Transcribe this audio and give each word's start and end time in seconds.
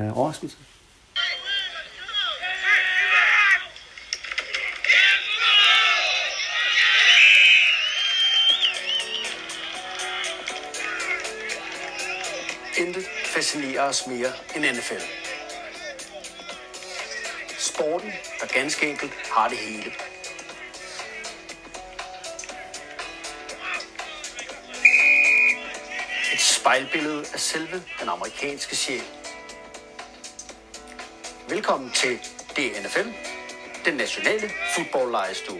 Øh, 0.00 0.18
overraskelse. 0.18 0.56
Intet 12.78 13.06
fascinerer 13.24 13.82
os 13.82 14.06
mere 14.06 14.32
end 14.56 14.64
NFL. 14.64 15.02
Sporten, 17.58 18.12
der 18.40 18.46
ganske 18.46 18.90
enkelt 18.90 19.12
har 19.32 19.48
det 19.48 19.58
hele. 19.58 19.92
Et 26.32 26.40
spejlbillede 26.40 27.24
af 27.32 27.40
selve 27.40 27.82
den 28.00 28.08
amerikanske 28.08 28.76
sjæl. 28.76 29.19
Velkommen 31.60 31.90
til 31.94 32.10
DNFL, 32.56 33.08
den 33.84 33.94
nationale 33.94 34.48
fodboldlejestue. 34.76 35.58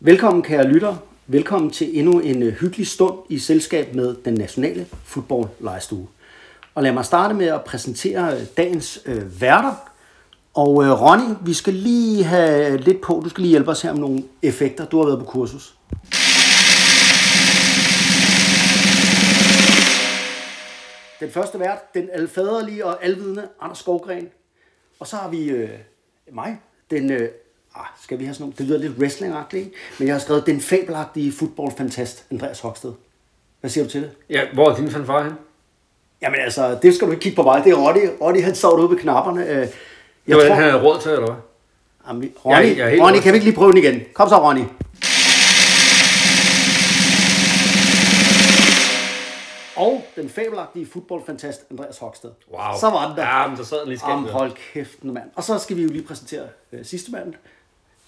Velkommen 0.00 0.42
kære 0.42 0.68
lytter. 0.68 0.96
Velkommen 1.26 1.70
til 1.70 1.98
endnu 1.98 2.20
en 2.20 2.42
øh, 2.42 2.52
hyggelig 2.52 2.86
stund 2.86 3.18
i 3.28 3.38
selskab 3.38 3.94
med 3.94 4.16
den 4.24 4.34
nationale 4.34 4.86
fodboldlejestue. 5.04 6.08
Og 6.74 6.82
lad 6.82 6.92
mig 6.92 7.04
starte 7.04 7.34
med 7.34 7.46
at 7.46 7.64
præsentere 7.64 8.34
øh, 8.34 8.46
dagens 8.56 8.98
øh, 9.06 9.40
værter. 9.40 9.74
Og 10.54 10.84
øh, 10.84 11.02
Ronny, 11.02 11.34
vi 11.44 11.54
skal 11.54 11.74
lige 11.74 12.24
have 12.24 12.76
lidt 12.76 13.00
på. 13.00 13.20
Du 13.24 13.28
skal 13.28 13.42
lige 13.42 13.50
hjælpe 13.50 13.70
os 13.70 13.82
her 13.82 13.92
med 13.92 14.00
nogle 14.00 14.24
effekter. 14.42 14.84
Du 14.84 14.98
har 14.98 15.06
været 15.06 15.18
på 15.18 15.24
kursus. 15.24 15.75
Den 21.20 21.30
første 21.30 21.60
vært, 21.60 21.94
den 21.94 22.08
alfaderlige 22.12 22.86
og 22.86 23.04
alvidende 23.04 23.48
Anders 23.60 23.78
Skovgren. 23.78 24.28
Og 25.00 25.06
så 25.06 25.16
har 25.16 25.28
vi 25.28 25.48
øh, 25.48 25.70
mig, 26.32 26.58
den, 26.90 27.10
øh, 27.12 27.28
ah, 27.74 27.84
skal 28.02 28.18
vi 28.18 28.24
have 28.24 28.34
sådan 28.34 28.42
nogle, 28.42 28.54
det 28.58 28.66
lyder 28.66 28.78
lidt 28.78 28.98
wrestling 28.98 29.34
ikke? 29.52 29.70
men 29.98 30.08
jeg 30.08 30.14
har 30.14 30.20
skrevet 30.20 30.46
den 30.46 30.60
fabelagtige 30.60 31.32
fodboldfantast, 31.32 32.24
Andreas 32.30 32.60
Hoksted. 32.60 32.92
Hvad 33.60 33.70
siger 33.70 33.84
du 33.84 33.90
til 33.90 34.02
det? 34.02 34.10
Ja, 34.30 34.40
hvor 34.54 34.70
er 34.70 34.76
din 34.76 34.90
fanfare 34.90 35.24
hen? 35.24 35.32
Jamen 36.22 36.40
altså, 36.40 36.78
det 36.82 36.94
skal 36.94 37.06
du 37.06 37.12
ikke 37.12 37.22
kigge 37.22 37.36
på 37.36 37.42
mig. 37.42 37.64
Det 37.64 37.72
er 37.72 37.76
Roddy. 37.76 38.08
Roddy, 38.20 38.42
han 38.42 38.54
sad 38.54 38.78
ude 38.78 38.90
ved 38.90 38.96
knapperne. 38.96 39.42
Øh, 39.46 39.56
Jeg 39.56 39.68
Det 40.26 40.36
var 40.36 40.42
den, 40.42 40.52
han 40.52 40.62
havde 40.62 40.82
råd 40.82 41.00
til, 41.00 41.10
eller 41.10 41.26
hvad? 41.26 41.36
Jamen, 42.08 42.32
Ronny, 42.44 42.66
Jeg 42.66 42.78
jeg 42.78 43.02
Ronny, 43.02 43.20
kan 43.20 43.32
vi 43.32 43.36
ikke 43.36 43.46
lige 43.46 43.56
prøve 43.56 43.68
den 43.68 43.78
igen? 43.78 44.02
Kom 44.14 44.28
så, 44.28 44.36
Ronny. 44.36 44.62
Og 49.76 50.04
den 50.16 50.28
fabelagtige 50.28 50.86
fodboldfantast, 50.86 51.64
Andreas 51.70 51.98
Hoksted. 51.98 52.30
Wow. 52.50 52.60
Så 52.80 52.90
var 52.90 53.08
den 53.08 53.16
der. 53.16 53.24
Ja, 53.24 53.46
men 53.46 53.56
der 53.56 53.64
sad 53.64 53.86
lige 53.86 53.98
skægt. 53.98 54.10
Jamen, 54.10 54.28
hold 54.28 54.52
kæft, 54.72 55.04
mand. 55.04 55.30
Og 55.34 55.44
så 55.44 55.58
skal 55.58 55.76
vi 55.76 55.82
jo 55.82 55.88
lige 55.88 56.02
præsentere 56.02 56.46
øh, 56.72 56.84
sidste 56.84 57.12
mand. 57.12 57.34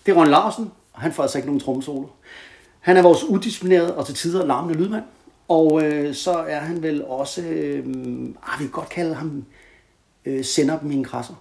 Det 0.06 0.12
er 0.12 0.16
Ron 0.18 0.28
Larsen, 0.28 0.72
og 0.92 1.00
han 1.00 1.12
får 1.12 1.22
altså 1.22 1.38
ikke 1.38 1.46
nogen 1.46 1.60
trommesolo. 1.60 2.06
Han 2.80 2.96
er 2.96 3.02
vores 3.02 3.24
udisciplinerede 3.24 3.96
og 3.96 4.06
til 4.06 4.14
tider 4.14 4.46
larmende 4.46 4.78
lydmand. 4.78 5.04
Og 5.48 5.82
øh, 5.84 6.14
så 6.14 6.32
er 6.32 6.58
han 6.58 6.82
vel 6.82 7.04
også, 7.04 7.42
øh, 7.42 7.78
ah, 8.42 8.60
vi 8.60 8.64
kan 8.64 8.70
godt 8.70 8.88
kalde 8.88 9.14
ham, 9.14 9.44
øh, 10.24 10.44
sender 10.44 10.78
dem 10.78 10.90
i 10.90 10.94
en 10.94 11.04
krasser. 11.04 11.34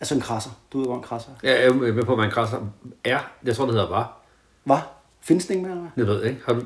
Altså 0.00 0.14
en 0.14 0.20
krasser. 0.20 0.50
Du 0.72 0.78
ved, 0.78 0.86
hvor 0.86 0.96
en 0.96 1.02
krasser 1.02 1.30
er. 1.42 1.50
Ja, 1.50 1.60
jeg 1.60 1.68
er 1.68 1.72
med 1.72 2.04
på, 2.04 2.12
at 2.12 2.18
man 2.18 2.30
krasser. 2.30 2.66
Ja, 3.04 3.20
jeg 3.44 3.56
tror, 3.56 3.64
det 3.64 3.74
hedder 3.74 3.88
var. 3.88 4.18
Hvad? 4.64 4.76
Findes 5.20 5.46
det 5.46 5.54
ikke 5.54 5.62
mere, 5.62 5.72
eller 5.72 5.90
hvad? 5.94 6.04
Jeg 6.04 6.14
ved 6.14 6.24
ikke. 6.24 6.40
Har 6.46 6.52
du... 6.52 6.62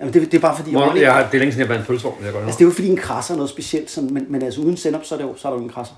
Jamen, 0.00 0.14
det, 0.14 0.22
det 0.22 0.34
er 0.34 0.40
bare 0.40 0.56
fordi... 0.56 0.70
Hvor, 0.70 0.80
Ronny- 0.86 1.00
jeg 1.00 1.12
har, 1.14 1.22
det 1.26 1.34
er 1.34 1.38
længe 1.38 1.52
siden, 1.52 1.68
jeg 1.68 1.74
var 1.74 1.80
en 1.80 1.86
pølsevogn. 1.86 2.24
Jeg 2.24 2.32
går 2.32 2.40
Altså, 2.40 2.58
det 2.58 2.64
er 2.64 2.68
jo 2.68 2.72
fordi 2.74 2.88
en 2.88 2.96
krasser 2.96 3.34
er 3.34 3.36
noget 3.36 3.50
specielt, 3.50 3.90
sådan, 3.90 4.14
men, 4.14 4.26
men 4.28 4.42
altså 4.42 4.60
uden 4.60 4.76
sennep, 4.76 5.04
så 5.04 5.14
er, 5.14 5.18
det 5.18 5.24
jo, 5.26 5.34
så 5.36 5.48
er 5.48 5.52
der 5.52 5.58
jo 5.58 5.64
en 5.64 5.70
krasser. 5.70 5.94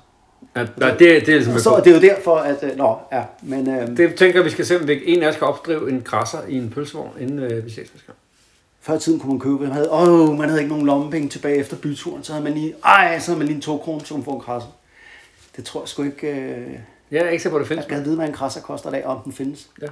ja, 0.57 0.67
nej, 0.77 0.91
det, 0.91 0.99
det 0.99 1.29
er 1.29 1.35
ligesom 1.35 1.59
så 1.59 1.71
på. 1.71 1.77
er 1.77 1.81
det 1.81 1.95
jo 1.95 2.01
derfor, 2.01 2.37
at... 2.37 2.57
Øh, 2.63 2.77
nå, 2.77 2.97
ja, 3.13 3.23
men... 3.43 3.69
Øh, 3.69 3.97
Det 3.97 4.15
tænker 4.15 4.39
jeg, 4.39 4.45
vi 4.45 4.51
skal 4.51 4.67
se, 4.67 4.81
om 4.81 4.89
vi 4.89 5.01
en 5.07 5.23
af 5.23 5.29
os 5.29 5.35
skal 5.35 5.47
opdrive 5.47 5.91
en 5.91 6.03
krasser 6.03 6.39
i 6.49 6.57
en 6.57 6.71
pølsevogn, 6.71 7.11
inden 7.21 7.39
øh, 7.39 7.65
vi 7.65 7.71
ses 7.71 7.77
næste 7.79 8.07
gang. 8.07 8.19
Før 8.81 8.95
i 8.95 8.99
tiden 8.99 9.21
kunne 9.21 9.33
man 9.33 9.41
købe, 9.41 9.59
man 9.59 9.73
havde, 9.73 9.93
åh, 9.93 10.39
man 10.39 10.49
havde 10.49 10.61
ikke 10.61 10.71
nogen 10.73 10.87
lommepenge 10.87 11.29
tilbage 11.29 11.57
efter 11.57 11.77
byturen, 11.77 12.25
så 12.25 12.33
havde 12.33 12.45
man 12.45 12.53
lige, 12.55 12.75
ej, 12.85 13.19
så 13.19 13.27
havde 13.27 13.39
man 13.39 13.47
lige 13.47 13.57
en 13.57 13.63
to 13.63 13.79
kroner, 13.79 14.05
så 14.05 14.15
man 14.15 14.25
får 14.25 14.35
en 14.35 14.41
krasser. 14.41 14.69
Det 15.57 15.65
tror 15.65 15.81
jeg 15.81 15.89
sgu 15.89 16.03
ikke, 16.03 16.27
øh, 16.31 16.67
Jeg 17.11 17.21
er 17.25 17.29
ikke 17.29 17.43
sikker 17.43 17.51
på, 17.51 17.57
at 17.57 17.61
det 17.61 17.71
jeg 17.71 17.77
findes. 17.85 17.85
skal 17.85 18.05
vide, 18.05 18.17
hvad 18.17 18.27
en 18.27 18.33
krasser 18.33 18.61
koster 18.61 18.89
i 18.89 18.93
dag, 18.93 19.05
om 19.07 19.19
den 19.25 19.33
findes. 19.33 19.67
Ja. 19.83 19.87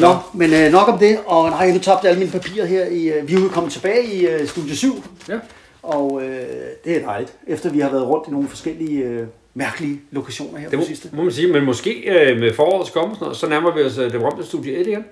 Nå, 0.00 0.16
men 0.34 0.52
øh, 0.52 0.72
nok 0.72 0.88
om 0.88 0.98
det, 0.98 1.18
og 1.26 1.50
nej, 1.50 1.72
nu 1.72 1.78
tabte 1.78 2.08
alle 2.08 2.18
mine 2.18 2.32
papirer 2.32 2.66
her, 2.66 2.84
i, 2.86 3.04
øh, 3.08 3.28
vi 3.28 3.34
er 3.34 3.40
jo 3.40 3.48
kommet 3.48 3.72
tilbage 3.72 4.04
i 4.14 4.26
øh, 4.26 4.48
studie 4.48 4.76
7, 4.76 5.04
Ja. 5.28 5.38
og 5.82 6.22
øh, 6.22 6.46
det 6.84 6.96
er 6.96 7.00
dejligt, 7.06 7.32
efter 7.46 7.70
vi 7.70 7.80
har 7.80 7.90
været 7.90 8.08
rundt 8.08 8.28
i 8.28 8.30
nogle 8.30 8.48
forskellige 8.48 9.02
øh, 9.04 9.26
mærkelige 9.54 10.00
lokationer 10.10 10.58
her 10.58 10.68
Det 10.68 10.76
på 10.78 10.80
må, 10.80 10.86
sidste. 10.86 11.08
må 11.12 11.22
man 11.22 11.32
sige, 11.32 11.52
men 11.52 11.64
måske 11.64 11.90
øh, 11.92 12.40
med 12.40 12.54
forårets 12.54 12.90
komme 12.90 13.14
sådan 13.14 13.24
noget, 13.24 13.36
så 13.36 13.48
nærmer 13.48 13.74
vi 13.74 13.82
os 13.82 13.98
øh, 13.98 14.04
det 14.04 14.20
berømte 14.20 14.46
studie 14.46 14.72
1 14.76 14.86
igen. 14.86 15.04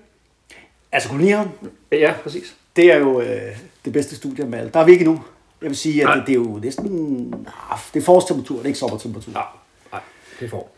Altså, 0.92 1.08
kolonihaven, 1.08 1.48
Ja, 1.92 2.12
præcis. 2.22 2.54
det 2.76 2.92
er 2.92 2.96
jo 2.98 3.20
øh, 3.20 3.40
det 3.84 3.92
bedste 3.92 4.16
studie 4.16 4.44
med 4.44 4.58
alle. 4.58 4.70
Der 4.74 4.80
er 4.80 4.84
vi 4.84 4.92
ikke 4.92 5.04
endnu. 5.04 5.20
Jeg 5.62 5.68
vil 5.68 5.76
sige, 5.76 6.00
at 6.02 6.06
Nej. 6.06 6.14
det, 6.16 6.26
det 6.26 6.32
er 6.32 6.36
jo 6.36 6.58
næsten, 6.62 7.34
ah, 7.70 7.78
det 7.94 8.00
er 8.00 8.04
forårstemperatur, 8.04 8.56
det 8.56 8.62
er 8.62 8.66
ikke 8.66 8.78
sommertemperatur. 8.78 9.32
Ja, 9.34 9.40
nej, 9.92 10.00
det 10.40 10.50
får. 10.50 10.76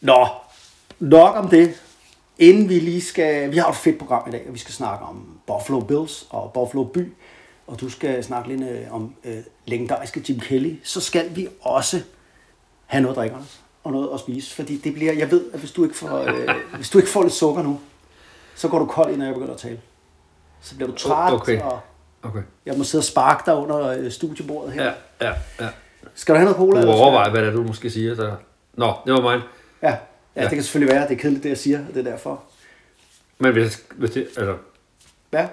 Nå, 0.00 0.26
nok 1.00 1.36
om 1.36 1.48
det. 1.48 1.74
Inden 2.40 2.68
vi 2.68 2.74
lige 2.78 3.00
skal... 3.00 3.52
Vi 3.52 3.56
har 3.56 3.68
et 3.68 3.76
fedt 3.76 3.98
program 3.98 4.28
i 4.28 4.30
dag, 4.30 4.44
og 4.48 4.54
vi 4.54 4.58
skal 4.58 4.74
snakke 4.74 5.04
om 5.04 5.26
Buffalo 5.46 5.80
Bills 5.80 6.26
og 6.30 6.50
Buffalo 6.54 6.84
By. 6.84 7.12
Og 7.66 7.80
du 7.80 7.88
skal 7.88 8.24
snakke 8.24 8.48
lidt 8.48 8.70
øh, 8.70 8.94
om 8.94 9.14
øh, 9.24 9.36
legendariske 9.66 10.24
Jim 10.28 10.40
Kelly. 10.40 10.74
Så 10.84 11.00
skal 11.00 11.36
vi 11.36 11.48
også 11.60 12.00
have 12.86 13.00
noget 13.02 13.14
at 13.14 13.20
drikke, 13.20 13.34
Anders, 13.36 13.60
og 13.84 13.92
noget 13.92 14.10
at 14.14 14.20
spise. 14.20 14.54
Fordi 14.54 14.76
det 14.76 14.94
bliver... 14.94 15.12
Jeg 15.12 15.30
ved, 15.30 15.44
at 15.52 15.58
hvis 15.58 15.70
du 15.72 15.84
ikke 15.84 15.96
får, 15.96 16.18
øh, 16.18 16.48
hvis 16.76 16.90
du 16.90 16.98
ikke 16.98 17.10
får 17.10 17.22
lidt 17.22 17.32
sukker 17.34 17.62
nu, 17.62 17.80
så 18.54 18.68
går 18.68 18.78
du 18.78 18.86
kold, 18.86 19.16
når 19.16 19.24
jeg 19.24 19.34
begynder 19.34 19.54
at 19.54 19.60
tale. 19.60 19.80
Så 20.60 20.76
bliver 20.76 20.90
du 20.90 20.96
træt, 20.96 21.32
Okay. 21.32 21.60
og 21.62 21.80
Okay. 22.22 22.42
jeg 22.66 22.74
må 22.78 22.84
sidde 22.84 23.00
og 23.00 23.04
sparke 23.04 23.42
dig 23.46 23.54
under 23.56 23.86
øh, 23.88 24.10
studiebordet 24.10 24.72
her. 24.72 24.84
Ja, 24.84 24.92
ja, 25.20 25.32
ja. 25.60 25.68
Skal 26.14 26.34
du 26.34 26.38
have 26.38 26.44
noget 26.44 26.56
cola? 26.56 26.82
Du 26.82 26.90
overveje, 26.90 27.30
hvad 27.30 27.40
det 27.40 27.48
er, 27.48 27.52
du 27.52 27.62
måske 27.62 27.90
siger. 27.90 28.14
Så... 28.16 28.32
Nå, 28.74 28.92
det 29.06 29.12
var 29.14 29.20
mig. 29.20 29.40
Ja. 29.82 29.96
Ja, 30.36 30.40
Ja. 30.42 30.48
det 30.48 30.54
kan 30.54 30.62
selvfølgelig 30.62 30.94
være, 30.94 31.08
det 31.08 31.14
er 31.16 31.18
kedeligt, 31.20 31.42
det 31.42 31.48
jeg 31.48 31.58
siger, 31.58 31.78
og 31.88 31.94
det 31.94 32.06
er 32.06 32.10
derfor. 32.10 32.42
Men 33.38 33.52
hvis, 33.52 33.82
hvis, 33.90 34.10
det, 34.10 34.20
altså, 34.36 34.56
Ja. 35.32 35.46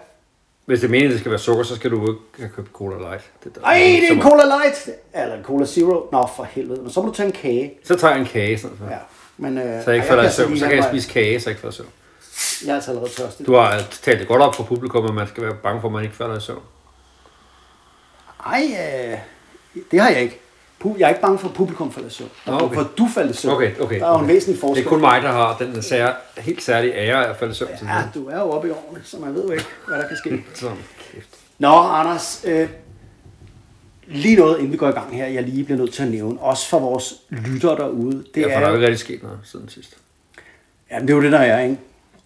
hvis 0.65 0.79
det 0.79 0.87
er 0.87 0.91
meningen, 0.91 1.09
at 1.11 1.13
det 1.13 1.19
skal 1.19 1.31
være 1.31 1.39
sukker, 1.39 1.63
så 1.63 1.75
skal 1.75 1.91
du 1.91 2.01
ikke 2.11 2.19
have 2.39 2.49
købt 2.55 2.71
Cola 2.73 3.09
Light. 3.09 3.23
Det 3.43 3.55
der, 3.55 3.61
Ej, 3.61 3.73
det 4.01 4.09
er 4.09 4.13
en 4.13 4.21
Cola 4.21 4.43
Light! 4.45 4.89
Eller 5.13 5.35
en 5.37 5.43
Cola 5.43 5.65
Zero. 5.65 6.09
Nå, 6.11 6.27
for 6.35 6.43
helvede. 6.43 6.81
Men 6.81 6.91
så 6.91 7.01
må 7.01 7.07
du 7.07 7.13
tage 7.13 7.27
en 7.27 7.33
kage. 7.33 7.73
så 7.83 7.95
tager 7.95 8.11
jeg 8.13 8.21
en 8.21 8.27
kage. 8.27 8.57
Sådan, 8.59 8.77
Ja. 8.89 8.97
Men, 9.37 9.57
øh, 9.57 9.83
Så 9.83 9.89
jeg 9.91 9.95
ikke 9.95 10.07
falder 10.07 10.29
i 10.29 10.31
søvn. 10.31 10.57
Så 10.57 10.67
kan 10.67 10.75
jeg 10.77 10.83
spise 10.91 11.09
kage, 11.09 11.39
så 11.39 11.49
jeg 11.49 11.51
ikke 11.51 11.61
falder 11.61 11.73
i 11.73 11.77
søvn. 11.77 11.89
Jeg 12.65 12.71
er 12.71 12.75
altså 12.75 12.91
allerede 12.91 13.11
tørstig. 13.11 13.47
Du 13.47 13.53
har 13.53 13.81
talt 14.01 14.19
det 14.19 14.27
godt 14.27 14.41
op 14.41 14.55
for 14.55 14.63
publikum, 14.63 15.05
at 15.05 15.13
man 15.13 15.27
skal 15.27 15.43
være 15.43 15.55
bange 15.63 15.81
for, 15.81 15.87
at 15.87 15.91
man 15.93 16.03
ikke 16.03 16.15
falder 16.15 16.37
i 16.37 16.41
søvn. 16.41 16.61
Ej, 18.45 18.61
øh, 18.63 19.17
det 19.91 19.99
har 20.01 20.09
jeg 20.09 20.21
ikke. 20.21 20.39
Jeg 20.85 21.05
er 21.05 21.09
ikke 21.09 21.21
bange 21.21 21.37
for, 21.39 21.47
at 21.47 21.53
publikum 21.53 21.91
falder 21.91 22.09
i 22.09 22.11
søvn. 22.11 22.29
Bange 22.45 22.63
okay. 22.63 22.75
for, 22.75 22.89
du 22.97 23.07
falder 23.13 23.31
i 23.31 23.35
søvn. 23.35 23.53
Okay, 23.53 23.79
okay. 23.79 23.99
Der 23.99 24.05
er 24.05 24.09
jo 24.09 24.15
en 24.15 24.23
okay. 24.23 24.33
væsentlig 24.33 24.59
forskel. 24.59 24.83
Det 24.83 24.85
er 24.85 24.89
kun 24.89 25.01
mig, 25.01 25.21
der 25.21 25.31
har 25.31 25.57
den 25.57 25.81
sær, 25.81 26.13
helt 26.37 26.63
særlige 26.63 26.93
ære 26.93 27.25
af 27.25 27.29
at 27.29 27.35
falde 27.37 27.51
i 27.51 27.55
søvn. 27.55 27.71
Ja, 27.83 28.03
du 28.13 28.27
er 28.27 28.39
jo 28.39 28.51
oppe 28.51 28.67
i 28.67 28.71
årene, 28.71 29.01
så 29.03 29.17
man 29.19 29.35
ved 29.35 29.43
jo 29.43 29.51
ikke, 29.51 29.65
hvad 29.87 29.97
der 29.97 30.07
kan 30.07 30.17
ske. 30.17 30.43
Så, 30.53 30.69
kæft. 31.13 31.29
Nå, 31.59 31.67
Anders. 31.67 32.43
Øh, 32.47 32.69
lige 34.07 34.35
noget, 34.35 34.57
inden 34.57 34.71
vi 34.71 34.77
går 34.77 34.87
i 34.87 34.91
gang 34.91 35.15
her, 35.15 35.27
jeg 35.27 35.43
lige 35.43 35.63
bliver 35.63 35.77
nødt 35.77 35.93
til 35.93 36.03
at 36.03 36.11
nævne. 36.11 36.39
Også 36.39 36.69
for 36.69 36.79
vores 36.79 37.13
lyttere 37.29 37.75
derude. 37.75 38.23
Det 38.35 38.41
Ja, 38.41 38.45
for 38.45 38.51
er 38.51 38.59
der 38.59 38.65
er 38.65 38.69
jo 38.69 38.75
ikke 38.75 38.87
rigtig 38.87 38.99
sket 38.99 39.23
noget 39.23 39.39
siden 39.43 39.69
sidst. 39.69 39.97
Jamen, 40.91 41.07
det 41.07 41.13
er 41.13 41.17
jo 41.17 41.23
det, 41.23 41.31
der 41.31 41.39
er, 41.39 41.63
ikke? 41.63 41.77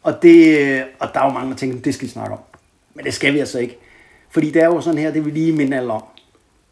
Og, 0.04 0.22
det, 0.22 0.84
og 1.00 1.10
der 1.14 1.20
er 1.20 1.26
jo 1.26 1.32
mange, 1.32 1.52
der 1.52 1.58
tænker, 1.58 1.82
det 1.82 1.94
skal 1.94 2.08
vi 2.08 2.12
snakke 2.12 2.34
om. 2.34 2.40
Men 2.94 3.06
det 3.06 3.14
skal 3.14 3.34
vi 3.34 3.40
altså 3.40 3.60
ikke. 3.60 3.78
Fordi 4.30 4.52
det 4.52 4.62
er 4.62 4.66
jo 4.66 4.82
sådan 4.82 5.00
her, 5.00 5.12
det 5.12 5.26
vil 5.26 5.34
lige 5.34 5.52
minde 5.52 5.78
alle 5.78 5.94
om. 5.94 6.04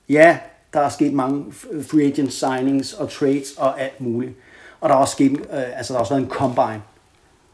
Ja, 0.10 0.38
der 0.74 0.80
er 0.80 0.90
sket 0.90 1.14
mange 1.14 1.46
øh, 1.72 1.86
free 1.86 2.06
agent 2.06 2.34
signings 2.34 2.94
og 2.94 3.10
trades 3.10 3.52
og 3.58 3.82
alt 3.82 4.02
muligt. 4.02 4.34
Og 4.82 4.90
der 4.90 4.96
er 4.96 5.00
også 5.00 5.12
sket, 5.12 5.32
øh, 5.32 5.78
altså 5.78 5.94
der 5.94 5.98
har 5.98 6.00
også 6.00 6.14
været 6.14 6.24
en 6.24 6.30
combine. 6.30 6.82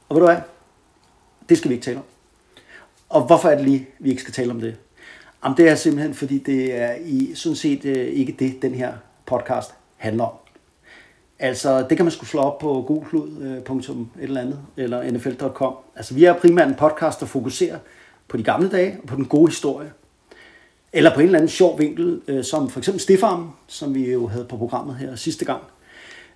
Og 0.09 0.15
ved 0.15 0.21
du 0.21 0.27
hvad? 0.27 0.37
Det 1.49 1.57
skal 1.57 1.69
vi 1.69 1.73
ikke 1.73 1.85
tale 1.85 1.97
om. 1.97 2.03
Og 3.09 3.25
hvorfor 3.25 3.49
er 3.49 3.55
det 3.55 3.65
lige, 3.65 3.87
vi 3.99 4.09
ikke 4.09 4.21
skal 4.21 4.33
tale 4.33 4.51
om 4.51 4.59
det? 4.59 4.77
Jamen, 5.43 5.57
det 5.57 5.69
er 5.69 5.75
simpelthen, 5.75 6.13
fordi 6.13 6.37
det 6.37 6.75
er 6.75 6.95
i, 7.05 7.31
sådan 7.35 7.55
set 7.55 7.85
øh, 7.85 8.07
ikke 8.07 8.35
det, 8.39 8.61
den 8.61 8.73
her 8.73 8.93
podcast 9.25 9.71
handler 9.97 10.23
om. 10.23 10.33
Altså, 11.39 11.87
det 11.89 11.97
kan 11.97 12.05
man 12.05 12.11
skulle 12.11 12.29
slå 12.29 12.39
op 12.39 12.59
på 12.59 12.83
googlud.et 12.87 14.01
øh, 14.17 14.23
eller 14.23 14.41
andet, 14.41 14.59
eller 14.77 15.11
nfl.com. 15.11 15.75
Altså, 15.95 16.13
vi 16.13 16.23
er 16.23 16.33
primært 16.33 16.67
en 16.67 16.75
podcast, 16.75 17.19
der 17.19 17.25
fokuserer 17.25 17.79
på 18.27 18.37
de 18.37 18.43
gamle 18.43 18.69
dage 18.69 18.97
og 19.01 19.07
på 19.07 19.15
den 19.15 19.25
gode 19.25 19.49
historie. 19.49 19.91
Eller 20.95 21.13
på 21.13 21.19
en 21.19 21.25
eller 21.25 21.39
anden 21.39 21.49
sjov 21.49 21.79
vinkel, 21.79 22.21
øh, 22.27 22.43
som 22.43 22.69
for 22.69 22.79
eksempel 22.79 23.01
Stifarm, 23.01 23.49
som 23.67 23.95
vi 23.95 24.11
jo 24.11 24.27
havde 24.27 24.45
på 24.45 24.57
programmet 24.57 24.95
her 24.95 25.15
sidste 25.15 25.45
gang. 25.45 25.61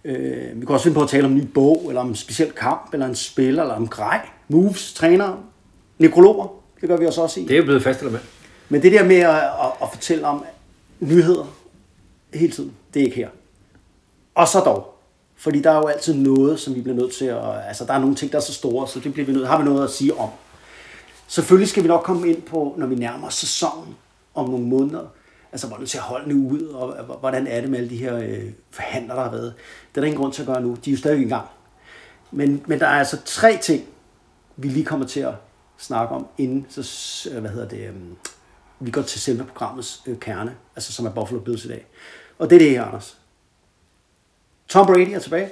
Øh, 0.06 0.62
vi 0.62 0.66
kan 0.66 0.70
også 0.70 0.84
finde 0.84 0.96
på 0.96 1.04
at 1.04 1.10
tale 1.10 1.26
om 1.26 1.32
en 1.32 1.38
ny 1.38 1.42
bog, 1.42 1.86
eller 1.88 2.02
om 2.02 2.08
en 2.08 2.16
speciel 2.16 2.52
kamp, 2.52 2.94
eller 2.94 3.06
en 3.06 3.16
spiller, 3.16 3.62
eller 3.62 3.76
om 3.76 3.88
grej, 3.88 4.30
moves, 4.48 4.94
træner, 4.94 5.44
nekrologer. 5.98 6.48
Det 6.82 6.90
gør 6.90 6.98
vi 6.98 7.06
også 7.06 7.22
også 7.22 7.40
i. 7.40 7.44
Det 7.44 7.52
er 7.52 7.58
jo 7.58 7.64
blevet 7.64 7.84
fast 7.84 8.00
eller 8.00 8.12
med. 8.12 8.20
Men 8.70 8.82
det 8.82 8.92
der 8.92 9.04
med 9.04 9.16
at, 9.16 9.36
at, 9.36 9.72
at 9.82 9.88
fortælle 9.94 10.28
om 10.28 10.46
nyheder 11.00 11.56
hele 12.34 12.52
tiden, 12.52 12.72
det 12.94 13.00
er 13.00 13.04
ikke 13.04 13.18
her. 13.18 13.30
Og 14.36 14.48
så 14.48 14.60
dog. 14.60 14.96
Fordi 15.36 15.62
der 15.62 15.72
er 15.72 15.78
jo 15.78 15.88
altid 15.88 16.14
noget, 16.14 16.60
som 16.60 16.76
vi 16.76 16.82
bliver 16.82 16.98
nødt 16.98 17.14
til 17.14 17.26
at... 17.26 17.68
Altså, 17.68 17.86
der 17.86 17.94
er 17.94 18.00
nogle 18.00 18.16
ting, 18.16 18.32
der 18.32 18.38
er 18.38 18.42
så 18.42 18.54
store, 18.54 18.88
så 18.88 19.00
det 19.00 19.14
bliver 19.14 19.26
vi 19.26 19.34
nødt, 19.34 19.48
har 19.48 19.58
vi 19.58 19.64
noget 19.64 19.84
at 19.84 19.90
sige 19.90 20.18
om. 20.18 20.30
Selvfølgelig 21.28 21.70
skal 21.70 21.84
vi 21.84 21.88
nok 21.88 22.04
komme 22.04 22.30
ind 22.30 22.42
på, 22.42 22.76
når 22.78 22.88
vi 22.88 22.96
nærmer 22.96 23.28
os 23.28 23.34
sæsonen 23.34 23.96
om 24.40 24.50
nogle 24.50 24.66
måneder. 24.66 25.08
Altså, 25.52 25.68
hvordan 25.68 25.88
ser 25.88 26.02
holdene 26.02 26.36
ud, 26.36 26.62
og 26.62 27.04
hvordan 27.20 27.48
er 27.48 27.62
det 27.62 27.70
med 27.70 27.80
alle 27.80 27.90
de 27.90 27.98
her 27.98 28.18
øh, 28.18 28.52
forhandler, 28.72 29.16
der 29.16 29.24
har 29.24 29.32
været. 29.32 29.54
Det 29.92 29.98
er 29.98 30.02
der 30.02 30.08
ingen 30.08 30.22
grund 30.22 30.34
til 30.34 30.42
at 30.42 30.48
gøre 30.48 30.62
nu. 30.62 30.78
De 30.86 30.90
er 30.90 30.94
jo 30.94 30.98
stadig 30.98 31.26
i 31.26 31.30
gang. 31.30 31.48
Men, 32.32 32.64
men 32.68 32.80
der 32.80 32.86
er 32.86 33.00
altså 33.00 33.18
tre 33.26 33.58
ting, 33.62 33.84
vi 34.58 34.68
lige 34.68 34.86
kommer 34.86 35.08
til 35.08 35.20
at 35.20 35.34
snakke 35.78 36.16
om, 36.16 36.28
inden 36.38 36.66
så, 36.70 37.30
øh, 37.34 37.40
hvad 37.40 37.52
hedder 37.52 37.68
det, 37.68 37.88
øh, 37.88 37.96
vi 38.80 38.92
går 38.92 39.02
til 39.02 39.22
selve 39.22 39.44
programmets 39.44 40.02
øh, 40.06 40.20
kerne, 40.20 40.56
altså 40.76 40.94
som 40.94 41.06
er 41.06 41.12
Buffalo 41.12 41.40
Bills 41.40 41.66
i 41.66 41.68
dag. 41.68 41.86
Og 42.38 42.50
det 42.50 42.56
er 42.56 42.60
det 42.60 42.70
her, 42.70 42.84
Anders. 42.84 43.18
Tom 44.68 44.86
Brady 44.86 45.14
er 45.14 45.20
tilbage. 45.20 45.52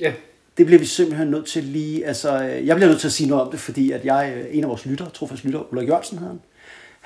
Ja. 0.00 0.12
Det 0.58 0.66
bliver 0.66 0.78
vi 0.78 0.86
simpelthen 0.86 1.28
nødt 1.28 1.46
til 1.46 1.64
lige, 1.64 2.06
altså, 2.06 2.42
øh, 2.42 2.66
jeg 2.66 2.76
bliver 2.76 2.88
nødt 2.88 3.00
til 3.00 3.08
at 3.08 3.12
sige 3.12 3.28
noget 3.28 3.44
om 3.44 3.50
det, 3.50 3.60
fordi 3.60 3.90
at 3.92 4.04
jeg, 4.04 4.32
øh, 4.36 4.56
en 4.56 4.64
af 4.64 4.70
vores 4.70 4.86
lyttere, 4.86 5.10
trofast 5.10 5.44
lytter, 5.44 5.72
Ulla 5.72 5.84
Jørgensen 5.84 6.18
hedder 6.18 6.32
han, 6.32 6.40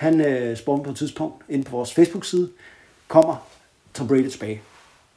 han 0.03 0.21
øh, 0.21 0.57
spurgte 0.57 0.85
på 0.85 0.91
et 0.91 0.97
tidspunkt 0.97 1.45
ind 1.49 1.65
på 1.65 1.77
vores 1.77 1.95
Facebook-side, 1.95 2.51
kommer 3.09 3.49
Tom 3.95 4.09
Brady 4.09 4.29
tilbage? 4.29 4.63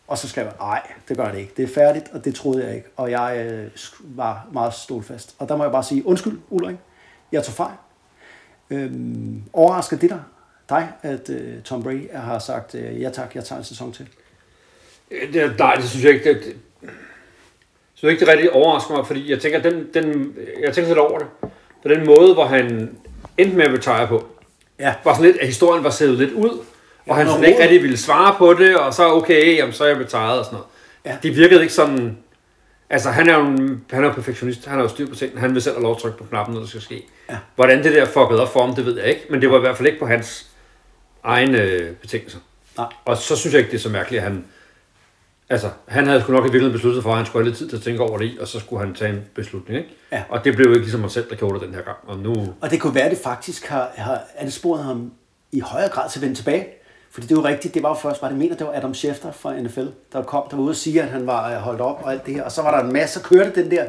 Og 0.07 0.17
så 0.17 0.29
skrev 0.29 0.43
jeg, 0.43 0.53
nej, 0.59 0.81
det 1.09 1.17
gør 1.17 1.31
det 1.31 1.39
ikke. 1.39 1.53
Det 1.57 1.63
er 1.63 1.73
færdigt, 1.73 2.05
og 2.13 2.25
det 2.25 2.35
troede 2.35 2.65
jeg 2.65 2.75
ikke. 2.75 2.87
Og 2.97 3.11
jeg 3.11 3.47
øh, 3.47 3.71
var 3.99 4.47
meget 4.51 4.73
stålfast. 4.73 5.35
Og 5.39 5.49
der 5.49 5.55
må 5.55 5.63
jeg 5.63 5.71
bare 5.71 5.83
sige, 5.83 6.07
undskyld, 6.07 6.39
Ulrik, 6.49 6.75
jeg 7.31 7.43
tog 7.43 7.53
fejl. 7.53 7.75
Øhm, 8.69 9.43
overrasker 9.53 9.97
det 9.97 10.09
dig, 10.09 10.21
dig 10.69 10.89
at 11.01 11.29
øh, 11.29 11.61
Tom 11.61 11.83
Brady 11.83 12.11
har 12.13 12.39
sagt, 12.39 12.75
øh, 12.75 13.01
ja 13.01 13.09
tak, 13.09 13.35
jeg 13.35 13.43
tager 13.43 13.59
en 13.59 13.65
sæson 13.65 13.91
til? 13.91 14.07
Øh, 15.11 15.33
det, 15.33 15.59
nej, 15.59 15.75
det 15.75 15.89
synes 15.89 16.05
jeg 16.05 16.13
ikke. 16.13 16.33
Det, 16.33 16.43
det, 16.43 16.55
jeg 18.03 18.11
ikke, 18.11 18.25
det 18.25 18.33
rigtig 18.33 18.51
overrasker 18.51 18.95
mig, 18.95 19.07
fordi 19.07 19.31
jeg 19.31 19.41
tænker, 19.41 19.61
den, 19.61 19.87
den, 19.93 20.35
jeg 20.61 20.73
tænker 20.73 20.87
lidt 20.87 20.99
over 20.99 21.19
det. 21.19 21.27
På 21.83 21.89
den 21.89 22.05
måde, 22.05 22.33
hvor 22.33 22.45
han 22.45 22.97
endte 23.37 23.57
med 23.57 23.65
at 23.65 23.73
retire 23.73 24.07
på, 24.07 24.34
Ja. 24.79 24.93
var 25.03 25.13
sådan 25.13 25.25
lidt, 25.25 25.37
at 25.41 25.47
historien 25.47 25.83
var 25.83 25.89
sædet 25.89 26.17
lidt 26.17 26.31
ud, 26.31 26.49
og 26.49 26.65
Ja, 27.07 27.13
han 27.13 27.25
han 27.25 27.33
sådan 27.35 27.49
ikke 27.49 27.61
rigtig 27.61 27.81
ville 27.81 27.97
svare 27.97 28.35
på 28.37 28.53
det, 28.53 28.77
og 28.77 28.93
så 28.93 29.11
okay, 29.13 29.57
jamen, 29.57 29.73
så 29.73 29.83
er 29.83 29.87
jeg 29.87 29.97
retired 29.97 30.39
og 30.39 30.45
sådan 30.45 30.57
noget. 30.57 30.67
Ja. 31.05 31.17
Det 31.23 31.35
virkede 31.35 31.61
ikke 31.61 31.73
sådan... 31.73 32.17
Altså, 32.89 33.09
han 33.09 33.29
er 33.29 33.37
jo 33.37 33.45
en, 33.45 33.81
han 33.91 34.03
er 34.03 34.07
jo 34.07 34.13
perfektionist, 34.13 34.65
han 34.65 34.75
har 34.75 34.81
jo 34.83 34.89
styr 34.89 35.07
på 35.07 35.15
tingene, 35.15 35.41
han 35.41 35.53
vil 35.53 35.61
selv 35.61 35.75
have 35.75 35.83
lov 35.83 35.91
at 35.91 35.97
trykke 35.97 36.17
på 36.17 36.23
knappen, 36.23 36.53
når 36.53 36.61
det 36.61 36.69
skal 36.69 36.81
ske. 36.81 37.03
Ja. 37.29 37.37
Hvordan 37.55 37.83
det 37.83 37.93
der 37.93 38.05
får 38.05 38.29
bedre 38.29 38.47
form, 38.47 38.75
det 38.75 38.85
ved 38.85 38.97
jeg 38.97 39.07
ikke, 39.07 39.21
men 39.29 39.41
det 39.41 39.51
var 39.51 39.57
i 39.57 39.59
hvert 39.59 39.77
fald 39.77 39.87
ikke 39.87 39.99
på 39.99 40.05
hans 40.05 40.45
egne 41.23 41.61
øh, 41.61 41.91
betingelser. 41.95 42.39
Nej. 42.77 42.87
Og 43.05 43.17
så 43.17 43.35
synes 43.35 43.53
jeg 43.53 43.59
ikke, 43.59 43.71
det 43.71 43.77
er 43.77 43.81
så 43.81 43.89
mærkeligt, 43.89 44.23
at 44.23 44.31
han... 44.31 44.45
Altså, 45.49 45.69
han 45.87 46.07
havde 46.07 46.21
sgu 46.21 46.31
nok 46.31 46.41
i 46.41 46.43
virkeligheden 46.43 46.73
besluttet 46.73 47.03
for, 47.03 47.11
at 47.11 47.17
han 47.17 47.25
skulle 47.25 47.43
have 47.43 47.49
lidt 47.49 47.57
tid 47.57 47.69
til 47.69 47.75
at 47.75 47.81
tænke 47.81 48.01
over 48.01 48.17
det 48.17 48.25
i, 48.25 48.37
og 48.41 48.47
så 48.47 48.59
skulle 48.59 48.85
han 48.85 48.95
tage 48.95 49.13
en 49.13 49.21
beslutning, 49.35 49.77
ikke? 49.77 49.95
Ja. 50.11 50.23
Og 50.29 50.45
det 50.45 50.55
blev 50.55 50.65
jo 50.65 50.71
ikke 50.71 50.83
ligesom 50.83 51.01
mig 51.01 51.11
selv, 51.11 51.29
der 51.29 51.35
gjorde 51.35 51.59
det 51.59 51.67
den 51.67 51.75
her 51.75 51.81
gang. 51.81 51.97
Og 52.07 52.19
nu... 52.19 52.35
Og 52.61 52.71
det 52.71 52.81
kunne 52.81 52.95
være, 52.95 53.03
at 53.03 53.11
det 53.11 53.19
faktisk 53.19 53.65
har, 53.65 53.91
har 53.95 54.21
ansporet 54.37 54.83
ham 54.83 55.11
i 55.51 55.59
højere 55.59 55.89
grad 55.89 56.09
til 56.09 56.19
at 56.19 56.21
vende 56.21 56.35
tilbage. 56.35 56.67
Fordi 57.11 57.27
det 57.27 57.37
er 57.37 57.41
jo 57.41 57.47
rigtigt, 57.47 57.73
det 57.73 57.83
var 57.83 57.89
jo 57.89 57.95
først, 57.95 58.21
var 58.21 58.29
det 58.29 58.37
mener, 58.37 58.55
det 58.55 58.67
var 58.67 58.73
Adam 58.73 58.93
Schefter 58.93 59.31
fra 59.31 59.61
NFL, 59.61 59.85
der 60.13 60.23
kom, 60.23 60.43
der 60.49 60.55
var 60.55 60.63
ude 60.63 60.71
og 60.71 60.75
sige, 60.75 61.01
at 61.01 61.07
han 61.07 61.27
var 61.27 61.51
øh, 61.51 61.57
holdt 61.57 61.81
op 61.81 62.01
og 62.03 62.11
alt 62.11 62.25
det 62.25 62.33
her. 62.33 62.43
Og 62.43 62.51
så 62.51 62.61
var 62.61 62.77
der 62.77 62.87
en 62.87 62.93
masse, 62.93 63.19
så 63.19 63.25
kørte 63.25 63.61
den 63.63 63.71
der 63.71 63.85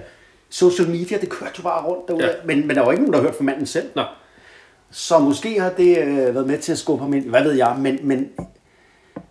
social 0.50 0.88
media, 0.88 1.18
det 1.18 1.28
kørte 1.28 1.52
jo 1.58 1.62
bare 1.62 1.84
rundt 1.86 2.08
derude. 2.08 2.24
Ja. 2.24 2.32
Men, 2.44 2.66
men 2.66 2.76
der 2.76 2.82
var 2.82 2.92
ikke 2.92 3.02
nogen, 3.02 3.14
der 3.14 3.20
hørte 3.20 3.36
fra 3.36 3.44
manden 3.44 3.66
selv. 3.66 3.90
Nå, 3.94 4.02
Så 4.90 5.18
måske 5.18 5.60
har 5.60 5.70
det 5.70 5.98
øh, 5.98 6.34
været 6.34 6.46
med 6.46 6.58
til 6.58 6.72
at 6.72 6.78
skubbe 6.78 7.04
ham 7.04 7.14
ind, 7.14 7.28
hvad 7.28 7.42
ved 7.42 7.52
jeg, 7.52 7.76
men, 7.78 7.98
men 8.02 8.28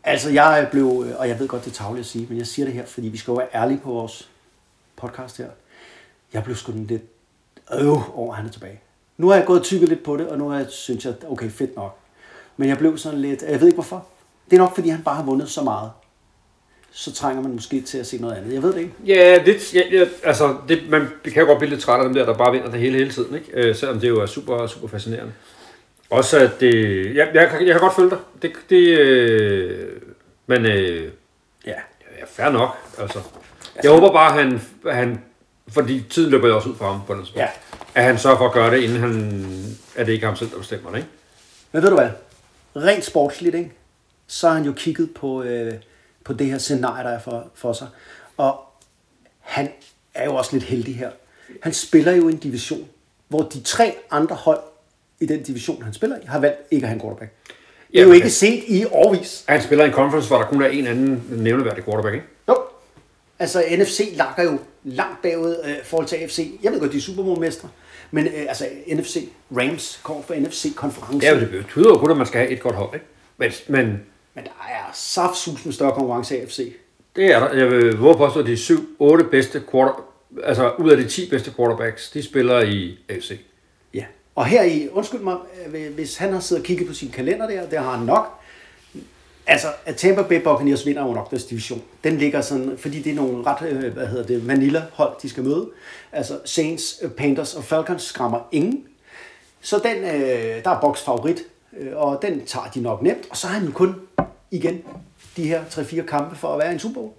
altså 0.06 0.30
jeg 0.30 0.68
blev, 0.72 1.06
øh, 1.08 1.20
og 1.20 1.30
jeg 1.30 1.40
ved 1.40 1.48
godt, 1.48 1.66
det 1.66 1.72
er 1.72 1.76
tavligt 1.76 2.06
at 2.06 2.12
sige, 2.12 2.26
men 2.30 2.38
jeg 2.38 2.48
siger 2.48 2.66
det 2.66 2.74
her, 2.74 2.86
fordi 2.86 3.08
vi 3.08 3.18
skal 3.18 3.32
jo 3.32 3.36
være 3.36 3.48
ærlige 3.54 3.80
på 3.84 3.92
vores 3.92 4.30
podcast 4.96 5.38
her. 5.38 5.48
Jeg 6.34 6.44
blev 6.44 6.56
sgu 6.56 6.72
lidt 6.76 7.02
øh 7.74 8.18
over, 8.18 8.32
at 8.32 8.38
han 8.38 8.46
er 8.46 8.52
tilbage. 8.52 8.80
Nu 9.18 9.28
har 9.28 9.36
jeg 9.36 9.46
gået 9.46 9.60
og 9.60 9.66
tykket 9.66 9.90
lidt 9.90 10.04
på 10.04 10.18
det, 10.18 10.28
og 10.28 10.38
nu 10.38 10.50
har 10.50 10.58
jeg, 10.58 10.68
synes 10.70 11.06
jeg, 11.06 11.14
okay, 11.30 11.50
fedt 11.50 11.76
nok. 11.76 11.98
Men 12.58 12.70
jeg 12.70 12.78
blev 12.78 12.98
sådan 12.98 13.22
lidt, 13.22 13.42
jeg 13.42 13.60
ved 13.60 13.68
ikke 13.68 13.76
hvorfor. 13.76 14.06
Det 14.50 14.54
er 14.54 14.62
nok, 14.62 14.76
fordi 14.76 14.90
han 14.90 15.04
bare 15.04 15.16
har 15.16 15.24
vundet 15.24 15.50
så 15.50 15.64
meget. 15.64 15.92
Så 16.92 17.14
trænger 17.14 17.42
man 17.42 17.52
måske 17.52 17.82
til 17.82 17.98
at 17.98 18.08
se 18.08 18.18
noget 18.18 18.36
andet. 18.36 18.54
Jeg 18.54 18.64
ved 18.64 18.74
det 18.74 18.80
ikke. 18.80 18.94
Ja, 19.06 19.40
det, 19.46 19.74
ja, 19.74 19.82
ja, 19.92 20.06
altså, 20.24 20.58
det, 20.68 20.80
man 20.90 21.08
kan 21.24 21.42
jo 21.42 21.46
godt 21.46 21.58
blive 21.58 21.70
lidt 21.70 21.82
træt 21.82 22.00
af 22.00 22.06
dem 22.06 22.14
der, 22.14 22.26
der 22.26 22.34
bare 22.34 22.52
vinder 22.52 22.72
det 22.72 22.80
hele 22.80 22.98
hele 22.98 23.12
tiden, 23.12 23.36
ikke? 23.36 23.52
Øh, 23.54 23.76
selvom 23.76 24.00
det 24.00 24.10
jo 24.10 24.22
er 24.22 24.26
super, 24.26 24.68
super 24.68 24.88
fascinerende. 24.88 25.34
Også 26.10 26.38
at 26.40 26.52
det... 26.60 27.06
Ja, 27.16 27.26
jeg, 27.34 27.50
kan, 27.50 27.68
jeg 27.68 27.74
kan 27.74 27.82
godt 27.82 27.96
følge 27.96 28.10
dig. 28.10 28.20
Det, 28.42 28.52
det, 28.70 29.00
øh, 29.00 30.02
men 30.48 30.66
øh, 30.66 31.12
Ja. 31.66 31.74
fair 32.28 32.50
nok, 32.50 32.70
altså. 33.00 33.20
Jeg 33.84 33.92
håber 33.92 34.12
bare, 34.12 34.40
at 34.40 34.44
han, 34.46 34.62
han... 34.92 35.22
Fordi 35.68 36.04
tiden 36.10 36.32
løber 36.32 36.48
jo 36.48 36.56
også 36.56 36.70
ud 36.70 36.76
for 36.76 36.92
ham 36.92 37.02
på 37.08 37.14
den 37.14 37.26
Ja. 37.36 37.48
At 37.96 38.04
han 38.04 38.18
sørger 38.18 38.38
for 38.38 38.46
at 38.46 38.54
gøre 38.54 38.72
det, 38.72 38.84
inden 38.84 39.00
han... 39.00 39.44
At 39.96 40.08
det 40.08 40.14
ikke 40.14 40.24
er 40.24 40.28
ham 40.28 40.36
selv, 40.36 40.50
der 40.52 40.58
bestemmer 40.58 40.90
det, 40.92 40.98
ikke? 40.98 41.10
Men 41.72 41.84
ved 41.84 41.90
du 41.90 41.96
hvad? 41.96 42.10
Rent 42.76 43.06
sportsligt, 43.06 43.56
ikke? 43.56 43.72
så 44.28 44.48
har 44.48 44.56
han 44.56 44.66
jo 44.66 44.74
kigget 44.76 45.14
på, 45.14 45.44
øh, 45.44 45.74
på 46.24 46.34
det 46.34 46.48
her 46.48 46.58
scenarie, 46.58 47.04
der 47.04 47.10
er 47.10 47.20
for, 47.20 47.48
for 47.56 47.74
sig. 47.74 47.88
Og 48.38 48.66
han 49.40 49.72
er 50.14 50.26
jo 50.26 50.36
også 50.36 50.54
lidt 50.54 50.64
heldig 50.64 50.98
her. 50.98 51.12
Han 51.62 51.74
spiller 51.74 52.12
jo 52.12 52.28
en 52.28 52.38
division, 52.38 52.88
hvor 53.28 53.42
de 53.42 53.62
tre 53.62 53.96
andre 54.12 54.36
hold 54.36 54.60
i 55.20 55.26
den 55.26 55.44
division, 55.44 55.82
han 55.84 55.94
spiller 55.94 56.16
i, 56.18 56.26
har 56.26 56.40
valgt 56.40 56.58
ikke 56.72 56.84
at 56.86 56.90
have 56.90 56.96
en 56.96 57.02
quarterback. 57.02 57.32
Det 57.92 58.02
er 58.02 58.06
jo 58.06 58.12
ikke 58.12 58.24
han- 58.24 58.32
set 58.32 58.64
i 58.68 58.86
årvis. 58.92 59.44
Han 59.48 59.62
spiller 59.62 59.86
i 59.86 59.88
en 59.88 59.94
conference, 59.94 60.28
hvor 60.28 60.38
der 60.38 60.46
kun 60.46 60.62
er 60.62 60.68
en 60.68 60.88
anden 60.88 61.24
nævneværdig 61.30 61.84
quarterback, 61.84 62.14
ikke? 62.16 62.28
Jo. 62.48 62.56
Altså, 63.40 63.64
NFC 63.78 64.14
lakker 64.16 64.44
jo 64.44 64.58
langt 64.84 65.22
bagud 65.22 65.56
øh, 65.66 65.72
i 65.72 65.76
forhold 65.84 66.08
til 66.08 66.16
AFC. 66.16 66.60
Jeg 66.64 66.72
ved 66.72 66.80
godt, 66.80 66.92
de 66.92 66.98
er 66.98 67.02
Super 67.02 67.24
Bowl-mestre. 67.24 67.70
Men 68.12 68.28
øh, 68.28 68.34
altså, 68.48 68.66
NFC, 68.94 69.30
Rams 69.58 70.00
kommer 70.04 70.24
fra 70.24 70.36
NFC-konferencen. 70.40 71.22
Ja, 71.22 71.40
det 71.40 71.50
betyder 71.50 71.90
jo 71.90 71.98
kun, 71.98 72.12
at 72.12 72.18
man 72.18 72.26
skal 72.26 72.40
have 72.40 72.52
et 72.52 72.60
godt 72.62 72.76
hold, 72.76 72.90
ikke? 72.94 73.06
Men, 73.38 73.52
men 73.68 73.86
Men 74.36 74.44
der 74.44 74.66
er 74.70 74.92
saftsus 74.94 75.66
med 75.66 75.74
større 75.74 75.92
konkurrence 75.92 76.38
i 76.38 76.42
AFC. 76.42 76.74
Det 77.16 77.26
er 77.26 77.40
der. 77.40 77.54
Jeg 77.58 77.72
vil 77.72 77.98
våge 77.98 78.16
påstå, 78.18 78.40
at 78.40 78.46
de 78.46 78.54
7-8 79.24 79.30
bedste 79.30 79.64
quarter, 79.72 80.06
altså 80.44 80.72
ud 80.80 80.90
af 80.92 80.98
de 80.98 81.08
10 81.08 81.30
bedste 81.30 81.52
quarterbacks, 81.56 82.10
de 82.10 82.24
spiller 82.24 82.62
i 82.62 82.98
AFC. 83.10 83.32
Og 84.36 84.46
her 84.46 84.64
i, 84.64 84.90
undskyld 84.92 85.20
mig, 85.20 85.38
øh, 85.76 85.94
hvis 85.94 86.18
han 86.18 86.34
har 86.34 86.40
siddet 86.40 86.62
og 86.62 86.66
kigget 86.66 86.88
på 86.88 86.94
sin 86.94 87.10
kalender 87.12 87.48
der, 87.48 87.70
det 87.70 87.80
har 87.80 87.98
han 87.98 88.06
nok. 88.06 88.40
Altså, 89.48 89.68
at 89.86 89.96
Tampa 89.96 90.22
Bay 90.22 90.42
Buccaneers 90.42 90.86
vinder 90.86 91.06
jo 91.06 91.14
nok 91.14 91.32
deres 91.32 91.46
division. 91.46 91.82
Den 92.04 92.18
ligger 92.18 92.42
sådan, 92.42 92.78
fordi 92.78 93.02
det 93.02 93.12
er 93.12 93.16
nogle 93.16 93.46
ret, 93.46 93.70
øh, 93.70 93.94
hvad 93.94 94.08
hedder 94.08 94.26
det, 94.26 94.48
vanilla-hold, 94.48 95.14
de 95.22 95.30
skal 95.30 95.44
møde. 95.44 95.70
Altså, 96.12 96.40
Saints, 96.46 97.00
øh, 97.02 97.10
Panthers 97.12 97.54
og 97.54 97.64
Falcons 97.64 98.04
skræmmer 98.04 98.40
ingen. 98.52 98.84
Så 99.62 99.82
den, 99.84 100.04
øh, 100.04 100.64
der 100.64 100.70
er 100.70 100.82
Box 100.82 101.00
favorit, 101.00 101.44
og 101.94 102.20
den 102.22 102.46
tager 102.46 102.68
de 102.76 102.82
nok 102.82 103.02
nemt. 103.02 103.28
Og 103.30 103.38
så 103.38 103.48
har 103.48 103.60
han 103.60 103.72
kun, 103.72 103.96
igen, 104.52 104.84
de 105.38 105.48
her 105.48 105.64
3-4 105.70 106.02
kampe 106.02 106.36
for 106.36 106.54
at 106.54 106.60
være 106.60 106.70
i 106.70 106.74
en 106.74 106.80
Super 106.80 106.94
Bowl 106.94 107.12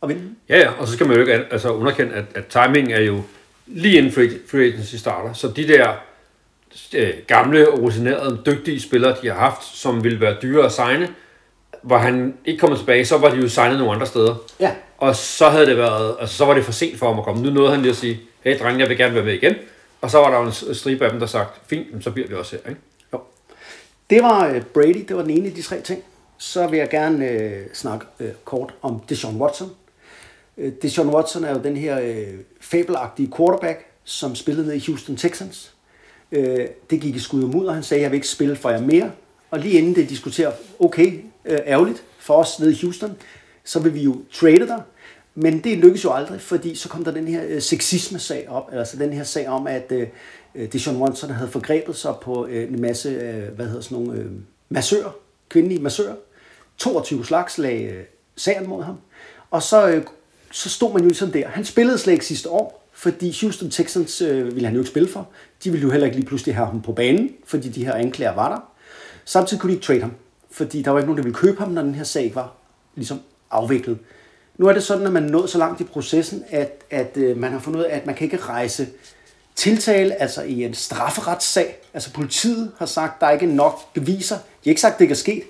og 0.00 0.08
vinde. 0.08 0.34
Ja, 0.48 0.58
ja, 0.58 0.70
og 0.78 0.86
så 0.86 0.92
skal 0.92 1.06
man 1.06 1.16
jo 1.16 1.20
ikke 1.20 1.32
altså, 1.32 1.68
underkende, 1.68 2.14
at, 2.14 2.24
at 2.34 2.46
timing 2.46 2.92
er 2.92 3.00
jo 3.00 3.20
lige 3.66 3.98
inden 3.98 4.12
free, 4.12 4.30
free 4.50 4.64
agency 4.64 4.94
starter. 4.94 5.32
Så 5.32 5.48
de 5.48 5.68
der 5.68 5.94
øh, 6.94 7.10
gamle, 7.26 7.68
rutinerede, 7.70 8.42
dygtige 8.46 8.80
spillere, 8.80 9.16
de 9.22 9.28
har 9.28 9.34
haft, 9.34 9.64
som 9.64 10.04
ville 10.04 10.20
være 10.20 10.36
dyre 10.42 10.64
at 10.64 10.72
signe, 10.72 11.08
hvor 11.82 11.98
han 11.98 12.34
ikke 12.44 12.60
kommer 12.60 12.76
tilbage, 12.76 13.04
så 13.04 13.18
var 13.18 13.30
de 13.30 13.36
jo 13.36 13.48
signet 13.48 13.78
nogle 13.78 13.92
andre 13.92 14.06
steder. 14.06 14.34
Ja, 14.60 14.72
Og 14.98 15.16
så 15.16 15.48
havde 15.48 15.66
det 15.66 15.76
været, 15.76 16.16
altså 16.20 16.36
så 16.36 16.44
var 16.44 16.54
det 16.54 16.64
for 16.64 16.72
sent 16.72 16.98
for 16.98 17.06
ham 17.08 17.18
at 17.18 17.24
komme. 17.24 17.42
Nu 17.42 17.50
nåede 17.50 17.70
han 17.70 17.80
lige 17.80 17.90
at 17.90 17.96
sige, 17.96 18.20
hey 18.44 18.58
drenge, 18.58 18.80
jeg 18.80 18.88
vil 18.88 18.96
gerne 18.98 19.14
være 19.14 19.24
med 19.24 19.34
igen. 19.34 19.54
Og 20.00 20.10
så 20.10 20.18
var 20.18 20.30
der 20.30 20.38
jo 20.38 20.44
en 20.68 20.74
stribe 20.74 21.04
af 21.04 21.10
dem, 21.10 21.20
der 21.20 21.26
sagt, 21.26 21.60
fint, 21.66 22.04
så 22.04 22.10
bliver 22.10 22.28
vi 22.28 22.34
også 22.34 22.56
her, 22.64 22.70
ikke? 22.70 22.80
Jo. 23.12 23.20
Det 24.10 24.22
var 24.22 24.48
øh, 24.48 24.62
Brady, 24.62 25.04
det 25.08 25.16
var 25.16 25.22
den 25.22 25.30
ene 25.30 25.46
af 25.46 25.52
de 25.54 25.62
tre 25.62 25.80
ting. 25.80 26.02
Så 26.38 26.66
vil 26.66 26.78
jeg 26.78 26.90
gerne 26.90 27.28
øh, 27.28 27.66
snakke 27.74 28.06
øh, 28.20 28.28
kort 28.44 28.74
om 28.82 29.00
Deshaun 29.08 29.36
Watson. 29.36 29.70
Øh, 30.58 30.72
Deshaun 30.82 31.08
Watson 31.08 31.44
er 31.44 31.52
jo 31.52 31.60
den 31.64 31.76
her 31.76 32.00
øh, 32.00 32.34
fabelagtige 32.60 33.32
quarterback, 33.36 33.86
som 34.04 34.34
spillede 34.34 34.66
ned 34.66 34.74
i 34.74 34.84
Houston 34.86 35.16
Texans. 35.16 35.73
Øh, 36.34 36.68
det 36.90 37.00
gik 37.00 37.16
i 37.16 37.18
skud 37.18 37.42
og 37.42 37.50
mudder. 37.50 37.72
Han 37.72 37.82
sagde, 37.82 38.02
jeg 38.02 38.10
vil 38.10 38.16
ikke 38.16 38.28
spille 38.28 38.56
for 38.56 38.70
jer 38.70 38.80
mere. 38.80 39.10
Og 39.50 39.58
lige 39.58 39.78
inden 39.78 39.94
det 39.94 40.08
diskuterer, 40.08 40.52
okay, 40.78 41.20
øh, 41.44 41.58
ærgerligt 41.66 42.04
for 42.18 42.34
os 42.34 42.60
nede 42.60 42.72
i 42.72 42.78
Houston, 42.82 43.16
så 43.64 43.80
vil 43.80 43.94
vi 43.94 44.02
jo 44.02 44.16
trade 44.32 44.66
dig. 44.66 44.82
Men 45.34 45.64
det 45.64 45.78
lykkedes 45.78 46.04
jo 46.04 46.12
aldrig, 46.12 46.40
fordi 46.40 46.74
så 46.74 46.88
kom 46.88 47.04
der 47.04 47.10
den 47.10 47.28
her 47.28 47.42
øh, 47.48 47.62
sexisme-sag 47.62 48.48
op, 48.48 48.70
altså 48.72 48.96
den 48.96 49.12
her 49.12 49.24
sag 49.24 49.48
om, 49.48 49.66
at 49.66 49.92
øh, 49.92 50.08
øh 50.54 50.72
Deshaun 50.72 51.02
Watson 51.02 51.30
havde 51.30 51.50
forgrebet 51.50 51.96
sig 51.96 52.14
på 52.22 52.46
øh, 52.46 52.72
en 52.72 52.80
masse, 52.80 53.08
øh, 53.08 53.54
hvad 53.54 53.66
hedder 53.66 53.80
sådan 53.80 53.98
nogle, 53.98 54.20
øh, 54.20 54.30
massører, 54.68 55.10
kvindelige 55.48 55.82
massører. 55.82 56.14
22 56.78 57.24
slags 57.24 57.58
lag 57.58 57.90
øh, 57.92 58.04
sagen 58.36 58.68
mod 58.68 58.82
ham. 58.82 58.96
Og 59.50 59.62
så, 59.62 59.88
øh, 59.88 60.04
så 60.50 60.68
stod 60.68 60.92
man 60.92 61.08
jo 61.08 61.14
sådan 61.14 61.34
der. 61.34 61.48
Han 61.48 61.64
spillede 61.64 61.98
slet 61.98 62.12
ikke 62.12 62.26
sidste 62.26 62.50
år, 62.50 62.83
fordi 62.94 63.36
Houston 63.40 63.70
Texans 63.70 64.20
øh, 64.22 64.44
ville 64.54 64.64
han 64.66 64.74
jo 64.74 64.80
ikke 64.80 64.90
spille 64.90 65.08
for. 65.08 65.28
De 65.64 65.70
ville 65.70 65.82
jo 65.82 65.90
heller 65.90 66.06
ikke 66.06 66.16
lige 66.18 66.26
pludselig 66.26 66.54
have 66.54 66.66
ham 66.66 66.82
på 66.82 66.92
banen, 66.92 67.30
fordi 67.46 67.68
de 67.68 67.84
her 67.86 67.94
anklager 67.94 68.34
var 68.34 68.48
der. 68.48 68.58
Samtidig 69.24 69.60
kunne 69.60 69.70
de 69.70 69.74
ikke 69.74 69.86
trade 69.86 70.00
ham, 70.00 70.12
fordi 70.50 70.82
der 70.82 70.90
var 70.90 70.98
ikke 70.98 71.06
nogen, 71.06 71.16
der 71.18 71.22
ville 71.22 71.36
købe 71.38 71.58
ham, 71.58 71.70
når 71.70 71.82
den 71.82 71.94
her 71.94 72.04
sag 72.04 72.32
var 72.34 72.52
ligesom 72.94 73.20
afviklet. 73.50 73.98
Nu 74.56 74.66
er 74.66 74.72
det 74.72 74.82
sådan, 74.82 75.06
at 75.06 75.12
man 75.12 75.24
er 75.24 75.28
nået 75.30 75.50
så 75.50 75.58
langt 75.58 75.80
i 75.80 75.84
processen, 75.84 76.44
at, 76.50 76.84
at 76.90 77.16
øh, 77.16 77.36
man 77.36 77.52
har 77.52 77.58
fundet 77.58 77.80
ud 77.80 77.84
af, 77.84 77.96
at 77.96 78.06
man 78.06 78.14
kan 78.14 78.24
ikke 78.24 78.36
rejse 78.36 78.86
tiltale, 79.56 80.20
altså 80.22 80.42
i 80.42 80.64
en 80.64 80.74
strafferetssag. 80.74 81.76
Altså 81.94 82.12
politiet 82.12 82.72
har 82.78 82.86
sagt, 82.86 83.14
at 83.14 83.20
der 83.20 83.26
er 83.26 83.30
ikke 83.30 83.46
nok 83.46 83.92
beviser. 83.94 84.36
De 84.36 84.40
har 84.64 84.70
ikke 84.70 84.80
sagt, 84.80 84.92
at 84.94 84.98
det 85.00 85.10
er 85.10 85.14
sket. 85.14 85.42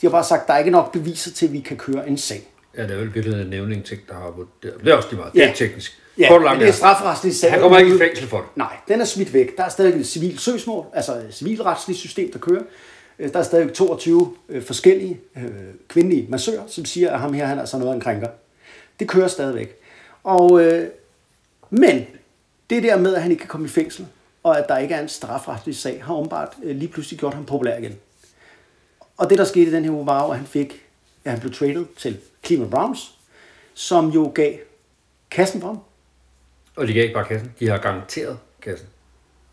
De 0.00 0.06
har 0.06 0.10
bare 0.10 0.24
sagt, 0.24 0.42
at 0.42 0.48
der 0.48 0.54
er 0.54 0.58
ikke 0.58 0.70
nok 0.70 0.92
beviser 0.92 1.30
til, 1.32 1.46
at 1.46 1.52
vi 1.52 1.60
kan 1.60 1.76
køre 1.76 2.08
en 2.08 2.18
sag. 2.18 2.48
Ja, 2.76 2.82
det 2.82 2.90
er 2.90 2.96
vel 2.96 3.14
virkelig 3.14 3.40
en 3.40 3.46
nævning 3.46 3.84
ting, 3.84 4.00
der 4.08 4.14
har 4.14 4.30
vurderet. 4.36 4.80
Det 4.84 4.88
er 4.92 4.96
også 4.96 5.08
lige 5.10 5.18
meget. 5.20 5.32
Det 5.34 5.42
er 5.42 5.46
Ja. 5.46 5.52
teknisk. 5.56 5.99
Ja, 6.20 6.28
Kort 6.28 6.36
og 6.36 6.40
men 6.40 6.44
langt 6.46 6.60
det 6.60 6.66
er 6.66 6.72
er, 6.72 6.76
strafferetslig 6.76 7.36
sag. 7.36 7.50
Han 7.50 7.60
kommer 7.60 7.78
ikke 7.78 7.94
i 7.94 7.98
fængsel 7.98 8.28
for 8.28 8.36
det. 8.36 8.46
Nej, 8.56 8.76
den 8.88 9.00
er 9.00 9.04
smidt 9.04 9.32
væk. 9.34 9.56
Der 9.56 9.64
er 9.64 9.68
stadig 9.68 10.00
et 10.00 10.06
civilt 10.06 10.40
søgsmål, 10.40 10.86
altså 10.92 11.12
et 11.12 11.34
civilretsligt 11.34 12.00
system, 12.00 12.32
der 12.32 12.38
kører. 12.38 12.62
Øh, 13.18 13.32
Der 13.32 13.38
er 13.38 13.42
stadig 13.42 13.72
22 13.72 14.36
øh, 14.48 14.62
forskellige 14.62 15.20
øh, 15.36 15.42
kvindelige 15.88 16.26
massører, 16.28 16.62
som 16.68 16.84
siger, 16.84 17.10
at 17.12 17.20
ham 17.20 17.32
her 17.34 17.46
han 17.46 17.56
er 17.56 17.60
altså 17.60 17.78
noget 17.78 17.90
af 17.90 17.94
en 17.94 18.00
krænker. 18.00 18.28
Det 19.00 19.08
kører 19.08 19.28
stadigvæk. 19.28 19.76
Og, 20.24 20.64
øh, 20.64 20.88
men 21.70 22.06
det 22.70 22.82
der 22.82 22.98
med, 22.98 23.14
at 23.14 23.22
han 23.22 23.30
ikke 23.30 23.40
kan 23.40 23.48
komme 23.48 23.66
i 23.66 23.70
fængsel, 23.70 24.06
og 24.42 24.58
at 24.58 24.68
der 24.68 24.78
ikke 24.78 24.94
er 24.94 25.02
en 25.02 25.08
strafretslig 25.08 25.76
sag, 25.76 26.04
har 26.04 26.14
åbenbart 26.14 26.56
øh, 26.62 26.76
lige 26.76 26.88
pludselig 26.88 27.20
gjort 27.20 27.34
ham 27.34 27.44
populær 27.44 27.78
igen. 27.78 27.94
Og 29.16 29.30
det, 29.30 29.38
der 29.38 29.44
skete 29.44 29.70
i 29.70 29.74
den 29.74 29.84
her 29.84 29.92
uge, 29.92 30.06
var 30.06 30.30
at 30.30 30.36
han 30.36 30.46
fik, 30.46 30.82
at 31.24 31.30
han 31.30 31.40
blev 31.40 31.52
traded 31.52 31.86
til 31.96 32.18
Cleveland 32.46 32.70
Browns, 32.70 33.14
som 33.74 34.08
jo 34.08 34.32
gav 34.34 34.54
kassen 35.30 35.60
for 35.60 35.68
ham. 35.68 35.78
Og 36.80 36.88
de 36.88 36.92
gav 36.92 37.02
ikke 37.02 37.14
bare 37.14 37.24
kassen. 37.24 37.52
De 37.60 37.68
har 37.68 37.78
garanteret 37.78 38.38
kassen. 38.62 38.88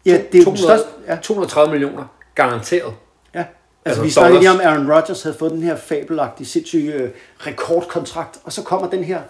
Ja, 0.05 0.11
det 0.11 0.17
er 0.17 0.21
jo 0.21 0.51
den 0.51 0.57
200, 0.57 0.63
største. 0.63 0.87
Ja, 1.07 1.15
230 1.15 1.71
millioner. 1.71 2.05
Garanteret. 2.35 2.93
ja. 3.33 3.39
Altså, 3.39 3.47
Altså, 3.85 4.03
vi 4.03 4.09
snakkede 4.09 4.39
lige 4.39 4.51
om. 4.51 4.59
Aaron 4.63 4.91
Rodgers 4.91 5.23
havde 5.23 5.35
fået 5.39 5.51
den 5.51 5.61
her 5.61 5.75
fabelagtige, 5.75 6.47
sindssyge 6.47 6.93
øh, 6.93 7.09
rekordkontrakt, 7.37 8.39
og 8.43 8.53
så 8.53 8.63
kommer 8.63 8.89
den 8.89 9.03
her, 9.03 9.21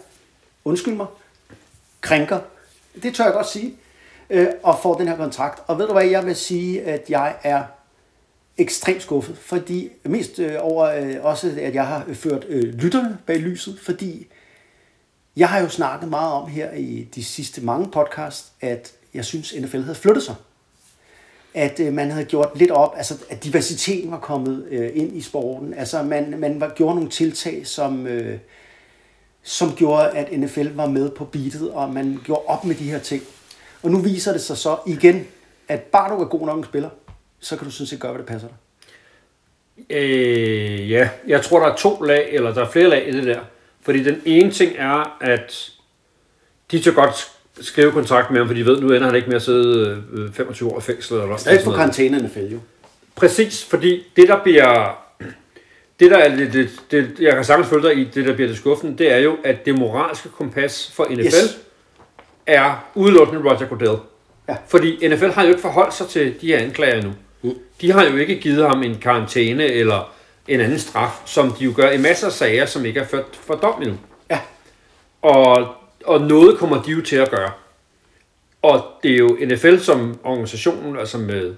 undskyld 0.66 0.94
mig, 0.94 1.06
krænker, 2.02 2.40
det 3.04 3.16
tør 3.16 3.24
jeg 3.24 3.34
godt 3.34 3.48
sige, 3.48 3.74
øh, 4.30 4.48
og 4.64 4.80
får 4.82 4.94
den 4.96 5.08
her 5.08 5.18
kontrakt. 5.18 5.64
Og 5.68 5.80
ved 5.80 5.88
du 5.88 5.94
hvad, 5.94 6.06
jeg 6.06 6.26
vil 6.26 6.36
sige, 6.36 6.82
at 6.82 7.06
jeg 7.10 7.36
er 7.44 7.64
ekstremt 8.58 9.02
skuffet, 9.02 9.38
fordi 9.38 9.90
mest 10.04 10.40
øh, 10.40 10.56
over 10.60 10.86
øh, 10.86 11.16
også, 11.22 11.54
at 11.62 11.74
jeg 11.74 11.88
har 11.88 12.06
ført 12.14 12.46
øh, 12.50 12.64
lytterne 12.74 13.18
bag 13.26 13.38
lyset, 13.38 13.80
fordi 13.84 14.28
jeg 15.38 15.50
har 15.50 15.62
jo 15.62 15.70
snakket 15.70 16.10
meget 16.10 16.34
om 16.34 16.48
her 16.50 16.72
i 16.72 17.08
de 17.16 17.24
sidste 17.24 17.62
mange 17.62 17.88
podcasts, 17.92 18.52
at 18.62 18.94
jeg 19.14 19.26
synes, 19.26 19.56
NFL 19.60 19.82
havde 19.82 19.96
flyttet 19.96 20.24
sig. 20.24 20.36
At 21.54 21.80
øh, 21.80 21.94
man 21.94 22.12
havde 22.12 22.26
gjort 22.26 22.50
lidt 22.56 22.72
op, 22.72 22.94
altså 22.98 23.14
at 23.30 23.44
diversiteten 23.44 24.12
var 24.12 24.20
kommet 24.20 24.66
øh, 24.70 24.90
ind 24.94 25.18
i 25.18 25.22
sporten. 25.22 25.74
Altså 25.74 26.04
man, 26.04 26.40
man 26.40 26.62
var, 26.62 26.74
gjorde 26.76 26.96
nogle 26.96 27.10
tiltag, 27.10 27.68
som, 27.68 28.08
øh, 28.08 28.40
som 29.44 29.76
gjorde, 29.76 30.10
at 30.10 30.40
NFL 30.40 30.68
var 30.76 30.88
med 30.88 31.10
på 31.10 31.26
beatet, 31.26 31.72
og 31.72 31.94
man 31.94 32.20
gjorde 32.24 32.42
op 32.46 32.66
med 32.66 32.76
de 32.76 32.90
her 32.92 33.00
ting. 33.00 33.24
Og 33.84 33.92
nu 33.92 34.00
viser 34.00 34.32
det 34.32 34.42
sig 34.42 34.58
så 34.58 34.78
igen, 34.88 35.28
at 35.68 35.82
bare 35.82 36.16
du 36.16 36.22
er 36.22 36.28
god 36.28 36.46
nok 36.46 36.58
en 36.58 36.64
spiller, 36.64 36.90
så 37.40 37.58
kan 37.58 37.66
du 37.66 37.72
sådan 37.72 37.88
set 37.88 38.00
gøre, 38.00 38.12
hvad 38.12 38.20
det 38.20 38.28
passer 38.28 38.48
dig. 38.48 38.58
Øh, 39.90 40.92
ja, 40.92 41.10
jeg 41.28 41.42
tror, 41.42 41.60
der 41.60 41.68
er 41.68 41.76
to 41.76 42.02
lag, 42.02 42.30
eller 42.32 42.54
der 42.54 42.66
er 42.66 42.70
flere 42.70 42.90
lag 42.90 43.08
i 43.08 43.12
det 43.12 43.24
der. 43.24 43.40
Fordi 43.88 44.04
den 44.04 44.22
ene 44.26 44.52
ting 44.52 44.74
er, 44.78 45.18
at 45.22 45.70
de 46.72 46.80
tør 46.80 46.92
godt 46.92 47.28
skrive 47.62 47.92
kontrakt 47.92 48.32
med 48.32 48.40
ham, 48.40 48.48
for 48.48 48.54
de 48.54 48.66
ved, 48.66 48.82
nu 48.82 48.88
ender 48.94 49.06
han 49.06 49.16
ikke 49.16 49.28
med 49.28 49.36
at 49.36 49.42
sidde 49.42 50.04
øh, 50.14 50.34
25 50.34 50.72
år 50.72 50.78
i 50.80 50.82
fængsel. 50.82 51.18
Eller 51.18 51.38
Stadig 51.38 51.58
på 51.58 51.64
sådan 51.64 51.66
noget. 51.66 51.78
karantæne 51.96 52.28
NFL 52.28 52.54
jo. 52.54 52.60
Præcis, 53.16 53.64
fordi 53.66 54.04
det 54.16 54.28
der 54.28 54.44
bliver... 54.44 54.98
Det 56.00 56.12
der 56.12 56.18
er 56.18 56.36
det, 56.36 56.54
det, 56.54 56.70
det, 56.92 57.16
jeg 57.20 57.34
kan 57.36 57.44
sagtens 57.46 57.70
følge 57.70 57.88
dig 57.88 57.98
i, 57.98 58.04
det 58.04 58.26
der 58.26 58.34
bliver 58.36 58.48
det 58.48 58.58
skuffende, 58.58 58.98
det 58.98 59.14
er 59.14 59.18
jo, 59.18 59.38
at 59.44 59.66
det 59.66 59.76
moralske 59.80 60.30
kompas 60.30 60.92
for 60.96 61.06
NFL 61.10 61.20
Yes. 61.26 61.34
yes. 61.34 61.58
er 62.46 62.86
udelukkende 62.96 63.42
Roger 63.50 63.66
Goodell. 63.68 63.98
Ja. 64.50 64.56
Fordi 64.68 65.08
NFL 65.08 65.26
har 65.30 65.44
jo 65.44 65.50
ikke 65.50 65.62
forholdt 65.62 65.94
sig 65.94 66.08
til 66.08 66.34
de 66.42 66.48
her 66.48 66.58
anklager 66.60 67.02
nu. 67.04 67.12
Mm. 67.42 67.54
De 67.82 67.92
har 67.92 68.06
jo 68.06 68.16
ikke 68.18 68.36
givet 68.40 68.68
ham 68.68 68.84
en 68.84 68.96
karantæne 69.02 69.64
eller 69.66 70.14
en 70.48 70.60
anden 70.62 70.80
straf, 70.80 71.22
som 71.26 71.52
de 71.52 71.64
jo 71.64 71.74
gør 71.76 71.90
i 71.92 71.98
masser 71.98 72.28
af 72.28 72.34
sager, 72.34 72.66
som 72.66 72.86
ikke 72.86 73.00
er 73.00 73.06
ført 73.06 73.26
for 73.46 73.56
dom 73.56 73.82
endnu. 73.82 73.98
Ja, 74.30 74.40
Og, 75.22 75.68
og 76.06 76.22
noget 76.22 76.58
kommer 76.58 76.82
de 76.84 76.92
jo 76.92 77.02
til 77.02 77.16
at 77.16 77.30
gøre. 77.32 77.52
Og 78.62 78.86
det 79.04 79.12
er 79.12 79.18
jo 79.18 79.38
NFL 79.42 79.78
som 79.78 80.20
organisationen, 80.24 81.00
altså 81.00 81.18
med, 81.18 81.56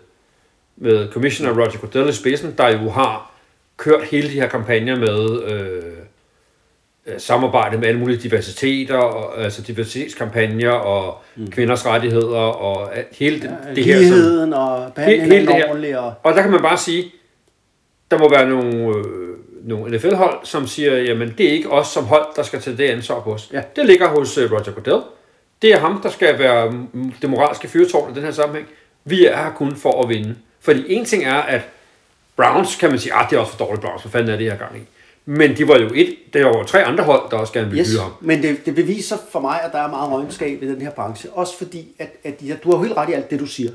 med 0.77 1.11
Commissioner 1.11 1.53
Roger 1.53 1.77
Goodell 1.79 2.09
i 2.09 2.13
spidsen, 2.13 2.53
der 2.57 2.69
jo 2.83 2.89
har 2.89 3.31
kørt 3.77 4.03
hele 4.03 4.27
de 4.27 4.33
her 4.33 4.47
kampagner 4.47 4.95
med 4.95 5.43
øh, 5.43 5.83
øh, 7.05 7.19
samarbejde 7.19 7.77
med 7.77 7.87
alle 7.87 7.99
mulige 7.99 8.17
diversiteter, 8.17 8.95
og, 8.97 9.43
altså 9.43 9.61
diversitetskampagner 9.61 10.69
og 10.71 11.17
mm. 11.35 11.51
kvinders 11.51 11.85
rettigheder 11.85 12.37
og 12.39 12.91
hele 13.11 13.41
det, 13.41 13.57
det 13.75 13.85
her. 13.85 14.09
Som, 14.39 14.53
og 14.53 14.93
behandling 14.93 15.23
Hele- 15.23 15.35
hele 15.35 15.47
det 15.47 15.55
her. 15.55 16.11
og 16.23 16.33
der 16.33 16.41
kan 16.41 16.51
man 16.51 16.61
bare 16.61 16.77
sige, 16.77 17.11
der 18.11 18.17
må 18.17 18.29
være 18.29 18.49
nogle, 18.49 18.97
øh, 18.97 19.37
nogle 19.63 19.97
NFL-hold, 19.97 20.39
som 20.43 20.67
siger, 20.67 20.97
jamen 20.97 21.33
det 21.37 21.45
er 21.45 21.51
ikke 21.51 21.69
os 21.69 21.87
som 21.87 22.05
hold, 22.05 22.25
der 22.35 22.43
skal 22.43 22.61
tage 22.61 22.77
det 22.77 22.83
ansvar 22.83 23.19
på 23.19 23.33
os. 23.33 23.49
Ja. 23.53 23.61
Det 23.75 23.85
ligger 23.85 24.07
hos 24.07 24.37
øh, 24.37 24.51
Roger 24.51 24.71
Goodell. 24.71 25.01
Det 25.61 25.73
er 25.73 25.79
ham, 25.79 26.01
der 26.01 26.09
skal 26.09 26.39
være 26.39 26.87
det 27.21 27.29
moralske 27.29 27.67
fyrtårn 27.67 28.11
i 28.11 28.15
den 28.15 28.23
her 28.23 28.31
sammenhæng. 28.31 28.67
Vi 29.05 29.25
er 29.25 29.37
her 29.37 29.51
kun 29.51 29.75
for 29.75 30.03
at 30.03 30.09
vinde. 30.09 30.35
Fordi 30.59 30.83
en 30.87 31.05
ting 31.05 31.23
er, 31.23 31.41
at 31.41 31.61
Browns 32.35 32.75
kan 32.75 32.89
man 32.89 32.99
sige, 32.99 33.13
at 33.13 33.27
det 33.29 33.35
er 33.35 33.39
også 33.39 33.51
for 33.51 33.65
dårligt 33.65 33.81
Browns, 33.81 34.01
hvad 34.01 34.11
fanden 34.11 34.29
er 34.29 34.37
det 34.37 34.51
her 34.51 34.57
gang 34.57 34.77
i? 34.77 34.81
Men 35.25 35.57
de 35.57 35.67
var 35.67 35.77
jo 35.77 35.89
et, 35.95 36.15
der 36.33 36.45
var 36.45 36.57
jo 36.57 36.63
tre 36.63 36.83
andre 36.83 37.03
hold, 37.03 37.31
der 37.31 37.37
også 37.37 37.53
gerne 37.53 37.69
ville 37.69 37.81
yes, 37.81 37.91
hyre 37.91 38.01
ham. 38.01 38.11
men 38.21 38.43
det, 38.43 38.65
det 38.65 38.75
beviser 38.75 39.17
for 39.31 39.39
mig, 39.39 39.61
at 39.63 39.71
der 39.71 39.79
er 39.79 39.89
meget 39.89 40.11
rådenskab 40.11 40.63
i 40.63 40.67
den 40.67 40.81
her 40.81 40.91
branche. 40.91 41.29
Også 41.29 41.57
fordi, 41.57 41.87
at, 41.99 42.09
at 42.23 42.35
ja, 42.41 42.55
du 42.63 42.71
har 42.71 42.77
jo 42.77 42.83
helt 42.83 42.97
ret 42.97 43.09
i 43.09 43.13
alt 43.13 43.31
det, 43.31 43.39
du 43.39 43.45
siger. 43.45 43.71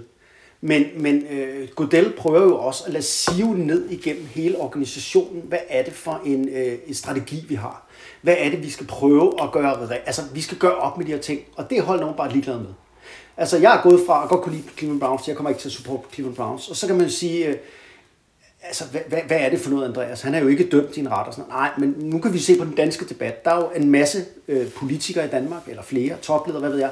Men, 0.66 0.84
men 0.96 1.26
øh, 1.30 1.68
Godel 1.68 2.12
prøver 2.18 2.42
jo 2.42 2.58
også 2.58 2.84
at 2.86 2.92
lade 2.92 3.02
sive 3.02 3.58
ned 3.58 3.90
igennem 3.90 4.26
hele 4.26 4.58
organisationen. 4.58 5.42
Hvad 5.48 5.58
er 5.68 5.82
det 5.82 5.92
for 5.92 6.20
en, 6.24 6.48
øh, 6.48 6.78
en 6.86 6.94
strategi, 6.94 7.44
vi 7.48 7.54
har? 7.54 7.86
Hvad 8.22 8.36
er 8.38 8.50
det, 8.50 8.62
vi 8.62 8.70
skal 8.70 8.86
prøve 8.86 9.42
at 9.42 9.52
gøre? 9.52 9.94
Altså, 10.06 10.22
vi 10.34 10.40
skal 10.40 10.58
gøre 10.58 10.74
op 10.74 10.98
med 10.98 11.06
de 11.06 11.12
her 11.12 11.18
ting. 11.18 11.40
Og 11.56 11.70
det 11.70 11.82
holder 11.82 12.00
nogen 12.00 12.16
bare 12.16 12.32
ligeglad 12.32 12.58
med. 12.58 12.66
Altså, 13.36 13.58
jeg 13.58 13.76
er 13.76 13.82
gået 13.82 14.00
fra 14.06 14.22
at 14.22 14.28
godt 14.28 14.42
kunne 14.42 14.54
lide 14.54 14.68
Cleveland 14.78 15.00
Browns, 15.00 15.28
jeg 15.28 15.36
kommer 15.36 15.50
ikke 15.50 15.60
til 15.60 15.68
at 15.68 15.72
supporte 15.72 16.02
Cleveland 16.14 16.36
Browns. 16.36 16.68
Og 16.68 16.76
så 16.76 16.86
kan 16.86 16.98
man 16.98 17.10
sige, 17.10 17.46
øh, 17.46 17.56
altså, 18.62 18.84
hvad, 18.84 19.00
hvad, 19.08 19.20
hvad 19.26 19.38
er 19.40 19.50
det 19.50 19.60
for 19.60 19.70
noget, 19.70 19.84
Andreas? 19.84 20.22
Han 20.22 20.34
er 20.34 20.38
jo 20.38 20.48
ikke 20.48 20.68
dømt 20.68 20.96
i 20.96 21.00
en 21.00 21.10
ret 21.10 21.26
og 21.26 21.34
sådan 21.34 21.48
noget. 21.48 21.62
Nej, 21.62 21.70
men 21.78 22.10
nu 22.10 22.18
kan 22.18 22.32
vi 22.32 22.38
se 22.38 22.58
på 22.58 22.64
den 22.64 22.74
danske 22.74 23.04
debat. 23.04 23.44
Der 23.44 23.50
er 23.50 23.56
jo 23.56 23.70
en 23.76 23.90
masse 23.90 24.24
øh, 24.48 24.72
politikere 24.72 25.24
i 25.24 25.28
Danmark, 25.28 25.62
eller 25.68 25.82
flere, 25.82 26.16
topledere, 26.22 26.60
hvad 26.60 26.70
ved 26.70 26.78
jeg. 26.78 26.90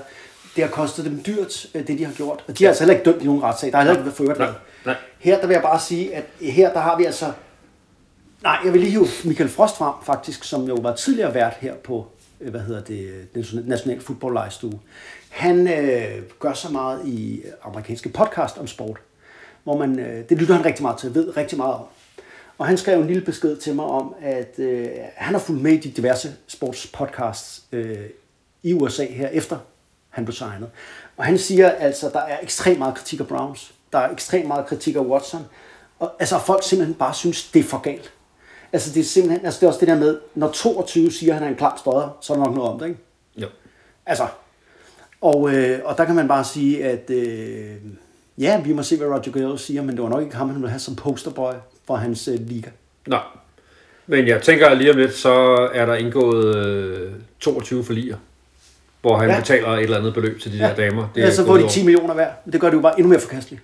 Det 0.57 0.65
har 0.65 0.71
kostet 0.71 1.05
dem 1.05 1.23
dyrt, 1.27 1.67
øh, 1.75 1.87
det 1.87 1.99
de 1.99 2.05
har 2.05 2.13
gjort. 2.13 2.45
Og 2.49 2.59
de 2.59 2.65
har 2.65 2.69
altså 2.69 2.85
heller 2.85 2.95
ikke 2.95 3.11
dømt 3.11 3.23
i 3.23 3.27
nogen 3.27 3.43
retssag. 3.43 3.73
Der 3.73 3.77
har 3.77 3.85
heller 3.85 4.07
ikke 4.07 4.19
været 4.19 4.37
ført 4.37 4.39
Nej, 4.39 4.59
nej. 4.87 4.97
Her 5.19 5.41
der 5.41 5.47
vil 5.47 5.55
jeg 5.55 5.63
bare 5.63 5.81
sige, 5.81 6.15
at 6.15 6.25
her 6.41 6.73
der 6.73 6.81
har 6.81 6.99
vi 6.99 7.05
altså... 7.05 7.33
Nej, 8.43 8.59
jeg 8.65 8.73
vil 8.73 8.81
lige 8.81 8.91
hive 8.91 9.07
Michael 9.25 9.51
Frost 9.51 9.77
frem, 9.77 9.95
faktisk, 10.07 10.45
som 10.45 10.65
jo 10.65 10.75
var 10.75 10.95
tidligere 10.95 11.35
vært 11.35 11.55
her 11.61 11.75
på, 11.75 12.07
øh, 12.41 12.51
hvad 12.51 12.61
hedder 12.61 12.83
det, 12.83 13.29
den 13.35 13.45
nationale 13.65 14.01
fodboldlejestue. 14.01 14.81
Han 15.29 15.69
øh, 15.69 16.23
gør 16.41 16.53
så 16.53 16.73
meget 16.73 17.07
i 17.07 17.43
amerikanske 17.63 18.09
podcast 18.09 18.59
om 18.59 18.67
sport, 18.67 18.99
hvor 19.65 19.79
man, 19.79 19.99
øh, 19.99 20.29
det 20.29 20.39
lytter 20.39 20.55
han 20.55 20.65
rigtig 20.65 20.83
meget 20.83 20.99
til, 20.99 21.15
ved 21.15 21.37
rigtig 21.37 21.59
meget 21.59 21.75
om. 21.75 21.85
Og 22.59 22.67
han 22.67 22.77
skrev 22.79 23.01
en 23.01 23.07
lille 23.07 23.23
besked 23.23 23.57
til 23.57 23.75
mig 23.75 23.85
om, 23.85 24.15
at 24.23 24.59
øh, 24.59 24.89
han 25.15 25.35
har 25.35 25.41
fulgt 25.41 25.63
med 25.63 25.73
i 25.73 25.77
de 25.77 25.91
diverse 25.91 26.35
sportspodcasts 26.47 27.63
øh, 27.73 27.97
i 28.63 28.75
USA 28.75 29.05
her 29.05 29.29
efter 29.29 29.59
han 30.13 30.25
blev 30.25 30.35
signet. 30.35 30.71
Og 31.17 31.25
han 31.25 31.39
siger 31.39 31.71
altså, 31.71 32.11
der 32.13 32.21
er 32.21 32.39
ekstremt 32.43 32.79
meget 32.79 32.95
kritik 32.95 33.21
af 33.21 33.27
Browns. 33.27 33.75
Der 33.93 33.99
er 33.99 34.11
ekstremt 34.11 34.49
meget 34.49 34.67
kritik 34.67 34.97
af 34.97 35.01
Watson. 35.01 35.47
Og 35.99 36.13
altså, 36.19 36.39
folk 36.39 36.63
simpelthen 36.63 36.95
bare 36.95 37.15
synes, 37.15 37.51
det 37.51 37.61
er 37.61 37.65
for 37.65 37.79
galt. 37.79 38.13
Altså, 38.73 38.95
det 38.95 39.01
er 39.01 39.05
simpelthen, 39.05 39.45
altså, 39.45 39.61
det 39.61 39.67
er 39.67 39.69
også 39.69 39.81
det 39.81 39.89
der 39.89 39.99
med, 39.99 40.19
når 40.35 40.51
22 40.51 41.13
siger, 41.13 41.33
at 41.33 41.39
han 41.39 41.47
er 41.47 41.51
en 41.51 41.57
klam 41.57 41.79
støder, 41.79 42.19
så 42.21 42.33
er 42.33 42.37
der 42.37 42.45
nok 42.45 42.55
noget 42.55 42.71
om 42.71 42.79
det, 42.79 42.87
ikke? 42.87 43.01
Jo. 43.37 43.47
Altså, 44.07 44.27
og, 45.21 45.55
øh, 45.55 45.81
og 45.85 45.99
der 45.99 46.05
kan 46.05 46.15
man 46.15 46.29
bare 46.29 46.45
sige, 46.45 46.85
at 46.85 47.11
øh, 47.11 47.77
ja, 48.39 48.61
vi 48.61 48.73
må 48.73 48.83
se, 48.83 48.97
hvad 48.97 49.07
Roger 49.07 49.33
Goodell 49.33 49.59
siger, 49.59 49.83
men 49.83 49.97
det 49.97 50.03
var 50.03 50.09
nok 50.09 50.23
ikke 50.23 50.37
ham, 50.37 50.49
han 50.49 50.57
ville 50.57 50.71
have 50.71 50.81
som 50.81 50.97
posterboy 50.97 51.53
for 51.87 51.97
hans 51.97 52.29
øh, 52.29 52.35
liga. 52.41 52.71
Nej. 53.07 53.21
Men 54.07 54.29
jeg 54.29 54.43
tænker 54.43 54.69
at 54.69 54.79
lige 54.79 54.91
om 54.91 54.97
lidt, 54.97 55.15
så 55.15 55.33
er 55.75 55.87
der 55.87 55.95
indgået 55.95 56.57
øh, 56.57 57.13
22 57.41 57.85
forliger, 57.85 58.17
hvor 59.03 59.17
han 59.17 59.29
Ja. 59.29 59.35
ja. 59.35 59.41
betaler 59.41 59.69
et 59.69 59.83
eller 59.83 59.99
andet 59.99 60.15
beløb 60.15 60.41
til 60.41 60.53
de 60.53 60.57
ja. 60.59 60.69
der 60.69 60.75
damer. 60.75 61.09
Det 61.15 61.25
er 61.25 61.31
så 61.31 61.47
får 61.47 61.55
de 61.57 61.61
over. 61.63 61.71
10 61.71 61.85
millioner 61.85 62.15
hver. 62.15 62.29
Det 62.53 62.61
gør 62.61 62.69
det 62.71 62.77
jo 62.77 62.81
bare 62.83 62.99
endnu 62.99 63.09
mere 63.11 63.21
forkasteligt. 63.21 63.63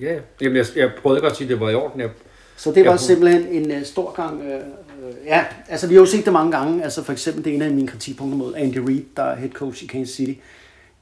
Ja, 0.00 0.14
jamen 0.40 0.56
jeg, 0.56 0.66
jeg 0.76 0.90
prøvede 1.02 1.20
godt 1.20 1.30
at 1.30 1.36
sige, 1.36 1.46
at 1.46 1.50
det 1.50 1.60
var 1.60 1.70
i 1.70 1.74
orden. 1.74 2.00
Jeg, 2.00 2.10
Så 2.56 2.72
det 2.72 2.84
var 2.84 2.90
Ja. 2.90 2.96
simpelthen 2.96 3.46
en 3.48 3.70
uh, 3.70 3.82
stor 3.84 4.12
gang. 4.12 4.42
Øh, 4.42 4.54
øh, 4.54 5.14
ja, 5.26 5.44
altså 5.68 5.86
vi 5.86 5.94
har 5.94 6.00
jo 6.00 6.06
set 6.06 6.24
det 6.24 6.32
mange 6.32 6.52
gange. 6.52 6.84
Altså 6.84 7.02
for 7.04 7.12
eksempel 7.12 7.44
det 7.44 7.50
er 7.50 7.54
en 7.54 7.62
af 7.62 7.70
mine 7.70 7.88
kritikpunkter 7.88 8.38
mod 8.38 8.54
Andy 8.56 8.76
Reid, 8.78 9.02
der 9.16 9.22
er 9.22 9.36
head 9.36 9.50
coach 9.50 9.84
i 9.84 9.86
Kansas 9.86 10.14
City. 10.16 10.40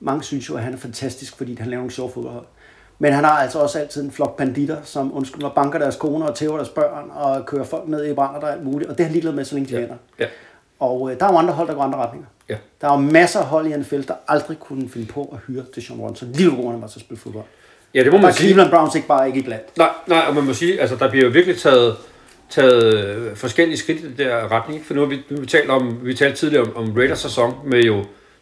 Mange 0.00 0.22
synes 0.22 0.48
jo, 0.48 0.56
at 0.56 0.62
han 0.62 0.72
er 0.74 0.78
fantastisk, 0.78 1.36
fordi 1.36 1.56
han 1.60 1.68
laver 1.70 1.80
nogle 1.80 1.92
sjove 1.92 2.10
fodboldhold. 2.14 2.44
Men 2.98 3.12
han 3.12 3.24
har 3.24 3.30
altså 3.32 3.58
også 3.58 3.78
altid 3.78 4.02
en 4.04 4.10
flok 4.10 4.36
banditter, 4.36 4.76
som 4.84 5.16
undskyld 5.16 5.42
mig, 5.42 5.50
banker 5.54 5.78
deres 5.78 5.96
koner 5.96 6.26
og 6.26 6.34
tæver 6.36 6.56
deres 6.56 6.68
børn 6.68 7.10
og 7.14 7.46
kører 7.46 7.64
folk 7.64 7.88
ned 7.88 8.06
i 8.06 8.12
brænder 8.14 8.40
og 8.40 8.52
alt 8.52 8.64
muligt. 8.64 8.90
Og 8.90 8.98
det 8.98 9.02
er 9.04 9.06
han 9.06 9.12
ligeglad 9.12 9.32
med, 9.32 9.44
så 9.44 9.54
længe 9.54 9.68
de 9.68 9.74
Ja. 9.74 9.80
vinder. 9.80 9.94
Ja. 10.18 10.26
Og 10.80 11.10
øh, 11.12 11.20
der 11.20 11.26
er 11.26 11.32
jo 11.32 11.38
andre 11.38 11.52
hold, 11.54 11.68
der 11.68 11.74
går 11.74 11.82
andre 11.82 11.98
retninger. 11.98 12.28
Ja. 12.48 12.56
Der 12.80 12.88
er 12.88 12.92
jo 12.92 12.98
masser 13.00 13.40
af 13.40 13.46
hold 13.46 13.66
i 13.66 13.76
NFL, 13.76 14.00
der 14.08 14.14
aldrig 14.28 14.58
kunne 14.58 14.88
finde 14.88 15.06
på 15.06 15.28
at 15.32 15.38
hyre 15.46 15.62
Deshaun 15.74 16.00
Watson, 16.00 16.32
lige 16.32 16.50
hvor 16.50 16.70
han 16.70 16.80
var 16.82 16.86
til 16.88 16.98
at 16.98 17.04
spille 17.04 17.20
fodbold. 17.20 17.44
ja, 17.94 18.04
det 18.04 18.12
må 18.12 18.16
Der 18.16 18.22
man 18.22 18.32
sige. 18.32 18.46
Cleveland 18.48 18.70
Browns 18.70 18.94
ikke 18.94 19.08
bare 19.08 19.26
ikke 19.26 19.38
i 19.40 19.42
blandt. 19.42 19.76
Nej, 19.78 19.88
nej, 20.06 20.24
og 20.28 20.34
man 20.34 20.44
må 20.44 20.52
sige, 20.52 20.80
altså 20.80 20.96
der 20.96 21.10
bliver 21.10 21.24
jo 21.24 21.30
virkelig 21.30 21.58
taget, 21.58 21.96
taget 22.50 23.06
øh, 23.16 23.36
forskellige 23.36 23.78
skridt 23.78 24.00
i 24.00 24.02
den 24.06 24.14
der 24.18 24.52
retning. 24.52 24.74
ikke? 24.74 24.86
For 24.86 24.94
nu 24.94 25.00
har 25.00 25.08
vi, 25.08 25.16
nu 25.30 25.36
har 25.36 25.40
vi 25.40 25.46
talt 25.46 25.70
om, 25.70 25.98
vi 26.02 26.14
talte 26.14 26.36
tidligere 26.36 26.64
om, 26.64 26.76
om 26.76 26.94
Raiders 26.96 27.18
sæson 27.18 27.54
med 27.66 27.82
jo, 27.82 27.96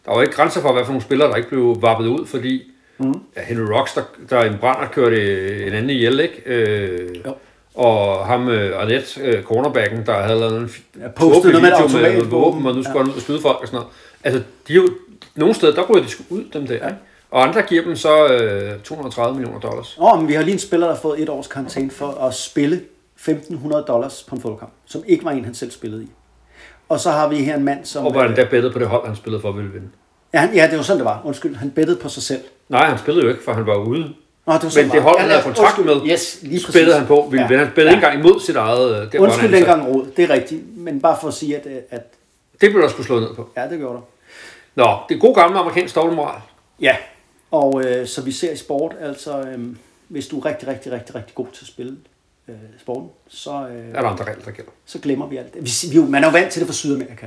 der 0.07 0.15
var 0.15 0.23
ikke 0.23 0.35
grænser 0.35 0.61
for, 0.61 0.73
hvad 0.73 0.85
for 0.85 0.93
nogle 0.93 1.03
spillere, 1.05 1.29
der 1.29 1.37
ikke 1.37 1.49
blev 1.49 1.77
vappet 1.83 2.07
ud, 2.07 2.27
fordi 2.27 2.63
mm. 2.99 3.15
ja, 3.37 3.43
Henry 3.43 3.73
Rocks, 3.73 3.93
der, 3.95 4.03
der 4.31 4.41
en 4.43 4.57
brænder 4.61 4.87
kørte 4.89 5.67
en 5.67 5.73
anden 5.73 5.91
ihjel, 5.91 6.21
ikke? 6.21 6.43
Øh, 6.47 7.17
Jo. 7.27 7.35
Og 7.79 8.27
ham, 8.27 8.49
øh, 8.49 8.83
Arnett, 8.83 9.19
øh, 9.23 9.43
cornerbacken, 9.43 10.07
der 10.07 10.13
havde 10.23 10.41
lavet 10.41 10.57
en 10.61 10.71
Ja, 11.01 11.09
postet 11.09 11.53
noget 11.53 11.63
med 11.63 12.01
video 12.01 12.21
med, 12.23 12.25
våben, 12.31 12.67
og 12.67 12.75
nu 12.75 12.83
skulle 12.83 12.99
Ja. 12.99 13.03
han 13.05 13.11
ud 13.11 13.17
og 13.17 13.23
skyde 13.23 13.41
folk 13.41 13.59
og 13.61 13.67
sådan 13.67 13.77
noget. 13.77 13.93
Altså, 14.25 14.43
de 14.69 14.73
jo, 14.75 14.89
nogle 15.35 15.55
steder, 15.55 15.75
der 15.75 15.83
ryger 15.91 16.03
de 16.03 16.09
sgu 16.09 16.23
ud, 16.31 16.45
dem 16.53 16.67
der. 16.67 16.75
Ja. 16.75 16.89
Og 17.31 17.49
andre 17.49 17.63
giver 17.63 17.83
dem 17.85 17.97
så 17.97 18.27
øh, 18.27 18.81
230 18.85 19.37
millioner 19.39 19.61
dollars. 19.61 19.97
Åh, 20.01 20.19
men 20.19 20.29
vi 20.29 20.33
har 20.35 20.43
lige 20.43 20.53
en 20.53 20.59
spiller, 20.59 20.87
der 20.87 20.95
har 20.95 21.01
fået 21.01 21.23
et 21.23 21.29
års 21.29 21.47
karantæne 21.47 21.91
for 21.91 22.07
at 22.27 22.35
spille 22.35 22.81
1.500 23.21 23.69
dollars 23.87 24.23
på 24.29 24.35
en 24.35 24.41
fodboldkamp, 24.43 24.73
som 24.87 25.03
ikke 25.07 25.25
var 25.25 25.31
en, 25.31 25.45
han 25.45 25.55
selv 25.55 25.71
spillede 25.71 26.03
i. 26.05 26.09
Og 26.89 27.01
så 27.01 27.11
har 27.11 27.29
vi 27.29 27.37
her 27.37 27.57
en 27.57 27.65
mand, 27.65 27.85
som... 27.85 28.07
Og 28.07 28.15
var 28.15 28.27
han 28.27 28.37
da 28.37 28.45
bettet 28.51 28.73
på 28.73 28.79
det 28.79 28.87
hold, 28.89 29.07
han 29.07 29.17
spillede 29.17 29.41
for, 29.43 29.53
ville 29.53 29.71
vinde. 29.71 29.89
ja, 30.35 30.39
han, 30.39 30.55
ja, 30.55 30.69
det 30.71 30.77
var 30.77 30.83
sådan, 30.83 30.99
det 30.99 31.05
var. 31.05 31.23
Undskyld, 31.25 31.57
han 31.57 31.71
bettede 31.71 31.99
på 32.03 32.09
sig 32.09 32.23
selv. 32.23 32.41
Nej, 32.69 32.85
han 32.85 32.99
spillede 32.99 33.25
jo 33.25 33.31
ikke, 33.31 33.43
for 33.45 33.53
han 33.53 33.67
var 33.67 33.77
ude. 33.77 34.15
Nå, 34.49 34.55
det 34.55 34.63
var 34.63 34.69
sådan, 34.69 34.89
Men 34.89 34.95
det 34.97 35.03
hold, 35.03 35.19
han 35.21 35.31
havde 35.31 35.43
kontrakt 35.43 35.79
med, 35.85 35.95
yes, 36.11 36.39
lige 36.43 36.53
præcis. 36.55 36.69
spillede 36.69 36.99
han 36.99 37.07
på. 37.07 37.29
Ville 37.31 37.47
ja. 37.51 37.59
Han 37.59 37.71
spillede 37.73 37.91
ja. 37.93 37.97
ikke 37.97 38.07
engang 38.07 38.27
imod 38.27 38.41
sit 38.41 38.57
eget... 38.57 38.91
øh, 39.03 39.13
Der, 39.13 39.19
hvor 39.19 39.27
Undskyld 39.27 39.53
dengang 39.53 39.89
råd, 39.89 40.07
det 40.17 40.25
er 40.25 40.31
rigtigt. 40.31 40.77
Men 40.77 41.01
bare 41.01 41.17
for 41.21 41.29
at 41.29 41.35
sige, 41.35 41.57
at, 41.57 41.67
øh, 41.67 41.77
at 41.91 42.03
Det 42.61 42.71
blev 42.71 42.83
der 42.83 42.89
skulle 42.89 43.07
slået 43.07 43.23
ned 43.23 43.35
på. 43.35 43.49
ja, 43.57 43.69
det 43.71 43.79
gjorde 43.79 43.95
der. 43.95 44.03
Nå, 44.85 44.97
det 45.09 45.15
er 45.15 45.19
god 45.21 45.35
gamle 45.35 45.59
amerikansk 45.59 45.95
dobbeltmoral. 45.95 46.41
Ja, 46.81 46.97
og 47.51 47.85
øh, 47.85 48.07
så 48.07 48.23
vi 48.23 48.33
ser 48.33 48.53
i 48.53 48.57
sport, 48.57 48.95
altså 49.01 49.41
øh, 49.41 49.59
hvis 50.09 50.27
du 50.27 50.39
er 50.41 50.45
rigtig, 50.45 50.69
rigtig, 50.69 50.93
rigtig, 50.93 51.15
rigtig 51.15 51.35
god 51.35 51.47
til 51.53 51.65
at 51.65 51.69
spille 51.69 51.97
øh, 52.49 52.55
sporten, 52.81 53.09
så, 53.29 53.51
øh, 53.51 53.95
Er 53.95 54.03
der 54.03 54.09
andre 54.09 54.25
regler, 54.25 54.45
der 54.45 54.51
gælder? 54.51 54.71
så 54.87 54.99
glemmer 54.99 55.27
vi 55.27 55.37
alt 55.37 55.55
det. 55.55 55.63
Vi, 55.63 56.01
vi, 56.01 56.07
man 56.11 56.25
er 56.25 56.29
jo 56.29 56.33
vant 56.33 56.51
til 56.53 56.61
det 56.61 56.67
fra 56.69 56.75
Sydamerika. 56.75 57.27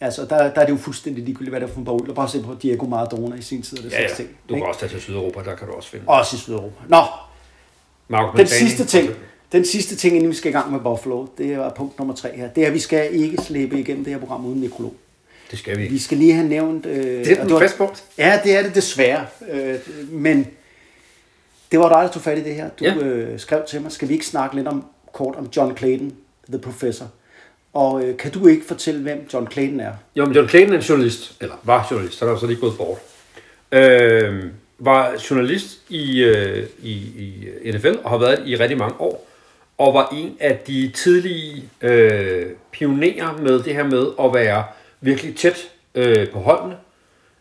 Altså, 0.00 0.22
der, 0.24 0.36
der 0.54 0.60
er 0.60 0.64
det 0.66 0.72
jo 0.72 0.76
fuldstændig 0.76 1.24
ligegyldigt, 1.24 1.50
hvad 1.52 1.60
der 1.60 1.66
er 1.66 1.70
for 1.70 1.78
en 1.78 1.84
bagud. 1.84 2.14
Bare 2.14 2.28
se 2.28 2.42
på 2.42 2.54
Diego 2.62 2.86
Maradona 2.86 3.36
i 3.36 3.42
sin 3.42 3.62
tid. 3.62 3.76
Det 3.76 3.92
Ja, 3.92 4.02
ja. 4.02 4.08
ting, 4.16 4.28
Du 4.48 4.54
ikke? 4.54 4.64
kan 4.64 4.68
også 4.68 4.80
tage 4.80 4.90
til 4.90 5.00
Sydeuropa, 5.00 5.42
der 5.50 5.56
kan 5.56 5.66
du 5.68 5.72
også 5.72 5.88
finde. 5.90 6.04
Også 6.08 6.36
i 6.36 6.38
Sydeuropa. 6.38 6.74
Nå, 6.88 7.02
Marco 8.08 8.36
den 8.36 8.46
sidste 8.46 8.84
ting, 8.84 9.10
den 9.52 9.64
sidste 9.64 9.96
ting, 9.96 10.16
inden 10.16 10.30
vi 10.30 10.34
skal 10.34 10.50
i 10.50 10.52
gang 10.52 10.72
med 10.72 10.80
Buffalo, 10.80 11.26
det 11.38 11.52
er 11.52 11.70
punkt 11.70 11.98
nummer 11.98 12.14
tre 12.14 12.36
her. 12.36 12.48
Det 12.48 12.62
er, 12.62 12.66
at 12.66 12.74
vi 12.74 12.78
skal 12.78 13.14
ikke 13.14 13.36
slæbe 13.42 13.80
igennem 13.80 14.04
det 14.04 14.12
her 14.12 14.20
program 14.20 14.46
uden 14.46 14.60
nekrolog. 14.60 14.94
Det 15.50 15.58
skal 15.58 15.76
vi 15.76 15.82
ikke. 15.82 15.92
Vi 15.92 15.98
skal 15.98 16.18
lige 16.18 16.32
have 16.32 16.48
nævnt... 16.48 16.86
Øh, 16.86 17.24
Det 17.24 17.30
er 17.40 17.44
den 17.44 17.58
fast 17.58 17.76
punkt. 17.78 18.04
Ja, 18.18 18.40
det 18.44 18.56
er 18.56 18.62
det 18.62 18.74
desværre. 18.74 19.26
Øh, 19.50 19.74
men 20.10 20.46
det 21.72 21.78
var 21.78 21.88
dig, 21.88 22.02
der 22.02 22.08
tog 22.12 22.22
fat 22.22 22.38
i 22.38 22.44
det 22.44 22.54
her. 22.54 22.68
Du 22.68 22.84
ja. 22.84 22.94
øh, 22.94 23.38
skrev 23.40 23.62
til 23.68 23.82
mig, 23.82 23.92
skal 23.92 24.08
vi 24.08 24.12
ikke 24.14 24.26
snakke 24.26 24.56
lidt 24.56 24.68
om 24.68 24.84
kort 25.12 25.36
om 25.36 25.48
John 25.56 25.76
Clayton, 25.76 26.12
The 26.48 26.58
Professor? 26.58 27.06
Og 27.78 28.04
øh, 28.04 28.16
kan 28.16 28.30
du 28.30 28.46
ikke 28.46 28.66
fortælle, 28.66 29.02
hvem 29.02 29.28
John 29.32 29.50
Clayton 29.50 29.80
er? 29.80 29.92
Jo, 30.16 30.24
men 30.24 30.34
John 30.34 30.48
Clayton 30.48 30.72
er 30.72 30.76
en 30.76 30.82
journalist, 30.82 31.36
eller 31.40 31.54
var 31.62 31.88
journalist, 31.90 32.20
han 32.20 32.28
er 32.28 32.38
så 32.38 32.46
lige 32.46 32.60
gået 32.60 32.76
bort. 32.76 32.98
Øh, 33.72 34.44
var 34.78 35.22
journalist 35.30 35.78
i, 35.88 36.20
øh, 36.20 36.66
i, 36.82 36.92
i 37.62 37.70
NFL 37.72 37.94
og 38.04 38.10
har 38.10 38.18
været 38.18 38.38
det 38.38 38.48
i 38.48 38.56
rigtig 38.56 38.78
mange 38.78 39.00
år. 39.00 39.28
Og 39.78 39.94
var 39.94 40.08
en 40.12 40.36
af 40.40 40.58
de 40.66 40.90
tidlige 40.94 41.64
øh, 41.80 42.46
pionerer 42.72 43.38
med 43.42 43.62
det 43.62 43.74
her 43.74 43.84
med 43.84 44.06
at 44.20 44.34
være 44.34 44.64
virkelig 45.00 45.36
tæt 45.36 45.58
øh, 45.94 46.30
på 46.30 46.38
holdene 46.38 46.76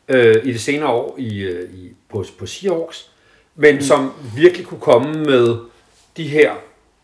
øh, 0.07 0.45
i 0.45 0.51
de 0.51 0.59
senere 0.59 0.89
år 0.89 1.15
i, 1.17 1.39
øh, 1.39 1.73
i, 1.73 1.91
på, 2.09 2.25
på 2.39 2.45
Seahawks. 2.45 3.09
Men 3.55 3.75
mm. 3.75 3.81
som 3.81 4.11
virkelig 4.35 4.65
kunne 4.65 4.81
komme 4.81 5.13
med 5.13 5.57
de 6.17 6.27
her 6.27 6.51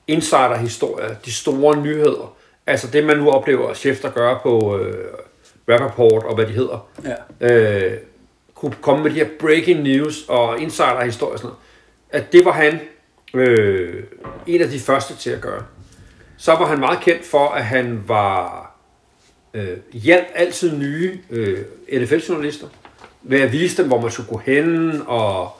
insider-historier, 0.07 1.15
de 1.25 1.31
store 1.31 1.81
nyheder. 1.81 2.35
Altså 2.67 2.87
det, 2.87 3.03
man 3.03 3.17
nu 3.17 3.29
oplever 3.29 3.73
Schefter 3.73 4.11
gøre 4.11 4.39
på 4.43 4.77
øh, 4.77 5.05
Rappaport 5.69 6.23
og 6.23 6.35
hvad 6.35 6.45
de 6.45 6.51
hedder. 6.51 6.87
Ja. 7.41 7.47
Øh, 7.49 7.97
kunne 8.55 8.75
komme 8.81 9.03
med 9.03 9.11
de 9.11 9.15
her 9.15 9.27
breaking 9.39 9.81
news 9.81 10.25
og 10.27 10.59
insider-historier 10.59 11.33
og 11.33 11.39
sådan 11.39 11.47
noget. 11.47 11.59
At 12.09 12.33
det 12.33 12.45
var 12.45 12.51
han 12.51 12.79
øh, 13.33 14.03
en 14.47 14.61
af 14.61 14.69
de 14.69 14.79
første 14.79 15.15
til 15.15 15.29
at 15.29 15.41
gøre. 15.41 15.63
Så 16.37 16.51
var 16.51 16.65
han 16.65 16.79
meget 16.79 16.99
kendt 16.99 17.25
for, 17.25 17.47
at 17.49 17.65
han 17.65 18.03
var 18.07 18.71
øh, 19.53 19.77
hjalp 19.93 20.27
altid 20.35 20.77
nye 20.77 21.19
øh, 21.29 21.59
NFL-journalister 21.93 22.67
ved 23.21 23.41
at 23.41 23.51
vise 23.51 23.77
dem, 23.77 23.87
hvor 23.87 24.01
man 24.01 24.11
skulle 24.11 24.29
gå 24.29 24.37
hen 24.37 25.01
og 25.07 25.51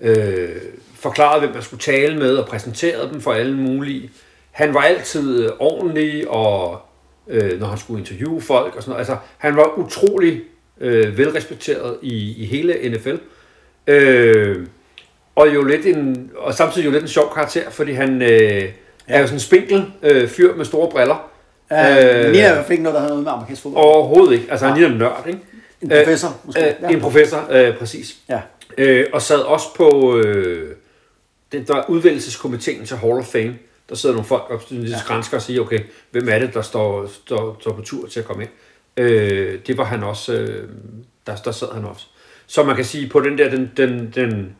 øh, 0.00 0.56
forklare, 0.94 1.40
hvem 1.40 1.52
man 1.52 1.62
skulle 1.62 1.80
tale 1.80 2.18
med 2.18 2.36
og 2.36 2.48
præsenterede 2.48 3.12
dem 3.12 3.20
for 3.20 3.32
alle 3.32 3.56
mulige. 3.56 4.10
Han 4.52 4.74
var 4.74 4.80
altid 4.80 5.44
øh, 5.44 5.50
ordentlig, 5.58 6.28
og 6.28 6.80
øh, 7.28 7.60
når 7.60 7.66
han 7.66 7.78
skulle 7.78 8.00
interviewe 8.00 8.40
folk 8.40 8.76
og 8.76 8.82
sådan 8.82 8.90
noget. 8.90 8.98
Altså, 8.98 9.16
han 9.38 9.56
var 9.56 9.78
utrolig 9.78 10.42
øh, 10.80 11.18
velrespekteret 11.18 11.98
i, 12.02 12.42
i 12.42 12.44
hele 12.44 12.90
NFL. 12.90 13.16
Øh, 13.86 14.66
og 15.34 15.54
jo 15.54 15.64
lidt 15.64 15.86
en, 15.86 16.30
og 16.36 16.54
samtidig 16.54 16.86
jo 16.86 16.90
lidt 16.90 17.02
en 17.02 17.08
sjov 17.08 17.34
karakter, 17.34 17.70
fordi 17.70 17.92
han 17.92 18.22
øh, 18.22 18.68
er 19.08 19.20
jo 19.20 19.26
sådan 19.26 19.36
en 19.36 19.40
spinkel 19.40 19.84
øh, 20.02 20.28
fyr 20.28 20.54
med 20.54 20.64
store 20.64 20.90
briller. 20.90 21.30
Øh, 21.72 21.78
Mia 21.78 21.84
er 21.84 22.28
i 22.28 22.32
hvert 22.32 22.56
fald 22.56 22.70
ikke 22.70 22.82
noget, 22.82 22.94
der 22.94 23.00
har 23.00 23.08
noget 23.08 23.24
med 23.24 23.32
amerikansk 23.32 23.62
fodbold. 23.62 23.84
Overhovedet 23.84 24.32
ikke. 24.32 24.46
Altså, 24.50 24.66
han 24.66 24.76
ligner 24.78 24.92
en 24.92 24.98
nørd, 24.98 25.24
ikke? 25.26 25.40
En 25.82 25.88
professor, 25.88 26.40
måske. 26.44 26.76
Øh, 26.82 26.92
en 26.92 27.00
professor, 27.00 27.46
øh, 27.50 27.78
præcis. 27.78 28.16
Ja. 28.28 28.40
Øh, 28.78 29.06
og 29.12 29.22
sad 29.22 29.38
også 29.38 29.74
på 29.74 30.18
øh, 30.18 30.76
det, 31.52 31.68
der 31.68 31.74
er 31.74 31.82
udvælgelseskomiteen 31.88 32.86
til 32.86 32.96
Hall 32.96 33.12
of 33.18 33.24
Fame. 33.24 33.54
Der 33.88 33.94
sidder 33.94 34.14
nogle 34.14 34.28
folk 34.28 34.44
op, 34.50 34.70
der 34.70 35.06
grænsker 35.06 35.36
og 35.36 35.42
siger, 35.42 35.60
okay, 35.60 35.80
hvem 36.10 36.28
er 36.28 36.38
det, 36.38 36.54
der 36.54 36.62
står, 36.62 37.06
står, 37.06 37.56
står 37.60 37.72
på 37.72 37.82
tur 37.82 38.06
til 38.06 38.20
at 38.20 38.26
komme 38.26 38.42
ind? 38.42 38.50
Øh, 38.96 39.58
det 39.66 39.78
var 39.78 39.84
han 39.84 40.02
også, 40.02 40.32
øh, 40.32 40.68
der, 41.26 41.36
der 41.36 41.52
sad 41.52 41.68
han 41.74 41.84
også. 41.84 42.06
Så 42.46 42.62
man 42.62 42.76
kan 42.76 42.84
sige, 42.84 43.08
på 43.08 43.20
den 43.20 43.38
der, 43.38 43.50
den, 43.50 43.70
den, 43.76 44.12
den 44.14 44.56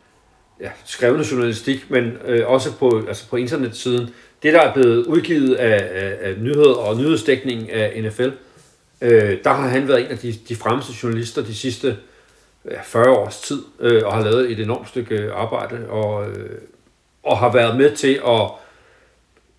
ja, 0.61 0.71
skrevne 0.85 1.25
journalistik, 1.31 1.91
men 1.91 2.13
øh, 2.25 2.49
også 2.49 2.77
på, 2.77 3.05
altså 3.09 3.29
på 3.29 3.37
internetsiden, 3.37 4.11
det 4.43 4.53
der 4.53 4.61
er 4.61 4.75
blevet 4.75 5.07
udgivet 5.07 5.55
af, 5.55 6.05
af, 6.05 6.19
af 6.21 6.35
nyheder 6.39 6.75
og 6.75 6.97
nyhedsdækning 6.97 7.71
af 7.71 8.03
NFL, 8.03 8.31
øh, 9.01 9.39
der 9.45 9.53
har 9.53 9.69
han 9.69 9.89
været 9.89 10.05
en 10.05 10.11
af 10.11 10.19
de, 10.19 10.33
de 10.49 10.57
fremmeste 10.57 10.93
journalister 11.03 11.43
de 11.43 11.55
sidste 11.55 11.97
ja, 12.71 12.81
40 12.85 13.11
års 13.11 13.41
tid, 13.41 13.63
øh, 13.81 14.03
og 14.07 14.13
har 14.13 14.25
lavet 14.25 14.51
et 14.51 14.61
enormt 14.61 14.89
stykke 14.89 15.33
arbejde, 15.33 15.89
og, 15.89 16.31
øh, 16.31 16.59
og 17.23 17.39
har 17.39 17.53
været 17.53 17.77
med 17.77 17.97
til 17.97 18.21
at 18.27 18.51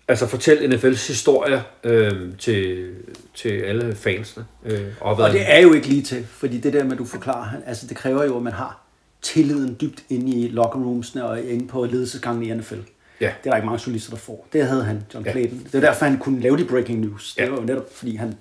altså 0.08 0.26
fortælle 0.26 0.76
NFL's 0.76 1.06
historie 1.08 1.62
øh, 1.84 2.36
til, 2.38 2.94
til 3.34 3.48
alle 3.48 3.94
fansene. 3.94 4.46
Øh, 4.64 4.80
og 5.00 5.16
Og 5.16 5.30
det 5.32 5.52
er 5.52 5.58
jo 5.58 5.72
ikke 5.72 5.86
lige 5.86 6.02
til, 6.02 6.26
fordi 6.26 6.58
det 6.60 6.72
der 6.72 6.84
med, 6.84 6.92
at 6.92 6.98
du 6.98 7.04
forklarer, 7.04 7.48
altså 7.66 7.86
det 7.86 7.96
kræver 7.96 8.24
jo, 8.24 8.36
at 8.36 8.42
man 8.42 8.52
har 8.52 8.80
tilliden 9.22 9.76
dybt 9.80 10.04
inde 10.10 10.32
i 10.32 10.48
locker 10.48 10.78
roomsene 10.80 11.24
og 11.24 11.42
inde 11.42 11.68
på 11.68 11.84
ledelsesgangen 11.84 12.42
i 12.44 12.54
NFL. 12.54 12.74
Ja. 13.20 13.26
Det 13.26 13.46
er 13.46 13.50
der 13.50 13.56
ikke 13.56 13.66
mange 13.66 13.82
journalister, 13.86 14.10
der 14.10 14.16
får. 14.16 14.46
Det 14.52 14.66
havde 14.66 14.84
han, 14.84 15.02
John 15.14 15.26
Ja. 15.26 15.30
Clayton. 15.32 15.58
Det 15.64 15.74
er 15.74 15.80
derfor, 15.80 16.04
han 16.04 16.18
kunne 16.18 16.40
lave 16.40 16.56
de 16.56 16.64
breaking 16.64 17.00
news. 17.00 17.34
Ja. 17.38 17.42
Det 17.42 17.50
var 17.52 17.58
jo 17.58 17.64
netop, 17.64 17.94
fordi 17.94 18.16
han 18.16 18.34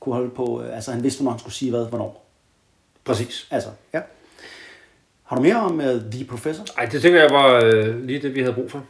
kunne 0.00 0.14
holde 0.14 0.30
på, 0.30 0.62
øh, 0.62 0.76
altså 0.76 0.92
han 0.92 1.02
vidste, 1.02 1.18
hvornår 1.18 1.30
han 1.30 1.40
skulle 1.40 1.54
sige 1.54 1.70
hvad, 1.70 1.86
hvornår. 1.86 2.28
Præcis. 3.04 3.46
Altså, 3.50 3.68
ja. 3.94 4.00
Har 5.22 5.36
du 5.36 5.42
mere 5.42 5.56
om 5.56 5.78
uh, 5.78 5.84
The 6.12 6.24
Professor? 6.24 6.64
Ej, 6.78 6.84
det 6.84 7.02
tænker 7.02 7.20
jeg 7.20 7.30
var 7.30 7.64
øh, 7.64 8.04
lige 8.04 8.22
det, 8.22 8.34
vi 8.34 8.40
havde 8.40 8.54
brug 8.54 8.70
for. 8.70 8.84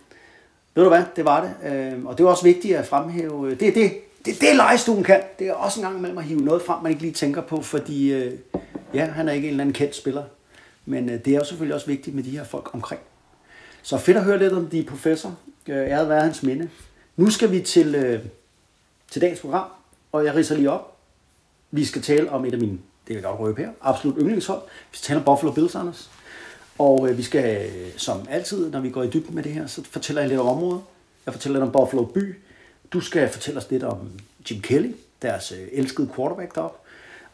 Ved 0.75 0.83
du 0.85 0.89
hvad, 0.89 1.03
det 1.17 1.25
var 1.25 1.41
det. 1.41 1.71
Øh, 1.73 2.05
og 2.05 2.19
det 2.19 2.25
er 2.25 2.29
også 2.29 2.45
vigtigt 2.45 2.77
at 2.77 2.87
fremhæve, 2.87 3.51
øh, 3.51 3.61
det 3.61 3.69
er 3.69 3.73
det, 3.73 3.93
det, 4.25 4.41
det 4.41 4.57
legestuen 4.57 5.05
kan. 5.05 5.21
Det 5.39 5.49
er 5.49 5.55
også 5.55 5.81
en 5.81 5.87
gang 5.87 5.99
imellem 5.99 6.19
at 6.19 6.25
hive 6.25 6.41
noget 6.41 6.63
frem, 6.63 6.83
man 6.83 6.93
ikke 6.93 7.03
lige 7.03 7.15
tænker 7.15 7.43
på, 7.43 7.63
fordi 7.63 8.13
øh, 8.13 8.33
ja, 8.95 9.05
han 9.05 9.29
er 9.29 9.33
ikke 9.33 9.49
en 9.49 9.51
eller 9.51 9.65
anden 9.65 9.75
kendt 9.75 9.97
spiller. 9.97 10.25
Men 10.87 11.11
øh, 11.11 11.25
det 11.25 11.33
er 11.33 11.39
jo 11.39 11.45
selvfølgelig 11.45 11.75
også 11.75 11.87
vigtigt 11.87 12.17
med 12.17 12.25
de 12.25 12.31
her 12.31 12.45
folk 12.45 12.75
omkring. 12.75 13.01
Så 13.83 13.99
fedt 13.99 14.17
at 14.17 14.25
høre 14.25 14.39
lidt 14.39 14.53
om 14.53 14.67
de 14.67 14.83
professor. 14.83 15.37
Øh, 15.69 15.77
æret 15.77 16.09
være 16.09 16.21
hans 16.21 16.43
minde. 16.43 16.71
Nu 17.17 17.31
skal 17.31 17.51
vi 17.51 17.61
til, 17.61 17.95
øh, 17.95 18.21
til 19.11 19.23
dagens 19.23 19.41
program, 19.41 19.67
og 20.13 20.25
jeg 20.25 20.35
riser 20.35 20.57
lige 20.57 20.71
op. 20.71 20.97
Vi 21.71 21.85
skal 21.85 22.03
tale 22.03 22.31
om 22.31 22.45
et 22.45 22.53
af 22.53 22.59
mine, 22.59 22.73
det 22.73 23.09
vil 23.09 23.15
jeg 23.15 23.23
godt 23.23 23.41
røbe 23.41 23.63
her, 23.63 23.71
absolut 23.83 24.17
yndlingshold. 24.19 24.63
Vi 24.93 24.99
skal 24.99 25.07
tale 25.07 25.19
om 25.19 25.25
Buffalo 25.25 25.53
Bills, 25.53 25.75
Anders. 25.75 26.11
Og 26.79 27.11
øh, 27.11 27.19
vi 27.19 27.23
skal, 27.23 27.71
som 27.97 28.27
altid, 28.31 28.71
når 28.71 28.81
vi 28.81 28.91
går 28.91 29.03
i 29.03 29.11
dybden 29.11 29.35
med 29.35 29.43
det 29.43 29.53
her, 29.53 29.67
så 29.67 29.85
fortæller 29.85 30.23
jeg 30.23 30.29
lidt 30.29 30.41
om 30.41 30.47
området. 30.47 30.83
Jeg 31.27 31.35
fortæller 31.35 31.59
lidt 31.59 31.67
om 31.67 31.73
Buffalo 31.73 32.05
by. 32.05 32.37
Du 32.93 33.01
skal 33.01 33.29
fortælle 33.29 33.61
os 33.61 33.71
lidt 33.71 33.83
om 33.83 34.11
Jim 34.51 34.61
Kelly, 34.61 34.93
deres 35.23 35.53
øh, 35.53 35.69
elskede 35.73 36.11
quarterback 36.17 36.55
deroppe. 36.55 36.79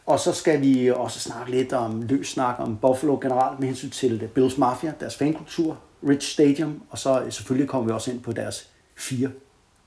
Og 0.05 0.19
så 0.19 0.31
skal 0.31 0.61
vi 0.61 0.91
også 0.91 1.19
snakke 1.19 1.51
lidt 1.51 1.73
om 1.73 2.01
løs 2.01 2.27
snak 2.27 2.55
om 2.59 2.77
Buffalo 2.77 3.19
generelt 3.21 3.59
med 3.59 3.67
hensyn 3.67 3.89
til 3.89 4.23
øh, 4.23 4.29
Bills 4.29 4.57
Mafia, 4.57 4.93
deres 4.99 5.15
fankultur, 5.15 5.79
Rich 6.07 6.33
Stadium, 6.33 6.81
og 6.89 6.97
så 6.97 7.21
øh, 7.21 7.31
selvfølgelig 7.31 7.69
kommer 7.69 7.87
vi 7.87 7.93
også 7.93 8.11
ind 8.11 8.21
på 8.21 8.31
deres 8.31 8.69
fire 8.95 9.31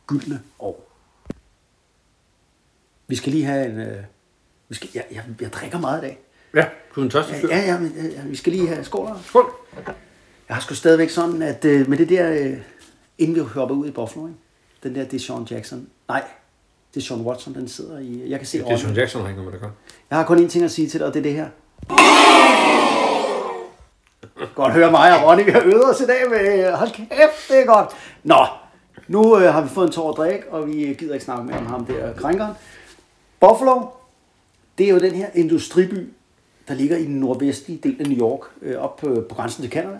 gyldne 0.07 0.43
år. 0.59 0.89
Vi 3.07 3.17
skal 3.17 3.33
lige 3.33 3.45
have 3.45 3.67
en... 3.67 3.79
Øh, 3.79 4.05
vi 4.69 4.75
skal, 4.75 4.91
jeg, 4.95 5.05
jeg, 5.11 5.25
jeg 5.41 5.53
drikker 5.53 5.79
meget 5.79 5.99
i 5.99 6.07
dag. 6.07 6.19
Ja, 6.55 6.65
du 6.95 7.01
er 7.01 7.05
en 7.05 7.11
tørste 7.11 7.35
fyr. 7.35 7.49
Ja, 7.49 7.59
ja, 7.59 7.79
men, 7.79 7.93
øh, 7.99 8.13
ja, 8.13 8.21
vi 8.25 8.37
skal 8.37 8.53
lige 8.53 8.69
have 8.69 8.85
skål. 8.85 9.07
her. 9.07 9.15
Skål. 9.27 9.53
Jeg 10.49 10.57
har 10.57 10.61
sgu 10.61 10.75
stadigvæk 10.75 11.11
sådan, 11.11 11.43
at 11.43 11.65
øh, 11.65 11.89
med 11.89 11.99
det 11.99 12.09
der, 12.09 12.33
øh, 12.33 12.57
inden 13.19 13.35
vi 13.37 13.41
hopper 13.41 13.75
ud 13.75 13.87
i 13.87 13.91
Buffalo, 13.91 14.27
ikke? 14.27 14.39
den 14.83 14.95
der 14.95 15.05
Deshaun 15.05 15.47
Jackson, 15.51 15.87
nej, 16.09 16.23
Deshaun 16.95 17.21
Watson, 17.21 17.55
den 17.55 17.69
sidder 17.69 17.99
i, 17.99 18.31
jeg 18.31 18.39
kan 18.39 18.47
se 18.47 18.59
Det 18.59 18.73
er 18.73 18.77
Sean. 18.77 18.95
Jackson, 18.95 19.21
der 19.21 19.29
noget 19.29 19.45
med 19.45 19.53
det 19.53 19.61
gøre. 19.61 19.71
Jeg 20.11 20.19
har 20.19 20.25
kun 20.25 20.45
én 20.45 20.49
ting 20.49 20.65
at 20.65 20.71
sige 20.71 20.89
til 20.89 21.01
dig, 21.01 21.09
og 21.09 21.15
det 21.15 21.19
er 21.21 21.23
det 21.23 21.33
her. 21.33 21.49
Godt 24.55 24.73
høre 24.73 24.91
mig 24.91 25.19
og 25.23 25.31
Ronny, 25.31 25.45
vi 25.45 25.51
har 25.51 25.63
øvet 25.65 25.91
os 25.91 26.01
i 26.01 26.07
dag 26.07 26.31
med, 26.31 26.73
hold 26.73 26.91
kæft, 26.91 27.49
det 27.49 27.61
er 27.61 27.65
godt. 27.67 27.89
Nå, 28.23 28.47
nu 29.09 29.39
øh, 29.39 29.53
har 29.53 29.61
vi 29.63 29.69
fået 29.69 29.87
en 29.87 29.93
tår 29.93 30.11
at 30.11 30.17
drikke, 30.17 30.49
og 30.51 30.67
vi 30.67 30.97
gider 30.99 31.15
ikke 31.15 31.25
snakke 31.25 31.45
mere 31.45 31.59
om 31.59 31.67
ham 31.67 31.87
der 31.87 32.13
krænkeren. 32.15 32.53
Buffalo, 33.41 33.81
det 34.79 34.87
er 34.87 34.91
jo 34.91 34.99
den 34.99 35.15
her 35.15 35.27
industriby, 35.35 36.09
der 36.73 36.79
ligger 36.79 36.97
i 36.97 37.05
den 37.05 37.21
nordvestlige 37.21 37.79
del 37.83 37.97
af 38.01 38.07
New 38.07 38.19
York, 38.19 38.41
øh, 38.63 38.79
op 38.79 38.97
på, 38.97 39.25
på 39.29 39.35
grænsen 39.35 39.63
til 39.63 39.73
Canada, 39.73 39.99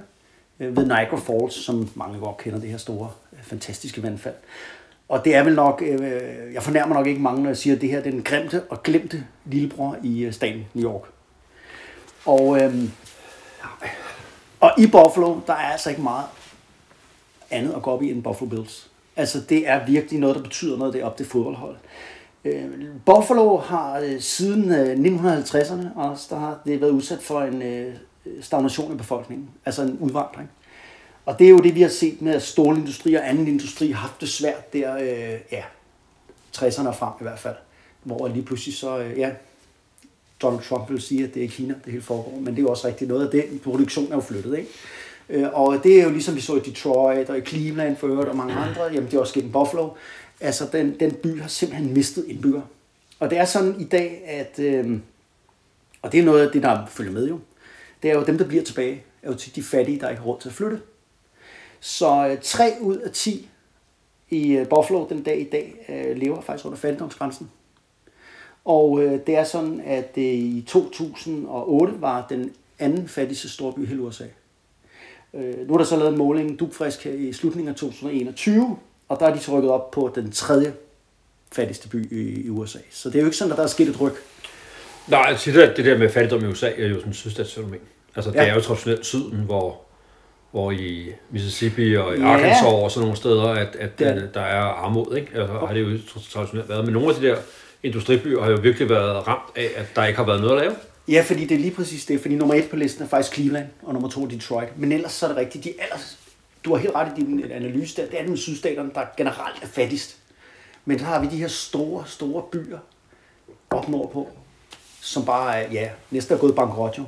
øh, 0.61 0.77
ved 0.77 0.87
Niagara 0.87 1.17
Falls, 1.17 1.55
som 1.55 1.89
mange 1.95 2.19
godt 2.19 2.37
kender 2.37 2.61
det 2.61 2.71
her 2.71 2.77
store, 2.77 3.11
øh, 3.33 3.39
fantastiske 3.43 4.03
vandfald. 4.03 4.35
Og 5.09 5.25
det 5.25 5.35
er 5.35 5.45
vel 5.45 5.55
nok, 5.55 5.83
øh, 5.87 5.95
øh, 5.95 6.55
jeg 6.55 6.63
fornærmer 6.63 6.95
nok 6.95 7.07
ikke 7.07 7.21
mange, 7.21 7.43
når 7.43 7.51
jeg 7.51 7.57
siger, 7.57 7.75
at 7.75 7.81
det 7.81 7.91
her 7.91 7.99
det 7.99 8.07
er 8.07 8.11
den 8.11 8.23
glemte 8.23 8.63
og 8.63 8.83
glemte 8.83 9.25
lillebror 9.45 9.97
i 10.03 10.23
øh, 10.23 10.33
staten 10.33 10.65
New 10.75 10.91
York. 10.91 11.03
Og, 12.25 12.63
øh, 12.63 12.75
og 14.61 14.73
i 14.79 14.87
Buffalo, 14.87 15.41
der 15.47 15.53
er 15.53 15.73
altså 15.73 15.91
ikke 15.91 16.03
meget 16.03 16.27
andet 17.51 17.73
at 17.75 17.83
gå 17.83 17.91
op 17.91 18.03
i 18.03 18.11
end 18.11 18.23
Buffalo 18.23 18.51
Bills. 18.51 18.91
Altså 19.17 19.41
det 19.41 19.69
er 19.69 19.87
virkelig 19.87 20.21
noget, 20.21 20.37
der 20.37 20.43
betyder 20.43 20.79
noget 20.79 20.95
deroppe, 20.95 21.23
det 21.23 21.31
fodboldhold. 21.31 21.77
Øh, 22.45 22.65
Buffalo 23.07 23.57
har 23.57 23.99
øh, 23.99 24.21
siden 24.21 24.73
1950'erne 25.07 25.99
også, 25.99 26.27
der 26.31 26.37
har 26.37 26.61
det 26.67 26.81
været 26.81 26.91
udsat 26.91 27.23
for 27.23 27.41
en 27.41 27.63
øh, 27.63 27.95
stagnation 28.41 28.93
i 28.93 28.97
befolkningen, 28.97 29.51
altså 29.65 29.83
en 29.83 29.99
udvandring. 30.01 30.51
Og 31.27 31.39
det 31.39 31.47
er 31.47 31.51
jo 31.51 31.59
det, 31.59 31.75
vi 31.75 31.83
har 31.83 31.89
set 31.89 32.23
med, 32.23 32.35
at 32.35 32.43
stålindustri 32.43 33.15
og 33.15 33.29
anden 33.29 33.49
industri 33.49 33.91
har 33.91 34.01
haft 34.01 34.21
det 34.21 34.29
svært 34.29 34.73
der, 34.73 34.97
øh, 34.97 35.41
ja, 35.53 35.63
60'erne 36.57 36.89
og 36.89 36.97
frem 36.97 37.13
i 37.21 37.23
hvert 37.23 37.39
fald. 37.39 37.57
Hvor 38.03 38.29
lige 38.29 38.43
pludselig 38.43 38.77
så, 38.77 38.99
øh, 38.99 39.19
ja, 39.19 39.31
Donald 40.43 40.63
Trump 40.63 40.91
vil 40.91 41.01
sige, 41.01 41.25
at 41.25 41.35
det 41.35 41.45
er 41.45 41.49
Kina, 41.49 41.75
det 41.85 41.93
hele 41.93 42.03
foregår, 42.03 42.33
men 42.37 42.47
det 42.47 42.59
er 42.59 42.63
jo 42.63 42.69
også 42.69 42.87
rigtigt 42.89 43.09
noget 43.09 43.25
af 43.25 43.31
det. 43.31 43.61
Produktionen 43.63 44.13
er 44.13 44.17
jo 44.17 44.23
flyttet, 44.23 44.59
ikke? 44.59 44.71
Øh, 45.29 45.49
Og 45.53 45.81
det 45.85 46.01
er 46.01 46.05
jo 46.05 46.11
ligesom 46.11 46.37
vi 46.37 46.41
så 46.41 46.57
i 46.57 46.61
Detroit 46.61 47.31
og 47.31 47.39
i 47.39 47.41
Cleveland 47.41 47.97
for 47.97 48.07
øvrigt 48.07 48.29
og 48.29 48.37
mange 48.37 48.55
andre, 48.55 48.83
jamen 48.85 49.07
det 49.07 49.15
er 49.15 49.21
også 49.21 49.31
sket 49.31 49.45
i 49.45 49.49
Buffalo. 49.49 49.89
Altså 50.43 50.69
den, 50.73 51.01
den 51.01 51.13
by 51.15 51.41
har 51.41 51.49
simpelthen 51.49 51.95
mistet 51.95 52.25
indbygger. 52.29 52.63
Og 53.19 53.31
det 53.31 53.39
er 53.39 53.45
sådan 53.45 53.81
i 53.81 53.85
dag, 53.85 54.23
at, 54.27 54.59
øh, 54.59 54.99
og 56.03 56.13
det 56.13 56.21
er 56.21 56.25
noget 56.25 56.47
af 56.47 56.53
det, 56.53 56.63
der 56.63 56.87
følger 56.87 57.13
med 57.13 57.29
jo, 57.29 57.41
det 58.03 58.11
er 58.11 58.15
jo 58.15 58.25
dem, 58.25 58.39
der 58.39 58.49
bliver 58.49 58.65
tilbage, 58.65 59.05
er 59.23 59.31
jo 59.31 59.37
til 59.37 59.57
de 59.57 59.63
fattige, 59.63 60.01
der 60.01 60.09
ikke 60.09 60.23
har 60.23 60.29
råd 60.29 60.41
til 60.41 60.49
at 60.49 60.55
flytte. 60.55 60.81
Så 61.81 62.29
øh, 62.29 62.39
3 62.43 62.73
ud 62.81 62.97
af 62.97 63.11
10 63.11 63.49
i 64.31 64.53
øh, 64.53 64.69
Buffalo 64.69 65.07
den 65.09 65.23
dag 65.23 65.41
i 65.41 65.45
dag 65.45 65.87
øh, 65.89 66.17
lever 66.17 66.41
faktisk 66.41 66.67
under 66.67 66.79
fattigdomsgrænsen. 66.79 67.51
Og 68.65 69.03
øh, 69.03 69.21
det 69.27 69.37
er 69.37 69.45
sådan, 69.45 69.81
at 69.81 70.13
øh, 70.17 70.25
i 70.25 70.65
2008 70.69 72.01
var 72.01 72.27
den 72.29 72.53
anden 72.79 73.09
fattigste 73.09 73.49
storby 73.49 73.83
i 73.83 73.87
hele 73.87 74.03
USA. 74.03 74.25
Øh, 75.35 75.69
nu 75.69 75.75
er 75.75 75.79
der 75.79 75.85
så 75.85 75.97
lavet 75.97 76.13
en 76.13 76.19
måling, 76.19 76.59
dubfrisk 76.59 77.05
her 77.05 77.13
i 77.13 77.33
slutningen 77.33 77.69
af 77.69 77.75
2021, 77.75 78.77
og 79.13 79.21
der 79.21 79.27
er 79.27 79.35
de 79.35 79.41
så 79.41 79.53
rykket 79.59 79.71
op 79.71 79.91
på 79.91 80.13
den 80.15 80.33
tredje 80.33 80.73
fattigste 81.53 81.89
by 81.89 82.13
i, 82.13 82.47
i 82.47 82.49
USA. 82.51 82.79
Så 82.91 83.09
det 83.09 83.15
er 83.17 83.21
jo 83.21 83.27
ikke 83.27 83.37
sådan, 83.37 83.53
at 83.53 83.57
der 83.59 83.65
er 83.65 83.69
sket 83.69 83.89
et 83.89 84.01
ryg. 84.01 84.13
Nej, 85.09 85.21
jeg 85.21 85.39
siger, 85.39 85.71
at 85.71 85.77
det 85.77 85.85
der 85.85 85.99
med 85.99 86.09
fattigdom 86.11 86.45
i 86.45 86.47
USA 86.49 86.71
er 86.79 86.87
jo 86.87 86.95
sådan 86.95 87.11
et 87.11 87.17
sydstatsfænomen. 87.17 87.79
Altså, 88.17 88.31
det 88.31 88.37
Ja. 88.37 88.47
er 88.47 88.55
jo 88.55 88.61
traditionelt 88.61 89.07
syden, 89.07 89.39
hvor, 89.39 89.81
hvor 90.51 90.71
i 90.71 91.09
Mississippi 91.31 91.97
og 91.97 92.17
i 92.17 92.21
Ja. 92.21 92.27
Arkansas 92.27 92.63
og 92.67 92.91
sådan 92.91 93.03
nogle 93.05 93.17
steder, 93.17 93.49
at, 93.49 93.77
at 93.79 93.91
er 94.01 94.27
der, 94.35 94.41
er 94.41 94.61
armod, 94.63 95.17
ikke? 95.17 95.29
Altså, 95.35 95.55
har 95.67 95.75
det 95.75 95.81
jo 95.81 95.99
traditionelt 96.33 96.69
været. 96.69 96.85
Men 96.85 96.93
nogle 96.95 97.09
af 97.09 97.15
de 97.15 97.27
der 97.27 97.37
industribyer 97.83 98.43
har 98.43 98.51
jo 98.51 98.59
virkelig 98.63 98.89
været 98.89 99.29
ramt 99.29 99.57
af, 99.57 99.69
at 99.77 99.87
der 99.97 100.05
ikke 100.07 100.17
har 100.17 100.27
været 100.27 100.41
noget 100.41 100.57
at 100.57 100.63
lave. 100.63 100.75
Ja, 101.09 101.25
fordi 101.27 101.45
det 101.45 101.55
er 101.55 101.59
lige 101.59 101.75
præcis 101.75 102.05
det. 102.05 102.21
Fordi 102.21 102.35
nummer 102.35 102.55
et 102.55 102.71
på 102.71 102.77
listen 102.77 103.05
er 103.05 103.09
faktisk 103.09 103.35
Cleveland, 103.35 103.67
og 103.83 103.93
nummer 103.93 104.09
to 104.11 104.27
Detroit. 104.27 104.69
Men 104.79 104.93
ellers 104.93 105.13
så 105.13 105.27
er 105.27 105.29
det 105.31 105.37
rigtigt. 105.39 105.65
De 105.65 105.71
ellers, 105.83 106.19
du 106.65 106.75
har 106.75 106.77
helt 106.77 106.95
ret 106.95 107.19
i 107.19 107.21
din 107.21 107.53
analyse 107.53 107.97
der. 107.97 108.09
Det 108.09 108.21
er 108.21 108.27
den 108.27 108.37
sydstaterne, 108.37 108.91
der 108.95 109.05
generelt 109.17 109.63
er 109.63 109.67
fattigst. 109.67 110.19
Men 110.85 110.99
så 110.99 111.05
har 111.05 111.21
vi 111.21 111.27
de 111.27 111.37
her 111.37 111.49
store, 111.49 112.05
store 112.07 112.43
byer 112.53 112.79
op 113.71 113.89
nordpå, 113.89 114.29
som 115.01 115.25
bare 115.25 115.63
er, 115.63 115.73
ja, 115.73 115.91
næsten 116.11 116.35
er 116.35 116.39
gået 116.39 116.55
bankrot 116.55 116.99
jo. 116.99 117.05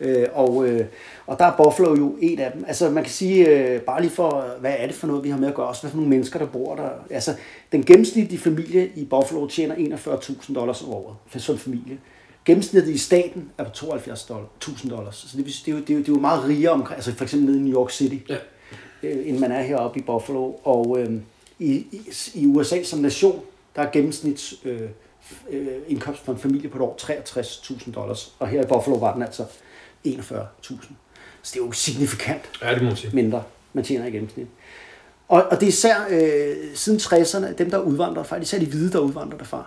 Øh, 0.00 0.28
og, 0.32 0.68
øh, 0.68 0.86
og 1.26 1.38
der 1.38 1.44
er 1.44 1.56
Buffalo 1.56 1.94
jo 1.94 2.16
et 2.20 2.40
af 2.40 2.52
dem. 2.52 2.64
Altså 2.68 2.90
man 2.90 3.04
kan 3.04 3.12
sige, 3.12 3.48
øh, 3.48 3.80
bare 3.80 4.00
lige 4.00 4.10
for, 4.10 4.54
hvad 4.60 4.74
er 4.78 4.86
det 4.86 4.94
for 4.94 5.06
noget, 5.06 5.24
vi 5.24 5.30
har 5.30 5.38
med 5.38 5.48
at 5.48 5.54
gøre, 5.54 5.66
også 5.66 5.82
hvad 5.82 5.90
for 5.90 5.96
nogle 5.96 6.10
mennesker, 6.10 6.38
der 6.38 6.46
bor 6.46 6.74
der. 6.74 6.90
Altså 7.10 7.34
den 7.72 7.84
gennemsnitlige 7.84 8.40
familie 8.40 8.90
i 8.94 9.04
Buffalo 9.04 9.46
tjener 9.46 9.74
41.000 9.74 10.54
dollars 10.54 10.82
om 10.82 10.88
året, 10.88 11.16
for 11.26 11.38
sådan 11.38 11.56
en 11.56 11.60
familie. 11.60 11.98
Gennemsnittet 12.44 12.94
i 12.94 12.98
staten 12.98 13.50
er 13.58 13.64
på 13.64 13.70
72.000 13.70 14.88
dollars. 14.90 15.16
Så 15.16 15.36
det, 15.36 15.46
det, 15.46 15.68
er 15.68 15.72
jo, 15.72 15.80
det, 15.80 15.90
er 15.90 15.94
jo, 15.94 16.00
det 16.00 16.08
er 16.08 16.12
jo 16.12 16.20
meget 16.20 16.44
rigere 16.44 16.72
omkring, 16.72 16.96
altså 16.96 17.14
for 17.14 17.24
eksempel 17.24 17.48
nede 17.48 17.58
i 17.58 17.62
New 17.62 17.80
York 17.80 17.90
City, 17.90 18.16
Ja 18.28 18.36
øh, 19.02 19.28
end 19.28 19.38
man 19.38 19.52
er 19.52 19.62
heroppe 19.62 20.00
i 20.00 20.02
Buffalo. 20.02 20.52
Og 20.64 20.98
øh, 21.00 21.12
i, 21.58 21.72
i, 21.72 22.00
i 22.34 22.46
USA 22.46 22.82
som 22.82 22.98
nation, 22.98 23.40
der 23.76 23.82
er 23.82 23.90
gennemsnits 23.90 24.54
øh, 24.64 24.80
øh, 25.50 25.66
indkomst 25.88 26.24
for 26.24 26.32
en 26.32 26.38
familie 26.38 26.68
på 26.68 26.78
et 26.78 26.82
år 26.82 26.96
63.000 27.00 27.92
dollars. 27.92 28.34
Og 28.38 28.48
her 28.48 28.62
i 28.62 28.66
Buffalo 28.66 28.96
var 28.96 29.14
den 29.14 29.22
altså 29.22 29.44
41.000. 30.06 30.14
Så 31.42 31.50
det 31.54 31.60
er 31.60 31.64
jo 31.64 31.72
signifikant 31.72 32.42
Ja, 32.62 32.74
det 32.74 32.82
må 32.82 32.94
sige. 32.94 33.14
mindre, 33.14 33.42
man 33.72 33.84
tjener 33.84 34.06
i 34.06 34.10
gennemsnit. 34.10 34.46
Og, 35.28 35.42
og 35.50 35.60
det 35.60 35.62
er 35.62 35.68
især 35.68 35.96
øh, 36.10 36.56
siden 36.74 36.98
60'erne, 36.98 37.54
dem 37.54 37.70
der 37.70 37.78
udvandrer 37.78 38.22
fra, 38.22 38.36
især 38.36 38.58
de 38.58 38.66
hvide, 38.66 38.92
der 38.92 38.98
udvandrer 38.98 39.38
derfra. 39.38 39.66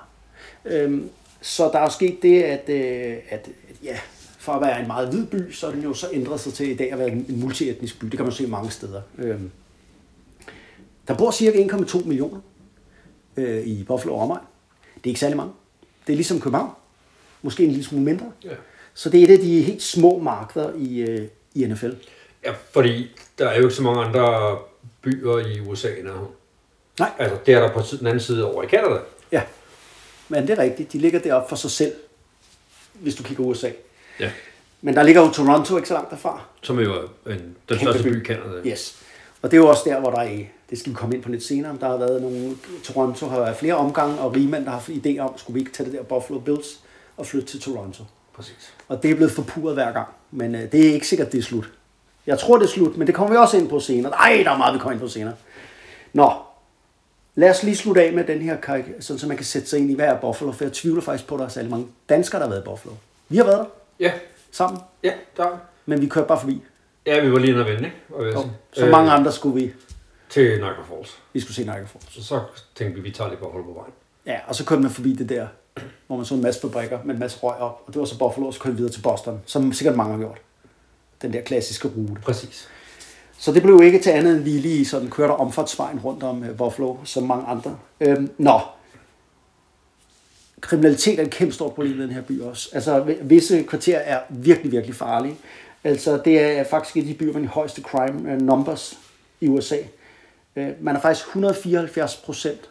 Øhm, 0.65 1.09
så 1.41 1.63
der 1.63 1.79
er 1.79 1.83
jo 1.83 1.89
sket 1.89 2.17
det, 2.21 2.43
at, 2.43 2.69
øh, 2.69 3.17
at 3.29 3.49
ja, 3.83 3.97
for 4.43 4.53
at 4.53 4.61
være 4.61 4.79
en 4.79 4.87
meget 4.87 5.09
hvid 5.09 5.25
by, 5.25 5.51
så 5.51 5.67
er 5.67 5.71
den 5.71 5.83
jo 5.83 5.93
så 5.93 6.07
ændret 6.13 6.39
sig 6.39 6.53
til 6.53 6.69
i 6.69 6.75
dag 6.75 6.91
at 6.91 6.99
være 6.99 7.07
en 7.07 7.25
multietnisk 7.29 7.99
by. 7.99 8.05
Det 8.05 8.17
kan 8.17 8.25
man 8.25 8.31
se 8.31 8.47
mange 8.47 8.71
steder. 8.71 9.01
Øhm, 9.17 9.51
der 11.07 11.13
bor 11.13 11.31
cirka 11.31 11.63
1,2 11.63 12.05
millioner 12.05 12.39
øh, 13.37 13.67
i 13.67 13.83
Buffalo 13.83 14.15
og 14.15 14.21
omegn. 14.21 14.41
Det 14.95 15.03
er 15.03 15.07
ikke 15.07 15.19
særlig 15.19 15.37
mange. 15.37 15.53
Det 16.07 16.13
er 16.13 16.17
ligesom 16.17 16.41
København. 16.41 16.71
Måske 17.41 17.63
en 17.63 17.69
lille 17.69 17.85
smule 17.85 18.05
mindre. 18.05 18.31
Ja. 18.43 18.49
Så 18.93 19.09
det 19.09 19.19
er 19.19 19.23
et 19.23 19.31
af 19.31 19.39
de 19.39 19.61
helt 19.61 19.81
små 19.81 20.19
markeder 20.19 20.73
i, 20.77 21.01
øh, 21.01 21.27
i 21.53 21.65
NFL. 21.65 21.91
ja, 22.45 22.53
fordi 22.71 23.11
der 23.37 23.47
er 23.47 23.57
jo 23.57 23.63
ikke 23.63 23.75
så 23.75 23.83
mange 23.83 24.01
andre 24.01 24.57
byer 25.01 25.37
i 25.37 25.59
USA 25.59 25.87
end. 25.87 26.07
Nej. 26.99 27.11
Altså, 27.19 27.37
det 27.45 27.53
er 27.53 27.59
der 27.59 27.73
på 27.73 27.81
den 27.99 28.07
anden 28.07 28.19
side 28.19 28.51
over 28.53 28.63
i 28.63 28.67
Canada. 28.67 28.99
Ja, 29.31 29.41
men 30.29 30.47
det 30.47 30.49
er 30.49 30.63
rigtigt. 30.63 30.93
De 30.93 30.97
ligger 30.97 31.19
deroppe 31.19 31.49
for 31.49 31.55
sig 31.55 31.71
selv, 31.71 31.93
hvis 32.93 33.15
du 33.15 33.23
kigger 33.23 33.43
USA. 33.43 33.69
Ja. 34.19 34.31
Men 34.81 34.95
der 34.95 35.03
ligger 35.03 35.21
jo 35.21 35.31
Toronto 35.31 35.77
ikke 35.77 35.87
så 35.87 35.93
langt 35.93 36.11
derfra. 36.11 36.41
Som 36.61 36.79
jo 36.79 36.93
er 36.93 36.99
en, 37.25 37.37
den 37.37 37.55
Kæmpe 37.67 37.79
største 37.79 38.03
by 38.03 38.21
i 38.21 38.25
Canada. 38.25 38.69
Yes. 38.69 39.03
Og 39.41 39.51
det 39.51 39.57
er 39.57 39.61
jo 39.61 39.69
også 39.69 39.83
der, 39.85 39.99
hvor 39.99 40.11
der 40.11 40.19
er, 40.19 40.39
det 40.69 40.79
skal 40.79 40.91
vi 40.91 40.95
komme 40.95 41.15
ind 41.15 41.23
på 41.23 41.29
lidt 41.29 41.43
senere, 41.43 41.77
der 41.81 41.87
har 41.87 41.97
været 41.97 42.21
nogle, 42.21 42.55
Toronto 42.83 43.27
har 43.27 43.39
været 43.39 43.57
flere 43.57 43.73
omgange, 43.73 44.19
og 44.19 44.35
rigmænd, 44.35 44.65
der 44.65 44.71
har 44.71 44.77
haft 44.77 44.89
idé 44.89 45.19
om, 45.19 45.37
skulle 45.37 45.53
vi 45.53 45.59
ikke 45.59 45.71
tage 45.71 45.89
det 45.89 45.97
der 45.97 46.03
Buffalo 46.03 46.39
Bills 46.39 46.79
og 47.17 47.25
flytte 47.25 47.47
til 47.47 47.61
Toronto. 47.61 48.03
Præcis. 48.35 48.73
Og 48.87 49.03
det 49.03 49.11
er 49.11 49.15
blevet 49.15 49.31
forpurret 49.31 49.75
hver 49.75 49.91
gang, 49.91 50.07
men 50.31 50.55
øh, 50.55 50.71
det 50.71 50.89
er 50.89 50.93
ikke 50.93 51.07
sikkert, 51.07 51.31
det 51.31 51.37
er 51.37 51.43
slut. 51.43 51.71
Jeg 52.27 52.39
tror, 52.39 52.57
det 52.57 52.65
er 52.65 52.69
slut, 52.69 52.97
men 52.97 53.07
det 53.07 53.15
kommer 53.15 53.33
vi 53.33 53.37
også 53.37 53.57
ind 53.57 53.69
på 53.69 53.79
senere. 53.79 54.11
Nej, 54.11 54.41
der 54.45 54.51
er 54.51 54.57
meget, 54.57 54.73
vi 54.73 54.79
kommer 54.79 54.91
ind 54.91 55.01
på 55.01 55.07
senere. 55.07 55.33
Nå, 56.13 56.31
lad 57.35 57.49
os 57.49 57.63
lige 57.63 57.75
slutte 57.75 58.03
af 58.03 58.13
med 58.13 58.23
den 58.23 58.41
her 58.41 58.83
sådan 58.99 59.19
så 59.19 59.27
man 59.27 59.37
kan 59.37 59.45
sætte 59.45 59.67
sig 59.67 59.79
ind 59.79 59.91
i, 59.91 59.95
hvad 59.95 60.05
er 60.05 60.17
Buffalo, 60.19 60.51
for 60.51 60.63
jeg 60.63 60.73
tvivler 60.73 61.01
faktisk 61.01 61.27
på, 61.27 61.35
at 61.35 61.39
der 61.39 61.45
er 61.45 61.49
særlig 61.49 61.71
mange 61.71 61.87
danskere, 62.09 62.39
der 62.39 62.45
har 62.45 62.49
været 62.49 62.61
i 62.61 62.65
Buffalo. 62.65 62.93
Vi 63.29 63.37
har 63.37 63.43
været 63.43 63.57
der 63.57 63.65
Ja, 63.99 64.11
sammen, 64.51 64.81
ja, 65.03 65.13
der 65.37 65.57
men 65.85 66.01
vi 66.01 66.07
kørte 66.07 66.27
bare 66.27 66.39
forbi. 66.39 66.63
Ja, 67.05 67.19
vi 67.25 67.31
var 67.31 67.39
lige 67.39 67.49
inde 67.51 67.61
og 67.61 67.67
vende, 67.67 67.85
ikke? 67.85 67.97
Og 68.09 68.25
Jo, 68.25 68.49
så 68.73 68.85
mange 68.85 69.11
andre 69.11 69.31
skulle 69.31 69.55
vi, 69.55 69.73
Til 70.29 70.57
Niagara 70.57 70.83
Falls. 70.83 71.17
vi 71.33 71.39
skulle 71.39 71.55
se 71.55 71.63
Niagara 71.63 71.85
Falls. 71.85 72.13
Så, 72.13 72.23
så 72.23 72.41
tænkte 72.75 72.95
vi, 73.01 73.09
vi 73.09 73.11
tager 73.15 73.29
lidt 73.29 73.39
på 73.39 73.49
hold 73.49 73.63
på 73.63 73.73
vejen. 73.73 73.93
Ja, 74.25 74.39
og 74.47 74.55
så 74.55 74.65
kørte 74.65 74.81
man 74.81 74.91
forbi 74.91 75.13
det 75.13 75.29
der, 75.29 75.47
hvor 76.07 76.15
man 76.15 76.25
så 76.25 76.35
en 76.35 76.41
masse 76.41 76.61
fabrikker 76.61 76.99
med 77.05 77.13
en 77.13 77.19
masse 77.19 77.39
røg 77.39 77.55
op, 77.57 77.83
og 77.87 77.93
det 77.93 77.99
var 77.99 78.05
så 78.05 78.17
Buffalo, 78.17 78.47
og 78.47 78.53
så 78.53 78.59
kørte 78.59 78.71
vi 78.75 78.77
videre 78.77 78.93
til 78.93 79.01
Boston, 79.01 79.41
som 79.45 79.73
sikkert 79.73 79.95
mange 79.97 80.11
har 80.11 80.19
gjort. 80.19 80.37
Den 81.21 81.33
der 81.33 81.41
klassiske 81.41 81.87
rute. 81.87 82.21
Præcis. 82.21 82.69
Så 83.37 83.51
det 83.51 83.61
blev 83.61 83.81
ikke 83.83 83.99
til 83.99 84.09
andet, 84.09 84.35
end 84.35 84.43
vi 84.43 84.49
lige 84.49 84.85
sådan 84.85 85.09
kørte 85.09 85.31
omfartsvejen 85.31 85.99
rundt 85.99 86.23
om 86.23 86.41
uh, 86.41 86.57
Buffalo, 86.57 86.95
som 87.03 87.23
mange 87.23 87.45
andre. 87.45 87.77
Øhm, 87.99 88.31
nå, 88.37 88.59
kriminalitet 90.63 91.19
er 91.19 91.23
et 91.23 91.29
kæmpe 91.29 91.53
stort 91.53 91.73
problem 91.73 91.99
i 91.99 92.03
den 92.03 92.11
her 92.11 92.21
by 92.21 92.41
også. 92.41 92.69
Altså, 92.73 93.15
visse 93.21 93.63
kvarterer 93.63 93.99
er 93.99 94.19
virkelig, 94.29 94.71
virkelig 94.71 94.95
farlige. 94.95 95.35
Altså, 95.83 96.21
det 96.25 96.39
er 96.41 96.63
faktisk 96.63 96.97
et 96.97 97.01
af 97.01 97.07
de 97.07 97.13
byer 97.13 97.33
med 97.33 97.41
de 97.41 97.47
højeste 97.47 97.81
crime 97.81 98.33
uh, 98.33 98.41
numbers 98.41 98.99
i 99.41 99.47
USA. 99.47 99.77
Uh, 100.55 100.67
man 100.81 100.95
er 100.95 100.99
faktisk 100.99 101.25
174 101.25 102.15
procent 102.15 102.69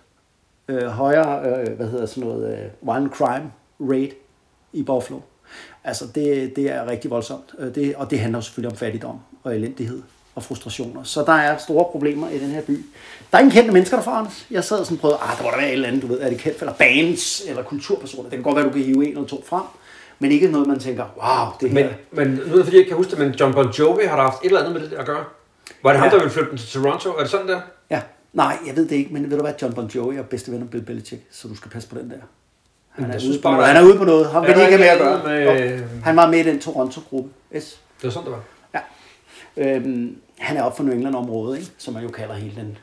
uh, 0.68 0.82
højere, 0.82 1.64
hvad 1.64 1.86
hedder 1.86 2.06
sådan 2.06 2.28
noget, 2.28 2.70
violent 2.82 3.14
crime 3.14 3.52
rate 3.80 4.14
i 4.72 4.82
Buffalo. 4.82 5.20
Altså, 5.84 6.06
det, 6.14 6.56
det 6.56 6.70
er 6.70 6.86
rigtig 6.86 7.10
voldsomt. 7.10 7.54
Det, 7.74 7.94
og 7.94 8.10
det 8.10 8.20
handler 8.20 8.40
selvfølgelig 8.40 8.70
om 8.70 8.76
fattigdom 8.76 9.18
og 9.42 9.56
elendighed 9.56 10.02
og 10.34 10.42
frustrationer. 10.42 11.02
Så 11.02 11.22
der 11.26 11.32
er 11.32 11.56
store 11.58 11.84
problemer 11.92 12.28
i 12.28 12.38
den 12.38 12.48
her 12.50 12.60
by. 12.62 12.84
Der 13.32 13.38
er 13.38 13.38
ingen 13.38 13.52
kendte 13.52 13.72
mennesker 13.72 13.96
derfra, 13.96 14.18
Anders. 14.18 14.46
Jeg 14.50 14.64
sad 14.64 14.78
og 14.78 14.86
sådan 14.86 14.98
prøvede, 14.98 15.18
ah, 15.22 15.36
der 15.38 15.42
må 15.44 15.50
der 15.50 15.56
være 15.56 15.66
et 15.66 15.72
eller 15.72 15.88
andet, 15.88 16.02
du 16.02 16.06
ved, 16.06 16.20
er 16.20 16.28
det 16.28 16.38
kendt, 16.38 16.58
eller 16.60 16.72
bands, 16.72 17.42
eller 17.48 17.62
kulturpersoner. 17.62 18.22
Det 18.30 18.32
kan 18.36 18.42
godt 18.42 18.56
være, 18.56 18.64
du 18.64 18.70
kan 18.70 18.82
hive 18.82 19.04
en 19.04 19.10
eller 19.12 19.24
to 19.28 19.44
frem, 19.46 19.62
men 20.18 20.30
ikke 20.32 20.48
noget, 20.48 20.66
man 20.68 20.78
tænker, 20.78 21.04
wow, 21.22 21.46
det 21.60 21.70
her. 21.70 21.88
Men, 22.12 22.26
men 22.28 22.34
nu 22.46 22.52
er 22.52 22.56
det 22.56 22.64
fordi, 22.64 22.76
jeg 22.78 22.86
kan 22.86 22.96
huske 22.96 23.10
det, 23.10 23.18
men 23.18 23.30
John 23.30 23.54
Bon 23.54 23.70
Jovi 23.70 24.04
har 24.04 24.16
der 24.16 24.22
haft 24.22 24.42
et 24.42 24.46
eller 24.46 24.60
andet 24.60 24.74
med 24.82 24.90
det 24.90 24.96
at 24.96 25.06
gøre. 25.06 25.24
Var 25.82 25.90
det 25.90 25.98
ham, 26.00 26.06
Ja. 26.08 26.10
der 26.12 26.18
ville 26.18 26.30
flytte 26.32 26.50
den 26.50 26.58
til 26.58 26.68
Toronto? 26.82 27.10
Er 27.10 27.20
det 27.20 27.30
sådan 27.30 27.48
der? 27.48 27.60
Ja, 27.90 28.00
nej, 28.32 28.56
jeg 28.66 28.76
ved 28.76 28.88
det 28.88 28.96
ikke, 28.96 29.12
men 29.14 29.30
ved 29.30 29.36
du 29.36 29.42
hvad, 29.42 29.52
John 29.62 29.74
Bon 29.74 29.86
Jovi 29.86 30.16
er 30.16 30.22
bedste 30.22 30.52
ven 30.52 30.62
af 30.62 30.70
Bill 30.70 30.82
Belichick, 30.84 31.22
så 31.32 31.48
du 31.48 31.56
skal 31.56 31.70
passe 31.70 31.88
på 31.88 31.98
den 31.98 32.10
der. 32.10 32.16
Han 32.90 33.10
er, 33.10 33.18
ude 33.28 33.38
på 33.42 33.50
noget. 33.50 33.66
han 33.66 33.76
er 33.76 33.82
ude 33.82 33.98
på 33.98 34.04
noget. 34.04 34.26
Han 34.30 34.42
vil 34.42 34.48
ikke 34.50 34.60
have 34.62 34.78
mere 34.78 34.92
ikke 34.92 35.04
at 35.04 35.22
gøre. 35.24 35.54
med- 35.64 35.78
Jo. 35.78 35.84
Han 36.04 36.16
var 36.16 36.30
med 36.30 36.38
i 36.38 36.42
den 36.42 36.60
Toronto-gruppe. 36.60 37.30
Yes. 37.56 37.80
Det 37.96 38.04
var 38.04 38.10
sådan, 38.10 38.24
det 38.24 38.32
var. 38.32 38.40
Øhm, 39.56 40.16
han 40.38 40.56
er 40.56 40.62
op 40.62 40.76
for 40.76 40.84
New 40.84 40.94
England-området, 40.94 41.58
ikke? 41.58 41.70
som 41.78 41.94
man 41.94 42.02
jo 42.02 42.08
kalder 42.08 42.34
hele 42.34 42.56
den 42.56 42.78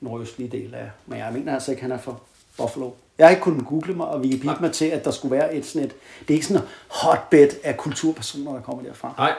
nordøstlige 0.00 0.48
del 0.48 0.74
af. 0.74 0.90
Men 1.06 1.18
jeg 1.18 1.32
mener 1.32 1.54
altså 1.54 1.70
ikke, 1.70 1.82
han 1.82 1.92
er 1.92 1.98
for 1.98 2.22
Buffalo. 2.56 2.90
Jeg 3.18 3.26
har 3.26 3.30
ikke 3.30 3.42
kunnet 3.42 3.66
google 3.66 3.94
mig, 3.94 4.06
og 4.06 4.22
vi 4.22 4.28
kan 4.28 4.56
mig 4.60 4.72
til, 4.72 4.84
at 4.84 5.04
der 5.04 5.10
skulle 5.10 5.36
være 5.36 5.54
et 5.54 5.66
sådan 5.66 5.86
et... 5.86 5.94
Det 6.20 6.30
er 6.30 6.34
ikke 6.34 6.46
sådan 6.46 6.62
et 6.62 6.68
hotbed 6.88 7.48
af 7.64 7.76
kulturpersoner, 7.76 8.52
der 8.52 8.60
kommer 8.60 8.82
derfra. 8.82 9.14
Nej. 9.18 9.32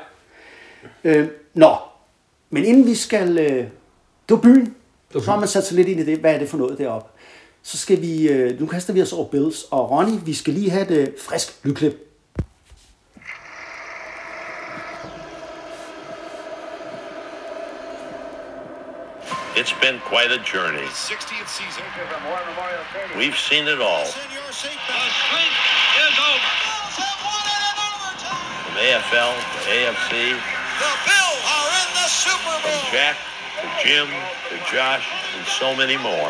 Øh, 1.03 1.27
nå, 1.53 1.75
men 2.49 2.65
inden 2.65 2.85
vi 2.85 2.95
skal... 2.95 3.37
Øh, 3.37 3.67
det 4.29 4.35
var 4.35 4.37
byen. 4.37 4.75
var 5.13 5.21
Så 5.21 5.31
har 5.31 5.39
man 5.39 5.47
sat 5.47 5.65
sig 5.65 5.75
lidt 5.75 5.87
ind 5.87 5.99
i 5.99 6.05
det. 6.05 6.19
Hvad 6.19 6.33
er 6.33 6.39
det 6.39 6.49
for 6.49 6.57
noget 6.57 6.77
deroppe? 6.77 7.09
Så 7.63 7.77
skal 7.77 8.01
vi... 8.01 8.29
Øh, 8.29 8.59
nu 8.59 8.65
kaster 8.65 8.93
vi 8.93 9.01
os 9.01 9.13
over 9.13 9.27
Bills. 9.27 9.63
Og 9.63 9.91
Ronny, 9.91 10.19
vi 10.25 10.33
skal 10.33 10.53
lige 10.53 10.69
have 10.69 10.91
et 10.91 10.91
øh, 10.91 11.07
frisk 11.19 11.65
lydklip. 11.65 12.12
It's 19.63 19.71
been 19.79 20.03
quite 20.03 20.27
a 20.27 20.43
journey. 20.43 20.83
60th 20.91 21.47
season. 21.47 21.87
We've 23.15 23.39
seen 23.39 23.63
it 23.63 23.79
all. 23.79 24.03
The 24.03 24.11
streak 24.11 24.75
is 24.75 26.15
over. 26.19 26.51
From 28.67 28.75
AFL 28.75 29.31
to 29.31 29.59
AFC, 29.71 30.35
The 30.35 30.91
Bills 31.07 31.43
are 31.47 31.71
in 31.79 31.89
the 31.95 32.07
Super 32.11 32.43
Bowl. 32.43 32.59
from 32.59 32.75
Bowl. 32.75 32.91
Jack 32.91 33.15
to 33.63 33.67
Jim 33.79 34.11
to 34.51 34.59
Josh, 34.67 35.07
and 35.39 35.47
so 35.47 35.71
many 35.71 35.95
more. 35.95 36.27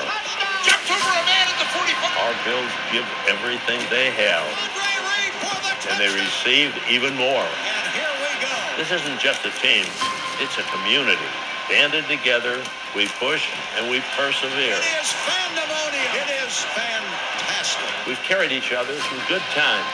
Jumps 0.61 0.93
over 0.93 1.01
a 1.01 1.25
man 1.25 1.49
at 1.49 1.57
the 1.57 1.65
45. 1.73 1.89
Our 2.29 2.37
Bills 2.45 2.69
give 2.93 3.09
everything 3.33 3.81
they 3.89 4.13
have, 4.13 4.45
Andre 4.61 4.93
Reed 5.09 5.33
for 5.41 5.57
the 5.57 5.73
and 5.89 5.97
they 5.97 6.13
received 6.13 6.77
even 6.85 7.17
more. 7.17 7.49
And 7.49 7.97
here 7.97 8.13
we 8.13 8.29
go. 8.45 8.53
This 8.77 8.93
isn't 8.93 9.17
just 9.17 9.41
a 9.41 9.53
team, 9.57 9.89
it's 10.37 10.61
a 10.61 10.65
community. 10.69 11.33
Banded 11.73 12.05
together, 12.05 12.61
we 12.93 13.09
push 13.17 13.49
and 13.81 13.89
we 13.89 13.97
persevere. 14.13 14.77
It 14.77 14.85
is 15.01 15.09
pandemonium. 15.25 16.05
It 16.21 16.29
is 16.45 16.61
fantastic. 16.69 17.89
We've 18.05 18.21
carried 18.21 18.53
each 18.53 18.69
other 18.69 18.93
through 18.93 19.25
good 19.25 19.41
times 19.57 19.89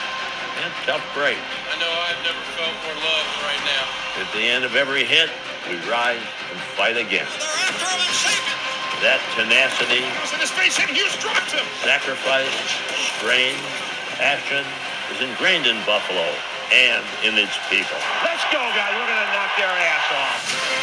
and 0.60 0.68
tough 0.84 1.00
breaks. 1.16 1.40
I 1.40 1.80
know 1.80 1.88
I've 1.88 2.20
never 2.20 2.44
felt 2.52 2.76
more 2.84 3.00
love 3.00 3.26
right 3.48 3.64
now. 3.64 3.84
At 4.20 4.28
the 4.36 4.44
end 4.44 4.68
of 4.68 4.76
every 4.76 5.08
hit, 5.08 5.32
we 5.72 5.80
rise 5.88 6.20
and 6.20 6.60
fight 6.76 7.00
again. 7.00 7.24
They're 7.40 7.72
and. 7.72 8.44
That 9.00 9.24
tenacity, 9.40 10.04
Goes 10.20 10.36
in 10.36 10.44
his 10.44 10.52
face 10.52 10.76
and 10.84 10.92
Hughes 10.92 11.16
drops 11.16 11.56
him. 11.56 11.64
sacrifice, 11.80 12.52
strain, 13.16 13.56
passion 14.20 14.68
is 15.16 15.24
ingrained 15.24 15.64
in 15.64 15.80
Buffalo 15.88 16.28
and 16.76 17.00
in 17.24 17.40
its 17.40 17.56
people. 17.72 17.96
Let's 18.20 18.44
go, 18.52 18.60
guys. 18.76 18.92
We're 19.00 19.08
going 19.08 19.24
to 19.24 19.32
knock 19.32 19.52
their 19.56 19.72
ass 19.72 20.08
off. 20.12 20.79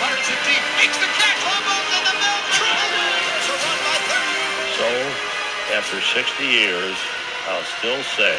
Fires 0.00 0.28
it 0.34 0.40
deep. 0.48 0.64
Makes 0.80 0.98
the 1.02 1.10
catch. 1.20 1.40
Humbles 1.50 1.88
in 1.96 2.02
the 2.10 2.16
middle. 2.22 2.42
There's 3.32 3.62
run 3.66 3.78
by 3.88 3.96
30. 4.10 4.80
So, 4.80 4.88
after 5.78 5.98
60 6.00 6.44
years, 6.60 6.96
I'll 7.50 7.68
still 7.78 8.02
say, 8.18 8.36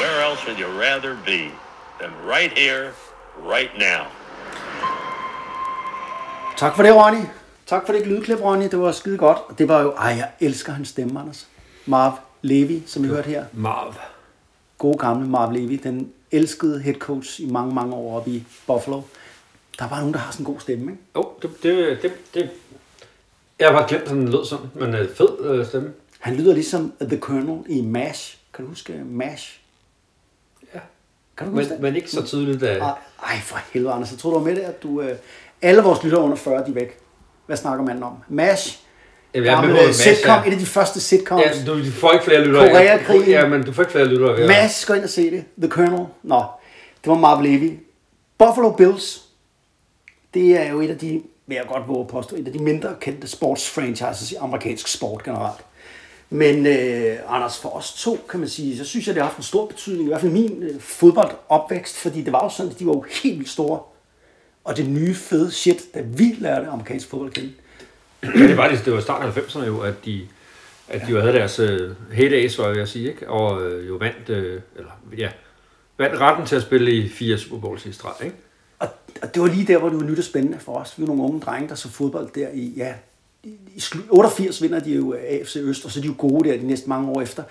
where 0.00 0.16
else 0.26 0.40
would 0.46 0.58
you 0.58 0.70
rather 0.86 1.12
be 1.26 1.42
than 2.00 2.10
right 2.34 2.52
here, 2.58 2.84
right 3.54 3.72
now? 3.78 4.02
Tak 6.56 6.76
for 6.76 6.82
det, 6.82 6.92
Ronny. 6.92 7.24
Tak 7.66 7.86
for 7.86 7.92
det 7.92 8.06
lydklip, 8.06 8.40
Ronny. 8.40 8.70
Det 8.70 8.78
var 8.80 8.92
skide 8.92 9.18
godt. 9.18 9.38
Og 9.48 9.58
det 9.58 9.68
var 9.68 9.80
jo... 9.80 9.90
Ej, 9.92 10.16
jeg 10.16 10.28
elsker 10.40 10.72
hans 10.72 10.88
stemme, 10.88 11.20
Anders. 11.20 11.46
Marv 11.86 12.12
Levy, 12.42 12.82
som 12.86 13.02
vi 13.02 13.08
hørte 13.08 13.28
her. 13.28 13.44
Marv. 13.52 13.94
Gode 14.82 14.98
gamle 14.98 15.28
Marv 15.28 15.52
Levy. 15.52 15.80
Den 15.82 16.12
elskede 16.30 16.80
head 16.80 16.94
coach 16.94 17.40
i 17.40 17.46
mange, 17.46 17.74
mange 17.74 17.94
år 17.94 18.16
oppe 18.16 18.30
i 18.30 18.44
Buffalo. 18.66 19.02
Der 19.78 19.84
er 19.84 19.88
bare 19.88 19.98
nogen, 19.98 20.14
der 20.14 20.20
har 20.20 20.32
sådan 20.32 20.46
en 20.46 20.52
god 20.52 20.60
stemme, 20.60 20.92
ikke? 20.92 21.02
Jo, 21.16 21.28
det, 21.42 21.50
det, 21.62 22.02
det, 22.02 22.12
det, 22.34 22.50
jeg 23.58 23.68
har 23.68 23.78
bare 23.78 23.88
glemt, 23.88 24.02
at 24.04 24.10
den 24.10 24.28
lød 24.28 24.44
sådan, 24.44 24.66
men 24.74 24.94
øh, 24.94 25.14
fed 25.14 25.40
øh, 25.40 25.66
stemme. 25.66 25.92
Han 26.18 26.34
lyder 26.34 26.54
ligesom 26.54 26.92
The 27.00 27.18
Colonel 27.18 27.64
i 27.68 27.80
MASH. 27.80 28.36
Kan 28.54 28.64
du 28.64 28.68
huske 28.68 29.02
MASH? 29.04 29.60
Ja. 30.74 30.80
Kan 31.36 31.46
du 31.46 31.52
huske 31.52 31.68
Men, 31.68 31.72
det? 31.72 31.82
men 31.82 31.96
ikke 31.96 32.10
så 32.10 32.26
tydeligt. 32.26 32.62
Øh, 32.62 32.76
Ej, 33.22 33.38
for 33.42 33.58
helvede, 33.72 33.92
Anders. 33.92 34.10
Jeg 34.10 34.18
tror, 34.18 34.30
du 34.30 34.38
var 34.38 34.44
med 34.44 34.56
det, 34.56 34.62
at 34.62 34.82
du... 34.82 35.00
Øh, 35.00 35.16
alle 35.62 35.82
vores 35.82 36.02
lyttere 36.02 36.22
under 36.22 36.36
40, 36.36 36.64
de 36.64 36.70
er 36.70 36.74
væk. 36.74 36.98
Hvad 37.46 37.56
snakker 37.56 37.84
manden 37.84 38.02
om? 38.02 38.16
MASH. 38.28 38.81
Jamen, 39.34 39.46
jeg 39.46 39.56
Gammel, 39.56 39.76
øh, 39.88 39.92
sitcom, 39.94 40.42
et 40.46 40.52
af 40.52 40.58
de 40.58 40.66
første 40.66 41.00
sitcoms. 41.00 41.42
ja, 41.44 41.64
du, 41.66 41.78
du 41.84 41.90
får 41.90 42.12
ikke 42.12 42.24
flere 42.24 42.44
lyttere. 42.44 42.70
Koreakrigen. 42.70 43.28
Ja, 43.30 43.48
men 43.48 43.62
du 43.64 43.72
får 43.72 43.82
ikke 43.82 43.92
flere 43.92 44.06
lyttere. 44.06 44.36
at- 44.40 44.48
Mads, 44.48 44.84
gå 44.84 44.94
ind 44.94 45.04
og 45.04 45.10
se 45.10 45.30
det. 45.30 45.44
The 45.58 45.68
Colonel. 45.70 46.06
Nå, 46.22 46.44
det 47.04 47.10
var 47.10 47.18
Marv 47.18 47.42
Levy. 47.42 47.72
Buffalo 48.38 48.70
Bills. 48.70 49.22
Det 50.34 50.56
er 50.60 50.70
jo 50.70 50.80
et 50.80 50.90
af 50.90 50.98
de, 50.98 51.22
vil 51.46 51.54
jeg 51.54 51.64
godt 51.68 51.88
våge 51.88 52.00
at 52.00 52.06
påstå, 52.08 52.36
et 52.36 52.46
af 52.46 52.52
de 52.52 52.58
mindre 52.58 52.94
kendte 53.00 53.28
sportsfranchises 53.28 54.32
i 54.32 54.34
amerikansk 54.34 54.88
sport 54.88 55.22
generelt. 55.24 55.60
Men 56.30 56.66
øh, 56.66 57.16
Anders, 57.28 57.58
for 57.58 57.68
os 57.68 57.92
to, 57.92 58.18
kan 58.30 58.40
man 58.40 58.48
sige, 58.48 58.78
så 58.78 58.84
synes 58.84 59.06
jeg, 59.06 59.14
det 59.14 59.22
har 59.22 59.28
haft 59.28 59.36
en 59.38 59.42
stor 59.44 59.66
betydning, 59.66 60.04
i 60.04 60.08
hvert 60.08 60.20
fald 60.20 60.32
min 60.32 60.62
øh, 60.62 60.80
fodboldopvækst, 60.80 61.96
fordi 61.96 62.22
det 62.22 62.32
var 62.32 62.44
jo 62.44 62.48
sådan, 62.48 62.72
at 62.72 62.78
de 62.78 62.86
var 62.86 62.92
jo 62.92 63.04
helt 63.22 63.38
vildt 63.38 63.50
store. 63.50 63.80
Og 64.64 64.76
det 64.76 64.88
nye 64.88 65.14
fede 65.14 65.50
shit, 65.50 65.94
da 65.94 66.00
vi 66.06 66.36
lærte 66.38 66.66
amerikansk 66.66 67.08
fodbold 67.10 67.28
at 67.30 67.34
kende. 67.34 67.52
Ja, 68.22 68.28
det 68.28 68.56
var, 68.56 68.68
det, 68.68 68.84
det 68.84 68.92
var 68.92 69.00
starten 69.00 69.28
af 69.28 69.32
90'erne 69.32 69.64
jo, 69.64 69.80
at 69.80 70.04
de, 70.04 70.28
at 70.88 71.00
de 71.00 71.10
jo 71.10 71.20
havde 71.20 71.32
deres 71.32 71.60
uh, 71.60 72.12
heydays, 72.12 72.58
var 72.58 72.64
jeg 72.64 72.74
ved 72.74 72.82
at 72.82 72.88
sige, 72.88 73.08
ikke? 73.08 73.28
og 73.28 73.62
øh, 73.62 73.88
jo 73.88 73.94
vandt, 73.94 74.28
øh, 74.28 74.60
eller, 74.76 74.90
ja, 75.18 75.30
vandt 75.98 76.20
retten 76.20 76.46
til 76.46 76.56
at 76.56 76.62
spille 76.62 76.92
i 76.92 77.08
fire 77.08 77.38
Super 77.38 77.58
Bowls 77.58 77.86
i 77.86 77.92
streg. 77.92 78.12
Ikke? 78.24 78.36
Og, 78.78 78.88
og 79.22 79.34
det 79.34 79.42
var 79.42 79.48
lige 79.48 79.66
der, 79.66 79.78
hvor 79.78 79.88
det 79.88 80.00
var 80.00 80.06
nyt 80.06 80.18
og 80.18 80.24
spændende 80.24 80.58
for 80.58 80.74
os. 80.74 80.94
Vi 80.98 81.02
var 81.02 81.06
nogle 81.06 81.22
unge 81.22 81.40
drenge, 81.40 81.68
der 81.68 81.74
så 81.74 81.88
fodbold 81.88 82.28
der 82.34 82.48
i, 82.54 82.72
ja, 82.76 82.94
i, 83.42 83.48
i 83.48 83.78
slu- 83.78 84.10
88 84.10 84.62
vinder 84.62 84.80
de 84.80 84.94
jo 84.94 85.14
AFC 85.28 85.56
Øst, 85.56 85.84
og 85.84 85.90
så 85.90 86.00
er 86.00 86.02
de 86.02 86.08
jo 86.08 86.14
gode 86.18 86.48
der 86.48 86.56
de 86.56 86.66
næste 86.66 86.88
mange 86.88 87.08
år 87.08 87.22
efter. 87.22 87.42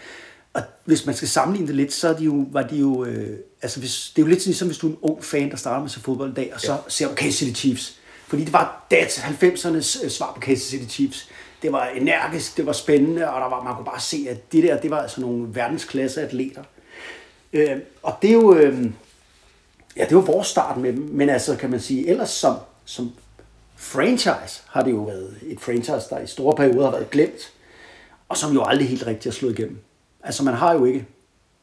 Og 0.53 0.61
hvis 0.85 1.05
man 1.05 1.15
skal 1.15 1.27
sammenligne 1.27 1.67
det 1.67 1.75
lidt, 1.75 1.93
så 1.93 2.09
er 2.09 2.17
de 2.17 2.23
jo, 2.23 2.45
var 2.51 2.61
de 2.61 2.75
jo, 2.75 3.05
øh, 3.05 3.37
altså 3.61 3.79
hvis, 3.79 4.11
det 4.15 4.21
er 4.21 4.25
jo 4.25 4.29
lidt 4.29 4.45
ligesom, 4.45 4.67
hvis 4.67 4.77
du 4.77 4.87
er 4.87 4.91
en 4.91 4.97
ung 5.01 5.23
fan, 5.23 5.49
der 5.49 5.55
starter 5.55 5.79
med 5.79 5.85
at 5.85 5.91
se 5.91 5.99
fodbold 5.99 6.31
i 6.31 6.33
dag, 6.33 6.51
og 6.53 6.61
så 6.61 6.71
ja. 6.71 6.77
ser 6.87 7.15
Kansas 7.15 7.39
City 7.39 7.59
Chiefs. 7.59 8.00
Fordi 8.31 8.43
det 8.43 8.53
var 8.53 8.85
dat 8.91 9.17
90'ernes 9.17 10.05
øh, 10.05 10.11
svar 10.11 10.31
på 10.33 10.39
Kansas 10.39 10.67
City 10.67 10.93
Chiefs. 10.93 11.29
Det 11.61 11.71
var 11.71 11.85
energisk, 11.85 12.57
det 12.57 12.65
var 12.65 12.73
spændende, 12.73 13.29
og 13.29 13.41
der 13.41 13.49
var, 13.49 13.63
man 13.63 13.75
kunne 13.75 13.85
bare 13.85 13.99
se, 13.99 14.27
at 14.29 14.51
det 14.51 14.63
der, 14.63 14.77
det 14.77 14.91
var 14.91 15.01
altså 15.01 15.21
nogle 15.21 15.55
verdensklasse 15.55 16.21
atleter. 16.21 16.63
Øh, 17.53 17.77
og 18.03 18.15
det 18.21 18.29
er 18.29 18.33
jo, 18.33 18.55
øh, 18.55 18.85
Ja, 19.97 20.05
det 20.05 20.15
var 20.15 20.21
vores 20.21 20.47
start 20.47 20.77
med 20.77 20.93
dem, 20.93 21.01
men 21.01 21.29
altså 21.29 21.55
kan 21.55 21.69
man 21.69 21.79
sige, 21.79 22.07
ellers 22.07 22.29
som, 22.29 22.55
som 22.85 23.11
franchise 23.75 24.63
har 24.67 24.83
det 24.83 24.91
jo 24.91 25.03
været 25.03 25.37
et 25.41 25.59
franchise, 25.59 26.09
der 26.09 26.19
i 26.19 26.27
store 26.27 26.55
perioder 26.55 26.83
har 26.83 26.91
været 26.91 27.09
glemt, 27.09 27.53
og 28.29 28.37
som 28.37 28.53
jo 28.53 28.63
aldrig 28.63 28.89
helt 28.89 29.07
rigtigt 29.07 29.25
har 29.25 29.31
slået 29.39 29.59
igennem. 29.59 29.79
Altså 30.23 30.43
man 30.43 30.53
har 30.53 30.73
jo 30.73 30.85
ikke 30.85 31.05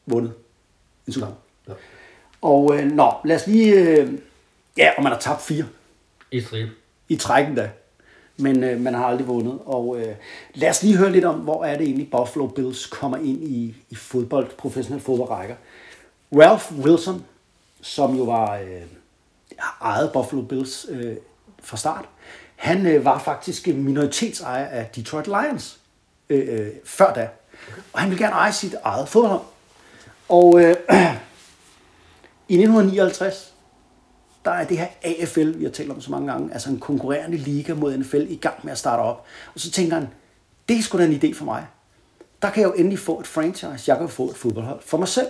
vundet 0.05 0.33
en 1.07 1.13
Super 1.13 1.27
Bowl. 1.27 1.37
Ja. 1.67 1.73
Og 2.41 2.77
øh, 2.77 2.91
nå, 2.91 3.13
lad 3.25 3.35
os 3.35 3.47
lige, 3.47 3.73
øh, 3.73 4.13
ja, 4.77 4.91
og 4.97 5.03
man 5.03 5.11
har 5.11 5.19
tabt 5.19 5.41
fire 5.41 5.65
i 6.31 6.41
stribe. 6.41 6.71
i 7.09 7.15
trækken 7.15 7.55
da, 7.55 7.69
men 8.37 8.63
øh, 8.63 8.79
man 8.79 8.93
har 8.93 9.05
aldrig 9.05 9.27
vundet. 9.27 9.59
Og 9.65 9.99
øh, 9.99 10.15
lad 10.53 10.69
os 10.69 10.83
lige 10.83 10.97
høre 10.97 11.11
lidt 11.11 11.25
om, 11.25 11.35
hvor 11.35 11.65
er 11.65 11.77
det 11.77 11.85
egentlig 11.85 12.11
Buffalo 12.11 12.47
Bills 12.47 12.85
kommer 12.85 13.17
ind 13.17 13.43
i, 13.43 13.75
i 13.89 13.95
fodbold, 13.95 14.49
professionel 14.57 15.01
fodboldrækker. 15.01 15.55
Ralph 16.31 16.79
Wilson, 16.79 17.25
som 17.81 18.15
jo 18.17 18.23
var 18.23 18.57
øh, 18.57 18.81
ejet 19.81 20.11
Buffalo 20.13 20.41
Bills 20.41 20.85
øh, 20.89 21.15
fra 21.63 21.77
start, 21.77 22.05
han 22.55 22.85
øh, 22.85 23.05
var 23.05 23.19
faktisk 23.19 23.67
minoritetsejer 23.67 24.65
af 24.67 24.89
Detroit 24.95 25.27
Lions 25.27 25.79
øh, 26.29 26.59
øh, 26.59 26.71
før 26.85 27.13
da. 27.13 27.29
Og 27.93 27.99
han 27.99 28.09
vil 28.09 28.17
gerne 28.19 28.33
eje 28.33 28.53
sit 28.53 28.75
eget 28.83 29.09
fodboldhold. 29.09 29.45
Og 30.29 30.61
øh, 30.61 30.69
i 32.49 32.53
1959, 32.53 33.53
der 34.45 34.51
er 34.51 34.67
det 34.67 34.77
her 34.77 34.87
AFL, 35.03 35.59
vi 35.59 35.63
har 35.63 35.71
talt 35.71 35.91
om 35.91 36.01
så 36.01 36.11
mange 36.11 36.31
gange, 36.31 36.53
altså 36.53 36.69
en 36.69 36.79
konkurrerende 36.79 37.37
liga 37.37 37.73
mod 37.73 37.97
NFL 37.97 38.25
i 38.29 38.35
gang 38.35 38.55
med 38.63 38.71
at 38.71 38.77
starte 38.77 39.01
op. 39.01 39.25
Og 39.53 39.59
så 39.59 39.71
tænker 39.71 39.93
han, 39.93 40.07
det 40.69 40.77
er 40.77 40.81
sgu 40.81 40.97
da 40.97 41.05
en 41.05 41.19
idé 41.23 41.33
for 41.33 41.45
mig. 41.45 41.65
Der 42.41 42.49
kan 42.49 42.61
jeg 42.61 42.69
jo 42.69 42.73
endelig 42.73 42.99
få 42.99 43.19
et 43.19 43.27
franchise. 43.27 43.83
Jeg 43.87 43.97
kan 43.97 44.09
få 44.09 44.29
et 44.29 44.35
fodboldhold 44.35 44.81
for 44.81 44.97
mig 44.97 45.07
selv. 45.07 45.27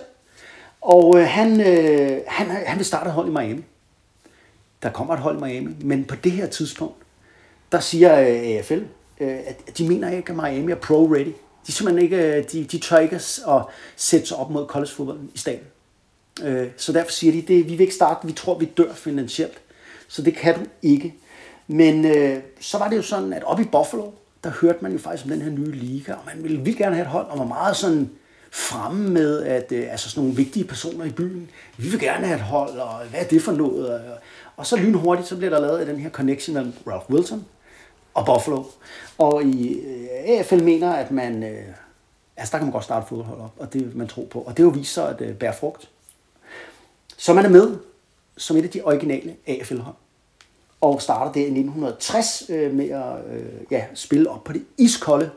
Og 0.80 1.18
øh, 1.18 1.26
han, 1.26 1.60
øh, 1.60 2.20
han, 2.26 2.46
han 2.46 2.78
vil 2.78 2.84
starte 2.86 3.08
et 3.08 3.14
hold 3.14 3.28
i 3.28 3.30
Miami. 3.30 3.64
Der 4.82 4.90
kommer 4.90 5.14
et 5.14 5.20
hold 5.20 5.38
i 5.38 5.40
Miami, 5.40 5.74
men 5.80 6.04
på 6.04 6.14
det 6.14 6.32
her 6.32 6.46
tidspunkt, 6.46 6.96
der 7.72 7.80
siger 7.80 8.20
øh, 8.20 8.58
AFL, 8.58 8.82
øh, 9.20 9.38
at 9.46 9.78
de 9.78 9.88
mener 9.88 10.10
ikke, 10.10 10.30
at 10.30 10.36
Miami 10.36 10.72
er 10.72 10.76
pro-ready. 10.76 11.32
De 11.66 11.72
simpelthen 11.72 12.04
ikke, 12.04 12.16
øh, 12.16 12.44
de, 12.52 12.64
de 12.64 12.78
tør 12.78 12.98
ikke 12.98 13.16
at 13.16 13.62
sætte 13.96 14.26
sig 14.26 14.36
op 14.36 14.50
mod 14.50 14.66
collegefodbold 14.66 15.18
i 15.34 15.38
staten. 15.38 15.66
Øh, 16.44 16.68
Så 16.76 16.92
derfor 16.92 17.10
siger 17.10 17.32
de, 17.32 17.42
det, 17.42 17.64
vi 17.64 17.70
vil 17.70 17.80
ikke 17.80 17.94
starte, 17.94 18.26
vi 18.26 18.32
tror, 18.32 18.58
vi 18.58 18.64
dør 18.64 18.92
finansielt. 18.92 19.58
Så 20.08 20.22
det 20.22 20.36
kan 20.36 20.54
du 20.54 20.60
ikke. 20.82 21.14
Men 21.66 22.04
øh, 22.04 22.38
så 22.60 22.78
var 22.78 22.88
det 22.88 22.96
jo 22.96 23.02
sådan, 23.02 23.32
at 23.32 23.44
oppe 23.44 23.62
i 23.62 23.66
Buffalo, 23.66 24.10
der 24.44 24.50
hørte 24.50 24.78
man 24.82 24.92
jo 24.92 24.98
faktisk 24.98 25.24
om 25.24 25.30
den 25.30 25.42
her 25.42 25.50
nye 25.50 25.72
liga, 25.72 26.12
og 26.12 26.22
man 26.34 26.42
ville 26.42 26.60
vildt 26.60 26.78
gerne 26.78 26.94
have 26.94 27.04
et 27.04 27.10
hold, 27.10 27.26
og 27.26 27.38
var 27.38 27.44
meget 27.44 27.76
sådan 27.76 28.10
fremme 28.52 29.10
med, 29.10 29.42
at 29.42 29.72
øh, 29.72 29.90
altså 29.90 30.10
sådan 30.10 30.22
nogle 30.22 30.36
vigtige 30.36 30.64
personer 30.64 31.04
i 31.04 31.10
byen, 31.10 31.50
vi 31.76 31.88
vil 31.88 32.00
gerne 32.00 32.26
have 32.26 32.36
et 32.36 32.44
hold, 32.44 32.70
og 32.70 33.06
hvad 33.10 33.20
er 33.20 33.24
det 33.24 33.42
for 33.42 33.52
noget? 33.52 33.94
Og, 33.94 34.00
og 34.56 34.66
så 34.66 34.76
lynhurtigt, 34.76 35.28
så 35.28 35.36
bliver 35.36 35.50
der 35.50 35.60
lavet 35.60 35.86
den 35.86 35.96
her 35.96 36.10
connection 36.10 36.54
mellem 36.54 36.72
Ralph 36.86 37.10
Wilson 37.10 37.44
og 38.14 38.26
Buffalo. 38.26 38.64
Og 39.18 39.42
i 39.42 39.80
øh, 39.80 40.08
AFL 40.26 40.62
mener, 40.62 40.92
at 40.92 41.10
man, 41.10 41.42
øh, 41.42 41.62
altså 42.36 42.52
der 42.52 42.58
kan 42.58 42.66
man 42.66 42.72
godt 42.72 42.84
starte 42.84 43.06
fodboldhold 43.08 43.40
op, 43.40 43.54
og 43.58 43.72
det 43.72 43.96
man 43.96 44.08
tro 44.08 44.28
på. 44.30 44.40
Og 44.40 44.56
det 44.56 44.62
jo 44.62 44.68
viser 44.68 44.92
sig 44.92 45.08
at 45.08 45.20
øh, 45.20 45.34
bære 45.34 45.54
frugt. 45.60 45.88
Så 47.20 47.34
man 47.34 47.44
er 47.44 47.48
med 47.48 47.76
som 48.36 48.56
et 48.56 48.62
af 48.62 48.70
de 48.70 48.82
originale 48.84 49.36
AFL-hold. 49.46 49.94
Og 50.80 51.02
starter 51.02 51.32
der 51.32 51.40
i 51.40 51.44
1960 51.44 52.42
øh, 52.48 52.74
med 52.74 52.88
at 52.88 53.36
øh, 53.36 53.44
ja, 53.70 53.84
spille 53.94 54.30
op 54.30 54.44
på 54.44 54.52
det 54.52 54.64
iskolde 54.78 55.30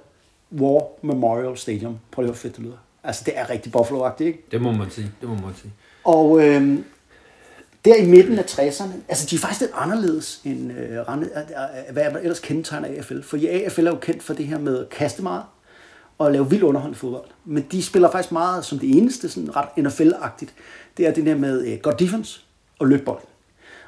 War 0.52 0.88
Memorial 1.02 1.58
Stadium. 1.58 2.00
Prøv 2.12 2.24
lige 2.24 2.32
at 2.32 2.38
fedt 2.38 2.56
det 2.56 2.64
lyder. 2.64 2.78
Altså, 3.04 3.24
det 3.26 3.38
er 3.38 3.50
rigtig 3.50 3.76
Buffalo-agtigt, 3.76 4.28
ikke? 4.28 4.46
Det 4.52 4.62
må 4.62 4.72
man 4.72 4.92
sige. 4.92 5.12
Det 5.22 5.30
må 5.30 5.36
man 5.36 5.56
sige. 5.62 5.74
Og 6.04 6.48
øh, 6.48 6.80
der 7.86 7.96
i 7.96 8.06
midten 8.06 8.40
af 8.40 8.44
60'erne, 8.44 8.94
altså 9.08 9.28
de 9.30 9.36
er 9.36 9.40
faktisk 9.40 9.62
lidt 9.62 9.72
anderledes 9.74 10.42
end 10.46 10.72
øh, 10.72 10.92
øh, 10.92 11.00
øh, 11.00 11.94
hvad 11.94 12.12
man 12.12 12.22
ellers 12.22 12.40
kendetegner 12.40 12.98
AFL. 12.98 13.22
For 13.22 13.38
AFL 13.66 13.88
er 13.88 13.92
jo 13.92 13.98
kendt 13.98 14.24
for 14.24 14.34
det 14.34 14.48
her 14.48 14.60
med 14.60 14.80
at 14.80 14.90
kaste 14.90 15.24
meget 15.24 15.44
og 16.18 16.32
lave 16.32 16.50
vild 16.50 16.64
underholdende 16.64 17.00
fodbold. 17.00 17.26
Men 17.46 17.66
de 17.72 17.84
spiller 17.84 18.12
faktisk 18.12 18.32
meget 18.32 18.66
som 18.66 18.80
det 18.80 18.98
eneste, 18.98 19.30
sådan 19.30 19.56
ret 19.56 19.68
NFL-agtigt. 19.78 20.54
Det 20.98 21.08
er 21.08 21.14
det 21.14 21.26
der 21.26 21.36
med 21.36 21.66
øh, 21.66 21.80
godt 21.80 22.00
defense 22.00 22.42
og 22.80 22.88
løb 22.88 23.06
bolden. 23.06 23.26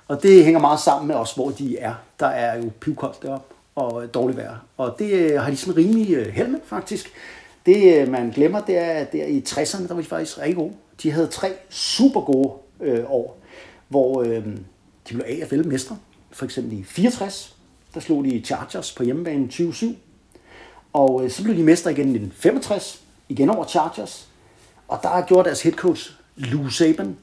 Og 0.08 0.24
det 0.24 0.44
hænger 0.44 0.60
meget 0.60 0.80
sammen 0.80 1.08
med 1.08 1.16
os, 1.16 1.34
hvor 1.34 1.50
de 1.50 1.78
er. 1.78 1.94
Der 2.20 2.28
er 2.28 2.64
jo 2.64 2.72
pivkoldt 2.80 3.22
deroppe 3.22 3.56
og 3.76 4.14
dårligt 4.14 4.38
vejr. 4.38 4.56
Og 4.78 4.96
det 5.00 5.12
øh, 5.12 5.42
har 5.42 5.50
de 5.50 5.58
sådan 5.58 5.78
rimelig 5.78 6.14
øh, 6.16 6.28
held 6.28 6.48
med, 6.48 6.60
faktisk. 6.66 7.12
Det, 7.66 8.02
øh, 8.02 8.12
man 8.12 8.30
glemmer, 8.30 8.62
det 8.62 8.78
er, 8.78 8.92
at 8.92 9.12
der 9.12 9.26
i 9.26 9.44
60'erne, 9.48 9.88
der 9.88 9.94
var 9.94 10.02
de 10.02 10.08
faktisk 10.08 10.38
rigtig 10.38 10.56
gode. 10.56 10.74
De 11.04 11.12
havde 11.12 11.28
tre 11.28 11.54
super 11.70 12.22
gode 12.22 12.54
øh, 12.82 13.12
år, 13.12 13.38
hvor 13.88 14.22
øh, 14.22 14.46
de 15.10 15.14
blev 15.14 15.24
AFL-mestre. 15.28 15.98
For 16.32 16.46
eksempel 16.46 16.80
i 16.80 16.84
64, 16.84 17.56
der 17.94 18.00
slog 18.00 18.26
de 18.26 18.42
Chargers 18.46 18.92
på 18.92 19.04
hjemmebane 19.04 19.52
27. 19.52 19.96
Og 20.96 21.24
øh, 21.24 21.32
så 21.32 21.44
blev 21.44 21.56
de 21.56 21.64
mestre 21.64 21.92
igen 21.92 22.08
i 22.08 22.18
1965, 22.18 23.02
igen 23.30 23.50
over 23.50 23.66
Chargers. 23.66 24.28
Og 24.88 25.00
der 25.04 25.22
gjorde 25.22 25.48
deres 25.48 25.62
head 25.62 25.74
coach, 25.74 26.12
Lou 26.36 26.70
Saban, 26.70 27.18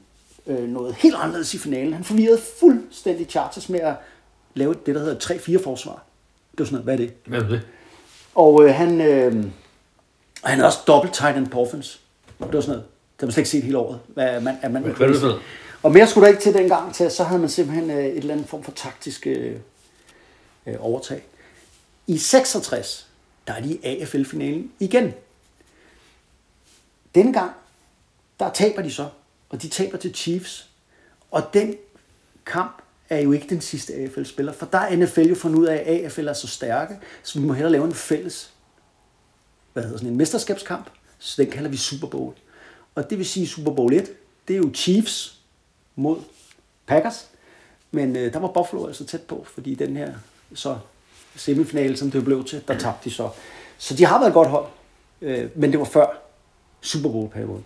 øh, 0.47 0.69
noget 0.69 0.95
helt 0.95 1.15
anderledes 1.15 1.53
i 1.53 1.57
finalen. 1.57 1.93
Han 1.93 2.03
forvirrede 2.03 2.41
fuldstændig 2.59 3.27
Chargers 3.29 3.69
med 3.69 3.79
at 3.79 3.95
lave 4.53 4.75
det, 4.85 4.95
der 4.95 5.01
hedder 5.01 5.59
3-4 5.59 5.63
forsvar. 5.63 6.03
Det 6.51 6.59
var 6.59 6.65
sådan 6.65 6.73
noget, 6.73 6.83
hvad 6.83 6.93
er 6.93 6.97
det? 6.97 7.13
Hvad 7.25 7.39
er 7.39 7.49
det? 7.49 7.61
Og 8.35 8.65
øh, 8.65 8.75
han, 8.75 9.01
øh, 9.01 9.45
han 10.43 10.59
er 10.59 10.65
også 10.65 10.79
dobbelt 10.87 11.13
tight 11.13 11.37
end 11.37 11.47
på 11.47 11.61
offense. 11.61 11.99
Det 12.39 12.53
var 12.53 12.61
sådan 12.61 12.75
noget. 12.75 12.85
Det 12.85 13.19
har 13.19 13.27
man 13.27 13.31
slet 13.31 13.41
ikke 13.41 13.49
set 13.49 13.63
hele 13.63 13.77
året. 13.77 13.99
Hvad, 14.07 14.41
man, 14.41 14.57
at 14.61 14.71
man, 14.71 14.83
Hvad 14.83 15.07
er 15.07 15.11
det 15.11 15.21
for? 15.21 15.39
Og 15.83 15.91
mere 15.91 16.07
skulle 16.07 16.25
der 16.25 16.31
ikke 16.31 16.43
til 16.43 16.53
dengang 16.53 16.93
til, 16.93 17.11
så 17.11 17.23
havde 17.23 17.41
man 17.41 17.49
simpelthen 17.49 17.89
øh, 17.89 18.05
et 18.05 18.17
eller 18.17 18.33
andet 18.33 18.49
form 18.49 18.63
for 18.63 18.71
taktisk 18.71 19.27
øh, 19.27 19.55
øh, 20.67 20.75
overtag. 20.79 21.23
I 22.07 22.17
66, 22.17 23.07
der 23.47 23.53
er 23.53 23.61
de 23.61 23.73
i 23.73 23.83
AFL-finalen 23.83 24.71
igen. 24.79 25.13
Denne 27.15 27.33
gang, 27.33 27.51
der 28.39 28.51
taber 28.51 28.81
de 28.81 28.91
så, 28.91 29.09
og 29.49 29.61
de 29.61 29.69
taber 29.69 29.97
til 29.97 30.15
Chiefs. 30.15 30.69
Og 31.31 31.43
den 31.53 31.75
kamp 32.45 32.81
er 33.09 33.19
jo 33.19 33.31
ikke 33.31 33.49
den 33.49 33.61
sidste 33.61 33.93
AFL-spiller, 33.93 34.53
for 34.53 34.65
der 34.65 34.77
er 34.77 34.95
NFL 34.95 35.21
jo 35.21 35.35
fundet 35.35 35.59
ud 35.59 35.65
af, 35.65 35.75
at 35.75 36.05
AFL 36.05 36.27
er 36.27 36.33
så 36.33 36.47
stærke, 36.47 36.99
så 37.23 37.39
vi 37.39 37.45
må 37.45 37.53
hellere 37.53 37.71
lave 37.71 37.85
en 37.85 37.93
fælles 37.93 38.53
hvad 39.73 39.83
hedder 39.83 39.97
sådan 39.97 40.11
en 40.11 40.17
mesterskabskamp, 40.17 40.89
så 41.19 41.41
den 41.41 41.51
kalder 41.51 41.69
vi 41.69 41.77
Super 41.77 42.07
Bowl. 42.07 42.33
Og 42.95 43.09
det 43.09 43.17
vil 43.17 43.25
sige 43.25 43.47
Super 43.47 43.73
Bowl 43.73 43.93
1, 43.93 44.09
det 44.47 44.53
er 44.53 44.57
jo 44.57 44.71
Chiefs 44.73 45.39
mod 45.95 46.21
Packers, 46.85 47.27
men 47.91 48.15
øh, 48.15 48.33
der 48.33 48.39
var 48.39 48.47
Buffalo 48.47 48.87
altså 48.87 49.05
tæt 49.05 49.21
på, 49.21 49.45
fordi 49.53 49.75
den 49.75 49.97
her 49.97 50.13
så 50.53 50.79
semifinale, 51.35 51.97
som 51.97 52.11
det 52.11 52.23
blev 52.25 52.43
til, 52.45 52.61
der 52.67 52.77
tabte 52.79 53.09
de 53.09 53.15
så. 53.15 53.29
Så 53.77 53.93
de 53.95 54.05
har 54.05 54.19
været 54.19 54.27
et 54.29 54.33
godt 54.33 54.47
hold, 54.49 54.65
øh, 55.21 55.49
men 55.55 55.71
det 55.71 55.79
var 55.79 55.85
før 55.85 56.21
Super 56.81 57.09
Bowl-perioden. 57.09 57.65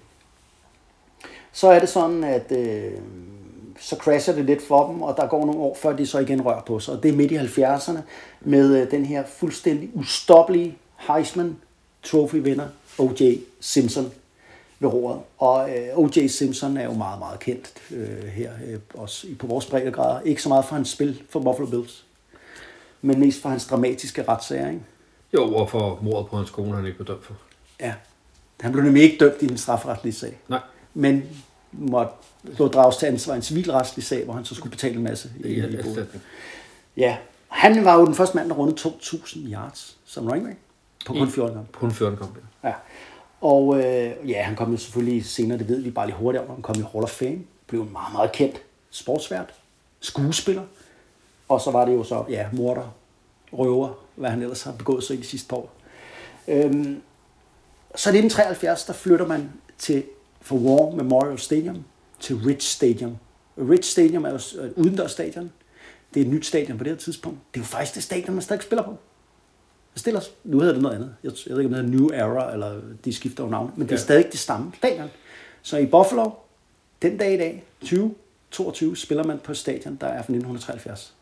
Så 1.51 1.67
er 1.67 1.79
det 1.79 1.89
sådan, 1.89 2.23
at 2.23 2.51
øh, 2.51 2.91
så 3.79 3.95
crasher 3.95 4.33
det 4.35 4.45
lidt 4.45 4.61
for 4.67 4.87
dem, 4.91 5.01
og 5.01 5.17
der 5.17 5.27
går 5.27 5.45
nogle 5.45 5.61
år, 5.61 5.77
før 5.81 5.95
de 5.95 6.07
så 6.07 6.19
igen 6.19 6.45
rører 6.45 6.61
på 6.61 6.79
sig. 6.79 6.93
Og 6.93 7.03
det 7.03 7.09
er 7.11 7.15
midt 7.15 7.31
i 7.31 7.37
70'erne 7.37 7.99
med 8.41 8.81
øh, 8.81 8.91
den 8.91 9.05
her 9.05 9.23
fuldstændig 9.25 9.89
ustoppelige 9.93 10.77
Heisman 10.97 11.57
Trophy 12.03 12.35
vinder, 12.35 12.67
O.J. 12.99 13.33
Simpson 13.59 14.11
ved 14.79 14.89
roret. 14.89 15.19
Og 15.37 15.69
øh, 15.77 15.97
O.J. 15.97 16.27
Simpson 16.27 16.77
er 16.77 16.83
jo 16.83 16.93
meget, 16.93 17.19
meget 17.19 17.39
kendt 17.39 17.73
øh, 17.91 18.23
her, 18.27 18.51
øh, 18.67 18.79
også 18.93 19.27
i- 19.27 19.35
på 19.35 19.47
vores 19.47 19.65
breddegrader. 19.65 20.21
Ikke 20.21 20.41
så 20.41 20.49
meget 20.49 20.65
for 20.65 20.75
hans 20.75 20.89
spil 20.89 21.23
for 21.29 21.39
Buffalo 21.39 21.67
Bills, 21.69 22.05
men 23.01 23.19
mest 23.19 23.41
for 23.41 23.49
hans 23.49 23.67
dramatiske 23.67 24.23
retssager, 24.27 24.67
ikke? 24.69 24.81
Jo, 25.33 25.55
og 25.55 25.69
for 25.69 25.99
mordet 26.01 26.29
på 26.29 26.37
hans 26.37 26.49
kone, 26.49 26.75
han 26.75 26.85
ikke 26.85 26.97
blev 26.97 27.07
dømt 27.07 27.25
for. 27.25 27.33
Ja. 27.79 27.93
Han 28.61 28.71
blev 28.71 28.83
nemlig 28.83 29.03
ikke 29.03 29.17
dømt 29.25 29.41
i 29.41 29.47
den 29.47 29.57
strafferetlige 29.57 30.13
sag, 30.13 30.39
Nej. 30.47 30.59
men 30.93 31.23
måtte 31.71 32.11
stå 32.53 32.67
drages 32.67 32.97
til 32.97 33.05
ansvar 33.05 33.35
en 33.35 33.41
civilretslig 33.41 34.05
sag, 34.05 34.23
hvor 34.23 34.33
han 34.33 34.45
så 34.45 34.55
skulle 34.55 34.71
betale 34.71 34.95
en 34.95 35.03
masse 35.03 35.29
i, 35.39 35.61
Det 35.61 35.85
i. 35.85 36.19
Ja, 36.97 37.17
han 37.47 37.85
var 37.85 37.99
jo 37.99 38.05
den 38.05 38.15
første 38.15 38.37
mand, 38.37 38.49
der 38.49 38.55
rundede 38.55 38.77
2.000 38.89 39.51
yards 39.53 39.97
som 40.05 40.27
running 40.27 40.45
back 40.47 40.57
på 41.05 41.13
kun 41.13 41.27
I- 41.27 41.31
14 41.31 41.55
kampe. 41.55 41.77
Kun 41.79 41.91
14 41.91 42.17
kampe. 42.17 42.39
Ja. 42.63 42.73
Og 43.41 43.77
øh, 43.77 44.29
ja, 44.29 44.43
han 44.43 44.55
kom 44.55 44.71
jo 44.71 44.77
selvfølgelig 44.77 45.25
senere, 45.25 45.57
det 45.57 45.67
ved 45.69 45.81
vi 45.81 45.91
bare 45.91 46.05
lige 46.07 46.15
hurtigt 46.17 46.43
om, 46.43 46.49
han 46.49 46.61
kom 46.61 46.75
i 46.79 46.83
Hall 46.91 47.03
of 47.03 47.09
Fame, 47.09 47.39
blev 47.67 47.81
en 47.81 47.91
meget, 47.91 48.13
meget 48.13 48.31
kendt 48.31 48.61
sportsvært, 48.91 49.49
skuespiller, 49.99 50.63
og 51.49 51.61
så 51.61 51.71
var 51.71 51.85
det 51.85 51.93
jo 51.93 52.03
så, 52.03 52.25
ja, 52.29 52.47
morder, 52.53 52.95
røver, 53.53 53.89
hvad 54.15 54.29
han 54.29 54.41
ellers 54.41 54.63
har 54.63 54.71
begået 54.71 55.03
sig 55.03 55.13
i 55.15 55.19
de 55.19 55.25
sidste 55.25 55.47
par 55.49 55.57
år. 55.57 55.73
Øhm, 56.47 57.01
så 57.95 58.09
i 58.09 58.17
1973, 58.17 58.85
der 58.85 58.93
flytter 58.93 59.27
man 59.27 59.49
til 59.77 60.03
for 60.41 60.55
War 60.55 60.95
Memorial 60.95 61.39
Stadium 61.39 61.83
til 62.19 62.35
Rich 62.35 62.67
Stadium. 62.75 63.17
Rich 63.57 63.91
Stadium 63.91 64.25
er 64.25 64.29
jo 64.29 64.35
et 64.35 64.73
udendørsstadion. 64.75 65.51
Det 66.13 66.19
er 66.21 66.25
et 66.25 66.31
nyt 66.31 66.45
stadion 66.45 66.77
på 66.77 66.83
det 66.83 66.91
her 66.91 66.97
tidspunkt. 66.97 67.39
Det 67.53 67.59
er 67.59 67.63
jo 67.63 67.65
faktisk 67.67 67.95
det 67.95 68.03
stadion, 68.03 68.33
man 68.33 68.41
stadig 68.41 68.63
spiller 68.63 68.83
på. 68.83 68.95
Det 69.93 69.99
stiller, 69.99 70.21
nu 70.43 70.59
hedder 70.59 70.73
det 70.73 70.81
noget 70.83 70.95
andet. 70.95 71.15
Jeg, 71.23 71.31
jeg 71.47 71.55
ved 71.55 71.63
ikke, 71.63 71.75
om 71.77 71.85
det 71.85 71.93
hedder 71.93 71.99
New 71.99 72.09
Era, 72.29 72.53
eller 72.53 72.81
de 73.05 73.13
skifter 73.13 73.43
jo 73.43 73.49
navn. 73.49 73.71
Men 73.75 73.87
det 73.87 73.91
er 73.93 73.97
Ja. 73.97 74.01
stadig 74.03 74.31
det 74.31 74.39
samme 74.39 74.71
stadion. 74.77 75.09
Så 75.61 75.77
i 75.77 75.85
Buffalo, 75.85 76.29
den 77.01 77.17
dag 77.17 77.33
i 77.33 77.37
dag, 77.37 77.63
2022, 77.81 78.97
spiller 78.97 79.23
man 79.23 79.39
på 79.39 79.51
et 79.51 79.57
stadion, 79.57 79.95
der 80.01 80.07
er 80.07 80.11
fra 80.23 80.33
1973. 80.33 81.13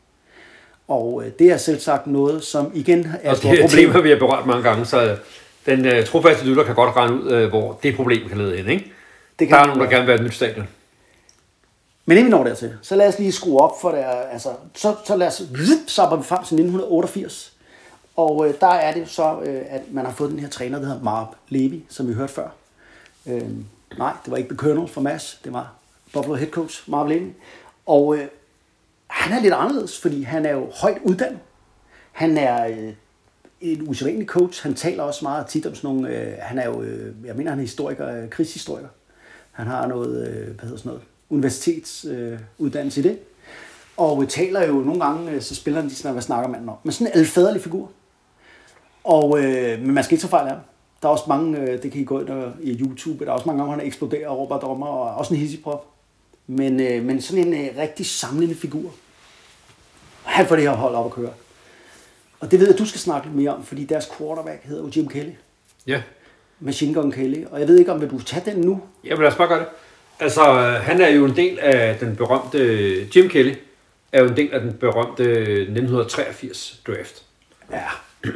Og 0.88 1.24
øh, 1.26 1.32
det 1.40 1.52
er 1.52 1.58
selv 1.58 1.80
sagt 1.80 2.08
noget, 2.08 2.44
som 2.44 2.72
igen 2.74 3.08
er 3.22 3.32
et 3.32 3.38
stort 3.38 3.52
det 3.52 3.60
er 3.60 3.68
problem. 3.68 4.04
vi 4.04 4.10
har 4.10 4.20
berørt 4.20 4.46
mange 4.46 4.64
gange, 4.64 4.86
så 4.86 5.18
den 5.66 5.86
uh, 5.86 6.06
trofaste 6.06 6.46
lytter 6.46 6.64
kan 6.64 6.76
godt 6.76 6.96
regne 6.96 7.24
ud, 7.24 7.44
uh, 7.44 7.50
hvor 7.50 7.80
det 7.84 7.96
problem 7.96 8.30
kan 8.30 8.38
lede 8.38 8.58
hen, 8.58 8.70
ikke? 8.70 8.92
Det 9.40 9.50
Der 9.50 9.56
er 9.58 9.66
nogen, 9.66 9.82
der 9.82 9.90
gerne 9.90 10.06
vil 10.06 10.12
have 10.12 10.20
et 10.20 10.26
nyt 10.26 10.34
stadion. 10.34 10.68
Men 12.06 12.18
inden 12.18 12.32
vi 12.32 12.38
når 12.38 12.44
dertil, 12.44 12.74
så 12.82 12.96
lad 12.96 13.08
os 13.08 13.20
lige 13.20 13.32
skrue 13.32 13.62
op 13.62 13.82
for 13.82 13.92
det. 13.92 14.06
Altså, 14.32 14.50
så, 14.74 14.96
så 15.06 15.16
lad 15.16 15.28
os 15.28 15.42
vi 15.52 15.66
frem 16.24 16.44
til 16.44 16.56
1988. 16.56 17.54
Og 18.16 18.48
øh, 18.48 18.54
der 18.62 18.68
er 18.68 18.94
det 18.94 19.10
så, 19.10 19.40
øh, 19.44 19.62
at 19.70 19.82
man 19.92 20.06
har 20.06 20.14
fået 20.14 20.32
den 20.32 20.40
her 20.40 20.50
træner, 20.50 20.80
der 20.80 20.86
hedder 20.86 21.04
Marv 21.04 21.36
Levy, 21.50 21.84
som 21.90 22.08
vi 22.08 22.14
hørte 22.14 22.34
før. 22.34 22.48
Øh, 23.28 23.50
nej, 23.98 24.14
det 24.26 24.32
var 24.32 24.38
ikke 24.38 24.56
Colonel 24.56 24.88
fra 24.88 25.02
MAS, 25.02 25.40
det 25.44 25.54
var 25.54 25.74
Buffalo 26.14 26.36
head 26.36 26.50
coach 26.50 26.90
Marv 26.90 27.08
Levy. 27.08 27.32
Og 27.86 28.18
øh, 28.18 28.28
han 29.16 29.38
er 29.38 29.42
lidt 29.42 29.54
anderledes, 29.54 30.02
fordi 30.02 30.24
han 30.24 30.46
er 30.46 30.52
jo 30.52 30.70
højt 30.82 30.98
uddannet. 31.04 31.40
Han 32.12 32.38
er 32.38 32.68
øh, 32.68 32.94
en 33.62 33.90
usædvanlig 33.90 34.28
coach. 34.28 34.64
Han 34.64 34.74
taler 34.74 35.04
også 35.04 35.26
meget 35.26 35.48
tit 35.48 35.66
om 35.66 35.76
sådan 35.76 35.88
nogle... 35.88 36.10
Øh, 36.10 36.34
han 36.40 36.60
er 36.60 36.66
jo, 36.66 36.82
øh, 36.82 37.16
jeg 37.26 37.36
mener, 37.36 37.50
han 37.50 37.60
er 37.60 37.64
historiker, 37.64 38.22
øh, 38.22 38.30
krigshistoriker. 38.30 38.88
Han 39.52 39.68
har 39.68 39.88
noget, 39.88 40.28
øh, 40.28 40.56
hvad 40.56 40.64
hedder 40.64 40.78
sådan 40.78 40.90
noget, 40.90 41.02
universitetsuddannelse 41.30 43.00
øh, 43.00 43.06
i 43.06 43.10
det. 43.10 43.20
Og 43.98 44.24
øh, 44.24 44.30
taler 44.30 44.68
jo 44.68 44.74
nogle 44.74 45.06
gange, 45.06 45.32
øh, 45.32 45.42
så 45.42 45.56
spiller 45.56 45.80
han 45.80 45.88
lige 45.88 45.98
sådan, 45.98 46.12
hvad 46.12 46.24
snakker 46.24 46.50
manden 46.50 46.70
om. 46.70 46.76
Men 46.84 46.92
sådan 46.92 47.14
en 47.14 47.20
alfaderlig 47.20 47.62
figur. 47.62 47.92
Og, 49.04 49.40
øh, 49.44 49.82
men 49.82 49.94
man 49.94 50.04
skal 50.04 50.14
ikke 50.14 50.22
så 50.22 50.30
fejl 50.30 50.48
af 50.48 50.54
ham. 50.54 50.62
Der 51.02 51.08
er 51.08 51.12
også 51.12 51.26
mange, 51.28 51.60
øh, 51.60 51.84
det 51.84 51.92
kan 51.92 52.02
I 52.02 52.04
gå 52.04 52.20
ind 52.20 52.30
og, 52.30 52.52
i 52.62 52.80
YouTube, 52.82 53.26
der 53.26 53.32
er 53.32 53.36
også 53.36 53.48
mange 53.48 53.60
gange, 53.60 53.74
hvor 53.74 53.80
han 53.80 53.88
eksploderer 53.88 54.30
og 54.30 54.38
råber 54.38 54.60
dommer, 54.60 54.88
og 54.88 55.16
også 55.16 55.34
en 55.34 55.40
hissigprop. 55.40 55.86
Men, 56.48 56.80
øh, 56.80 57.06
men 57.06 57.22
sådan 57.22 57.48
en 57.48 57.54
øh, 57.54 57.78
rigtig 57.78 58.06
samlende 58.06 58.56
figur. 58.56 58.92
Han 60.26 60.48
får 60.48 60.56
det 60.56 60.64
her 60.64 60.76
hold 60.76 60.96
op 60.96 61.06
at 61.06 61.12
køre. 61.12 61.30
Og 62.40 62.52
det 62.52 62.60
ved 62.60 62.68
jeg, 62.70 62.78
du 62.78 62.86
skal 62.86 63.00
snakke 63.00 63.28
lidt 63.28 63.38
mere 63.38 63.56
om, 63.56 63.64
fordi 63.66 63.86
deres 63.86 64.10
quarterback 64.18 64.64
hedder 64.64 64.84
jo 64.84 64.92
Jim 64.96 65.08
Kelly. 65.08 65.32
Ja. 65.88 66.02
Machine 66.60 66.94
Gun 66.94 67.12
Kelly. 67.12 67.46
Og 67.52 67.60
jeg 67.60 67.68
ved 67.68 67.80
ikke, 67.80 67.92
om 67.92 68.02
vil 68.02 68.10
du 68.10 68.20
tage 68.24 68.52
den 68.52 68.62
nu? 68.62 68.82
Jamen 69.04 69.22
lad 69.22 69.32
os 69.32 69.36
bare 69.38 69.48
gøre 69.48 69.60
det. 69.60 69.68
Altså, 70.20 70.42
han 70.82 71.02
er 71.02 71.10
jo 71.10 71.26
en 71.26 71.36
del 71.36 71.60
af 71.60 71.98
den 72.00 72.16
berømte... 72.16 73.08
Jim 73.16 73.30
Kelly 73.30 73.54
er 74.12 74.22
jo 74.24 74.28
en 74.30 74.38
del 74.38 74.54
af 74.54 74.60
den 74.62 74.74
berømte 74.74 75.24
1983 75.24 76.80
draft. 76.88 77.24
Ja, 77.72 77.84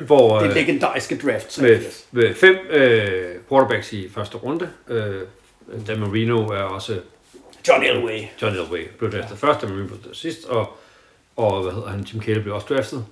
Hvor, 0.06 0.40
det 0.40 0.50
øh, 0.50 0.56
legendariske 0.56 1.18
draft. 1.18 1.62
med, 1.62 1.80
med 2.12 2.36
fem 2.36 2.56
øh, 2.70 3.36
quarterbacks 3.50 3.94
i 3.94 4.10
første 4.10 4.38
runde. 4.38 4.70
Øh, 4.88 5.16
Dan 5.88 6.00
Marino 6.00 6.48
er 6.48 6.62
også 6.62 7.00
John 7.68 7.84
Elway. 7.84 8.20
John 8.42 8.56
Elway 8.56 8.88
blev 8.98 9.12
draftet 9.12 9.38
ja. 9.42 9.48
først, 9.48 9.62
Dan 9.62 9.70
Marino 9.70 9.88
blev 9.88 10.14
sidst, 10.14 10.46
og, 10.46 10.78
og 11.40 11.64
hvad 11.64 11.74
hedder 11.74 11.88
han, 11.90 12.00
Jim 12.00 12.22
Kelly 12.22 12.40
blev 12.40 12.56
også 12.56 12.68
draftet, 12.70 13.06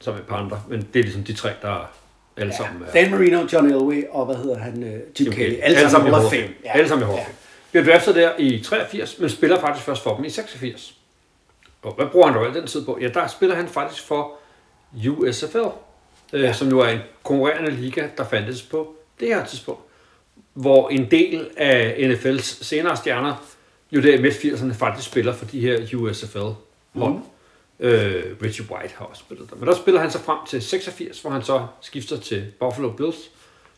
sammen 0.00 0.16
med 0.18 0.24
et 0.24 0.28
par 0.28 0.36
andre. 0.36 0.62
Men 0.68 0.88
det 0.94 0.98
er 1.00 1.02
ligesom 1.04 1.24
de 1.24 1.32
tre, 1.32 1.50
der 1.62 1.90
alle 2.36 2.52
Ja. 2.52 2.56
sammen. 2.56 2.82
Dan 2.94 3.10
Marino, 3.10 3.46
John 3.52 3.66
Elway 3.70 4.04
og 4.10 4.26
hvad 4.26 4.36
hedder 4.36 4.58
han? 4.58 4.82
øh, 4.82 5.00
Jim, 5.20 5.32
Kelly. 5.32 5.56
Alle, 5.62 5.90
sammen 5.90 6.08
i 6.08 6.14
Hall 6.14 6.24
of 6.24 6.30
Fame. 6.32 6.42
Fame. 6.42 6.54
Alle 6.64 6.88
sammen 6.88 7.02
i 7.02 7.06
Hall 7.06 7.18
of 7.18 7.24
Fame. 7.24 7.36
Bliver 7.70 7.84
draftet 7.84 8.14
der 8.14 8.30
i 8.38 8.60
83, 8.64 9.18
men 9.18 9.30
spiller 9.30 9.60
faktisk 9.60 9.86
først 9.86 10.02
for 10.02 10.16
dem 10.16 10.24
i 10.24 10.30
86. 10.30 10.94
Og 11.82 11.92
hvad 11.94 12.06
bruger 12.06 12.26
han 12.26 12.36
dog 12.36 12.46
al 12.46 12.54
den 12.54 12.66
tid 12.66 12.84
på? 12.84 12.98
Ja, 13.00 13.08
der 13.08 13.26
spiller 13.26 13.56
han 13.56 13.68
faktisk 13.68 14.02
for 14.06 14.32
USFL, 15.08 15.58
øh, 16.32 16.42
ja. 16.42 16.52
som 16.52 16.68
jo 16.68 16.78
er 16.80 16.88
en 16.88 16.98
konkurrerende 17.22 17.70
liga, 17.70 18.06
der 18.16 18.24
fandtes 18.24 18.62
på 18.62 18.94
det 19.20 19.28
her 19.28 19.44
tidspunkt. 19.44 19.80
Hvor 20.54 20.88
en 20.88 21.10
del 21.10 21.48
af 21.56 21.94
NFL's 21.98 22.64
senere 22.64 22.96
stjerner, 22.96 23.34
jo 23.92 24.02
der 24.02 24.14
i 24.14 24.22
midt-80'erne, 24.22 24.72
faktisk 24.74 25.08
spiller 25.10 25.32
for 25.34 25.44
de 25.44 25.60
her 25.60 25.96
USFL-hold. 25.96 27.12
Mm. 27.12 27.20
Øh, 27.82 28.36
Richie 28.42 28.66
White 28.70 28.94
har 28.96 29.04
også 29.04 29.20
spillet 29.20 29.50
der. 29.50 29.56
Men 29.56 29.68
der 29.68 29.74
spiller 29.74 30.00
han 30.00 30.10
så 30.10 30.18
frem 30.18 30.38
til 30.48 30.62
86, 30.62 31.20
hvor 31.22 31.30
han 31.30 31.42
så 31.42 31.66
skifter 31.80 32.16
til 32.16 32.52
Buffalo 32.60 32.90
Bills, 32.92 33.16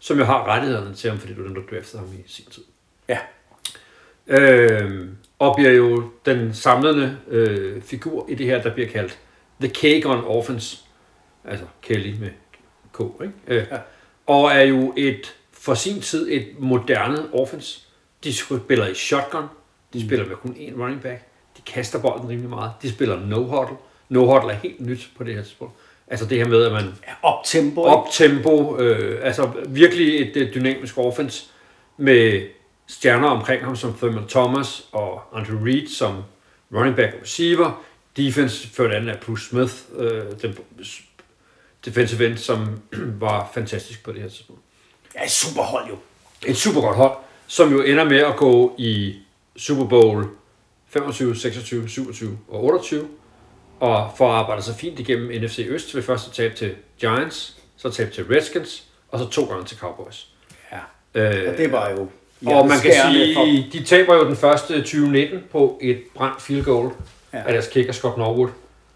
som 0.00 0.18
jo 0.18 0.24
har 0.24 0.46
rettighederne 0.46 0.94
til 0.94 1.10
ham, 1.10 1.18
fordi 1.18 1.34
du 1.34 1.42
er 1.42 1.46
den, 1.46 1.56
der 1.56 1.62
draftede 1.70 2.02
ham 2.02 2.12
i 2.12 2.22
sin 2.26 2.44
tid. 2.50 2.62
Ja. 3.08 3.18
Øh, 4.26 5.08
og 5.38 5.54
bliver 5.56 5.70
jo 5.70 6.10
den 6.26 6.54
samlende 6.54 7.18
øh, 7.28 7.82
figur 7.82 8.26
i 8.28 8.34
det 8.34 8.46
her, 8.46 8.62
der 8.62 8.74
bliver 8.74 8.88
kaldt 8.88 9.18
The 9.60 9.68
K-Gun 9.68 10.24
Offense. 10.24 10.78
Altså 11.44 11.66
Kelly 11.82 12.14
med 12.20 12.30
K, 12.92 13.00
ikke? 13.22 13.34
Øh, 13.46 13.66
ja. 13.70 13.78
Og 14.26 14.52
er 14.52 14.62
jo 14.62 14.94
et, 14.96 15.34
for 15.52 15.74
sin 15.74 16.00
tid 16.00 16.28
et 16.32 16.46
moderne 16.58 17.34
offense. 17.34 17.80
De 18.24 18.34
spiller 18.34 18.86
i 18.86 18.94
shotgun. 18.94 19.44
De 19.92 19.98
mm. 19.98 20.04
spiller 20.06 20.26
med 20.26 20.36
kun 20.36 20.56
én 20.58 20.80
running 20.82 21.02
back. 21.02 21.22
De 21.56 21.62
kaster 21.62 22.00
bolden 22.00 22.28
rimelig 22.28 22.50
meget. 22.50 22.72
De 22.82 22.90
spiller 22.90 23.16
no-huddle. 23.16 23.76
No-huddle 24.08 24.50
er 24.52 24.56
helt 24.56 24.80
nyt 24.80 25.08
på 25.16 25.24
det 25.24 25.34
her 25.34 25.42
tidspunkt. 25.42 25.74
Altså 26.08 26.26
det 26.26 26.38
her 26.38 26.46
med, 26.48 26.64
at 26.64 26.72
man 26.72 26.94
Op 27.22 27.44
tempo. 27.44 27.80
ikke? 27.80 27.96
op 27.96 28.06
tempo, 28.12 28.78
øh, 28.78 29.20
altså 29.26 29.50
virkelig 29.68 30.20
et, 30.20 30.36
et 30.36 30.54
dynamisk 30.54 30.98
offense 30.98 31.44
med 31.96 32.42
stjerner 32.86 33.28
omkring 33.28 33.64
ham 33.64 33.76
som 33.76 33.94
Thurman 33.94 34.26
Thomas 34.28 34.84
og 34.92 35.22
Andrew 35.32 35.64
Reid 35.64 35.88
som 35.88 36.22
running 36.74 36.96
back 36.96 37.14
og 37.14 37.20
receiver. 37.22 37.84
Defense 38.16 38.68
ført 38.68 38.92
an 38.92 39.08
af 39.08 39.18
Bruce 39.20 39.48
Smith, 39.48 39.72
øh, 39.96 40.22
den 40.42 40.56
defensive 41.84 42.26
end, 42.26 42.36
som 42.36 42.80
var 43.20 43.50
fantastisk 43.54 44.04
på 44.04 44.12
det 44.12 44.22
her 44.22 44.28
tidspunkt. 44.28 44.62
Ja, 45.14 45.28
super 45.28 45.62
hold 45.62 45.88
jo. 45.88 45.96
Et 46.46 46.56
super 46.56 46.80
godt 46.80 46.96
hold, 46.96 47.12
som 47.46 47.72
jo 47.72 47.82
ender 47.82 48.04
med 48.04 48.18
at 48.18 48.36
gå 48.36 48.74
i 48.78 49.14
Super 49.56 49.84
Bowl 49.84 50.24
25, 50.88 51.36
26, 51.36 51.88
27 51.88 52.38
og 52.48 52.64
28, 52.64 53.08
og 53.80 54.10
for 54.16 54.28
at 54.32 54.34
arbejde 54.38 54.62
sig 54.62 54.74
fint 54.74 54.98
igennem 55.00 55.42
NFC 55.42 55.66
Øst 55.68 55.94
ved 55.94 56.02
første 56.02 56.30
tab 56.30 56.54
til 56.54 56.74
Giants, 57.00 57.56
så 57.76 57.90
tab 57.90 58.12
til 58.12 58.24
Redskins, 58.24 58.84
og 59.08 59.18
så 59.18 59.28
to 59.28 59.44
gange 59.44 59.64
til 59.64 59.78
Cowboys. 59.78 60.26
Ja. 60.72 61.20
Øh, 61.20 61.52
Og 61.52 61.58
det 61.58 61.72
var 61.72 61.90
jo... 61.90 62.08
og 62.46 62.68
man 62.68 62.78
kan 62.80 62.92
sige, 63.12 63.68
de 63.72 63.84
taber 63.84 64.14
jo 64.14 64.24
den 64.26 64.36
første 64.36 64.74
2019 64.78 65.38
på 65.52 65.78
et 65.82 66.02
brændt 66.14 66.42
field 66.42 66.64
goal 66.64 66.90
Ja. 67.32 67.38
ja. 67.38 67.44
af 67.46 67.52
deres 67.52 67.66
kicker 67.68 67.92
Scott 67.92 68.16
Norwood, 68.18 68.48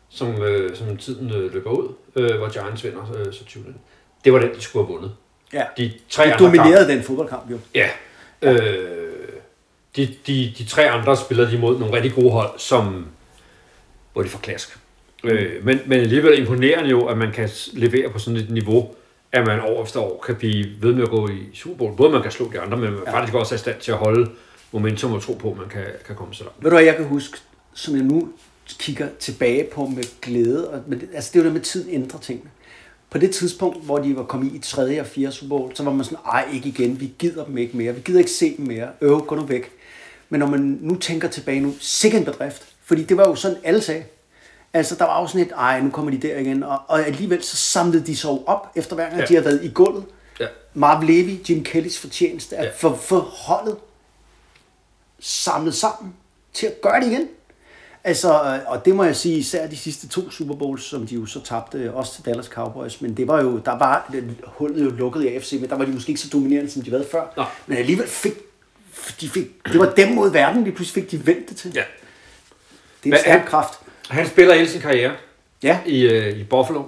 som, 0.09 0.43
øh, 0.43 0.77
som 0.77 0.97
tiden 0.97 1.31
øh, 1.31 1.55
løber 1.55 1.71
ud, 1.71 1.89
øh, 2.17 2.37
hvor 2.37 2.49
Giants 2.49 2.85
vinder 2.85 3.17
øh, 3.27 3.33
så 3.33 3.45
20 3.45 3.65
Det 4.25 4.33
var 4.33 4.39
den, 4.39 4.55
de 4.55 4.61
skulle 4.61 4.87
have 4.87 4.95
vundet. 4.95 5.13
Ja. 5.53 5.65
De 5.77 5.93
tre 6.11 6.27
De 6.27 6.35
dominerede 6.39 6.89
den 6.89 7.03
fodboldkamp 7.03 7.51
jo. 7.51 7.59
Ja. 7.75 7.89
Øh, 8.43 8.89
de, 9.97 10.15
de, 10.27 10.53
de 10.59 10.65
tre 10.65 10.91
andre 10.91 11.17
spiller 11.17 11.51
de 11.51 11.59
mod 11.59 11.79
nogle 11.79 11.95
rigtig 11.95 12.15
gode 12.15 12.31
hold, 12.31 12.51
som, 12.59 13.07
hvor 14.19 14.23
de 14.23 14.31
får 14.31 14.39
klask. 14.39 14.79
Øh, 15.25 15.65
men, 15.65 15.81
men 15.87 16.01
alligevel 16.01 16.39
imponerende 16.39 16.91
jo, 16.91 17.07
at 17.07 17.19
man 17.19 17.33
kan 17.33 17.49
levere 17.73 18.11
på 18.11 18.19
sådan 18.19 18.41
et 18.41 18.51
niveau, 18.51 18.95
at 19.33 19.47
man 19.47 19.61
år 19.61 19.83
efter 19.85 20.01
år 20.01 20.25
kan 20.27 20.37
blive 20.37 20.67
ved 20.81 20.95
med 20.95 21.03
at 21.03 21.09
gå 21.09 21.29
i 21.29 21.55
Super 21.55 21.77
Bowl. 21.77 21.97
Både 21.97 22.13
man 22.13 22.23
kan 22.23 22.31
slå 22.31 22.53
de 22.53 22.61
andre, 22.61 22.77
men 22.77 22.91
man 22.91 23.03
ja. 23.07 23.13
faktisk 23.13 23.35
også 23.35 23.55
er 23.55 23.57
i 23.57 23.59
stand 23.59 23.81
til 23.81 23.93
at 23.93 23.99
holde 23.99 24.31
momentum 24.73 25.13
og 25.13 25.23
tro 25.23 25.33
på, 25.33 25.51
at 25.51 25.57
man 25.57 25.69
kan, 25.69 25.85
kan 26.07 26.17
komme 26.17 26.35
så 26.35 26.45
langt. 26.45 26.65
Ved 26.65 26.71
du 26.71 26.77
hvad, 26.77 26.85
jeg 26.85 26.97
kan 26.97 27.05
huske, 27.05 27.39
som 27.75 27.95
jeg 27.95 28.03
nu 28.03 28.29
kigger 28.79 29.09
tilbage 29.19 29.65
på 29.73 29.87
med 29.87 30.05
glæde. 30.23 30.71
Og, 30.71 30.83
men, 30.87 31.03
altså, 31.15 31.31
det 31.33 31.39
er 31.39 31.43
jo 31.43 31.45
det 31.45 31.53
med, 31.53 31.61
tiden 31.61 31.95
ændrer 31.95 32.21
tingene. 32.21 32.51
På 33.11 33.19
det 33.19 33.31
tidspunkt, 33.31 33.85
hvor 33.85 33.99
de 33.99 34.17
var 34.17 34.25
kommet 34.25 34.53
i 34.53 34.57
i 34.57 34.59
tredje 34.59 35.01
og 35.01 35.07
fjerde 35.07 35.33
Super 35.33 35.57
Bowl, 35.57 35.77
så 35.77 35.83
var 35.83 35.93
man 35.93 36.05
sådan, 36.05 36.19
ej, 36.33 36.49
ikke 36.55 36.69
igen, 36.69 37.01
vi 37.01 37.13
gider 37.19 37.45
dem 37.45 37.59
ikke 37.59 37.77
mere, 37.77 37.95
vi 37.95 38.01
gider 38.01 38.19
ikke 38.19 38.31
se 38.31 38.57
dem 38.57 38.67
mere, 38.67 38.89
øv, 39.01 39.27
gå 39.27 39.35
nu 39.35 39.43
væk. 39.43 39.71
Men 40.29 40.41
når 40.41 40.47
man 40.47 40.79
nu 40.81 40.97
tænker 40.97 41.29
tilbage 41.29 41.61
nu, 41.61 41.75
sikkert 41.81 42.21
en 42.21 42.25
bedrift, 42.25 42.69
fordi 42.89 43.05
det 43.05 43.17
var 43.17 43.29
jo 43.29 43.35
sådan, 43.35 43.57
alle 43.65 43.81
sagde. 43.83 44.05
Altså, 44.73 44.95
der 44.95 45.05
var 45.05 45.21
jo 45.21 45.27
sådan 45.27 45.41
et, 45.41 45.53
ej, 45.57 45.81
nu 45.81 45.91
kommer 45.91 46.11
de 46.11 46.19
der 46.19 46.39
igen, 46.39 46.63
og, 46.63 46.81
og 46.89 47.07
alligevel 47.07 47.43
så 47.43 47.57
samlede 47.57 48.07
de 48.07 48.17
sig 48.17 48.31
op, 48.31 48.73
efter 48.77 48.95
hver 48.95 49.09
gang 49.09 49.21
ja. 49.21 49.27
De 49.27 49.35
har 49.35 49.43
været 49.43 49.65
i 49.65 49.69
gulvet. 49.69 50.05
Ja. 50.41 50.47
Marv 50.75 51.03
Levy, 51.05 51.51
Jim 51.51 51.65
Kellys 51.65 51.99
fortjeneste, 51.99 52.57
at 52.57 52.65
Ja. 52.65 52.71
få 52.79 52.97
for 52.97 53.19
holdet 53.21 53.77
samlet 55.21 55.75
sammen 55.75 56.15
til 56.53 56.67
at 56.67 56.81
gøre 56.83 57.01
det 57.01 57.07
igen. 57.13 57.29
Altså, 58.05 58.33
øh, 58.45 58.59
og 58.67 58.85
det 58.85 58.95
må 58.97 59.05
jeg 59.05 59.17
sige, 59.17 59.37
især 59.39 59.67
de 59.67 59.77
sidste 59.77 60.09
to 60.09 60.31
Super 60.31 60.55
Bowls, 60.55 60.85
som 60.85 61.07
de 61.07 61.15
jo 61.15 61.27
så 61.27 61.41
tabte, 61.45 61.79
øh, 61.79 61.95
også 61.97 62.15
til 62.15 62.25
Dallas 62.25 62.47
Cowboys, 62.47 63.01
men 63.01 63.17
det 63.17 63.29
var 63.29 63.43
jo, 63.43 63.59
der 63.59 63.79
var 63.79 64.09
det- 64.13 64.37
hullet 64.47 64.85
jo 64.85 64.91
lukket 64.91 65.23
i 65.25 65.29
AFC, 65.29 65.53
men 65.61 65.71
der 65.71 65.77
var 65.77 65.85
de 65.85 65.93
måske 65.93 66.11
ikke 66.11 66.21
så 66.21 66.29
dominerende, 66.33 66.71
som 66.71 66.83
de 66.83 66.91
havde 66.91 67.07
før. 67.11 67.33
Nå. 67.37 67.45
Men 67.67 67.79
alligevel 67.79 68.09
fik, 68.09 68.33
de 69.21 69.29
fik, 69.29 69.47
det 69.73 69.79
var 69.81 69.93
dem 69.97 70.09
mod 70.13 70.31
verden, 70.31 70.67
de 70.67 70.73
pludselig 70.73 71.03
fik 71.05 71.11
de 71.21 71.27
vendt 71.27 71.49
det 71.49 71.57
til. 71.57 71.73
Ja. 71.75 71.83
Det 73.05 73.11
er 73.13 73.17
en 73.17 73.21
stærk 73.23 73.43
er- 73.43 73.47
kraft. 73.47 73.79
Han 74.09 74.27
spiller 74.27 74.55
hele 74.55 74.69
sin 74.69 74.81
karriere 74.81 75.13
Ja, 75.63 75.81
i, 75.87 76.07
øh, 76.07 76.39
i 76.39 76.45
Buffalo, 76.45 76.83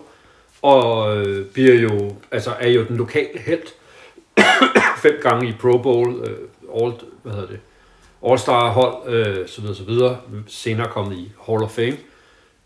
og 0.62 1.16
øh, 1.16 1.46
bliver 1.46 1.74
jo, 1.74 2.12
altså, 2.30 2.50
er 2.60 2.68
jo 2.68 2.84
den 2.84 2.96
lokale 2.96 3.38
helt 3.38 3.74
fem 5.02 5.14
gange 5.22 5.48
i 5.48 5.52
Pro 5.60 5.78
Bowl, 5.78 6.14
øh, 6.14 6.82
all, 6.82 6.92
hvad 7.22 7.32
hedder 7.32 7.46
det, 7.48 7.60
All-Star 8.26 8.68
hold, 8.70 9.14
øh, 9.14 9.48
så 9.48 9.60
videre, 9.60 9.76
så 9.76 9.84
videre, 9.84 10.18
senere 10.46 10.88
kommet 10.88 11.16
i 11.16 11.32
Hall 11.46 11.62
of 11.62 11.70
Fame. 11.70 11.96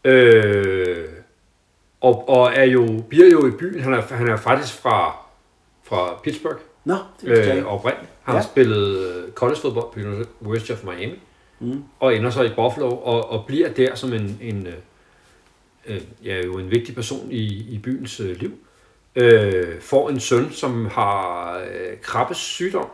Øh, 0.05 1.05
og, 2.01 2.29
og 2.29 2.53
er 2.55 2.65
jo, 2.65 3.03
bliver 3.09 3.31
jo 3.31 3.47
i 3.47 3.51
byen, 3.51 3.81
han 3.81 3.95
er, 3.95 4.03
han 4.03 4.29
er 4.29 4.37
faktisk 4.37 4.75
fra, 4.81 5.17
fra 5.83 6.21
Pittsburgh, 6.25 6.59
nå, 6.85 6.95
det 7.21 7.29
vidste 7.31 7.49
jeg 7.49 7.59
øh, 7.59 7.67
oprindeligt. 7.67 8.11
Han 8.23 8.35
Ja. 8.35 8.41
har 8.41 8.47
spillet 8.47 8.99
øh, 8.99 9.33
college-fodbold 9.33 9.93
på 9.93 10.01
University 10.41 10.71
of 10.73 10.85
Miami, 10.85 11.21
mm. 11.65 11.85
og 12.01 12.17
ender 12.17 12.31
så 12.31 12.43
i 12.43 12.49
Buffalo, 12.57 12.97
og, 12.97 13.31
og 13.31 13.47
bliver 13.47 13.69
der 13.69 13.95
som 13.95 14.13
en, 14.13 14.39
en 14.41 14.67
øh, 14.67 14.75
øh, 15.87 16.01
ja, 16.25 16.45
jo 16.45 16.59
en 16.59 16.71
vigtig 16.71 16.95
person 16.95 17.29
i, 17.31 17.75
i 17.75 17.79
byens 17.79 18.21
øh, 18.21 18.41
liv. 18.41 18.53
Øh, 19.17 19.81
får 19.81 20.11
en 20.11 20.21
søn, 20.21 20.53
som 20.53 20.87
har 20.87 21.59
øh, 21.59 21.99
Krabbes 22.03 22.39
sygdom. 22.39 22.89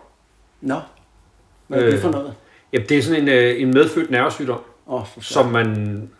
Nå, 0.60 0.80
hvad 1.66 1.78
er 1.78 1.84
det 1.84 1.94
øh, 1.94 2.00
for 2.00 2.10
noget? 2.10 2.34
Jamen, 2.72 2.88
det 2.88 2.98
er 2.98 3.02
sådan 3.02 3.22
en, 3.22 3.28
øh, 3.28 3.62
en 3.62 3.70
medfødt 3.74 4.10
nervesygdom, 4.10 4.60
oh, 4.86 5.06
som 5.20 5.46
man... 5.46 6.10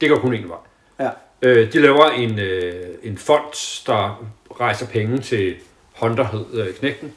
Det 0.00 0.08
går 0.08 0.18
kun 0.18 0.34
en 0.34 0.48
vej. 0.48 0.58
Ja, 1.00 1.10
Øh, 1.42 1.72
de 1.72 1.80
laver 1.80 2.04
en, 2.04 2.38
øh, 2.38 2.88
en 3.02 3.18
fond, 3.18 3.84
der 3.86 4.26
rejser 4.60 4.86
penge 4.86 5.18
til 5.18 5.56
Hunter, 6.00 6.24
hed 6.24 6.46
øh, 6.52 6.74
knægten, 6.74 7.12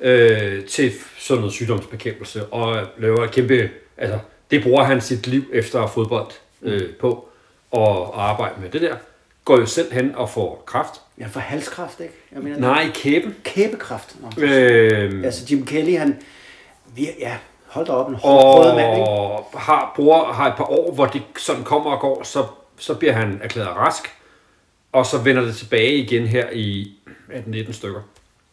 øh, 0.00 0.64
til 0.64 0.92
sådan 1.18 1.38
noget 1.40 1.52
sygdomsbekæmpelse, 1.54 2.46
og 2.46 2.86
laver 2.98 3.24
et 3.24 3.30
kæmpe, 3.30 3.70
altså 3.96 4.18
det 4.50 4.62
bruger 4.62 4.82
han 4.84 5.00
sit 5.00 5.26
liv 5.26 5.42
efter 5.52 5.86
fodbold 5.86 6.30
øh, 6.62 6.90
på, 7.00 7.28
og, 7.70 8.28
arbejde 8.30 8.54
med 8.60 8.70
det 8.70 8.80
der. 8.80 8.96
går 9.44 9.58
jo 9.58 9.66
selv 9.66 9.92
hen 9.92 10.14
og 10.14 10.30
får 10.30 10.62
kraft. 10.66 11.00
Ja, 11.18 11.26
for 11.26 11.40
halskræft, 11.40 12.00
ikke? 12.00 12.14
Jeg 12.32 12.42
mener, 12.42 12.58
Nej, 12.58 12.82
i 12.82 12.90
kæben. 12.94 13.36
Kæbekræft. 13.44 14.16
Nå. 14.36 14.42
Øh, 14.44 15.24
Altså 15.24 15.46
Jim 15.50 15.66
Kelly, 15.66 15.98
han... 15.98 16.18
vi- 16.94 17.10
Ja, 17.18 17.36
hold 17.66 17.86
da 17.86 17.92
op, 17.92 18.08
en 18.08 18.14
hård 18.14 18.74
mand, 18.76 18.96
ikke? 18.96 19.08
og 19.08 19.50
har, 19.54 19.92
bruger, 19.96 20.32
har 20.32 20.50
et 20.50 20.56
par 20.56 20.64
år, 20.70 20.92
hvor 20.94 21.06
det 21.06 21.22
sådan 21.38 21.64
kommer 21.64 21.90
og 21.90 22.00
går, 22.00 22.22
så, 22.22 22.44
så 22.78 22.94
bliver 22.94 23.12
han 23.12 23.40
erklæret 23.42 23.76
rask, 23.76 24.02
og 24.92 25.06
så 25.06 25.18
vender 25.18 25.42
det 25.42 25.56
tilbage 25.56 25.94
igen 25.94 26.26
her 26.26 26.50
i 26.52 26.92
18-19 27.30 27.72
stykker, 27.72 28.00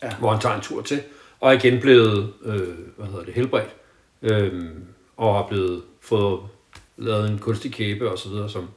Ja. 0.04 0.10
hvor 0.20 0.32
han 0.32 0.40
tager 0.42 0.56
en 0.56 0.62
tur 0.62 0.82
til, 0.82 1.02
og 1.42 1.56
igen 1.56 1.80
blevet, 1.80 2.34
øh, 2.46 2.68
hvad 2.98 3.08
hedder 3.08 3.24
det, 3.26 3.34
helbredt, 3.34 3.76
øh, 4.22 4.66
og 5.18 5.36
har 5.36 5.48
blevet 5.50 5.82
fået 6.02 6.40
lavet 6.98 7.30
en 7.30 7.40
kunstig 7.40 7.74
kæbe 7.74 8.12
og 8.12 8.20
så 8.20 8.30
videre, 8.30 8.50
som, 8.50 8.70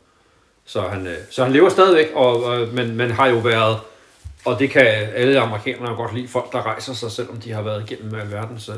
så, 0.64 0.80
han, 0.80 1.06
øh, 1.06 1.16
så 1.30 1.44
han 1.44 1.52
lever 1.52 1.68
stadigvæk, 1.68 2.10
og, 2.14 2.44
og, 2.44 2.68
men, 2.74 2.96
men 2.96 3.10
har 3.10 3.26
jo 3.26 3.38
været, 3.38 3.78
og 4.44 4.58
det 4.58 4.70
kan 4.70 4.86
alle 5.14 5.40
amerikanere 5.40 5.96
godt 5.96 6.14
lide, 6.14 6.28
folk 6.28 6.52
der 6.52 6.66
rejser 6.66 6.92
sig, 6.92 7.10
selvom 7.10 7.36
de 7.36 7.52
har 7.52 7.62
været 7.62 7.90
igennem 7.90 8.14
alverdens 8.14 8.68
øh, 8.68 8.76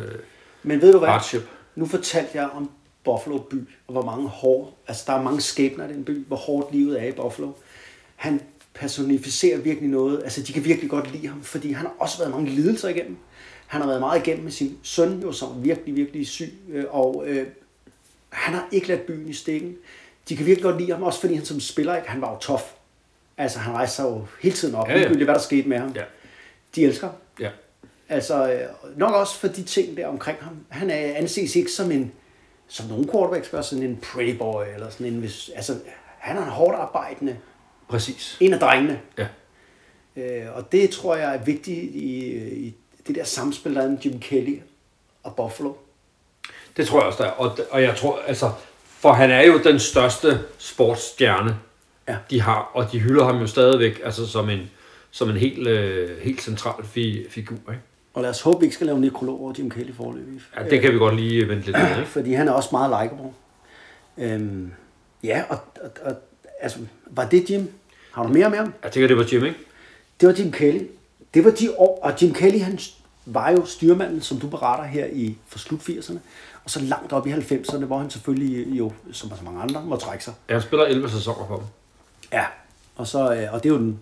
Men 0.63 0.83
ved 0.83 0.93
du 0.93 0.99
hvad? 0.99 1.09
hardship. 1.09 1.49
Nu 1.75 1.87
fortalte 1.87 2.31
jeg 2.35 2.49
om 2.55 2.71
Buffalo 3.05 3.39
by, 3.39 3.69
og 3.87 3.93
hvor 3.93 4.05
mange 4.05 4.29
hårde, 4.29 4.71
altså 4.89 5.05
der 5.07 5.13
er 5.13 5.23
mange 5.23 5.41
skæbner 5.41 5.89
i 5.89 5.93
den 5.93 6.05
by, 6.05 6.27
hvor 6.27 6.37
hårdt 6.37 6.73
livet 6.73 7.03
er 7.03 7.07
i 7.07 7.13
Buffalo. 7.13 7.53
Han 8.17 8.41
personificerer 8.75 9.59
virkelig 9.59 9.91
noget, 9.91 10.21
altså 10.25 10.43
de 10.43 10.53
kan 10.53 10.65
virkelig 10.65 10.91
godt 10.91 11.13
lide 11.13 11.29
ham, 11.29 11.43
fordi 11.43 11.73
han 11.73 11.87
har 11.87 11.95
også 11.99 12.19
været 12.19 12.31
mange 12.31 12.51
lidelser 12.51 12.89
igennem. 12.89 13.17
Han 13.67 13.81
har 13.81 13.89
været 13.89 14.01
meget 14.01 14.27
igennem 14.27 14.45
med 14.45 14.53
sin 14.53 14.79
søn, 14.83 15.21
jo, 15.21 15.33
som 15.33 15.65
virkelig, 15.65 15.97
virkelig 15.97 16.27
syg, 16.27 16.55
øh, 16.73 16.85
og 16.89 17.25
øh, 17.27 17.47
han 18.29 18.55
har 18.55 18.69
ikke 18.73 18.89
ladt 18.89 19.07
byen 19.07 19.29
i 19.29 19.33
stikken. 19.33 19.77
De 20.29 20.37
kan 20.37 20.47
virkelig 20.47 20.63
godt 20.63 20.79
lide 20.79 20.93
ham, 20.93 21.03
også 21.03 21.21
fordi 21.21 21.35
han 21.35 21.45
som 21.45 21.61
spiller, 21.61 21.97
ikke, 21.97 22.09
han 22.09 22.21
var 22.21 22.33
jo 22.33 22.39
tough. 22.39 22.63
Altså 23.37 23.59
han 23.59 23.75
rejste 23.75 23.97
sig 23.97 24.05
jo 24.05 24.27
hele 24.43 24.55
tiden 24.55 24.75
op, 24.75 24.89
Ja, 24.89 24.99
ja, 24.99 25.09
hvad 25.09 25.27
der 25.27 25.39
skete 25.39 25.69
med 25.69 25.79
ham. 25.79 25.93
Ja. 25.95 26.03
De 26.75 26.85
elsker 26.85 27.07
ham. 27.07 27.17
Ja. 27.41 27.51
Altså, 28.09 28.53
øh, 28.53 28.99
nok 28.99 29.15
også 29.15 29.39
for 29.39 29.49
de 29.49 29.63
ting 29.63 29.97
der 29.97 30.07
omkring 30.07 30.39
ham. 30.41 30.57
Han 30.69 30.91
er 30.91 31.15
anses 31.15 31.57
ikke 31.57 31.73
som 31.73 31.91
en, 31.91 32.13
som 32.69 32.87
nogle 32.87 33.09
quarterbacks 33.13 33.49
gør, 33.49 33.63
sådan 33.63 33.85
en 33.85 33.97
pretty 33.97 34.39
boy, 34.39 34.65
eller 34.75 34.91
sådan 34.91 35.07
en, 35.07 35.19
hvis, 35.19 35.51
altså, 35.55 35.79
han 36.19 36.37
er 36.37 36.43
en 36.43 36.49
hårdt 36.49 36.77
arbejdende, 36.77 37.37
Præcis. 37.89 38.37
en 38.41 38.53
af 38.53 38.61
drengene. 38.61 39.01
Ja. 39.19 39.27
Øh, 40.17 40.57
og 40.57 40.73
det 40.73 40.91
tror 40.91 41.17
jeg 41.17 41.35
er 41.35 41.45
vigtigt 41.45 41.95
i, 41.95 42.37
i 42.67 42.75
det 43.07 43.15
der 43.17 43.25
samspil, 43.25 43.75
der 43.75 43.83
er 43.83 43.89
med 43.89 43.99
Jim 43.99 44.19
Kelly 44.21 44.59
og 45.23 45.37
Buffalo. 45.37 45.73
Det 46.77 46.87
tror 46.87 46.99
jeg 46.99 47.07
også, 47.07 47.23
der 47.23 47.29
er. 47.29 47.33
Og, 47.33 47.59
og 47.71 47.83
jeg 47.83 47.97
tror, 47.97 48.19
altså, 48.27 48.51
for 48.89 49.13
han 49.13 49.31
er 49.31 49.43
jo 49.43 49.59
den 49.65 49.79
største 49.79 50.41
sportsstjerne, 50.59 51.57
Ja. 52.09 52.17
de 52.31 52.41
har, 52.41 52.71
og 52.75 52.93
de 52.93 52.99
hylder 52.99 53.25
ham 53.25 53.39
jo 53.41 53.47
stadigvæk, 53.47 54.01
altså 54.05 54.27
som 54.27 54.51
en, 54.51 54.71
som 55.11 55.31
en 55.31 55.37
helt, 55.37 55.67
øh, 55.69 56.19
helt 56.23 56.43
central 56.43 56.85
fi, 56.85 57.27
figur, 57.31 57.57
ikke? 57.57 57.83
Og 58.15 58.23
lad 58.23 58.31
os 58.31 58.41
håbe, 58.41 58.61
vi 58.61 58.65
ikke 58.67 58.75
skal 58.75 58.87
lave 58.87 59.01
nekrolog 59.01 59.41
over 59.41 59.53
Jim 59.59 59.71
Kelly 59.71 59.93
forløbig. 59.97 60.41
Ja, 60.57 60.69
det 60.71 60.81
kan 60.81 60.93
vi 60.93 60.99
godt 60.99 61.17
lige 61.17 61.49
vente 61.49 61.67
lidt 61.67 61.77
med, 61.79 61.91
ikke? 61.99 62.11
Fordi 62.11 62.33
han 62.33 62.49
er 62.49 62.53
også 62.53 62.69
meget 62.73 62.91
likeable. 63.03 63.33
Øhm, 64.19 64.73
ja, 65.25 65.43
og, 65.49 65.59
og, 65.83 65.91
og 66.05 66.13
altså, 66.61 66.79
var 67.07 67.29
det 67.29 67.51
Jim? 67.51 67.73
Har 68.13 68.23
du 68.23 68.29
mere 68.33 68.51
med 68.51 68.59
ham? 68.59 68.73
Jeg 68.83 68.93
tænker, 68.93 69.09
det 69.09 69.17
var 69.17 69.27
Jim, 69.33 69.45
ikke? 69.45 69.59
Det 70.21 70.29
var 70.29 70.35
Jim 70.39 70.53
Kelly. 70.53 70.83
Det 71.35 71.45
var 71.45 71.51
de 71.51 71.69
år, 71.79 72.01
og 72.03 72.13
Jim 72.23 72.35
Kelly, 72.35 72.59
han 72.61 72.79
var 73.27 73.51
jo 73.51 73.67
styrmanden, 73.67 74.21
som 74.21 74.39
du 74.41 74.47
beretter 74.49 74.85
her 74.85 75.07
i 75.13 75.37
for 75.49 75.59
slut 75.59 75.81
80'erne, 75.81 76.19
og 76.65 76.71
så 76.71 76.81
langt 76.81 77.13
op 77.13 77.27
i 77.27 77.33
90'erne, 77.33 77.85
hvor 77.85 77.99
han 77.99 78.11
selvfølgelig 78.11 78.79
jo, 78.79 78.93
som 79.13 79.31
så 79.31 79.45
mange 79.45 79.61
andre, 79.63 79.83
må 79.85 79.97
trække 79.97 80.25
sig. 80.25 80.35
Ja, 80.49 80.55
han 80.55 80.63
spiller 80.63 80.85
11 80.87 81.11
sæsoner 81.11 81.47
for 81.49 81.57
dem. 81.57 81.65
Ja. 82.33 82.45
Og, 82.97 83.07
så, 83.07 83.35
øh, 83.35 83.55
og 83.55 83.63
det 83.63 83.69
er 83.69 83.75
jo 83.75 83.79
den 83.81 84.01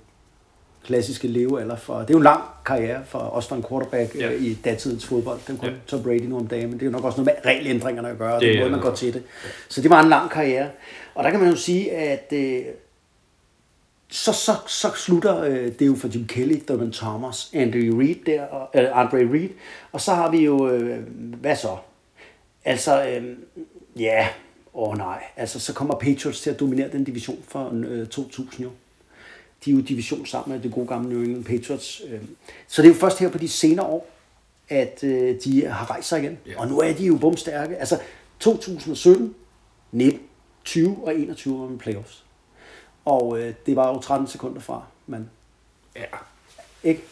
klassiske 0.84 1.28
levealder 1.28 1.76
for, 1.76 1.94
det 1.98 2.10
er 2.10 2.14
jo 2.14 2.16
en 2.18 2.22
lang 2.24 2.42
karriere 2.66 3.00
for, 3.06 3.18
også 3.18 3.48
for 3.48 3.56
en 3.56 3.64
quarterback 3.68 4.14
Ja. 4.14 4.20
ja. 4.30 4.32
i 4.32 4.54
datidens 4.64 5.06
fodbold. 5.06 5.38
Den 5.46 5.56
kunne 5.56 5.68
Ja. 5.68 5.74
ja. 5.74 5.80
Tom 5.86 6.02
Brady 6.02 6.20
nu 6.20 6.36
om 6.36 6.46
dagen, 6.46 6.64
men 6.70 6.72
det 6.72 6.82
er 6.82 6.86
jo 6.86 6.92
nok 6.92 7.04
også 7.04 7.20
noget 7.22 7.38
med 7.44 7.50
regelændringerne 7.52 8.08
at 8.08 8.18
gøre, 8.18 8.34
og 8.34 8.40
Det 8.40 8.48
den 8.48 8.56
er 8.56 8.60
måde, 8.60 8.70
man 8.70 8.80
går 8.80 8.94
til 8.94 9.14
det. 9.14 9.22
Så 9.68 9.80
det 9.82 9.90
var 9.90 10.02
en 10.02 10.08
lang 10.08 10.30
karriere. 10.30 10.68
Og 11.14 11.24
der 11.24 11.30
kan 11.30 11.40
man 11.40 11.50
jo 11.50 11.56
sige, 11.56 11.92
at 11.92 12.32
øh, 12.32 12.64
så, 14.14 14.32
så, 14.32 14.52
så 14.66 14.92
slutter 14.96 15.40
øh, 15.40 15.72
det 15.78 15.86
jo 15.86 15.94
for 15.94 16.08
Jim 16.14 16.26
Kelly, 16.26 16.60
Thurman 16.66 16.92
Thomas, 16.92 17.50
Andrew 17.54 17.98
Reid 17.98 18.16
der, 18.26 18.42
og, 18.42 18.82
øh, 18.82 18.98
Andre 18.98 19.18
Reid, 19.18 19.50
og 19.92 20.00
så 20.00 20.14
har 20.14 20.30
vi 20.30 20.44
jo, 20.44 20.68
øh, 20.68 21.02
hvad 21.40 21.56
så? 21.56 21.76
Altså, 22.64 23.08
øh, 23.08 23.36
ja, 23.96 24.28
åh 24.74 24.88
oh, 24.88 24.96
nej, 24.96 25.22
altså 25.36 25.60
så 25.60 25.72
kommer 25.72 25.94
Patriots 25.94 26.40
til 26.40 26.50
at 26.50 26.60
dominere 26.60 26.88
den 26.92 27.04
division 27.04 27.38
for 27.48 27.70
øh, 27.74 28.06
2000 28.06 28.62
jo. 28.62 28.70
De 29.64 29.70
er 29.70 29.74
jo 29.74 29.80
division 29.80 30.26
sammen 30.26 30.56
med 30.56 30.62
det 30.62 30.72
gode 30.72 30.86
gamle 30.86 31.08
New 31.08 31.22
England 31.22 31.44
Patriots. 31.44 32.02
Øh. 32.08 32.20
Så 32.68 32.82
det 32.82 32.88
er 32.88 32.92
jo 32.94 33.00
først 33.00 33.18
her 33.18 33.30
på 33.30 33.38
de 33.38 33.48
senere 33.48 33.86
år, 33.86 34.06
at 34.68 35.04
øh, 35.04 35.40
de 35.44 35.66
har 35.66 35.90
rejst 35.90 36.08
sig 36.08 36.22
igen. 36.22 36.38
Ja. 36.46 36.60
Og 36.60 36.68
nu 36.68 36.78
er 36.78 36.92
de 36.92 37.06
jo 37.06 37.16
bumstærke. 37.16 37.76
Altså 37.76 37.98
2017, 38.40 39.34
19, 39.92 40.20
20 40.64 40.96
og 41.04 41.14
21 41.14 41.60
var 41.60 41.68
med 41.68 41.78
playoffs. 41.78 42.23
Og 43.04 43.38
øh, 43.40 43.54
det 43.66 43.76
var 43.76 43.88
jo 43.88 44.00
13 44.00 44.26
sekunder 44.26 44.60
fra, 44.60 44.82
men 45.06 45.30
Ja. 45.96 46.04
ikke? 46.82 47.02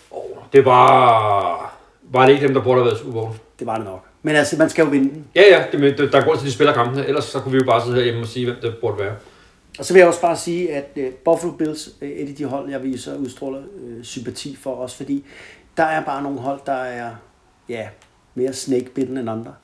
Det 0.52 0.64
var... 0.64 1.74
Var 2.02 2.26
det 2.26 2.32
ikke 2.32 2.46
dem, 2.46 2.54
der 2.54 2.62
burde 2.62 2.80
have 2.80 2.86
været 2.86 2.98
Super? 2.98 3.34
Det 3.58 3.66
var 3.66 3.76
det 3.76 3.84
nok. 3.84 4.04
Men 4.22 4.36
altså, 4.36 4.56
man 4.56 4.70
skal 4.70 4.84
jo 4.84 4.90
vinde 4.90 5.10
den. 5.14 5.26
Ja, 5.34 5.42
ja, 5.50 5.64
det, 5.78 6.12
der 6.12 6.20
er 6.20 6.24
grund 6.24 6.36
til, 6.38 6.44
at 6.44 6.48
de 6.48 6.52
spiller 6.52 6.74
kampene. 6.74 7.06
Ellers 7.06 7.24
så 7.24 7.40
kunne 7.40 7.52
vi 7.52 7.58
jo 7.58 7.64
bare 7.66 7.82
sidde 7.84 7.96
herhjemme 7.96 8.20
og 8.20 8.26
sige, 8.26 8.46
hvem 8.46 8.56
det 8.62 8.74
burde 8.80 8.98
være. 8.98 9.14
Og 9.78 9.84
så 9.84 9.92
vil 9.92 10.00
jeg 10.00 10.08
også 10.08 10.20
bare 10.20 10.36
sige, 10.36 10.74
at 10.74 10.88
øh, 10.96 11.12
Buffalo 11.12 11.52
Bills 11.52 11.86
er 12.00 12.06
et 12.06 12.28
af 12.28 12.34
de 12.34 12.44
hold, 12.44 12.70
jeg 12.70 12.82
viser 12.82 13.16
udstråler 13.16 13.62
øh, 13.82 14.04
sympati 14.04 14.56
for 14.56 14.74
os, 14.74 14.94
fordi 14.94 15.24
der 15.76 15.82
er 15.82 16.04
bare 16.04 16.22
nogle 16.22 16.38
hold, 16.40 16.60
der 16.66 16.72
er 16.72 17.10
ja, 17.68 17.88
mere 18.34 18.52
snakebitten 18.52 19.16
end 19.18 19.30
andre. 19.30 19.54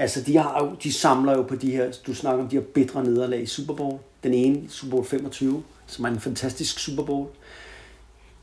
Altså, 0.00 0.20
de, 0.20 0.36
har 0.36 0.64
jo, 0.64 0.76
de 0.82 0.92
samler 0.92 1.32
jo 1.32 1.42
på 1.42 1.56
de 1.56 1.70
her, 1.70 1.92
du 2.06 2.14
snakker 2.14 2.42
om 2.44 2.48
de 2.50 2.56
her 2.56 2.62
bitre 2.62 3.04
nederlag 3.04 3.42
i 3.42 3.46
Super 3.46 3.74
Bowl. 3.74 3.98
Den 4.22 4.34
ene, 4.34 4.68
Super 4.68 4.90
Bowl 4.90 5.06
25, 5.06 5.62
som 5.86 6.04
er 6.04 6.08
en 6.08 6.20
fantastisk 6.20 6.78
Super 6.78 7.02
Bowl, 7.02 7.28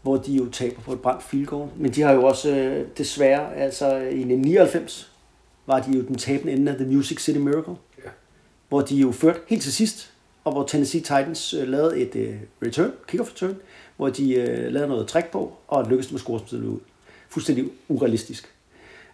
hvor 0.02 0.18
de 0.18 0.34
jo 0.34 0.50
taber 0.50 0.82
på 0.82 0.94
et 0.94 1.00
brændt 1.00 1.24
field 1.24 1.46
goal. 1.46 1.70
Men 1.78 1.92
de 1.92 2.02
har 2.02 2.12
jo 2.14 2.24
også 2.24 2.56
øh, 2.56 2.88
desværre, 2.98 3.56
altså 3.56 3.86
i 3.86 3.98
1999, 3.98 5.12
var 5.66 5.80
de 5.82 5.92
jo 5.98 6.02
den 6.02 6.16
tabende 6.16 6.54
ende 6.54 6.72
af 6.72 6.78
The 6.78 6.88
Music 6.88 7.22
City 7.24 7.40
Miracle 7.40 7.76
Ja. 8.04 8.10
hvor 8.70 8.82
de 8.82 8.96
jo 8.96 9.12
førte 9.12 9.40
helt 9.48 9.62
til 9.64 9.74
sidst, 9.74 10.12
og 10.44 10.52
hvor 10.52 10.64
Tennessee 10.64 11.02
Titans 11.02 11.54
øh, 11.54 11.68
lavede 11.68 12.00
et 12.00 12.16
øh, 12.16 12.36
return, 12.66 12.92
kick-off 13.12 13.32
return, 13.32 13.56
hvor 13.98 14.10
de 14.10 14.34
øh, 14.34 14.72
lavede 14.74 14.90
noget 14.90 15.08
træk 15.08 15.32
på, 15.32 15.58
og 15.68 15.84
lykkedes 15.90 16.12
med 16.12 16.20
at 16.20 16.22
score 16.22 16.42
ud. 16.54 16.80
Fuldstændig 17.30 17.66
urealistisk. 17.88 18.54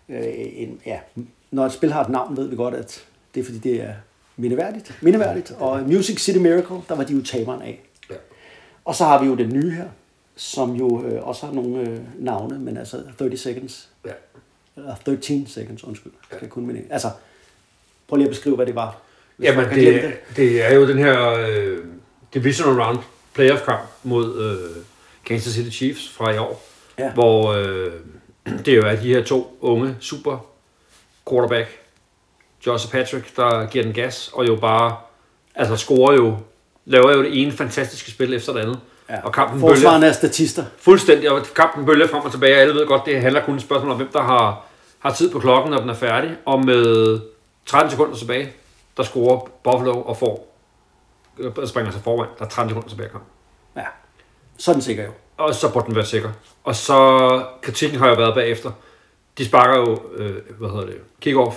Øh, 0.09 0.23
en, 0.35 0.79
ja, 0.85 0.99
når 1.53 1.65
et 1.65 1.71
spil 1.71 1.91
har 1.93 2.03
et 2.03 2.09
navn, 2.09 2.37
ved 2.37 2.47
vi 2.47 2.55
godt, 2.55 2.73
at 2.73 3.03
det 3.35 3.41
er 3.41 3.45
fordi, 3.45 3.57
det 3.57 3.81
er 3.81 3.93
mindeværdigt. 4.37 4.97
mindeværdigt. 5.01 5.51
Og 5.59 5.81
Music 5.81 6.19
City 6.23 6.37
Miracle, 6.39 6.77
der 6.89 6.95
var 6.95 7.03
de 7.03 7.13
jo 7.13 7.23
taberen 7.23 7.61
af. 7.61 7.81
Ja. 8.09 8.15
Og 8.85 8.95
så 8.95 9.03
har 9.05 9.21
vi 9.21 9.27
jo 9.27 9.35
den 9.35 9.49
nye 9.53 9.71
her, 9.71 9.85
som 10.35 10.71
jo 10.75 11.05
øh, 11.05 11.27
også 11.27 11.45
har 11.45 11.53
nogle 11.53 11.79
øh, 11.89 11.99
navne, 12.19 12.59
men 12.59 12.77
altså 12.77 13.03
30 13.19 13.37
seconds, 13.37 13.89
Ja. 14.05 14.11
eller 14.77 14.95
13 15.05 15.47
seconds, 15.47 15.83
undskyld, 15.83 16.11
skal 16.23 16.37
jeg 16.41 16.49
kun 16.49 16.65
mene. 16.65 16.81
Altså, 16.89 17.09
prøv 18.07 18.17
lige 18.17 18.27
at 18.27 18.31
beskrive, 18.31 18.55
hvad 18.55 18.65
det 18.65 18.75
var. 18.75 18.97
Jamen, 19.39 19.65
glemt 19.65 20.03
det, 20.03 20.13
det 20.35 20.65
er 20.71 20.75
jo 20.75 20.87
den 20.87 20.97
her 20.97 21.29
øh, 21.29 21.77
Divisional 22.33 22.81
Round 22.81 22.97
playoff-kamp 23.33 23.81
mod 24.03 24.39
øh, 24.41 24.83
Kansas 25.25 25.53
City 25.53 25.69
Chiefs 25.77 26.09
fra 26.09 26.31
i 26.33 26.37
år, 26.37 26.63
Ja. 26.99 27.13
hvor 27.13 27.51
øh, 27.53 27.91
det 28.65 28.75
jo 28.77 28.81
er 28.85 28.95
de 28.95 29.07
her 29.13 29.23
to 29.23 29.57
unge 29.61 29.95
super 29.99 30.45
quarterback, 31.29 31.79
Josh 32.67 32.85
og 32.85 32.91
Patrick, 32.91 33.35
der 33.35 33.65
giver 33.65 33.83
den 33.83 33.93
gas, 33.93 34.31
og 34.33 34.47
jo 34.47 34.55
bare 34.55 34.95
altså 35.55 35.75
scorer 35.75 36.13
jo, 36.13 36.37
laver 36.85 37.15
jo 37.15 37.23
det 37.23 37.41
ene 37.41 37.51
fantastiske 37.51 38.11
spil 38.11 38.33
efter 38.33 38.53
det 38.53 38.59
andet. 38.59 38.79
Ja. 39.09 39.21
Og 39.23 39.31
kampen 39.31 39.59
Forsvaren 39.59 40.01
bølger 40.01 40.09
er 40.09 40.13
statister. 40.13 40.65
fuldstændig, 40.77 41.31
og 41.31 41.43
kampen 41.55 41.85
bølger 41.85 42.07
frem 42.07 42.21
og 42.21 42.31
tilbage, 42.31 42.55
og 42.55 42.61
alle 42.61 42.73
ved 42.73 42.87
godt, 42.87 43.05
det 43.05 43.21
handler 43.21 43.45
kun 43.45 43.55
et 43.55 43.61
spørgsmål 43.61 43.91
om, 43.91 43.97
hvem 43.97 44.09
der 44.13 44.21
har, 44.21 44.65
har 44.99 45.11
tid 45.13 45.31
på 45.31 45.39
klokken, 45.39 45.71
når 45.71 45.79
den 45.79 45.89
er 45.89 45.93
færdig, 45.93 46.37
og 46.45 46.65
med 46.65 47.19
13 47.65 47.91
sekunder 47.91 48.15
tilbage, 48.15 48.53
der 48.97 49.03
scorer 49.03 49.49
Buffalo 49.63 50.01
og 50.01 50.17
får, 50.17 50.57
springer 51.65 51.91
sig 51.91 52.01
foran, 52.01 52.27
der 52.39 52.45
er 52.45 52.49
13 52.49 52.69
sekunder 52.69 52.89
tilbage 52.89 53.07
i 53.07 53.11
kampen. 53.11 53.29
Ja, 53.75 53.85
sådan 54.57 54.81
sikker 54.81 55.03
jo. 55.03 55.11
Og 55.37 55.55
så 55.55 55.73
burde 55.73 55.85
den 55.85 55.95
være 55.95 56.05
sikker. 56.05 56.29
Og 56.63 56.75
så, 56.75 57.43
kritikken 57.61 57.99
har 57.99 58.07
jo 58.09 58.15
været 58.15 58.35
bagefter, 58.35 58.71
de 59.37 59.45
sparker 59.45 59.79
jo, 59.79 59.99
øh, 60.15 60.35
hvad 60.59 60.69
hedder 60.69 60.85
det, 60.85 60.95
kick-off 61.25 61.55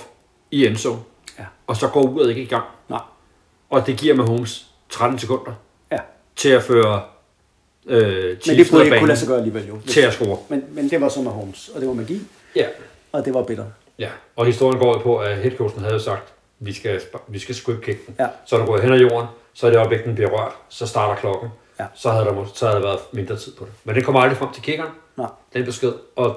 i 0.51 0.65
endzone, 0.65 0.99
Ja. 1.39 1.45
og 1.67 1.75
så 1.77 1.87
går 1.87 2.01
uret 2.01 2.29
ikke 2.29 2.41
i 2.41 2.45
gang. 2.45 2.63
Nej. 2.89 2.99
Og 3.69 3.87
det 3.87 3.97
giver 3.97 4.15
Mahomes 4.15 4.65
13 4.89 5.19
sekunder 5.19 5.51
Ja. 5.91 5.97
til 6.35 6.49
at 6.49 6.63
føre 6.63 7.01
øh, 7.85 8.37
Men 8.47 8.57
det 8.57 8.69
kunne 8.69 8.83
ikke 8.85 8.97
kunne 8.97 9.07
lade 9.07 9.19
sig 9.19 9.27
gøre 9.27 9.37
alligevel 9.37 9.67
jo. 9.67 9.79
til 9.87 10.01
at 10.01 10.13
score. 10.13 10.37
Men, 10.49 10.63
men 10.71 10.89
det 10.89 11.01
var 11.01 11.09
så 11.09 11.21
med 11.21 11.31
Holmes, 11.31 11.69
og 11.69 11.79
det 11.81 11.87
var 11.87 11.93
magi, 11.93 12.21
Ja. 12.55 12.65
og 13.11 13.25
det 13.25 13.33
var 13.33 13.43
bitter. 13.43 13.65
Ja, 13.99 14.09
og 14.35 14.45
historien 14.45 14.79
går 14.79 14.99
på, 14.99 15.17
at 15.17 15.37
headcoachen 15.37 15.83
havde 15.83 15.99
sagt, 15.99 16.33
vi 16.59 16.73
skal, 16.73 17.01
vi 17.27 17.39
skal 17.39 17.55
script 17.55 17.81
kick 17.81 18.05
den. 18.07 18.15
Ja. 18.19 18.27
Så 18.45 18.55
er 18.55 18.59
den 18.59 18.67
gået 18.67 18.81
hen 18.83 18.93
ad 18.93 18.97
jorden, 18.99 19.27
så 19.53 19.67
er 19.67 19.71
det 19.71 19.77
øjeblik, 19.77 20.03
den 20.03 20.15
bliver 20.15 20.29
rørt, 20.29 20.51
så 20.69 20.87
starter 20.87 21.15
klokken. 21.21 21.49
Ja. 21.79 21.85
så, 21.95 22.09
havde 22.09 22.25
der, 22.25 22.45
så 22.53 22.65
havde 22.67 22.81
der 22.81 22.87
været 22.87 22.99
mindre 23.11 23.35
tid 23.37 23.55
på 23.55 23.65
det. 23.65 23.73
Men 23.83 23.95
det 23.95 24.05
kommer 24.05 24.21
aldrig 24.21 24.37
frem 24.37 24.53
til 24.53 24.63
kickeren, 24.63 24.91
Nej. 25.17 25.27
den 25.53 25.65
besked. 25.65 25.93
Og 26.15 26.35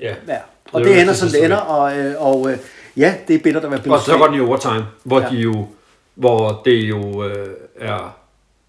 ja, 0.00 0.14
Ja. 0.28 0.38
Og 0.72 0.80
det 0.80 0.96
jo 0.96 1.00
ender 1.00 1.12
som 1.14 1.28
det 1.28 1.44
ender, 1.44 1.56
og, 1.56 1.98
øh, 1.98 2.14
og 2.22 2.50
øh, 2.52 2.58
ja, 2.96 3.14
det 3.28 3.36
er 3.36 3.40
bittert 3.42 3.64
at 3.64 3.70
være 3.70 3.80
Og 3.80 3.84
Bills 3.84 4.04
så 4.04 4.16
går 4.18 4.26
den 4.26 4.34
i 4.36 4.40
overtime, 4.40 4.86
hvor 5.04 5.20
Ja. 5.20 5.28
de 5.28 5.36
jo, 5.36 5.66
hvor 6.14 6.62
det 6.64 6.72
jo 6.88 7.24
øh, 7.24 7.48
er, 7.76 8.18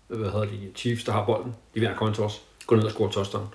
hvad 0.07 0.29
hedder 0.31 0.45
de, 0.45 0.59
Chiefs, 0.75 1.03
der 1.03 1.11
har 1.11 1.25
bolden. 1.25 1.55
De 1.75 1.79
vinder 1.79 1.95
coin 1.95 2.13
toss, 2.13 2.41
går 2.67 2.75
ned 2.75 2.83
og 2.85 2.91
scorer 2.91 3.09
touchdown, 3.11 3.47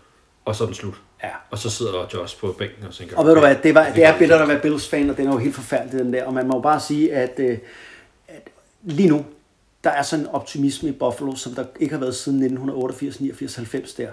og 0.45 0.57
så 0.57 0.65
er 0.65 0.67
den 0.69 0.75
slut. 0.75 0.95
Ja. 1.23 1.29
Og 1.51 1.59
så 1.59 1.71
sidder 1.71 1.93
der 1.93 2.07
Josh 2.15 2.41
på 2.41 2.55
bænken 2.59 2.87
og 2.87 2.95
tænker, 2.95 3.17
Og 3.17 3.25
ved 3.27 3.35
du 3.35 3.41
hvad, 3.41 3.57
det, 3.63 3.75
var, 3.75 3.87
det 3.95 4.05
er 4.05 4.19
bittert 4.19 4.41
at 4.41 4.49
være 4.49 4.59
Bills 4.61 4.89
fan, 4.89 5.11
og 5.11 5.17
den 5.17 5.27
er 5.29 5.33
jo 5.33 5.39
helt 5.39 5.55
forfærdelig, 5.55 5.99
den 6.05 6.13
der. 6.13 6.25
Og 6.25 6.35
man 6.35 6.47
må 6.49 6.55
jo 6.57 6.61
bare 6.61 6.81
sige, 6.81 7.15
at, 7.15 7.33
øh, 7.39 7.59
at 8.29 8.49
lige 8.83 9.09
nu, 9.09 9.25
der 9.85 9.91
er 9.91 10.03
sådan 10.03 10.25
en 10.25 10.31
optimisme 10.31 10.89
i 10.89 10.93
Buffalo, 10.93 11.35
som 11.35 11.55
der 11.55 11.65
ikke 11.81 11.95
har 11.95 12.01
været 12.01 12.15
siden 12.15 12.39
1988, 12.39 13.21
89, 13.21 13.55
90 13.55 13.95
der. 13.95 14.09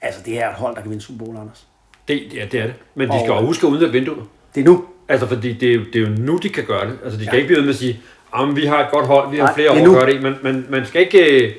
Altså, 0.00 0.20
det 0.24 0.32
her 0.32 0.46
er 0.46 0.50
et 0.50 0.56
hold, 0.56 0.74
der 0.76 0.80
kan 0.80 0.90
vinde 0.90 1.02
Super 1.02 1.24
Bowl, 1.24 1.36
Anders. 1.36 1.66
Det, 2.08 2.22
ja, 2.34 2.44
det 2.52 2.60
er 2.60 2.64
det. 2.66 2.74
Men 2.94 3.08
de 3.08 3.18
skal 3.20 3.30
Og- 3.32 3.40
jo 3.40 3.46
huske 3.46 3.66
at 3.66 3.70
udnytte 3.72 3.92
vinduet. 3.92 4.22
Det 4.54 4.60
er 4.60 4.64
nu. 4.64 4.84
Altså, 5.08 5.26
fordi 5.26 5.52
det 5.52 5.70
er, 5.70 5.74
jo, 5.74 5.80
det 5.92 5.96
er 5.96 6.00
jo 6.00 6.14
nu, 6.18 6.36
de 6.36 6.48
kan 6.48 6.64
gøre 6.64 6.86
det. 6.90 6.98
Altså, 7.04 7.18
de 7.18 7.24
skal 7.24 7.36
Ja. 7.36 7.42
ikke 7.42 7.46
blive 7.46 7.56
ved 7.56 7.64
med 7.64 7.72
at 7.74 7.78
sige, 7.78 8.00
at 8.38 8.56
vi 8.56 8.64
har 8.66 8.84
et 8.84 8.90
godt 8.92 9.06
hold, 9.06 9.30
vi 9.30 9.36
har 9.36 9.44
Nej, 9.44 9.54
flere 9.54 9.70
år 9.70 9.74
at 9.74 9.84
gøre 9.84 10.06
det 10.12 10.22
men 10.22 10.34
man, 10.42 10.66
man 10.70 10.86
skal 10.86 11.00
ikke... 11.00 11.44
øh, 11.46 11.52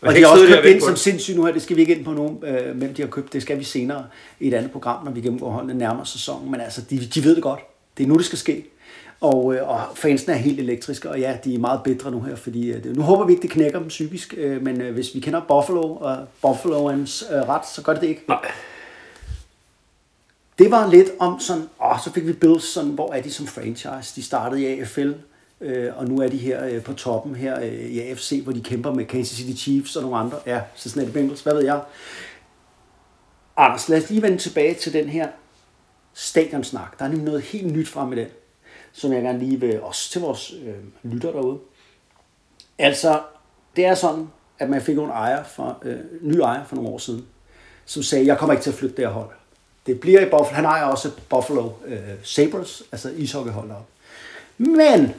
Man 0.00 0.08
Og 0.10 0.14
de 0.16 0.22
har 0.22 0.28
også 0.32 0.46
købt 0.46 0.66
ind 0.66 0.80
som 0.80 0.96
sindssygt 0.96 1.36
nu 1.36 1.44
her. 1.44 1.52
Det 1.52 1.62
skal 1.62 1.76
vi 1.76 1.80
ikke 1.80 1.94
ind 1.96 2.04
på 2.04 2.12
nu, 2.12 2.40
øh, 2.46 2.76
hvem 2.76 2.94
de 2.94 3.02
har 3.02 3.08
købt. 3.08 3.32
Det 3.32 3.42
skal 3.42 3.58
vi 3.58 3.64
senere 3.64 4.04
i 4.40 4.48
et 4.48 4.54
andet 4.54 4.70
program, 4.70 5.04
når 5.04 5.12
vi 5.12 5.20
gennemgår 5.20 5.50
holdene 5.50 5.74
nærmere 5.74 6.06
sæsonen. 6.06 6.50
Men 6.50 6.60
altså, 6.60 6.80
de, 6.90 6.98
de 7.14 7.24
ved 7.24 7.34
det 7.34 7.42
godt. 7.42 7.60
Det 7.98 8.04
er 8.04 8.08
nu, 8.08 8.14
det 8.16 8.24
skal 8.24 8.38
ske. 8.38 8.64
Og, 9.20 9.54
øh, 9.54 9.68
og 9.68 9.80
fansene 9.94 10.34
er 10.34 10.38
helt 10.38 10.60
elektriske, 10.60 11.10
og 11.10 11.18
ja, 11.20 11.36
de 11.44 11.54
er 11.54 11.58
meget 11.58 11.80
bedre 11.84 12.10
nu 12.10 12.20
her, 12.20 12.36
fordi 12.36 12.70
øh, 12.72 12.96
nu 12.96 13.02
håber 13.02 13.24
vi 13.26 13.32
ikke, 13.32 13.42
det 13.42 13.50
knækker 13.50 13.78
dem 13.78 13.88
psykisk, 13.88 14.34
øh, 14.36 14.62
men 14.64 14.80
øh, 14.80 14.94
hvis 14.94 15.14
vi 15.14 15.20
kender 15.20 15.40
Buffalo 15.48 15.80
og 15.94 16.16
Buffaloens 16.42 17.24
øh, 17.32 17.36
ret, 17.48 17.66
så 17.74 17.82
gør 17.82 17.92
det 17.92 18.02
det 18.02 18.08
ikke. 18.08 18.22
Nej. 18.28 18.38
Det 20.58 20.70
var 20.70 20.90
lidt 20.90 21.08
om 21.18 21.40
sådan, 21.40 21.68
åh, 21.84 22.00
så 22.04 22.12
fik 22.12 22.26
vi 22.26 22.32
Bills 22.32 22.64
sådan, 22.64 22.90
hvor 22.90 23.12
er 23.12 23.22
de 23.22 23.32
som 23.32 23.46
franchise? 23.46 24.16
De 24.16 24.22
startede 24.22 24.62
i 24.62 24.80
AFL, 24.80 25.12
øh, 25.60 25.96
og 25.96 26.08
nu 26.08 26.20
er 26.20 26.28
de 26.28 26.36
her 26.36 26.64
øh, 26.64 26.82
på 26.82 26.92
toppen 26.92 27.34
her 27.34 27.60
øh, 27.60 27.72
i 27.72 28.00
AFC, 28.00 28.40
hvor 28.42 28.52
de 28.52 28.62
kæmper 28.62 28.92
med 28.92 29.04
Kansas 29.04 29.36
City 29.36 29.62
Chiefs 29.62 29.96
og 29.96 30.02
nogle 30.02 30.16
andre. 30.18 30.38
Ja, 30.46 30.60
Cincinnati 30.76 31.12
Bengals, 31.12 31.42
hvad 31.42 31.54
ved 31.54 31.64
jeg. 31.64 31.82
Anders, 33.56 33.88
lad 33.88 34.02
os 34.02 34.10
lige 34.10 34.22
vende 34.22 34.38
tilbage 34.38 34.74
til 34.74 34.92
den 34.92 35.08
her 35.08 35.28
stadionsnak. 36.14 36.98
Der 36.98 37.04
er 37.04 37.08
nemlig 37.08 37.24
noget 37.24 37.42
helt 37.42 37.72
nyt 37.72 37.88
frem 37.88 38.12
i 38.12 38.16
den, 38.16 38.28
som 38.92 39.12
jeg 39.12 39.22
gerne 39.22 39.38
lige 39.38 39.60
vil, 39.60 39.82
også 39.82 40.10
til 40.10 40.20
vores 40.20 40.54
øh, 40.64 41.12
lytter 41.12 41.32
derude. 41.32 41.58
Altså, 42.78 43.22
det 43.76 43.86
er 43.86 43.94
sådan, 43.94 44.28
at 44.58 44.70
man 44.70 44.82
fik 44.82 44.98
en 44.98 45.10
ejer 45.10 45.44
for, 45.44 45.78
øh, 45.82 45.98
ny 46.20 46.34
ejer 46.34 46.64
for 46.64 46.76
nogle 46.76 46.90
år 46.90 46.98
siden, 46.98 47.26
som 47.84 48.02
sagde, 48.02 48.26
jeg 48.26 48.38
kommer 48.38 48.52
ikke 48.52 48.62
til 48.62 48.70
at 48.70 48.76
flytte 48.76 48.96
det 48.96 49.04
her 49.04 49.12
hold. 49.12 49.30
Det 49.86 50.00
bliver 50.00 50.20
i 50.20 50.30
Buffalo. 50.30 50.54
Han 50.54 50.64
ejer 50.64 50.84
også 50.84 51.10
Buffalo 51.28 51.70
øh, 51.84 51.98
Sabres, 52.22 52.82
altså 52.92 53.10
ishockeyhold 53.10 53.68
deroppe. 53.68 53.86
Men, 54.58 55.14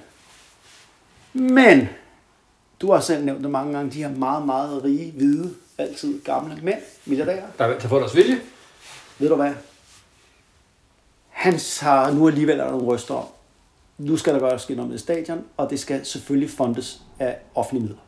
men, 1.33 1.89
du 2.81 2.91
har 2.91 2.99
selv 2.99 3.25
nævnt 3.25 3.43
det 3.43 3.51
mange 3.51 3.73
gange, 3.73 3.91
de 3.91 4.03
her 4.03 4.09
meget, 4.09 4.45
meget 4.45 4.83
rige, 4.83 5.11
hvide, 5.11 5.53
altid 5.77 6.21
gamle 6.21 6.59
mænd, 6.63 6.79
milliardærer. 7.05 7.47
Der 7.57 7.65
er 7.65 7.79
få 7.79 7.99
deres 7.99 8.15
vilje. 8.15 8.39
Ved 9.19 9.29
du 9.29 9.35
hvad? 9.35 9.53
Han 11.29 11.59
har 11.81 12.11
nu 12.11 12.27
alligevel 12.27 12.59
er 12.59 12.71
nogle 12.71 12.85
røster 12.85 13.13
om. 13.15 13.25
Nu 13.97 14.17
skal 14.17 14.33
der 14.33 14.39
gøres 14.39 14.61
skin 14.61 14.79
om 14.79 14.89
det 14.89 14.99
stadion, 14.99 15.43
og 15.57 15.69
det 15.69 15.79
skal 15.79 16.05
selvfølgelig 16.05 16.49
fundes 16.49 17.01
af 17.19 17.37
offentlige 17.55 17.81
midler. 17.83 17.99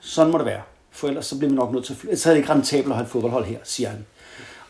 Sådan 0.00 0.32
må 0.32 0.38
det 0.38 0.46
være. 0.46 0.62
For 0.90 1.08
ellers 1.08 1.26
så 1.26 1.38
bliver 1.38 1.50
vi 1.50 1.56
nok 1.56 1.72
nødt 1.72 1.84
til 1.84 1.92
at 1.92 1.98
fly- 1.98 2.14
Så 2.14 2.28
er 2.30 2.34
det 2.34 2.40
ikke 2.40 2.52
rentabelt 2.52 2.88
at 2.88 2.96
have 2.96 3.04
et 3.04 3.10
fodboldhold 3.10 3.44
her, 3.44 3.58
siger 3.64 3.88
han. 3.88 4.06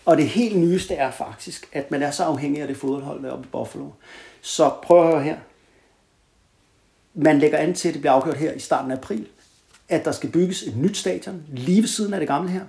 Og 0.09 0.16
det 0.16 0.28
helt 0.28 0.59
nyeste 0.59 0.94
er 0.94 1.11
faktisk, 1.11 1.68
at 1.72 1.90
man 1.90 2.02
er 2.02 2.11
så 2.11 2.24
afhængig 2.24 2.62
af 2.62 2.68
det 2.68 2.76
fodboldhold 2.76 3.22
deroppe 3.22 3.44
i 3.44 3.48
Buffalo. 3.52 3.90
Så 4.40 4.70
prøv 4.82 5.06
at 5.06 5.12
høre 5.12 5.22
her. 5.22 5.38
Man 7.14 7.38
lægger 7.38 7.59
an 7.59 7.74
til, 7.74 7.88
at 7.88 7.94
det 7.94 8.02
bliver 8.02 8.12
afgjort 8.12 8.36
her 8.36 8.52
i 8.52 8.59
starten 8.59 8.90
af 8.90 8.96
april, 8.96 9.26
at 9.88 10.04
der 10.04 10.12
skal 10.12 10.30
bygges 10.30 10.62
et 10.62 10.76
nyt 10.76 10.96
stadion 10.96 11.42
lige 11.48 11.80
ved 11.80 11.88
siden 11.88 12.14
af 12.14 12.20
det 12.20 12.28
gamle 12.28 12.50
her, 12.50 12.64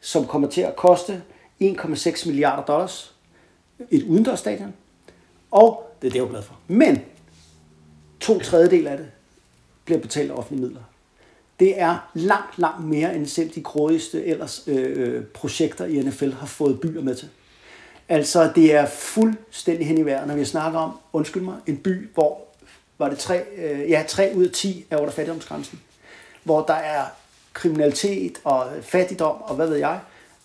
som 0.00 0.26
kommer 0.26 0.48
til 0.48 0.60
at 0.60 0.76
koste 0.76 1.22
1,6 1.62 2.26
milliarder 2.26 2.64
dollars. 2.64 3.14
Et 3.90 4.02
udendørsstadion. 4.02 4.74
Og 5.50 5.96
det 6.02 6.06
er 6.08 6.12
det, 6.12 6.18
jeg 6.18 6.24
er 6.24 6.30
glad 6.30 6.42
for. 6.42 6.58
Men 6.66 7.04
to 8.20 8.38
tredjedel 8.38 8.86
af 8.86 8.96
det 8.96 9.10
bliver 9.84 10.00
betalt 10.00 10.30
af 10.30 10.34
offentlige 10.34 10.66
midler. 10.66 10.82
Det 11.60 11.80
er 11.80 12.10
langt, 12.14 12.58
langt 12.58 12.84
mere 12.84 13.16
end 13.16 13.26
selv 13.26 13.50
de 13.50 13.62
grådigste 13.62 14.24
ellers 14.24 14.62
øh, 14.66 15.14
øh, 15.16 15.24
projekter 15.24 15.84
i 15.84 15.98
NFL 15.98 16.30
har 16.30 16.46
fået 16.46 16.80
byer 16.80 17.02
med 17.02 17.14
til. 17.14 17.28
Altså, 18.08 18.50
det 18.54 18.74
er 18.74 18.86
fuldstændig 18.86 19.86
hen 19.86 19.98
i 19.98 20.02
vejret, 20.02 20.28
når 20.28 20.34
vi 20.34 20.44
snakker 20.44 20.78
om, 20.78 20.92
undskyld 21.12 21.42
mig, 21.42 21.54
en 21.66 21.76
by, 21.76 22.08
hvor 22.14 22.40
var 22.98 23.08
det 23.08 23.18
tre, 23.18 23.42
øh, 23.56 23.90
ja, 23.90 24.04
tre 24.08 24.32
ud 24.34 24.44
af 24.44 24.50
10 24.50 24.86
er 24.90 24.96
under 24.96 25.12
fattigdomsgrænsen. 25.12 25.80
Hvor 26.44 26.64
der 26.64 26.74
er 26.74 27.04
kriminalitet 27.52 28.38
og 28.44 28.66
fattigdom 28.82 29.42
og 29.42 29.56
hvad 29.56 29.68
ved 29.68 29.76
jeg. 29.76 29.98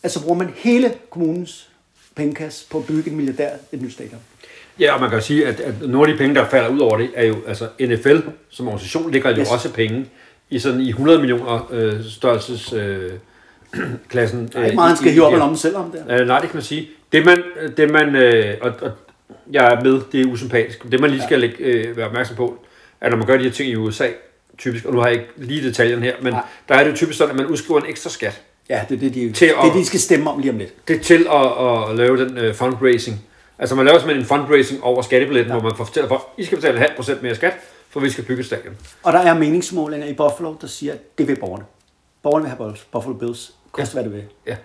Altså 0.04 0.22
bruger 0.24 0.38
man 0.38 0.54
hele 0.56 0.94
kommunens 1.10 1.70
pengekasse 2.16 2.70
på 2.70 2.78
at 2.78 2.86
bygge 2.86 3.10
en 3.10 3.16
milliardær 3.16 3.50
et 3.72 3.82
nyt 3.82 3.94
stadion. 3.94 4.20
Ja, 4.80 4.94
og 4.94 5.02
man 5.02 5.10
kan 5.10 5.22
sige, 5.22 5.48
at, 5.48 5.60
at 5.60 5.82
nogle 5.82 6.12
af 6.12 6.14
de 6.14 6.18
penge, 6.18 6.36
der 6.36 6.50
falder 6.50 6.70
ud 6.70 6.80
over 6.80 6.98
det, 6.98 7.10
er 7.16 7.26
jo, 7.26 7.36
altså 7.48 7.68
NFL 7.80 8.18
som 8.50 8.68
organisation 8.68 9.12
ligger 9.12 9.30
jo 9.30 9.42
yes. 9.42 9.52
også 9.52 9.74
penge 9.74 10.06
i 10.52 10.60
sådan 10.60 10.82
i 10.82 10.90
100 10.90 11.20
millioner 11.20 11.68
øh, 11.72 11.94
størrelses 12.10 12.74
øh, 12.74 13.12
klassen. 14.10 14.50
Der 14.54 14.60
er 14.60 14.66
ikke 14.66 14.76
meget, 14.76 14.90
han 14.90 14.98
skal 14.98 15.12
hive 15.12 15.26
op 15.26 15.34
af 15.34 15.40
lommen 15.40 15.58
selv 15.58 15.76
om 15.76 15.92
det. 15.92 16.20
Øh, 16.20 16.28
nej, 16.28 16.40
det 16.40 16.50
kan 16.50 16.58
man 16.58 16.64
sige. 16.64 16.90
Det 17.12 17.26
man, 17.26 17.44
det 17.78 17.92
man 17.92 18.16
øh, 18.16 18.58
og, 18.62 18.72
og 18.82 18.92
jeg 19.52 19.74
er 19.74 19.84
med, 19.84 20.02
det 20.12 20.22
er 20.22 20.26
usympatisk. 20.26 20.92
Det 20.92 21.00
man 21.00 21.10
lige 21.10 21.24
skal 21.24 21.40
lægge, 21.40 21.58
øh, 21.64 21.98
være 21.98 22.06
opmærksom 22.06 22.36
på, 22.36 22.58
at 23.02 23.10
når 23.12 23.18
man 23.18 23.28
gør 23.28 23.38
de 23.38 23.44
her 23.44 23.52
ting 23.52 23.70
i 23.70 23.76
USA, 23.76 24.08
typisk, 24.58 24.86
og 24.86 24.94
nu 24.94 25.00
har 25.00 25.08
jeg 25.08 25.16
ikke 25.16 25.28
lige 25.38 25.68
detaljen 25.68 26.04
her, 26.04 26.14
men 26.22 26.34
Nej. 26.34 26.42
der 26.70 26.76
er 26.76 26.84
det 26.84 26.92
jo 26.92 26.96
typisk 26.96 27.18
sådan, 27.18 27.32
at 27.32 27.36
man 27.38 27.46
udskriver 27.46 27.80
en 27.82 27.90
ekstra 27.90 28.10
skat. 28.10 28.42
Ja, 28.70 28.82
det 28.90 28.96
er 28.96 29.00
det, 29.00 29.14
de, 29.14 29.32
Til 29.32 29.48
det, 29.48 29.54
at- 29.54 29.60
er 29.60 29.64
det, 29.64 29.74
de 29.74 29.86
skal 29.86 30.00
stemme 30.00 30.30
om 30.30 30.40
lige 30.40 30.52
om 30.52 30.58
lidt. 30.58 30.88
Det 30.88 30.96
er 30.96 31.00
til 31.04 31.26
at, 31.34 31.46
at 31.92 31.96
lave 31.98 32.26
den 32.26 32.38
øh, 32.38 32.54
fundraising. 32.56 33.22
Altså 33.60 33.76
man 33.76 33.86
laver 33.86 34.00
simpelthen 34.00 34.24
en 34.24 34.28
fundraising 34.28 34.84
over 34.84 35.02
skattebilletten, 35.02 35.54
ja. 35.54 35.60
hvor 35.60 35.70
man 35.70 35.78
får 35.78 35.84
fortæller 35.86 36.08
folk, 36.08 36.22
I 36.38 36.44
skal 36.46 36.58
betale 36.58 36.78
halv 36.80 36.92
procent 36.96 37.24
mere 37.24 37.36
skat, 37.36 37.54
for 37.92 38.00
vi 38.00 38.10
skal 38.10 38.24
bygge 38.24 38.44
stadion. 38.44 38.78
Og 39.04 39.14
der 39.14 39.20
er 39.20 39.34
meningsmålinger 39.34 40.08
i 40.08 40.14
Buffalo, 40.14 40.56
der 40.62 40.68
siger, 40.68 40.94
at 40.94 41.18
det 41.18 41.28
vil 41.28 41.40
borgerne. 41.40 41.66
Borgerne 42.24 42.44
vil 42.46 42.54
have 42.58 42.76
Buffalo- 42.96 43.18
Bills. 43.20 43.54
Koste 43.72 43.94
hvad 43.94 44.04
det 44.04 44.14
vil. 44.14 44.24
Ja. 44.48 44.56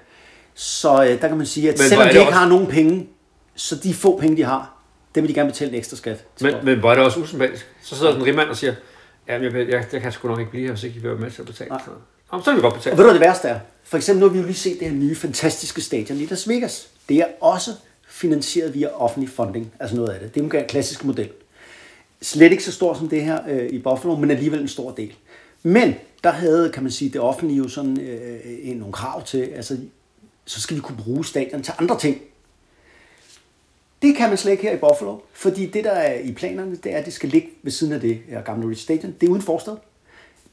Så 0.54 1.04
øh, 1.04 1.20
der 1.20 1.28
kan 1.28 1.36
man 1.36 1.46
sige, 1.46 1.68
at 1.68 1.78
Men 1.78 1.88
selvom 1.88 2.04
de 2.08 2.10
ikke 2.10 2.20
også- 2.20 2.32
har 2.38 2.48
nogen 2.48 2.66
penge, 2.66 3.08
så 3.56 3.76
de 3.76 3.94
få 3.94 4.18
penge, 4.18 4.36
de 4.36 4.42
har, 4.44 4.74
det 5.14 5.22
vil 5.22 5.28
de 5.30 5.34
gerne 5.34 5.50
betale 5.50 5.70
en 5.70 5.76
ekstra 5.78 5.96
skat. 5.96 6.24
til 6.36 6.46
Men, 6.46 6.64
men 6.64 6.78
hvor 6.78 6.90
er 6.90 6.94
det 6.94 7.04
også 7.04 7.20
usympatisk. 7.20 7.66
Så 7.82 7.96
sidder 7.96 8.10
sådan 8.12 8.20
en 8.22 8.26
rigmand 8.26 8.48
og 8.48 8.56
siger, 8.56 8.74
ja, 9.28 9.32
jeg, 9.42 9.52
jeg, 9.54 9.68
jeg, 9.68 9.84
jeg 9.92 10.00
kan 10.00 10.12
sgu 10.12 10.28
nok 10.28 10.38
ikke 10.38 10.50
blive 10.50 10.64
her, 10.66 10.72
hvis 10.72 10.84
ikke 10.84 10.96
I 10.96 11.00
vil 11.02 11.10
være 11.10 11.18
med 11.20 11.30
til 11.30 11.42
at 11.42 11.46
betale. 11.46 11.70
Nej. 11.70 11.80
Så, 11.84 11.90
Jamen, 12.32 12.44
så 12.44 12.50
kan 12.50 12.56
vi 12.56 12.60
godt 12.62 12.72
Og 12.74 12.78
betale. 12.78 12.96
ved 12.96 13.04
du, 13.04 13.10
hvad 13.10 13.14
det 13.20 13.26
værste 13.28 13.48
er? 13.48 13.58
For 13.84 13.96
eksempel 13.96 14.20
nu 14.20 14.26
har 14.26 14.32
vi 14.32 14.38
jo 14.40 14.44
lige 14.46 14.56
set 14.56 14.80
det 14.80 14.88
her 14.90 14.96
nye 14.96 15.14
fantastiske 15.16 15.80
stadion 15.80 16.18
i 16.18 16.26
Las 16.26 16.48
Vegas. 16.48 16.88
Det 17.08 17.16
er 17.16 17.26
også 17.40 17.70
finansieret 18.08 18.74
via 18.74 18.88
offentlig 18.94 19.30
funding, 19.30 19.72
altså 19.80 19.96
noget 19.96 20.08
af 20.08 20.20
det. 20.20 20.34
Det 20.34 20.54
er 20.54 20.60
en 20.60 20.66
klassisk 20.68 21.04
model. 21.04 21.28
Slet 22.22 22.52
ikke 22.52 22.64
så 22.64 22.72
stor 22.72 22.94
som 22.94 23.08
det 23.08 23.24
her 23.24 23.38
øh, 23.48 23.68
i 23.70 23.78
Buffalo, 23.78 24.16
men 24.16 24.30
alligevel 24.30 24.60
en 24.60 24.68
stor 24.68 24.90
del. 24.90 25.14
Men 25.62 25.94
der 26.24 26.30
havde, 26.30 26.70
kan 26.72 26.82
man 26.82 26.92
sige, 26.92 27.10
det 27.10 27.20
offentlige 27.20 27.58
jo 27.58 27.68
sådan 27.68 28.00
øh, 28.00 28.76
nogle 28.76 28.92
krav 28.92 29.24
til, 29.24 29.38
altså 29.38 29.78
så 30.44 30.60
skal 30.60 30.76
vi 30.76 30.80
kunne 30.80 30.98
bruge 30.98 31.24
stadion 31.24 31.62
til 31.62 31.74
andre 31.78 31.98
ting. 31.98 32.22
Det 34.02 34.16
kan 34.16 34.28
man 34.28 34.38
slet 34.38 34.52
ikke 34.52 34.62
her 34.62 34.72
i 34.72 34.78
Buffalo, 34.78 35.18
fordi 35.32 35.66
det, 35.66 35.84
der 35.84 35.90
er 35.90 36.20
i 36.20 36.32
planerne, 36.32 36.76
det 36.76 36.92
er, 36.92 36.98
at 36.98 37.04
det 37.04 37.12
skal 37.12 37.28
ligge 37.28 37.48
ved 37.62 37.72
siden 37.72 37.92
af 37.92 38.00
det 38.00 38.20
her 38.28 38.42
gamle 38.42 38.68
Ridge 38.68 38.82
Stadion. 38.82 39.14
Det 39.20 39.26
er 39.26 39.30
uden 39.30 39.42
forstad. 39.42 39.76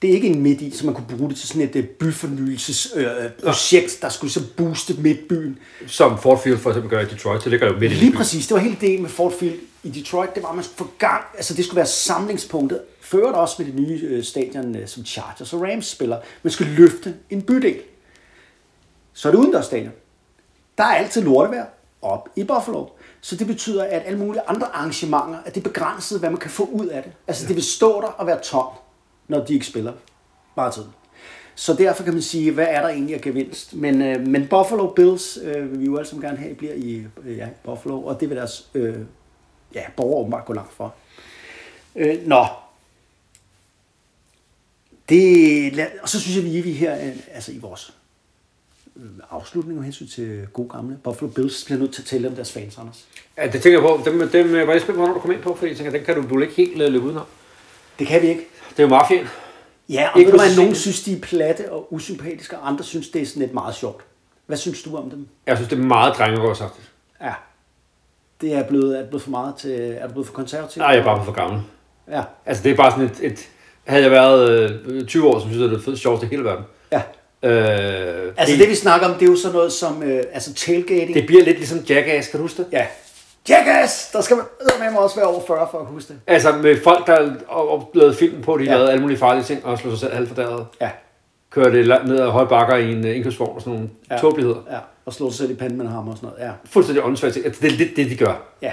Det 0.03 0.11
er 0.11 0.15
ikke 0.15 0.27
en 0.27 0.41
midt 0.41 0.61
i, 0.61 0.71
så 0.71 0.85
man 0.85 0.95
kunne 0.95 1.17
bruge 1.17 1.29
det 1.29 1.37
til 1.37 1.47
sådan 1.47 1.61
et 1.61 1.75
øh, 1.75 1.83
byfornyelsesprojekt, 1.83 3.23
øh, 3.23 3.31
projekt, 3.43 4.01
der 4.01 4.09
skulle 4.09 4.33
så 4.33 4.41
booste 4.57 4.93
midtbyen. 4.93 5.59
Som 5.87 6.17
Ford 6.17 6.41
Field 6.43 6.57
for 6.57 6.69
eksempel 6.69 6.89
gør 6.89 6.99
i 6.99 7.05
Detroit, 7.05 7.43
det 7.43 7.51
ligger 7.51 7.67
jo 7.67 7.79
midt 7.79 7.91
i 7.91 7.95
Lige 7.95 8.13
præcis, 8.13 8.47
det 8.47 8.55
var 8.55 8.61
hele 8.61 8.75
ideen 8.75 9.01
med 9.01 9.09
Ford 9.09 9.33
Field 9.39 9.59
i 9.83 9.89
Detroit, 9.89 10.35
det 10.35 10.43
var, 10.43 10.49
at 10.49 10.55
man 10.55 10.63
skulle 10.63 10.77
få 10.77 10.89
gang, 10.97 11.23
altså 11.35 11.53
det 11.53 11.65
skulle 11.65 11.75
være 11.75 11.85
samlingspunktet, 11.85 12.81
ført 13.01 13.35
også 13.35 13.55
med 13.57 13.65
det 13.65 13.75
nye 13.75 14.01
øh, 14.03 14.23
stadion, 14.23 14.75
øh, 14.75 14.87
som 14.87 15.05
Chargers 15.05 15.53
og 15.53 15.61
Rams 15.61 15.85
spiller. 15.85 16.17
Man 16.43 16.51
skulle 16.51 16.71
løfte 16.71 17.13
en 17.29 17.41
bydel. 17.41 17.75
Så 19.13 19.27
er 19.27 19.31
det 19.31 19.39
udendørsstadion. 19.39 19.91
Der 20.77 20.83
er 20.83 20.95
altid 20.95 21.21
lortevejr 21.21 21.65
op 22.01 22.29
i 22.35 22.43
Buffalo. 22.43 22.85
Så 23.21 23.35
det 23.35 23.47
betyder, 23.47 23.83
at 23.83 24.01
alle 24.05 24.19
mulige 24.19 24.41
andre 24.47 24.67
arrangementer, 24.67 25.39
at 25.45 25.55
det 25.55 25.61
er 25.61 25.69
begrænset, 25.69 26.19
hvad 26.19 26.29
man 26.29 26.39
kan 26.39 26.51
få 26.51 26.63
ud 26.63 26.85
af 26.85 27.03
det. 27.03 27.11
Altså 27.27 27.47
det 27.47 27.55
vil 27.55 27.63
stå 27.63 28.01
der 28.01 28.07
og 28.07 28.27
være 28.27 28.39
tomt, 28.43 28.75
når 29.27 29.45
de 29.45 29.53
ikke 29.53 29.65
spiller 29.65 29.93
meget 30.55 30.73
tid. 30.73 30.83
Så 31.55 31.73
derfor 31.73 32.03
kan 32.03 32.13
man 32.13 32.21
sige, 32.21 32.51
hvad 32.51 32.67
er 32.69 32.81
der 32.81 32.89
egentlig 32.89 33.15
af 33.15 33.21
gevinst? 33.21 33.75
Men, 33.75 34.01
øh, 34.01 34.27
men 34.27 34.47
Buffalo 34.47 34.87
Bills 34.87 35.37
øh, 35.43 35.71
vil 35.71 35.79
vi 35.79 35.85
jo 35.85 35.97
alle 35.97 36.09
sammen 36.09 36.25
gerne 36.25 36.37
have, 36.37 36.55
bliver 36.55 36.73
i 36.73 37.05
øh, 37.25 37.37
ja, 37.37 37.47
Buffalo, 37.63 38.03
og 38.03 38.19
det 38.19 38.29
vil 38.29 38.37
deres 38.37 38.69
øh, 38.73 38.95
ja, 39.75 39.83
borgere 39.97 40.19
åbenbart 40.19 40.45
gå 40.45 40.53
langt 40.53 40.73
for. 40.73 40.95
Øh, 41.95 42.27
nå. 42.27 42.45
Det, 45.09 45.87
og 46.01 46.09
så 46.09 46.19
synes 46.19 46.35
jeg 46.35 46.43
lige, 46.43 46.59
at 46.59 46.65
vi 46.65 46.71
her, 46.71 47.07
øh, 47.07 47.15
altså 47.33 47.51
i 47.51 47.57
vores 47.57 47.93
øh, 48.95 49.03
afslutning 49.29 49.77
med 49.77 49.83
hensyn 49.83 50.07
til 50.07 50.47
gode 50.53 50.69
gamle 50.69 50.97
Buffalo 51.03 51.31
Bills, 51.31 51.65
bliver 51.65 51.79
nødt 51.79 51.93
til 51.93 52.01
at 52.01 52.05
tale 52.05 52.27
om 52.27 52.35
deres 52.35 52.51
fans, 52.51 52.77
Anders. 52.77 53.05
Ja, 53.37 53.47
det 53.47 53.61
tænker 53.61 53.79
jeg 53.79 53.81
på. 53.81 54.09
Dem, 54.09 54.29
dem 54.29 54.47
øh, 54.47 54.67
var 54.67 54.73
jeg 54.73 54.81
spændt 54.81 54.95
på, 54.95 55.01
hvornår 55.01 55.13
du 55.13 55.19
kom 55.19 55.31
ind 55.31 55.41
på, 55.41 55.55
fordi 55.55 55.69
jeg 55.69 55.77
tænker, 55.77 55.91
den 55.91 56.05
kan 56.05 56.15
du, 56.15 56.29
du 56.29 56.39
ikke 56.39 56.53
helt 56.53 56.77
løbe 56.77 57.05
udenom. 57.05 57.25
Det 57.99 58.07
kan 58.07 58.21
vi 58.21 58.27
ikke. 58.27 58.47
Det 58.77 58.83
er 58.83 58.83
jo 58.83 58.89
mafiaen. 58.89 59.27
Ja, 59.89 60.07
og 60.13 60.19
Ikke 60.19 60.31
ved 60.31 60.39
du 60.39 60.43
præcis. 60.43 60.57
nogen 60.57 60.75
synes, 60.75 61.03
de 61.03 61.13
er 61.13 61.19
platte 61.21 61.71
og 61.71 61.93
usympatiske, 61.93 62.57
og 62.57 62.67
andre 62.67 62.83
synes, 62.83 63.09
det 63.09 63.21
er 63.21 63.25
sådan 63.25 63.41
lidt 63.41 63.53
meget 63.53 63.75
sjovt. 63.75 64.03
Hvad 64.45 64.57
synes 64.57 64.81
du 64.83 64.97
om 64.97 65.09
dem? 65.09 65.27
Jeg 65.47 65.57
synes, 65.57 65.69
det 65.69 65.79
er 65.79 65.83
meget 65.83 66.13
drengerøvsagtigt. 66.17 66.91
Ja. 67.21 67.33
Det 68.41 68.53
er 68.53 68.63
blevet, 68.63 68.95
er 68.95 68.99
det 68.99 69.09
blevet 69.09 69.23
for 69.23 69.29
meget 69.31 69.55
til, 69.55 69.71
er 69.81 70.03
det 70.03 70.11
blevet 70.11 70.27
for 70.27 70.33
konservativt? 70.33 70.77
Nej, 70.77 70.87
jeg 70.89 70.99
er 70.99 71.03
bare 71.03 71.25
for 71.25 71.31
gammel. 71.31 71.61
Ja, 72.11 72.21
Altså, 72.45 72.63
det 72.63 72.71
er 72.71 72.75
bare 72.75 72.91
sådan 72.91 73.05
et... 73.05 73.19
et 73.31 73.49
havde 73.83 74.03
jeg 74.03 74.11
været 74.11 74.49
øh, 74.87 75.05
20 75.05 75.27
år, 75.27 75.39
så 75.39 75.45
synes 75.45 75.61
jeg, 75.61 75.69
det 75.69 75.87
er 75.87 75.91
det 75.91 75.99
sjoveste 75.99 76.25
i 76.25 76.29
hele 76.29 76.43
verden. 76.43 76.65
ja. 76.91 77.01
Øh, 77.43 78.33
Altså 78.37 78.57
det, 78.57 78.69
vi 78.69 78.75
snakker 78.75 79.07
om, 79.07 79.13
det 79.13 79.25
er 79.25 79.29
jo 79.31 79.37
sådan 79.37 79.55
noget 79.55 79.71
som 79.73 80.03
øh, 80.03 80.23
altså 80.33 80.53
tailgating. 80.53 81.13
det 81.13 81.25
bliver 81.25 81.43
lidt 81.43 81.57
ligesom 81.57 81.79
Jackass, 81.79 82.27
kan 82.27 82.37
du 82.37 82.43
huske 82.43 82.57
det? 82.63 82.67
Ja. 82.71 82.87
Jackass! 83.49 84.11
Der 84.11 84.21
skal 84.21 84.35
man 84.37 84.45
med 84.93 84.97
også 84.99 85.15
være 85.15 85.25
over 85.25 85.41
40 85.47 85.67
for 85.71 85.79
at 85.79 85.85
huske 85.85 86.13
det. 86.13 86.19
Altså 86.27 86.51
med 86.51 86.81
folk, 86.83 87.07
der 87.07 87.33
lavet 87.93 88.15
film 88.15 88.41
på, 88.41 88.57
de 88.57 88.63
Ja. 88.63 88.69
lavede 88.71 88.91
alle 88.91 89.01
mulige 89.01 89.17
farlige 89.17 89.43
ting, 89.43 89.65
og 89.65 89.77
slog 89.79 89.91
sig 89.91 89.99
selv 89.99 90.13
halvt 90.13 90.27
fordæret. 90.29 90.65
Ja. 90.81 90.89
Kørte 91.51 91.83
ned 92.07 92.19
ad 92.19 92.27
høje 92.29 92.47
bakker 92.47 92.75
i 92.75 92.91
en 92.91 92.99
uh, 93.05 93.15
indkøbsvogn 93.15 93.55
og 93.55 93.61
sådan 93.61 93.73
nogle 93.73 93.89
Ja. 94.11 94.17
tåbeligheder. 94.17 94.59
Ja, 94.71 94.77
og 95.05 95.13
slå 95.13 95.29
sig 95.29 95.37
selv 95.37 95.51
i 95.51 95.55
panden 95.55 95.77
med 95.77 95.85
en 95.85 95.91
hammer 95.91 96.11
og 96.11 96.17
sådan 96.17 96.29
noget. 96.37 96.45
Ja. 96.47 96.51
Fuldstændig 96.65 97.03
åndssvagt 97.05 97.33
ting. 97.33 97.45
Altså, 97.45 97.61
det 97.61 97.71
er 97.73 97.77
lidt 97.77 97.95
det, 97.95 98.09
de 98.09 98.15
gør. 98.15 98.33
ja. 98.61 98.71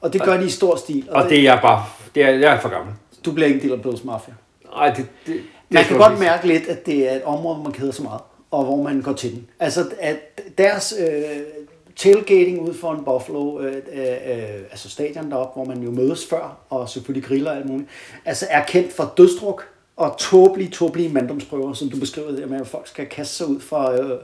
Og 0.00 0.12
det 0.12 0.22
gør 0.22 0.36
de 0.36 0.46
i 0.46 0.50
stor 0.50 0.76
stil. 0.76 1.08
Og, 1.10 1.22
Og 1.22 1.28
det 1.30 1.38
er 1.38 1.42
jeg 1.42 1.58
bare... 1.62 1.84
Det 2.14 2.22
er, 2.22 2.28
jeg 2.28 2.54
er 2.54 2.60
for 2.60 2.68
gammel. 2.68 2.94
Du 3.24 3.32
bliver 3.32 3.46
ikke 3.46 3.56
en 3.60 3.62
del 3.64 3.72
af 3.72 3.82
Bills 3.82 4.04
Mafia. 4.04 4.34
Nej, 4.76 4.86
det, 4.90 4.96
det, 4.96 5.06
det 5.26 5.40
Man 5.70 5.82
er 5.82 5.86
kan 5.86 5.98
godt 5.98 6.18
mærke 6.20 6.46
lidt, 6.46 6.66
at 6.68 6.86
det 6.86 7.12
er 7.12 7.16
et 7.16 7.22
område, 7.22 7.54
hvor 7.54 7.64
man 7.64 7.72
keder 7.72 7.92
sig 7.92 8.04
meget, 8.04 8.20
og 8.50 8.64
hvor 8.64 8.82
man 8.82 9.02
går 9.02 9.12
til 9.12 9.30
den. 9.32 9.46
Altså, 9.60 9.84
at 10.00 10.16
deres 10.58 10.94
øh, 11.00 11.06
tailgating 11.98 12.60
ude 12.60 12.74
for 12.74 12.92
en 12.92 13.04
Buffalo, 13.04 13.60
øh, 13.60 13.76
øh, 13.92 14.02
øh, 14.02 14.60
altså 14.70 14.90
stadion 14.90 15.30
deroppe, 15.30 15.60
hvor 15.60 15.74
man 15.74 15.82
jo 15.82 15.90
mødes 15.90 16.26
før, 16.26 16.58
og 16.70 16.88
selvfølgelig 16.88 17.28
griller 17.28 17.50
og 17.50 17.56
alt 17.56 17.66
muligt, 17.66 17.88
altså 18.24 18.46
er 18.50 18.64
kendt 18.64 18.92
for 18.92 19.14
dødsdruk 19.16 19.68
og 19.96 20.16
tåbelige, 20.18 20.70
tåbelige 20.70 21.08
manddomsprøver, 21.08 21.72
som 21.72 21.90
du 21.90 22.00
beskriver 22.00 22.30
det, 22.30 22.50
med 22.50 22.60
at 22.60 22.66
folk 22.66 22.88
skal 22.88 23.06
kaste 23.06 23.34
sig 23.34 23.46
ud 23.46 23.60
fra, 23.60 23.94
øh, 23.94 24.18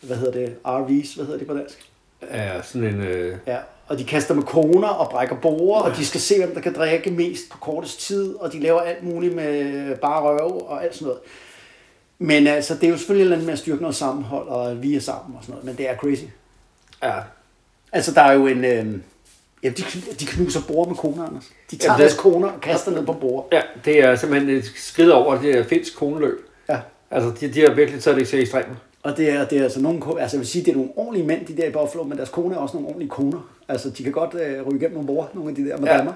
hvad 0.00 0.16
hedder 0.16 0.32
det, 0.32 0.56
RV's, 0.66 1.16
hvad 1.16 1.24
hedder 1.26 1.38
det 1.38 1.46
på 1.46 1.54
dansk? 1.54 1.90
Ja, 2.30 2.62
sådan 2.62 2.88
en... 2.88 3.00
Øh, 3.00 3.36
Ja, 3.46 3.56
og 3.88 3.98
de 3.98 4.04
kaster 4.04 4.34
med 4.34 4.42
koner 4.42 4.88
og 4.88 5.10
brækker 5.10 5.36
borer, 5.36 5.82
og 5.82 5.96
de 5.96 6.06
skal 6.06 6.20
se, 6.20 6.38
hvem 6.38 6.54
der 6.54 6.60
kan 6.60 6.74
drikke 6.74 7.10
mest 7.10 7.50
på 7.50 7.58
kortest 7.58 8.00
tid, 8.00 8.34
og 8.34 8.52
de 8.52 8.60
laver 8.60 8.80
alt 8.80 9.02
muligt 9.02 9.34
med 9.34 9.96
bare 9.96 10.22
røve 10.22 10.62
og 10.62 10.84
alt 10.84 10.94
sådan 10.94 11.06
noget. 11.06 11.20
Men 12.18 12.46
altså, 12.46 12.74
det 12.74 12.84
er 12.84 12.88
jo 12.88 12.96
selvfølgelig 12.96 13.22
et 13.22 13.24
eller 13.24 13.36
andet 13.36 13.46
med 13.46 13.52
at 13.52 13.58
styrke 13.58 13.82
noget 13.82 13.96
sammenhold, 13.96 14.48
og 14.48 14.82
vi 14.82 14.96
er 14.96 15.00
sammen 15.00 15.36
og 15.36 15.42
sådan 15.42 15.52
noget, 15.52 15.66
men 15.66 15.76
det 15.76 15.90
er 15.90 15.96
crazy. 15.96 16.24
Ja, 17.02 17.12
Altså, 17.92 18.12
der 18.14 18.20
er 18.22 18.32
jo 18.32 18.46
en... 18.46 18.64
Øh, 18.64 18.86
ja, 19.62 19.68
de, 19.68 19.82
de 20.20 20.26
knuser 20.26 20.60
borer 20.68 20.88
med 20.88 20.96
koner, 20.96 21.26
Anders. 21.26 21.44
De 21.70 21.76
tager 21.76 21.92
Jamen, 21.92 22.02
det- 22.02 22.10
deres 22.10 22.20
koner 22.20 22.48
og 22.48 22.60
kaster 22.60 22.90
ned 22.90 23.06
på 23.06 23.12
borer. 23.12 23.44
ja, 23.52 23.60
det 23.84 23.98
er 24.04 24.16
simpelthen 24.16 24.50
et 24.50 24.64
skridt 24.76 25.10
over 25.10 25.40
det 25.40 25.50
er 25.58 25.64
finsk 25.64 25.96
koneløb. 25.96 26.38
Ja. 26.68 26.78
Altså, 27.10 27.32
de, 27.40 27.48
de 27.54 27.60
har 27.60 27.74
virkelig 27.74 28.02
taget 28.02 28.18
det 28.20 28.28
til 28.28 28.40
ekstremer. 28.40 28.74
Og 29.02 29.16
det 29.16 29.30
er, 29.30 29.44
det 29.48 29.58
er 29.58 29.62
altså 29.64 29.80
nogle, 29.80 30.20
altså 30.20 30.36
jeg 30.36 30.40
vil 30.40 30.48
sige, 30.48 30.64
det 30.64 30.70
er 30.70 30.76
nogle 30.76 30.90
ordentlige 30.96 31.26
mænd, 31.26 31.46
de 31.46 31.56
der 31.56 31.66
i 31.66 31.70
Buffalo, 31.70 32.04
men 32.04 32.16
deres 32.18 32.28
koner 32.28 32.56
er 32.56 32.60
også 32.60 32.74
nogle 32.74 32.88
ordentlige 32.88 33.10
koner. 33.10 33.50
Altså, 33.68 33.90
de 33.90 34.02
kan 34.02 34.12
godt 34.12 34.34
øh, 34.34 34.66
ryge 34.66 34.76
igennem 34.78 34.92
nogle 34.92 35.06
borer, 35.06 35.26
nogle 35.34 35.50
af 35.50 35.56
de 35.56 35.64
der 35.68 35.76
madammer. 35.80 36.12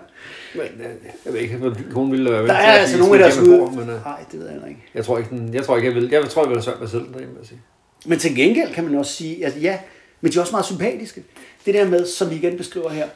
Men 0.55 0.63
øh, 0.63 0.87
jeg 1.25 1.33
ved 1.33 1.41
ikke, 1.41 1.55
din 1.65 1.75
kone 1.93 2.11
ville 2.11 2.31
være 2.33 2.47
Der 2.47 2.53
er 2.53 2.73
altså 2.73 2.99
nogle 2.99 3.15
af 3.15 3.19
deres 3.19 3.39
ude. 3.39 3.81
øh, 3.81 3.87
Nej, 3.87 4.25
det 4.33 4.41
ved 4.41 4.49
jeg 4.49 4.69
ikke. 4.69 4.85
jeg 4.95 5.05
tror 5.05 5.19
ikke, 5.19 5.31
den, 5.31 5.55
jeg 5.55 5.65
tror 5.65 5.77
ikke, 5.77 5.89
jeg 5.89 5.95
vil. 5.95 6.09
Jeg 6.11 6.25
tror, 6.29 6.43
jeg 6.43 6.49
vil 6.49 6.57
have 6.57 6.63
svært 6.63 6.81
ved 6.81 6.89
selv 6.89 7.03
derhjemme, 7.13 7.35
vil 7.35 7.41
jeg 7.41 7.47
sige. 7.49 7.61
Men 8.07 8.19
til 8.19 8.37
gengæld 8.37 8.75
kan 8.75 8.85
man 8.85 8.95
også 8.95 9.13
sige, 9.13 9.47
at 9.47 9.63
ja, 9.63 9.79
men 10.25 10.33
de 10.33 10.39
er 10.39 10.41
også 10.41 10.53
meget 10.53 10.67
sympatiske. 10.67 11.25
Det 11.67 11.75
der 11.75 11.89
med, 11.89 12.07
som 12.07 12.31
vi 12.31 12.37
igen 12.37 12.57
beskriver 12.57 12.91
her, 12.91 13.09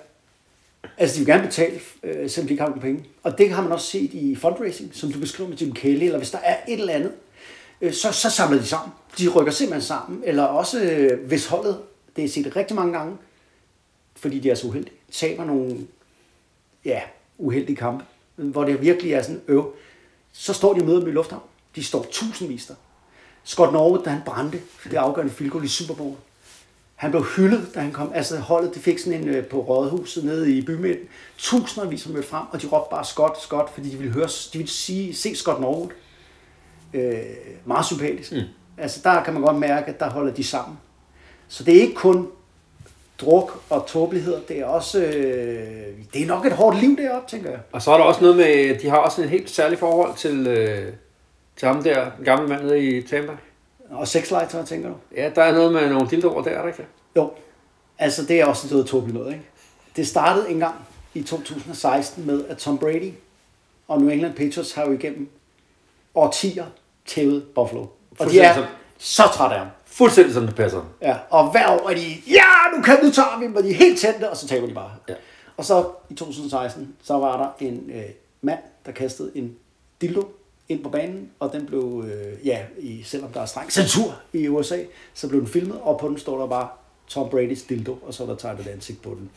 altså 0.99 1.15
de 1.15 1.19
vil 1.19 1.35
gerne 1.35 1.47
betale, 1.47 1.81
øh, 2.03 2.31
selvom 2.31 2.47
de 2.47 2.53
ikke 2.53 2.63
har 2.63 2.69
nogen 2.69 2.83
penge. 2.83 3.05
Og 3.23 3.39
det 3.39 3.51
har 3.51 3.63
man 3.63 3.73
også 3.73 3.87
set 3.87 4.15
i 4.15 4.37
fundraising, 4.37 4.91
som 4.95 5.13
du 5.13 5.19
beskriver 5.19 5.51
med 5.51 5.57
Jim 5.57 5.73
Kelly, 5.73 6.05
eller 6.05 6.19
hvis 6.19 6.31
der 6.31 6.39
er 6.39 6.57
et 6.69 6.81
eller 6.81 6.95
andet, 6.95 7.13
øh, 7.81 7.93
så, 7.93 8.13
så 8.13 8.31
samler 8.31 8.59
de 8.59 8.67
sammen. 8.67 8.93
De 9.19 9.29
rykker 9.29 9.53
simpelthen 9.53 9.83
sammen, 9.83 10.23
eller 10.25 10.43
også 10.43 10.81
øh, 10.81 11.27
hvis 11.27 11.47
holdet, 11.47 11.81
det 12.17 12.25
er 12.25 12.29
set 12.29 12.57
rigtig 12.57 12.77
mange 12.77 12.93
gange, 12.99 13.17
fordi 14.17 14.39
de 14.39 14.51
er 14.51 14.55
så 14.55 14.67
uheldige, 14.67 14.97
taber 15.13 15.45
nogle 15.45 15.87
ja, 16.85 17.01
uheldige 17.39 17.77
kampe, 17.77 18.05
hvor 18.37 18.65
det 18.65 18.83
virkelig 18.83 19.13
er 19.13 19.23
sådan 19.23 19.41
øv, 19.49 19.75
så 20.33 20.53
står 20.53 20.75
de 20.75 20.81
og 20.81 20.87
møder 20.87 21.01
dem 21.01 21.09
i 21.09 21.13
lufthavn. 21.13 21.43
De 21.77 21.85
står 21.85 22.07
tusindvis 22.11 22.67
der. 22.67 22.75
Scott 23.45 23.73
Norwood, 23.73 24.03
da 24.05 24.11
han 24.11 24.23
brændte 24.27 24.61
det 24.85 24.97
afgørende 24.97 25.33
filgål 25.33 25.65
i 25.65 25.69
Super 25.69 25.95
Bowl, 25.95 26.17
han 26.99 27.11
blev 27.11 27.25
hyldet, 27.25 27.69
da 27.75 27.81
han 27.81 27.93
kom. 27.93 28.13
Altså 28.15 28.39
holdet, 28.39 28.75
det 28.75 28.83
fik 28.83 28.99
sådan 28.99 29.21
en 29.21 29.29
øh, 29.29 29.47
på 29.47 29.61
rådhuset 29.61 30.25
nede 30.25 30.57
i 30.57 30.63
bymidten. 30.63 31.09
Tusindvis 31.37 32.05
har 32.05 32.13
mødt 32.13 32.27
frem, 32.27 32.47
og 32.51 32.63
de 32.63 32.67
råbte 32.67 32.91
bare 32.91 33.05
Scott, 33.05 33.41
Scott, 33.41 33.75
fordi 33.75 33.91
de 33.91 33.97
ville, 33.97 34.13
høre, 34.13 34.29
de 34.53 34.59
ville 34.59 34.71
sige, 34.71 35.15
se 35.15 35.37
Scott 35.37 35.61
Norwood. 35.61 35.89
Øh, 36.95 37.19
meget 37.65 37.87
sympatisk. 37.87 38.33
Mm. 38.33 38.39
Altså 38.79 39.01
der 39.05 39.23
kan 39.23 39.35
man 39.35 39.43
godt 39.43 39.57
mærke, 39.57 39.87
at 39.87 40.01
der 40.01 40.11
holder 40.11 40.35
de 40.35 40.45
sammen. 40.45 40.79
Så 41.49 41.65
det 41.65 41.77
er 41.77 41.81
ikke 41.81 41.95
kun 41.95 42.29
druk 43.21 43.63
og 43.71 43.87
tåbeligheder, 43.87 44.41
det 44.49 44.59
er 44.59 44.65
også, 44.65 45.05
øh, 45.05 45.87
det 46.15 46.23
er 46.23 46.27
nok 46.27 46.47
et 46.47 46.53
hårdt 46.53 46.81
liv 46.81 46.97
deroppe, 46.97 47.31
tænker 47.31 47.51
jeg. 47.51 47.61
Og 47.73 47.83
så 47.83 47.91
er 47.91 47.99
der 47.99 48.05
også 48.05 48.21
noget 48.21 48.37
med, 48.37 48.79
de 48.79 48.89
har 48.89 48.97
også 48.97 49.23
en 49.23 49.29
helt 49.29 49.51
særlig 49.51 49.79
forhold 49.79 50.17
til, 50.17 50.47
øh, 50.47 50.93
til 51.57 51.69
ham 51.69 51.83
der, 51.83 52.11
den 52.17 52.25
gamle 52.25 52.49
mand 52.49 52.63
nede 52.63 52.85
i 52.85 53.03
Tampa. 53.03 53.33
Og 53.91 54.09
sexlegetøj, 54.09 54.65
tænker 54.65 54.89
du? 54.89 54.95
Ja, 55.17 55.31
der 55.35 55.43
er 55.43 55.53
noget 55.53 55.73
med 55.73 55.89
nogle 55.91 56.11
dildoer 56.11 56.43
der, 56.43 56.51
er 56.51 56.61
der 56.61 56.69
ikke? 56.69 56.87
Jo, 57.17 57.31
altså 57.99 58.25
det 58.25 58.41
er 58.41 58.45
også 58.47 58.67
noget 58.71 58.87
tåbeligt 58.87 59.19
noget, 59.19 59.33
ikke? 59.33 59.45
Det 59.97 60.07
startede 60.09 60.51
engang 60.51 60.75
i 61.15 61.23
2016 61.23 62.27
med, 62.27 62.45
at 62.49 62.59
Tom 62.59 62.79
Brady 62.79 63.13
og 63.89 64.01
New 64.01 64.11
England 64.11 64.35
Patriots 64.35 64.73
har 64.73 64.85
jo 64.87 64.93
igennem 64.93 65.29
årtier 66.15 66.67
tævet 67.07 67.45
Buffalo. 67.55 67.87
Og 68.19 68.31
de 68.31 68.41
er 68.41 68.55
som- 68.55 68.65
så 68.99 69.23
trætte 69.35 69.55
af 69.57 69.61
ham. 69.61 69.69
Fuldstændig 69.87 70.35
som 70.35 70.47
det 70.47 70.55
passer. 70.57 70.81
Ja, 71.03 71.17
og 71.31 71.51
hver 71.51 71.69
år 71.71 71.89
er 71.91 71.95
de, 71.95 72.07
ja, 72.31 72.77
nu 72.77 72.83
kan 72.83 72.97
du 73.05 73.11
tage 73.11 73.27
dem, 73.43 73.57
og 73.57 73.63
de 73.63 73.71
er 73.71 73.75
helt 73.75 73.99
tændte, 74.01 74.31
og 74.31 74.37
så 74.37 74.47
taber 74.49 74.67
de 74.67 74.75
bare. 74.75 74.91
Ja. 75.09 75.15
Og 75.57 75.65
så 75.65 75.89
i 76.11 76.15
2016, 76.15 76.97
så 77.03 77.15
var 77.19 77.37
der 77.37 77.67
en 77.67 77.91
øh, 77.95 78.03
mand, 78.43 78.59
der 78.87 78.93
kastede 78.93 79.31
en 79.35 79.57
dildo 80.01 80.29
ind 80.69 80.83
på 80.83 80.89
banen, 80.89 81.31
og 81.41 81.53
den 81.53 81.67
blev, 81.67 82.05
øh, 82.07 82.47
ja, 82.47 82.59
i, 82.79 83.03
selvom 83.03 83.33
der 83.33 83.41
er 83.41 83.47
streng 83.47 83.73
censur 83.73 84.15
i 84.33 84.49
USA, 84.49 84.79
så 85.15 85.29
blev 85.29 85.41
den 85.41 85.49
filmet, 85.49 85.79
og 85.83 85.99
på 86.01 86.09
den 86.09 86.19
står 86.19 86.41
der 86.41 86.47
bare 86.47 86.69
Tom 87.09 87.29
Brady's 87.29 87.69
dildo, 87.69 87.97
og 88.07 88.15
så 88.15 88.23
er 88.23 88.27
der 88.27 88.37
tegnet 88.37 88.61
et 88.67 88.71
ansigt 88.71 89.03
på 89.03 89.11
den. 89.11 89.31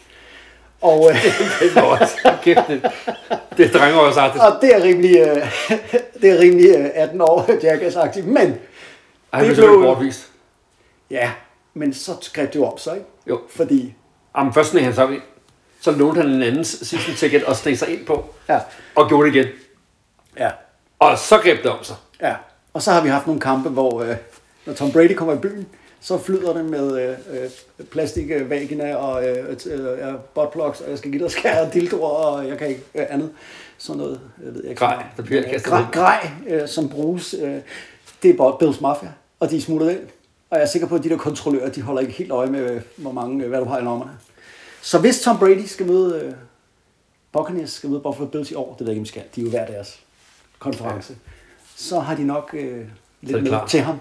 Og, 0.82 1.09
øh, 1.09 1.15
Det 2.45 2.57
er 2.57 2.65
det, 2.67 2.91
det 3.57 3.65
er 3.65 3.79
drengeårsagtigt. 3.79 4.43
og 4.43 4.57
det 4.61 4.75
er 4.75 4.84
rimelig, 4.84 5.17
øh, 5.17 5.51
det 6.21 6.29
er 6.32 6.39
rimelig 6.39 6.69
øh, 6.77 6.89
18 6.93 7.21
år 7.21 7.41
jackass-agtigt, 7.63 8.25
men 8.25 8.55
Ej, 9.34 9.43
det 9.43 9.55
blev 9.55 9.82
bortvist. 9.82 10.29
ja, 11.09 11.32
men 11.73 11.93
så 11.93 12.29
greb 12.34 12.53
det 12.53 12.59
jo 12.59 12.65
op 12.65 12.79
sig, 12.79 12.93
ikke? 12.95 13.07
Jo. 13.27 13.39
Fordi, 13.49 13.93
Jamen, 14.38 14.53
først 14.53 14.69
sneg 14.69 14.93
han 14.95 15.13
ind. 15.13 15.21
Så 15.82 15.91
lånte 15.91 16.21
han 16.21 16.29
en 16.32 16.41
andens 16.43 16.67
season 16.67 17.15
ticket 17.15 17.43
og 17.43 17.55
sneg 17.55 17.77
sig 17.77 17.89
ind 17.89 18.05
på. 18.05 18.25
ja, 18.49 18.59
Og 18.95 19.07
gjorde 19.09 19.27
det 19.32 19.36
igen. 19.36 19.47
ja, 20.38 20.49
Og 21.02 21.18
så 21.18 21.38
greb 21.38 21.64
det 21.64 21.72
om 21.72 21.84
sig. 21.84 21.95
Ja, 22.22 22.36
og 22.74 22.82
så 22.82 22.91
har 22.91 23.02
vi 23.02 23.10
haft 23.10 23.28
nogle 23.28 23.41
kampe, 23.41 23.70
hvor 23.70 24.02
øh, 24.02 24.16
når 24.66 24.74
Tom 24.74 24.91
Brady 24.91 25.14
kommer 25.16 25.34
i 25.34 25.38
byen, 25.38 25.68
så 26.02 26.18
flyder 26.18 26.54
det 26.54 26.66
med 26.66 27.02
øh, 27.02 27.43
øh, 27.43 27.49
plastikvagina 27.91 28.95
og 28.95 29.28
øh, 29.28 29.58
øh, 29.66 29.99
ja, 29.99 30.14
buttplugs, 30.36 30.82
og 30.82 30.89
jeg 30.89 30.97
skal 30.97 31.12
give 31.12 31.24
dig 31.24 31.32
skære 31.32 31.62
og 31.62 31.74
dildoer, 31.74 32.10
og 32.10 32.47
jeg 32.47 32.58
kan 32.58 32.68
ikke 32.68 32.82
øh, 32.95 33.06
andet. 33.10 33.32
Sådan 33.78 34.02
noget, 34.02 34.20
jeg 34.45 34.54
ved 34.54 34.62
jeg 34.62 34.70
ikke. 34.70 34.80
Grej, 34.80 35.04
der 35.18 35.24
bliver 35.24 35.41
kastet 35.41 35.64
grej, 35.72 35.84
grej 35.91 36.32
øh, 36.47 36.68
som 36.68 36.89
bruges, 36.89 37.36
øh, 37.41 37.56
det 38.24 38.32
er 38.32 38.38
bare 38.38 38.58
Bills 38.60 38.82
Mafia, 38.82 39.12
og 39.39 39.49
de 39.49 39.58
er 39.58 39.62
smuttet 39.62 39.91
ind. 39.91 40.02
Og 40.49 40.58
jeg 40.58 40.64
er 40.64 40.68
sikker 40.68 40.88
på, 40.88 40.95
at 40.95 41.04
de 41.04 41.10
der 41.10 41.18
kontrollører, 41.18 41.70
de 41.70 41.82
holder 41.82 42.02
ikke 42.02 42.14
helt 42.14 42.32
øje 42.32 42.49
med, 42.49 42.72
øh, 42.72 42.82
hvor 42.95 43.12
mange, 43.12 43.43
øh, 43.43 43.49
hvad 43.49 43.60
du 43.60 43.66
har 43.66 43.80
i 43.80 43.84
lommerne. 43.84 44.12
Så 44.82 44.99
hvis 44.99 45.22
Tom 45.22 45.39
Brady 45.39 45.66
skal 45.66 45.86
møde 45.86 46.22
øh, 46.24 46.34
Buccaneers, 47.32 47.70
skal 47.70 47.89
møde 47.89 48.02
Buffalo 48.02 48.28
Bills 48.28 48.52
i 48.52 48.56
år, 48.56 48.76
det 48.80 48.80
ved 48.80 48.88
jeg 48.88 48.93
ikke, 48.93 48.99
om 48.99 49.06
de 49.06 49.10
skal, 49.10 49.24
de 49.36 49.41
er 49.41 49.45
jo 49.45 49.49
hver 49.49 49.66
deres 49.66 49.99
konference, 50.62 51.18
så 51.76 51.99
har 51.99 52.16
de 52.16 52.24
nok 52.24 52.49
øh, 52.53 52.82
er 52.82 52.86
lidt 53.22 53.43
med 53.43 53.51
klar. 53.51 53.68
til 53.68 53.80
ham. 53.80 53.99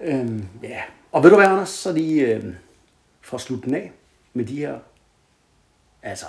Øhm, 0.00 0.48
ja. 0.62 0.80
Og 1.12 1.22
ved 1.22 1.30
du 1.30 1.36
hvad, 1.36 1.46
Anders, 1.46 1.68
så 1.68 1.92
lige 1.92 2.34
øh, 2.34 2.54
for 3.20 3.36
at 3.36 3.40
slutte 3.40 3.64
den 3.64 3.74
af 3.74 3.92
med 4.32 4.44
de 4.44 4.56
her, 4.56 4.78
altså 6.02 6.26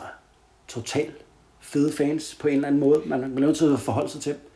totalt 0.68 1.26
fede 1.60 1.94
fans 1.94 2.36
på 2.36 2.48
en 2.48 2.56
eller 2.56 2.68
anden 2.68 2.80
måde. 2.82 3.02
Man 3.06 3.24
er 3.24 3.28
nødt 3.28 3.58
til 3.58 3.74
at 3.74 3.80
forholde 3.80 4.10
sig 4.10 4.22
til 4.22 4.34
dem. 4.34 4.50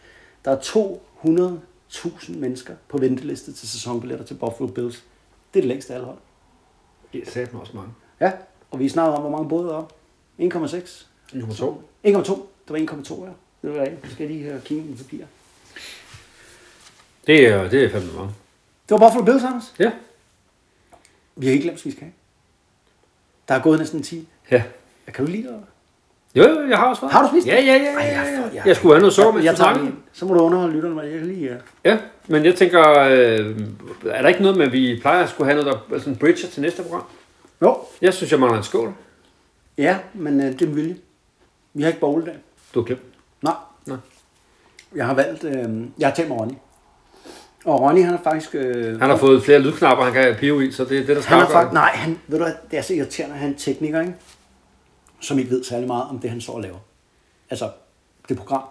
Der 0.46 0.52
er 0.52 0.60
200.000 0.60 2.38
mennesker 2.38 2.76
på 2.90 2.98
venteliste 2.98 3.54
til 3.54 3.70
sæsonbilletter 3.70 4.26
til 4.26 4.34
Buffalo 4.34 4.68
Bills. 4.68 5.04
Det 5.54 5.60
er 5.60 5.62
det 5.62 5.68
længste 5.68 5.94
af 5.94 5.96
alle 5.96 6.06
hold. 6.06 6.18
Det 7.14 7.30
sagde 7.30 7.48
den 7.52 7.60
også 7.60 7.76
mange. 7.76 7.92
Ja, 8.20 8.32
og 8.72 8.80
vi 8.80 8.90
snakker 8.90 9.14
om, 9.14 9.22
hvor 9.22 9.32
mange 9.32 9.50
både 9.50 9.70
er 9.70 9.74
op. 9.74 9.94
1,6. 10.40 11.06
Nummer 11.34 11.56
to. 11.56 11.90
1,2. 12.06 12.12
Det 12.68 12.70
var 12.70 12.78
1,2, 12.78 13.26
ja. 13.26 13.32
Det 13.62 13.74
var 13.74 13.82
rigtigt. 13.82 14.04
Nu 14.04 14.10
skal 14.10 14.28
lige 14.28 14.44
have 14.44 14.62
kigge 14.66 14.84
mine 14.84 14.98
papirer. 14.98 15.26
Det 17.28 17.48
er, 17.48 17.70
det 17.70 17.84
er 17.84 17.90
fandme 17.90 18.14
mange. 18.14 18.32
Det 18.90 19.00
var 19.00 19.08
Buffalo 19.08 19.26
Bills, 19.26 19.44
Anders. 19.44 19.74
Ja. 19.80 19.92
Vi 21.36 21.46
har 21.46 21.54
ikke 21.54 21.64
glemt, 21.64 21.82
hvad 21.82 21.92
vi 21.92 21.98
skal 21.98 22.04
have. 22.04 22.14
Der 23.48 23.56
er 23.56 23.60
gået 23.62 23.80
næsten 23.80 24.04
10. 24.04 24.28
Ja. 24.52 24.64
Kan 25.14 25.26
du 25.26 25.32
lide 25.32 25.48
det? 25.48 25.56
Jo, 26.36 26.44
jo, 26.44 26.68
jeg 26.70 26.78
har 26.78 26.86
også 26.90 27.02
været. 27.02 27.14
Har 27.14 27.22
du 27.24 27.30
spist 27.30 27.48
Ja, 27.48 27.56
ja, 27.56 27.62
ja. 27.62 27.74
ja, 27.74 27.92
Ej, 27.94 28.06
jeg, 28.06 28.16
ja. 28.16 28.42
jeg, 28.42 28.52
jeg, 28.54 28.68
Jeg 28.68 28.76
skulle 28.76 28.94
have 28.94 29.00
noget 29.02 29.14
sov 29.14 29.34
med 29.34 29.42
jeg, 29.42 29.46
jeg 29.50 29.56
tager 29.58 29.78
lige, 29.84 29.96
Så 30.14 30.26
må 30.26 30.34
du 30.34 30.40
underholde 30.40 30.74
lytterne, 30.74 30.96
hvad 30.96 31.06
jeg 31.08 31.20
kan 31.20 31.28
lide. 31.28 31.62
Ja. 31.86 31.92
Ja, 31.92 32.00
men 32.28 32.46
jeg 32.46 32.56
tænker, 32.56 32.90
øh, 33.00 33.60
er 34.06 34.22
der 34.22 34.28
ikke 34.28 34.42
noget 34.42 34.58
med, 34.58 34.66
at 34.66 34.72
vi 34.72 34.98
plejer 35.02 35.24
at 35.24 35.30
skulle 35.30 35.52
have 35.52 35.64
noget, 35.64 35.80
der 35.90 36.00
sådan 36.00 36.16
bridger 36.16 36.48
til 36.48 36.62
næste 36.62 36.84
program? 36.84 37.04
Jo. 37.62 37.78
Jeg 38.02 38.14
synes, 38.14 38.32
jeg 38.32 38.40
mangler 38.40 38.58
en 38.58 38.64
skål. 38.64 38.94
Ja, 39.78 39.98
men 40.14 40.42
øh, 40.42 40.52
det 40.60 40.62
er 40.62 40.66
vilje. 40.74 40.98
Vi 41.74 41.82
har 41.82 41.88
ikke 41.88 42.00
bowl 42.00 42.22
i 42.24 42.26
dag. 42.26 42.38
Du 42.74 42.80
har 42.80 42.86
glemt. 42.86 43.02
Nej. 43.42 43.54
Nej. 43.86 43.98
Jeg 44.96 45.06
har 45.06 45.14
valgt, 45.14 45.44
øh, 45.44 45.88
jeg 46.00 46.08
har 46.08 46.16
talt 46.16 46.30
med 46.30 46.38
Ronny. 46.38 46.54
Og 47.66 47.82
Ronny, 47.82 48.02
han 48.02 48.10
har 48.10 48.24
faktisk... 48.24 48.56
Øh, 48.56 49.00
Han 49.00 49.10
har 49.10 49.18
fået 49.18 49.44
flere 49.44 49.60
lydknapper, 49.60 50.04
han 50.04 50.14
kan 50.14 50.36
pive 50.40 50.68
i, 50.68 50.72
så 50.72 50.86
det 50.86 50.98
er 50.98 51.06
det, 51.06 51.16
der 51.16 51.22
skal 51.22 51.34
Han 51.36 51.42
afgøre 51.42 51.62
faktisk, 51.62 51.74
nej, 51.74 51.90
han, 51.94 52.20
ved 52.28 52.38
du 52.38 52.44
hvad, 52.44 52.54
det 52.72 52.78
er 52.78 52.82
så 52.82 52.94
irriterende, 52.94 53.36
at 53.36 53.42
han 53.42 53.54
er 53.54 53.58
tekniker, 53.58 54.02
ikke? 54.02 54.16
som 55.20 55.40
ikke 55.40 55.52
ved 55.52 55.64
særlig 55.64 55.88
meget 55.88 56.04
om 56.10 56.20
det, 56.20 56.30
han 56.30 56.42
står 56.42 56.54
og 56.54 56.62
laver. 56.62 56.78
Altså, 57.50 57.70
det 58.30 58.38
program. 58.38 58.64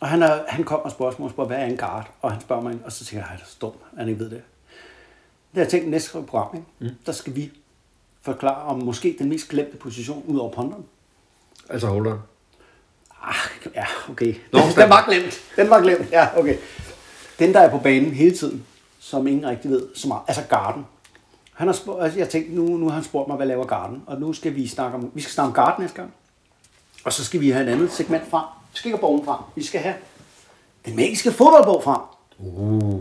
Og 0.00 0.08
han, 0.08 0.22
er, 0.22 0.38
han 0.48 0.64
kom 0.64 0.80
og 0.80 0.90
spørgsmål 0.90 1.26
og 1.26 1.30
spurgte, 1.30 1.46
hvad 1.46 1.58
er 1.58 1.66
en 1.66 1.76
guard? 1.76 2.10
Og 2.22 2.32
han 2.32 2.40
spørger 2.40 2.62
mig, 2.62 2.78
og 2.84 2.92
så 2.92 3.04
tænker 3.04 3.26
jeg, 3.26 3.28
han 3.28 3.38
er 3.62 3.66
at 3.66 3.98
han 3.98 4.08
ikke 4.08 4.20
ved 4.20 4.30
det. 4.30 4.42
Det 5.50 5.54
har 5.54 5.60
jeg 5.60 5.68
tænkt, 5.68 5.88
næste 5.88 6.10
program, 6.12 6.54
ikke? 6.54 6.66
Mm. 6.78 6.88
der 7.06 7.12
skal 7.12 7.36
vi 7.36 7.52
forklare 8.22 8.62
om 8.62 8.82
måske 8.82 9.16
den 9.18 9.28
mest 9.28 9.48
glemte 9.48 9.76
position 9.76 10.24
ud 10.26 10.38
over 10.38 10.52
ponderen. 10.52 10.84
Altså 11.68 11.86
holder. 11.86 12.18
Ah, 13.22 13.34
ja, 13.74 13.84
okay. 14.10 14.34
Nå, 14.52 14.60
den 14.76 14.90
var 14.90 15.04
glemt. 15.08 15.40
Den 15.56 15.70
var 15.70 15.80
glemt, 15.80 16.12
ja, 16.12 16.38
okay. 16.38 16.56
Den, 17.38 17.54
der 17.54 17.60
er 17.60 17.70
på 17.70 17.78
banen 17.78 18.10
hele 18.10 18.36
tiden, 18.36 18.66
som 19.00 19.26
ingen 19.26 19.46
rigtig 19.48 19.70
ved 19.70 19.86
så 19.94 20.08
meget. 20.08 20.22
Altså 20.28 20.42
Garden. 20.48 20.86
Han 21.52 21.68
har 21.68 21.74
spurgt, 21.74 22.02
altså 22.02 22.18
jeg 22.18 22.28
tænkte, 22.28 22.54
nu, 22.54 22.62
nu 22.76 22.88
har 22.88 22.94
han 22.94 23.04
spurgt 23.04 23.28
mig, 23.28 23.36
hvad 23.36 23.46
laver 23.46 23.64
Garden? 23.64 24.02
Og 24.06 24.20
nu 24.20 24.32
skal 24.32 24.56
vi 24.56 24.68
snakke 24.68 24.96
om, 24.96 25.10
vi 25.14 25.20
skal 25.20 25.32
snakke 25.32 25.48
om 25.48 25.54
Garden 25.54 25.82
næste 25.82 25.96
gang. 25.96 26.12
Og 27.04 27.12
så 27.12 27.24
skal 27.24 27.40
vi 27.40 27.50
have 27.50 27.66
et 27.66 27.72
andet 27.72 27.92
segment 27.92 28.30
frem. 28.30 28.44
Vi 28.72 28.78
skal 28.78 28.88
ikke 28.88 28.96
have 28.96 29.00
bogen 29.00 29.24
frem. 29.24 29.38
Vi 29.56 29.64
skal 29.64 29.80
have 29.80 29.94
den 30.86 30.96
magiske 30.96 31.32
fodboldbog 31.32 31.82
frem. 31.84 32.00
Uh. 32.38 33.00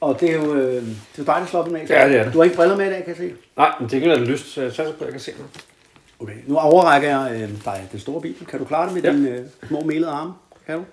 Og 0.00 0.20
det 0.20 0.30
er 0.30 0.34
jo, 0.34 0.54
øh, 0.54 0.82
det 0.82 0.96
er 1.14 1.18
jo 1.18 1.24
dig, 1.24 1.34
der 1.40 1.46
slår 1.46 1.64
den 1.64 1.76
af. 1.76 1.86
Ja, 1.88 2.08
det 2.08 2.18
er 2.18 2.24
det. 2.24 2.32
Du 2.32 2.38
har 2.38 2.44
ikke 2.44 2.56
briller 2.56 2.76
med 2.76 2.86
i 2.86 2.90
dag, 2.90 2.98
kan 2.98 3.08
jeg 3.08 3.16
se. 3.16 3.32
Nej, 3.56 3.72
men 3.80 3.90
det 3.90 4.00
kan 4.00 4.10
være 4.10 4.24
lyst, 4.24 4.46
så 4.46 4.62
jeg 4.62 4.72
satser 4.72 4.94
på, 4.94 4.98
at 5.00 5.04
jeg 5.04 5.12
kan 5.12 5.20
se 5.20 5.32
noget. 5.32 5.64
Okay, 6.24 6.34
nu 6.46 6.56
overrækker 6.58 7.08
jeg 7.08 7.32
øh, 7.42 7.48
dig 7.64 7.88
den 7.92 8.00
store 8.00 8.20
bibel. 8.20 8.46
Kan 8.46 8.58
du 8.58 8.64
klare 8.64 8.86
det 8.86 8.94
med 8.94 9.02
Ja. 9.02 9.10
ja. 9.10 9.16
dine 9.16 9.28
øh, 9.28 9.44
små 9.68 9.80
melede 9.80 10.10
arme? 10.10 10.32
Kan 10.66 10.74
du? 10.78 10.84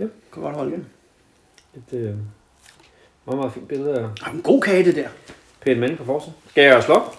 Ja. 0.00 0.04
Kan 0.32 0.42
godt 0.42 0.54
holde 0.56 0.70
den? 0.70 0.86
Et 1.74 1.98
øh, 1.98 2.02
meget, 3.26 3.38
meget 3.38 3.52
fint 3.52 3.68
billede 3.68 3.98
af 3.98 4.04
Ah, 4.26 4.34
En 4.34 4.42
god 4.42 4.60
kage, 4.62 4.84
det 4.84 4.96
der. 4.96 5.08
Pæn 5.60 5.80
Manning 5.80 5.98
på 5.98 6.04
forsiden. 6.04 6.34
Skal 6.50 6.64
jeg 6.64 6.82
slå 6.82 6.94
op? 6.94 7.18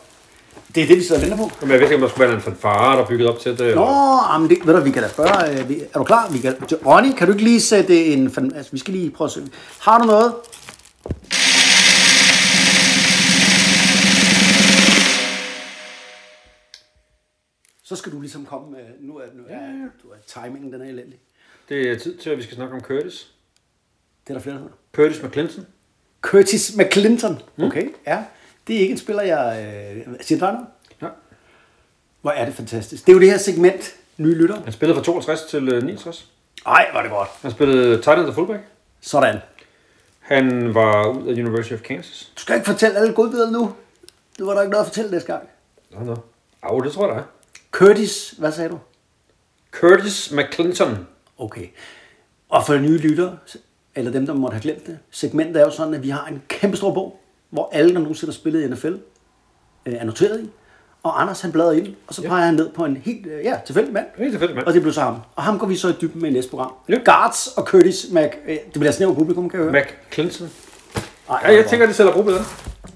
Det 0.76 0.84
er 0.84 0.88
det, 0.88 0.98
vi 0.98 1.04
sidder 1.04 1.22
og 1.22 1.30
venter 1.30 1.38
på. 1.38 1.52
Jamen, 1.62 1.72
jeg 1.72 1.80
vidste 1.80 1.94
ikke, 1.94 1.96
om 1.96 2.02
der 2.02 2.10
skulle 2.10 2.28
være 2.28 2.36
en 2.36 2.42
fanfare, 2.42 2.98
der 2.98 3.04
er 3.04 3.08
bygget 3.08 3.30
op 3.30 3.40
til 3.40 3.58
det. 3.60 3.76
Nå, 3.76 3.88
jamen 4.34 4.50
det, 4.50 4.58
ved 4.68 4.74
du, 4.76 4.82
vi 4.82 4.92
kan 4.92 5.04
da 5.04 5.10
spørge. 5.10 5.52
øh, 5.52 5.82
Er 5.94 5.98
du 6.00 6.04
klar? 6.04 6.30
Vi 6.32 6.38
kan, 6.40 6.56
Ronny, 6.86 7.14
kan 7.18 7.28
du 7.28 7.34
ikke 7.34 7.44
lige 7.44 7.62
sætte 7.62 8.06
en... 8.06 8.26
Altså, 8.56 8.72
vi 8.72 8.78
skal 8.78 8.94
lige 8.94 9.10
prøve 9.12 9.26
at 9.26 9.32
se. 9.32 9.42
Har 9.82 10.00
du 10.00 10.06
noget? 10.06 10.34
Så 17.88 17.96
skal 17.96 18.12
du 18.12 18.22
ligesom 18.22 18.46
komme 18.46 18.72
med... 18.72 18.84
Nu 19.00 19.18
er, 19.18 19.26
nu 19.34 19.44
er, 19.50 19.68
du 20.04 20.08
er 20.08 20.16
timingen, 20.28 20.74
den 20.74 20.82
er 20.82 20.86
elendig. 20.86 21.20
Det 21.70 21.92
er 21.92 22.00
tid 22.00 22.18
til, 22.18 22.30
at 22.30 22.38
vi 22.38 22.44
skal 22.44 22.56
snakke 22.56 22.76
om 22.76 22.82
Curtis. 22.82 23.32
Det 24.28 24.30
er 24.30 24.34
der 24.34 24.42
flere, 24.42 24.56
der 24.56 24.62
hedder. 24.62 24.76
Curtis 24.94 25.24
McClinton. 25.24 25.68
Curtis 26.22 26.78
McClinton. 26.78 27.42
Okay, 27.58 27.88
ja. 28.08 28.24
Det 28.68 28.76
er 28.76 28.80
ikke 28.80 28.92
en 28.92 28.98
spiller, 28.98 29.24
jeg... 29.24 29.66
Øh, 30.08 30.16
siger 30.22 30.40
noget? 30.40 30.68
Ja. 31.02 31.08
Hvor 32.22 32.32
er 32.32 32.46
det 32.46 32.54
fantastisk. 32.54 33.06
Det 33.06 33.12
er 33.12 33.14
jo 33.16 33.20
det 33.20 33.30
her 33.30 33.38
segment, 33.38 33.96
nye 34.18 34.36
lytter. 34.36 34.62
Han 34.64 34.74
spillede 34.74 34.98
fra 34.98 35.04
62 35.04 35.44
til 35.44 35.74
øh, 35.74 35.84
69. 35.84 36.32
Ej, 36.66 36.90
var 36.94 37.02
det 37.02 37.12
godt. 37.12 37.30
Han 37.42 37.52
spillede 37.52 38.02
tight 38.02 38.20
end 38.20 38.28
og 38.28 38.36
fullback. 38.36 38.64
Sådan. 39.02 39.40
Han 40.20 40.74
var 40.74 41.08
ud 41.08 41.28
af 41.28 41.32
University 41.32 41.74
of 41.74 41.82
Kansas. 41.82 42.32
Du 42.36 42.42
skal 42.42 42.56
ikke 42.56 42.66
fortælle 42.66 42.98
alle 42.98 43.14
godbidder 43.14 43.52
nu. 43.52 43.76
Nu 44.40 44.46
var 44.46 44.54
der 44.54 44.62
ikke 44.62 44.72
noget 44.72 44.86
at 44.86 44.88
fortælle 44.88 45.12
næste 45.12 45.34
gang. 45.34 45.50
Nå, 45.92 46.04
nå. 46.04 46.18
Au, 46.62 46.80
det 46.80 46.92
tror 46.92 47.08
jeg, 47.08 47.16
der 47.16 47.22
er. 47.22 47.26
Curtis, 47.76 48.34
hvad 48.38 48.52
sagde 48.52 48.70
du? 48.70 48.80
Curtis 49.72 50.32
McClinton. 50.32 51.08
Okay. 51.38 51.68
Og 52.50 52.66
for 52.66 52.78
nye 52.78 52.98
lyttere, 52.98 53.38
eller 53.96 54.12
dem, 54.12 54.26
der 54.26 54.34
måtte 54.34 54.56
have 54.56 54.62
glemt 54.62 54.88
det, 54.88 55.00
segmentet 55.12 55.62
er 55.62 55.66
jo 55.66 55.72
sådan, 55.72 55.94
at 55.94 56.04
vi 56.04 56.10
har 56.10 56.26
en 56.28 56.42
kæmpe 56.48 56.78
stor 56.78 56.94
bog, 56.94 57.20
hvor 57.50 57.70
alle, 57.74 57.94
der 57.94 58.00
nogensinde 58.00 58.32
har 58.32 58.36
spillet 58.36 58.64
i 58.64 58.68
NFL, 58.68 58.94
øh, 59.86 59.94
er 59.94 60.04
noteret 60.04 60.42
i. 60.42 60.50
Og 61.04 61.22
Anders, 61.22 61.42
han 61.42 61.52
bladrer 61.52 61.72
ind, 61.72 61.96
og 62.08 62.14
så 62.14 62.22
peger 62.22 62.46
han 62.46 62.54
ned 62.54 62.70
på 62.70 62.86
en 62.86 62.98
helt, 62.98 63.26
øh, 63.26 63.44
ja, 63.46 63.60
tilfældig 63.66 63.94
mand. 63.94 64.06
Helt 64.18 64.32
tilfældigt, 64.32 64.56
mand. 64.56 64.68
Og 64.68 64.74
det 64.74 64.82
blev 64.82 64.94
så 64.94 65.02
ham. 65.02 65.18
Og 65.36 65.44
ham 65.44 65.60
går 65.60 65.68
vi 65.68 65.76
så 65.76 65.90
i 65.90 65.94
dybden 66.02 66.22
med 66.22 66.30
i 66.30 66.34
næste 66.34 66.50
program. 66.50 66.74
Ja. 66.90 66.98
Guards 67.06 67.48
og 67.48 67.64
Curtis 67.64 68.06
Mac... 68.12 68.32
Øh, 68.48 68.56
det 68.56 68.74
bliver 68.74 68.92
snævert 68.92 69.16
publikum, 69.16 69.50
kan 69.50 69.60
jeg 69.60 69.70
høre. 69.70 69.84
McClinton. 69.84 70.50
Ej, 71.30 71.40
Ja, 71.44 71.54
jeg 71.54 71.66
tænker, 71.66 71.86
det 71.86 71.96
sælger 71.96 72.12
gode 72.12 72.24
billeder. 72.24 72.46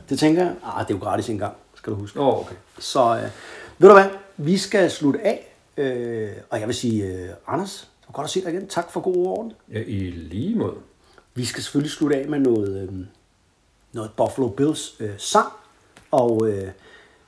Det 0.09 0.19
tænker 0.19 0.41
jeg. 0.41 0.53
Ah, 0.65 0.87
det 0.87 0.93
er 0.93 0.97
jo 0.97 1.03
gratis 1.03 1.29
engang, 1.29 1.53
skal 1.75 1.93
du 1.93 1.97
huske. 1.97 2.19
Åh, 2.19 2.27
oh, 2.27 2.39
okay. 2.39 2.55
Så 2.79 3.15
øh, 3.15 3.29
ved 3.77 3.89
du 3.89 3.93
hvad, 3.95 4.05
vi 4.39 4.57
skal 4.57 4.91
slutte 4.91 5.19
af, 5.21 5.55
øh, 5.77 6.31
og 6.49 6.59
jeg 6.59 6.67
vil 6.67 6.75
sige, 6.75 7.05
øh, 7.05 7.29
Anders, 7.47 7.91
det 8.01 8.07
var 8.07 8.13
godt 8.13 8.25
at 8.25 8.31
se 8.31 8.41
dig 8.43 8.53
igen. 8.53 8.67
Tak 8.67 8.91
for 8.91 9.01
god 9.01 9.27
ord. 9.27 9.51
Ja, 9.71 9.79
i 9.87 10.11
lige 10.11 10.55
måde. 10.55 10.75
Vi 11.33 11.45
skal 11.45 11.63
selvfølgelig 11.63 11.91
slutte 11.91 12.15
af 12.15 12.27
med 12.27 12.39
noget, 12.39 12.81
øh, 12.81 13.05
noget 13.93 14.11
Buffalo 14.17 14.47
Bills 14.47 14.95
øh, 14.99 15.11
sang, 15.17 15.47
og 16.11 16.47
øh, 16.47 16.71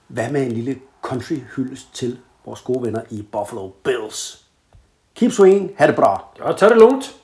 hvad 0.07 0.31
med 0.31 0.45
en 0.45 0.51
lille 0.51 0.79
country 1.01 1.35
hyldest 1.55 1.93
til 1.93 2.19
vores 2.45 2.61
gode 2.61 2.83
venner 2.83 3.01
i 3.09 3.21
Buffalo 3.21 3.69
Bills. 3.69 4.45
Keep 5.15 5.31
swinging, 5.31 5.71
ha' 5.77 5.87
det 5.87 5.95
bra. 5.95 6.25
Ja, 6.39 6.53
tag 6.53 6.69
det 6.69 6.77
lugnt. 6.77 7.15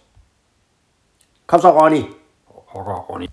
Kom 1.45 1.61
så, 1.61 1.81
Ronny. 1.81 2.01
Hokker, 2.45 2.93
Ronny. 2.93 3.27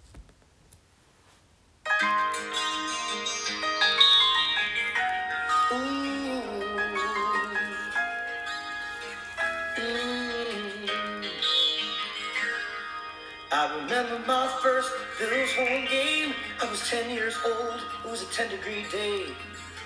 First 14.65 14.95
Bills 15.19 15.53
home 15.53 15.85
game. 15.91 16.33
I 16.63 16.71
was 16.71 16.89
10 16.89 17.11
years 17.11 17.37
old. 17.45 17.83
It 18.03 18.11
was 18.11 18.23
a 18.23 18.33
10 18.33 18.49
degree 18.49 18.87
day. 18.91 19.27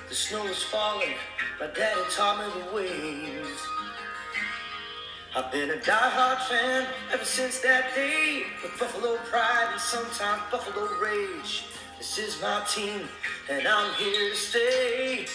The 0.08 0.14
snow 0.14 0.44
was 0.44 0.62
falling. 0.62 1.14
My 1.58 1.66
daddy 1.66 2.00
taught 2.14 2.38
me 2.38 2.62
the 2.62 2.76
ways. 2.76 3.58
I've 5.34 5.50
been 5.50 5.70
a 5.70 5.78
diehard 5.78 6.46
fan 6.46 6.86
ever 7.12 7.24
since 7.24 7.58
that 7.58 7.92
day. 7.96 8.44
With 8.62 8.78
Buffalo 8.78 9.16
pride 9.16 9.68
and 9.72 9.80
sometimes 9.80 10.42
Buffalo 10.48 10.86
rage. 11.02 11.64
This 11.98 12.16
is 12.18 12.40
my 12.40 12.64
team, 12.72 13.08
and 13.50 13.66
I'm 13.66 13.92
here 13.94 14.30
to 14.30 14.36
stay. 14.36 15.26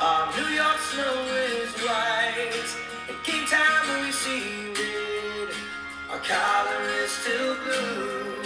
Our 0.00 0.36
New 0.38 0.54
York 0.54 0.78
snow 0.78 1.22
is 1.36 1.70
white, 1.82 2.81
collar 6.24 6.88
is 7.02 7.10
still 7.10 7.56
blue. 7.64 8.42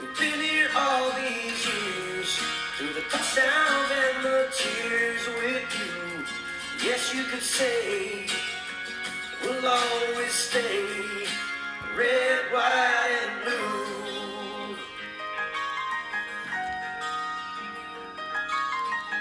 We've 0.00 0.18
been 0.18 0.40
here 0.40 0.70
all 0.74 1.10
these 1.12 1.66
years, 1.66 2.38
through 2.76 2.94
the 2.94 3.02
touchdowns 3.10 3.90
and 4.04 4.24
the 4.24 4.48
tears 4.50 5.26
with 5.38 5.68
you. 5.80 6.24
Yes, 6.82 7.14
you 7.14 7.24
could 7.24 7.42
say 7.42 8.26
we'll 9.42 9.66
always 9.66 10.32
stay 10.32 10.86
red, 11.94 12.52
white, 12.52 13.18
and 13.22 13.44
blue. 13.44 14.76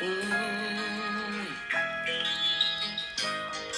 Mm. 0.02 0.29